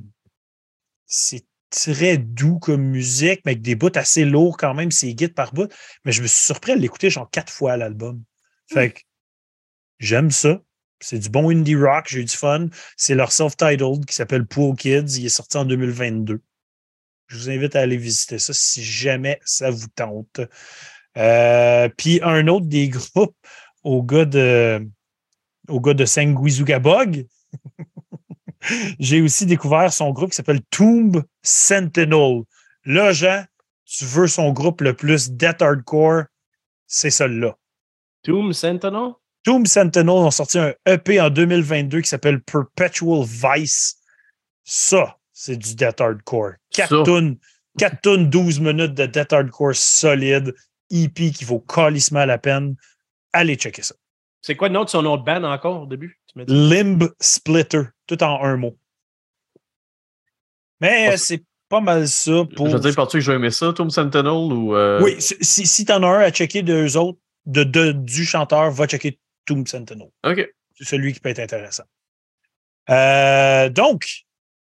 c'est 1.08 1.44
très 1.72 2.18
doux 2.18 2.60
comme 2.60 2.84
musique, 2.84 3.42
mais 3.46 3.54
avec 3.54 3.62
des 3.62 3.76
bouts 3.76 3.92
assez 3.96 4.24
lourds 4.24 4.58
quand 4.58 4.74
même, 4.74 4.92
c'est 4.92 5.14
guides 5.14 5.34
par 5.34 5.54
bout. 5.54 5.74
Mais 6.06 6.12
je 6.12 6.22
me 6.22 6.28
suis 6.28 6.44
surpris 6.44 6.74
à 6.74 6.76
l'écouter 6.76 7.10
genre 7.10 7.30
quatre 7.30 7.52
fois 7.52 7.78
l'album. 7.78 8.24
Fait 8.72 8.92
que 8.92 9.00
j'aime 10.00 10.32
ça. 10.32 10.62
C'est 11.00 11.20
du 11.20 11.30
bon 11.30 11.50
indie 11.50 11.76
rock, 11.76 12.06
j'ai 12.08 12.22
eu 12.22 12.26
du 12.26 12.36
fun. 12.36 12.68
C'est 12.96 13.16
leur 13.16 13.32
self-titled 13.32 14.06
qui 14.06 14.14
s'appelle 14.14 14.46
Pool 14.46 14.76
Kids. 14.76 15.18
Il 15.18 15.26
est 15.26 15.30
sorti 15.30 15.58
en 15.58 15.66
2022. 15.66 16.42
Je 17.28 17.38
vous 17.38 17.50
invite 17.50 17.76
à 17.76 17.82
aller 17.82 17.98
visiter 17.98 18.40
ça 18.40 18.54
si 18.54 18.84
jamais 18.84 19.40
ça 19.44 19.72
vous 19.72 19.88
tente. 19.96 20.42
Euh, 21.18 21.90
Puis 21.98 22.20
un 22.22 22.48
autre 22.48 22.68
des 22.68 22.90
groupes 22.90 23.36
au 23.84 24.04
gars 24.04 24.26
de, 24.26 24.88
au 25.70 25.80
gars 25.80 25.94
de 25.94 26.06
Sanguizugabog. 26.06 27.26
J'ai 29.00 29.22
aussi 29.22 29.46
découvert 29.46 29.94
son 29.94 30.12
groupe 30.12 30.32
qui 30.32 30.36
s'appelle 30.36 30.62
Tomb 30.70 31.24
Sentinel. 31.42 32.44
Là, 32.86 33.12
Jean, 33.12 33.46
tu 33.86 34.06
veux 34.06 34.28
son 34.28 34.52
groupe 34.52 34.82
le 34.82 34.94
plus 34.94 35.32
death 35.32 35.62
hardcore, 35.62 36.24
c'est 36.86 37.10
celui-là. 37.10 37.58
Tomb 38.24 38.52
Sentinel? 38.54 39.12
Tomb 39.44 39.66
Sentinel 39.66 40.10
ont 40.10 40.32
sorti 40.32 40.60
un 40.60 40.74
EP 40.86 41.22
en 41.22 41.30
2022 41.30 42.02
qui 42.02 42.10
s'appelle 42.10 42.42
Perpetual 42.42 43.26
Vice. 43.26 43.98
Ça, 44.66 45.18
c'est 45.32 45.56
du 45.56 45.76
death 45.76 46.02
hardcore. 46.02 46.54
4 46.72 46.90
Ça. 46.90 47.04
tonnes, 47.06 47.38
4 47.78 48.02
tonnes, 48.02 48.30
12 48.30 48.60
minutes 48.60 48.94
de 48.94 49.06
death 49.06 49.32
hardcore 49.32 49.76
solide, 49.76 50.54
EP 50.90 51.32
qui 51.32 51.46
vaut 51.46 51.60
calissement 51.60 52.26
la 52.26 52.38
peine. 52.38 52.76
Allez 53.32 53.56
checker 53.56 53.84
ça. 53.84 53.96
C'est 54.42 54.56
quoi 54.56 54.68
le 54.70 54.74
nom 54.76 54.84
de 54.84 54.90
son 54.90 55.06
autre 55.06 55.24
band 55.24 55.44
encore 55.44 55.84
au 55.84 55.86
début? 55.86 56.20
Tu 56.28 56.38
m'as 56.40 56.46
dit? 56.46 56.54
Limb 56.70 57.04
Splitter, 57.20 57.82
tout 58.08 58.22
en 58.24 58.44
un 58.44 58.56
mot. 58.58 58.78
Mais 60.80 61.14
euh, 61.14 61.18
c'est 61.18 61.44
pas 61.70 61.82
mal 61.82 62.08
ça 62.08 62.44
pour. 62.56 62.68
Je 62.68 62.74
veux 62.74 62.80
dire, 62.80 62.96
penses-tu 62.96 63.18
que 63.18 63.22
je 63.22 63.32
vais 63.32 63.38
aimer 63.38 63.52
ça, 63.52 63.74
Tom 63.74 63.90
Sentinel, 63.90 64.28
ou... 64.28 64.76
euh, 64.76 65.02
Oui, 65.02 65.16
si, 65.20 65.66
si, 65.68 65.86
t'en 65.86 66.04
as 66.04 66.08
un 66.08 66.20
à 66.20 66.32
checker 66.32 66.62
d'eux 66.62 66.96
autres, 66.98 67.20
de, 67.46 67.64
de- 67.64 67.92
du 67.92 68.26
chanteur, 68.26 68.72
va 68.72 68.88
checker 68.88 69.20
Tomb 69.46 69.68
Sentinel. 69.68 70.10
OK. 70.24 70.48
C'est 70.76 70.86
celui 70.86 71.14
qui 71.14 71.20
peut 71.20 71.30
être 71.30 71.40
intéressant. 71.40 71.84
Euh, 72.90 73.70
donc, 73.70 74.08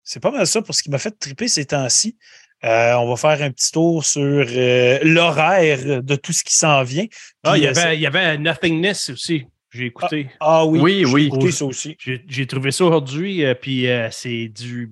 c'est 0.03 0.21
pas 0.21 0.31
mal 0.31 0.47
ça 0.47 0.63
pour 0.63 0.75
ce 0.75 0.83
qui 0.83 0.91
m'a 0.91 0.99
fait 0.99 1.17
triper 1.17 1.49
ces 1.49 1.67
temps-ci. 1.67 2.17
Euh, 2.65 2.95
on 2.95 3.09
va 3.09 3.17
faire 3.17 3.47
un 3.47 3.51
petit 3.51 3.71
tour 3.71 4.05
sur 4.05 4.23
euh, 4.49 4.99
l'horaire 5.03 6.03
de 6.03 6.17
tout 6.17 6.33
ce 6.33 6.43
qui 6.43 6.55
s'en 6.55 6.83
vient. 6.83 7.05
Ah, 7.45 7.59
il 7.59 7.65
y 7.65 7.67
avait, 7.67 7.97
il 7.97 8.01
y 8.01 8.07
avait 8.07 8.39
Nothingness 8.39 9.11
aussi. 9.11 9.47
J'ai 9.77 9.87
écouté. 9.87 10.31
Ah 10.41 10.65
oui, 10.65 10.81
Oui, 10.81 10.99
j'ai 11.07 11.13
oui. 11.13 11.27
écouté 11.27 11.51
ça 11.53 11.65
aussi. 11.67 11.97
J'ai 12.01 12.25
j'ai 12.27 12.47
trouvé 12.47 12.71
ça 12.71 12.85
aujourd'hui, 12.87 13.45
euh, 13.45 13.55
puis 13.55 13.89
euh, 13.89 14.09
c'est 14.11 14.49
du 14.49 14.91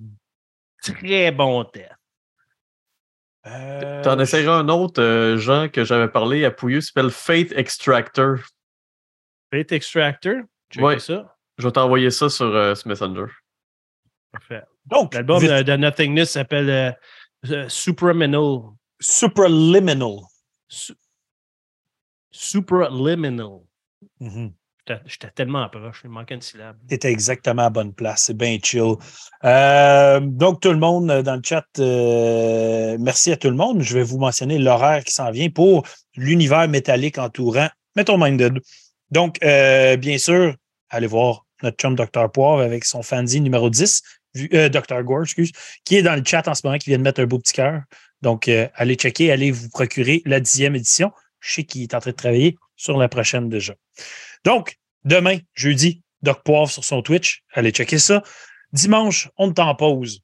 très 0.83 1.31
bon 1.33 1.65
test. 1.65 1.91
Euh, 3.47 4.03
T'en 4.03 4.19
essaieras 4.19 4.59
un 4.59 4.69
autre, 4.69 5.03
euh, 5.03 5.37
Jean, 5.37 5.69
que 5.69 5.85
j'avais 5.85 6.09
parlé 6.09 6.45
à 6.45 6.51
Pouilleux, 6.51 6.81
s'appelle 6.81 7.11
Fate 7.11 7.53
Extractor. 7.53 8.37
Fate 9.53 9.73
Extractor, 9.73 10.37
Ouais. 10.77 10.99
ça. 10.99 11.37
Je 11.59 11.67
vais 11.69 11.73
t'envoyer 11.73 12.11
ça 12.11 12.29
sur 12.29 12.47
euh, 12.47 12.75
ce 12.75 12.89
Messenger. 12.89 13.27
Parfait. 14.33 14.63
Donc, 14.87 15.15
L'album 15.15 15.39
vite, 15.41 15.51
de, 15.51 15.63
de 15.63 15.77
Nothingness 15.77 16.33
s'appelle 16.33 16.69
euh, 16.71 16.93
euh, 17.51 17.69
Supraliminal. 17.69 18.61
Supraliminal. 19.01 20.17
Su- 20.69 20.95
Supraliminal. 22.31 23.61
Mhm. 24.21 24.31
J'étais 24.43 24.64
j'étais 25.07 25.31
tellement 25.31 25.69
proche, 25.69 26.03
il 26.05 26.11
manquait 26.11 26.35
une 26.35 26.41
syllabe. 26.43 26.77
Tu 26.89 26.95
étais 26.95 27.11
exactement 27.11 27.63
à 27.67 27.71
bonne 27.71 27.93
place. 27.93 28.25
C'est 28.25 28.37
bien 28.37 28.59
chill. 28.63 28.95
Euh, 29.45 30.21
donc, 30.21 30.61
tout 30.61 30.71
le 30.73 30.79
monde 30.79 31.11
euh, 31.11 31.23
dans 31.23 31.37
le 31.37 31.43
chat, 31.45 31.65
euh, 31.79 32.97
merci 33.01 33.33
à 33.33 33.37
tout 33.37 33.49
le 33.49 33.57
monde. 33.57 33.83
Je 33.83 33.95
vais 33.95 34.03
vous 34.03 34.19
mentionner 34.19 34.59
l'horaire 34.59 35.03
qui 35.05 35.13
s'en 35.13 35.31
vient 35.31 35.49
pour 35.51 35.87
l'univers 36.17 36.69
métallique 36.69 37.19
entourant 37.19 37.69
Metal 37.97 38.19
Minded. 38.19 38.59
Donc, 39.11 39.39
bien 39.41 40.19
sûr, 40.19 40.55
allez 40.91 41.07
voir 41.07 41.45
notre 41.63 41.77
chum 41.77 41.95
Dr. 41.95 42.31
Poivre 42.33 42.61
avec 42.63 42.85
son 42.85 43.03
fanzine 43.03 43.45
numéro 43.45 43.71
10, 43.71 44.03
vu- 44.35 44.51
euh, 44.55 44.69
Dr. 44.69 45.03
Gore, 45.05 45.23
excuse, 45.23 45.53
qui 45.85 45.97
est 45.97 46.03
dans 46.03 46.17
le 46.17 46.23
chat 46.25 46.47
en 46.49 46.55
ce 46.55 46.67
moment, 46.67 46.79
qui 46.79 46.91
vient 46.91 46.99
de 46.99 47.05
mettre 47.05 47.21
un 47.21 47.27
beau 47.27 47.39
petit 47.39 47.53
cœur. 47.53 47.83
Donc, 48.23 48.49
allez 48.75 48.95
checker, 48.95 49.31
allez 49.31 49.51
vous 49.51 49.69
procurer 49.69 50.23
la 50.25 50.41
dixième 50.41 50.75
édition. 50.75 51.13
Je 51.41 51.55
sais 51.55 51.65
qu'il 51.65 51.83
est 51.83 51.95
en 51.95 52.01
train 52.01 52.11
de 52.11 52.17
travailler 52.17 52.57
sur 52.77 52.97
la 52.99 53.09
prochaine 53.09 53.49
déjà. 53.49 53.75
Donc, 54.45 54.77
demain, 55.05 55.39
jeudi, 55.55 56.03
Doc 56.23 56.43
Poivre 56.43 56.71
sur 56.71 56.85
son 56.85 57.03
Twitch. 57.03 57.43
Allez 57.53 57.71
checker 57.71 57.99
ça. 57.99 58.23
Dimanche, 58.73 59.29
on 59.37 59.53
t'en 59.53 59.75
pause. 59.75 60.21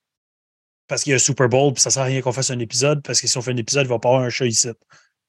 Parce 0.88 1.04
qu'il 1.04 1.10
y 1.10 1.12
a 1.14 1.16
un 1.16 1.20
Super 1.20 1.48
Bowl, 1.48 1.72
puis 1.72 1.82
ça 1.82 1.90
sert 1.90 2.02
à 2.02 2.06
rien 2.06 2.20
qu'on 2.20 2.32
fasse 2.32 2.50
un 2.50 2.58
épisode, 2.58 3.02
parce 3.02 3.20
que 3.20 3.28
si 3.28 3.38
on 3.38 3.42
fait 3.42 3.52
un 3.52 3.56
épisode, 3.56 3.86
il 3.86 3.88
va 3.88 4.00
pas 4.00 4.08
avoir 4.08 4.24
un 4.24 4.30
chat 4.30 4.46
ici. 4.46 4.68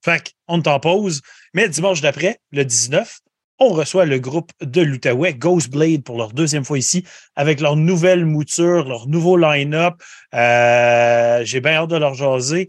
Fait 0.03 0.34
qu'on 0.48 0.61
t'en 0.61 0.80
pause. 0.80 1.22
Mais 1.53 1.69
dimanche 1.69 2.02
d'après, 2.02 2.39
le 2.52 2.65
19, 2.65 3.19
on 3.60 3.69
reçoit 3.69 4.06
le 4.06 4.18
groupe 4.18 4.52
de 4.61 4.81
l'Outaouais, 4.81 5.35
Ghostblade, 5.35 6.03
pour 6.03 6.18
leur 6.18 6.34
deuxième 6.34 6.65
fois 6.65 6.80
ici, 6.80 7.06
avec 7.35 7.60
leur 7.60 7.76
nouvelle 7.76 8.26
mouture, 8.26 8.88
leur 8.88 9.07
nouveau 9.07 9.38
line-up. 9.38 10.02
Euh, 10.34 11.45
j'ai 11.45 11.61
bien 11.61 11.73
hâte 11.73 11.91
de 11.91 11.98
leur 11.98 12.15
jaser. 12.15 12.68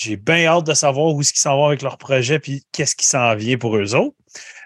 J'ai 0.00 0.16
bien 0.16 0.46
hâte 0.46 0.66
de 0.66 0.72
savoir 0.72 1.14
où 1.14 1.20
est-ce 1.20 1.30
qu'ils 1.30 1.42
s'en 1.42 1.56
vont 1.56 1.66
avec 1.66 1.82
leur 1.82 1.98
projet, 1.98 2.38
puis 2.38 2.64
qu'est-ce 2.72 2.96
qui 2.96 3.04
s'en 3.04 3.34
vient 3.36 3.58
pour 3.58 3.76
eux 3.76 3.94
autres. 3.94 4.16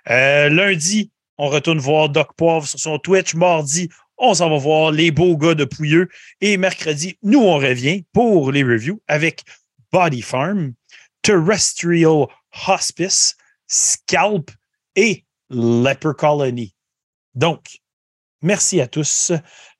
Euh, 0.08 0.48
lundi, 0.48 1.10
on 1.38 1.48
retourne 1.48 1.78
voir 1.78 2.08
Doc 2.08 2.36
Poivre 2.36 2.68
sur 2.68 2.78
son 2.78 3.00
Twitch. 3.00 3.34
Mardi, 3.34 3.88
on 4.16 4.34
s'en 4.34 4.48
va 4.48 4.58
voir 4.58 4.92
les 4.92 5.10
beaux 5.10 5.36
gars 5.36 5.56
de 5.56 5.64
Pouilleux. 5.64 6.08
Et 6.40 6.56
mercredi, 6.56 7.18
nous, 7.24 7.40
on 7.40 7.56
revient 7.56 8.04
pour 8.12 8.52
les 8.52 8.62
reviews 8.62 9.02
avec 9.08 9.42
Body 9.90 10.22
Farm, 10.22 10.74
Terrestrial 11.22 12.28
Hospice, 12.68 13.36
Scalp 13.66 14.52
et 14.94 15.24
Leper 15.50 16.12
Colony. 16.16 16.76
Donc, 17.34 17.80
merci 18.40 18.80
à 18.80 18.86
tous. 18.86 19.32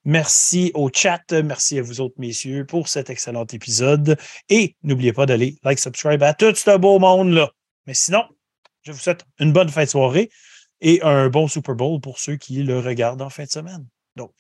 Merci 0.05 0.71
au 0.75 0.91
chat. 0.93 1.33
Merci 1.33 1.79
à 1.79 1.83
vous 1.83 2.01
autres, 2.01 2.17
messieurs, 2.19 2.67
pour 2.67 2.89
cet 2.89 3.11
excellent 3.11 3.47
épisode. 3.47 4.19
Et 4.49 4.77
n'oubliez 4.83 5.13
pas 5.13 5.27
d'aller 5.27 5.57
like, 5.63 5.79
subscribe 5.79 6.23
à 6.23 6.35
tout 6.35 6.55
ce 6.55 6.77
beau 6.77 6.99
monde-là. 6.99 7.51
Mais 7.87 7.95
sinon, 7.95 8.25
je 8.83 8.93
vous 8.93 8.99
souhaite 8.99 9.25
une 9.39 9.53
bonne 9.53 9.69
fin 9.69 9.85
de 9.85 9.89
soirée 9.89 10.31
et 10.81 11.03
un 11.03 11.29
bon 11.29 11.49
Super 11.49 11.75
Bowl 11.75 12.01
pour 12.01 12.19
ceux 12.19 12.37
qui 12.37 12.63
le 12.63 12.79
regardent 12.81 13.23
en 13.23 13.31
fin 13.31 13.45
de 13.45 13.51
semaine. 13.51 13.87
Donc, 14.17 14.33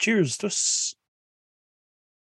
cheers 0.00 0.36
tous! 0.38 0.95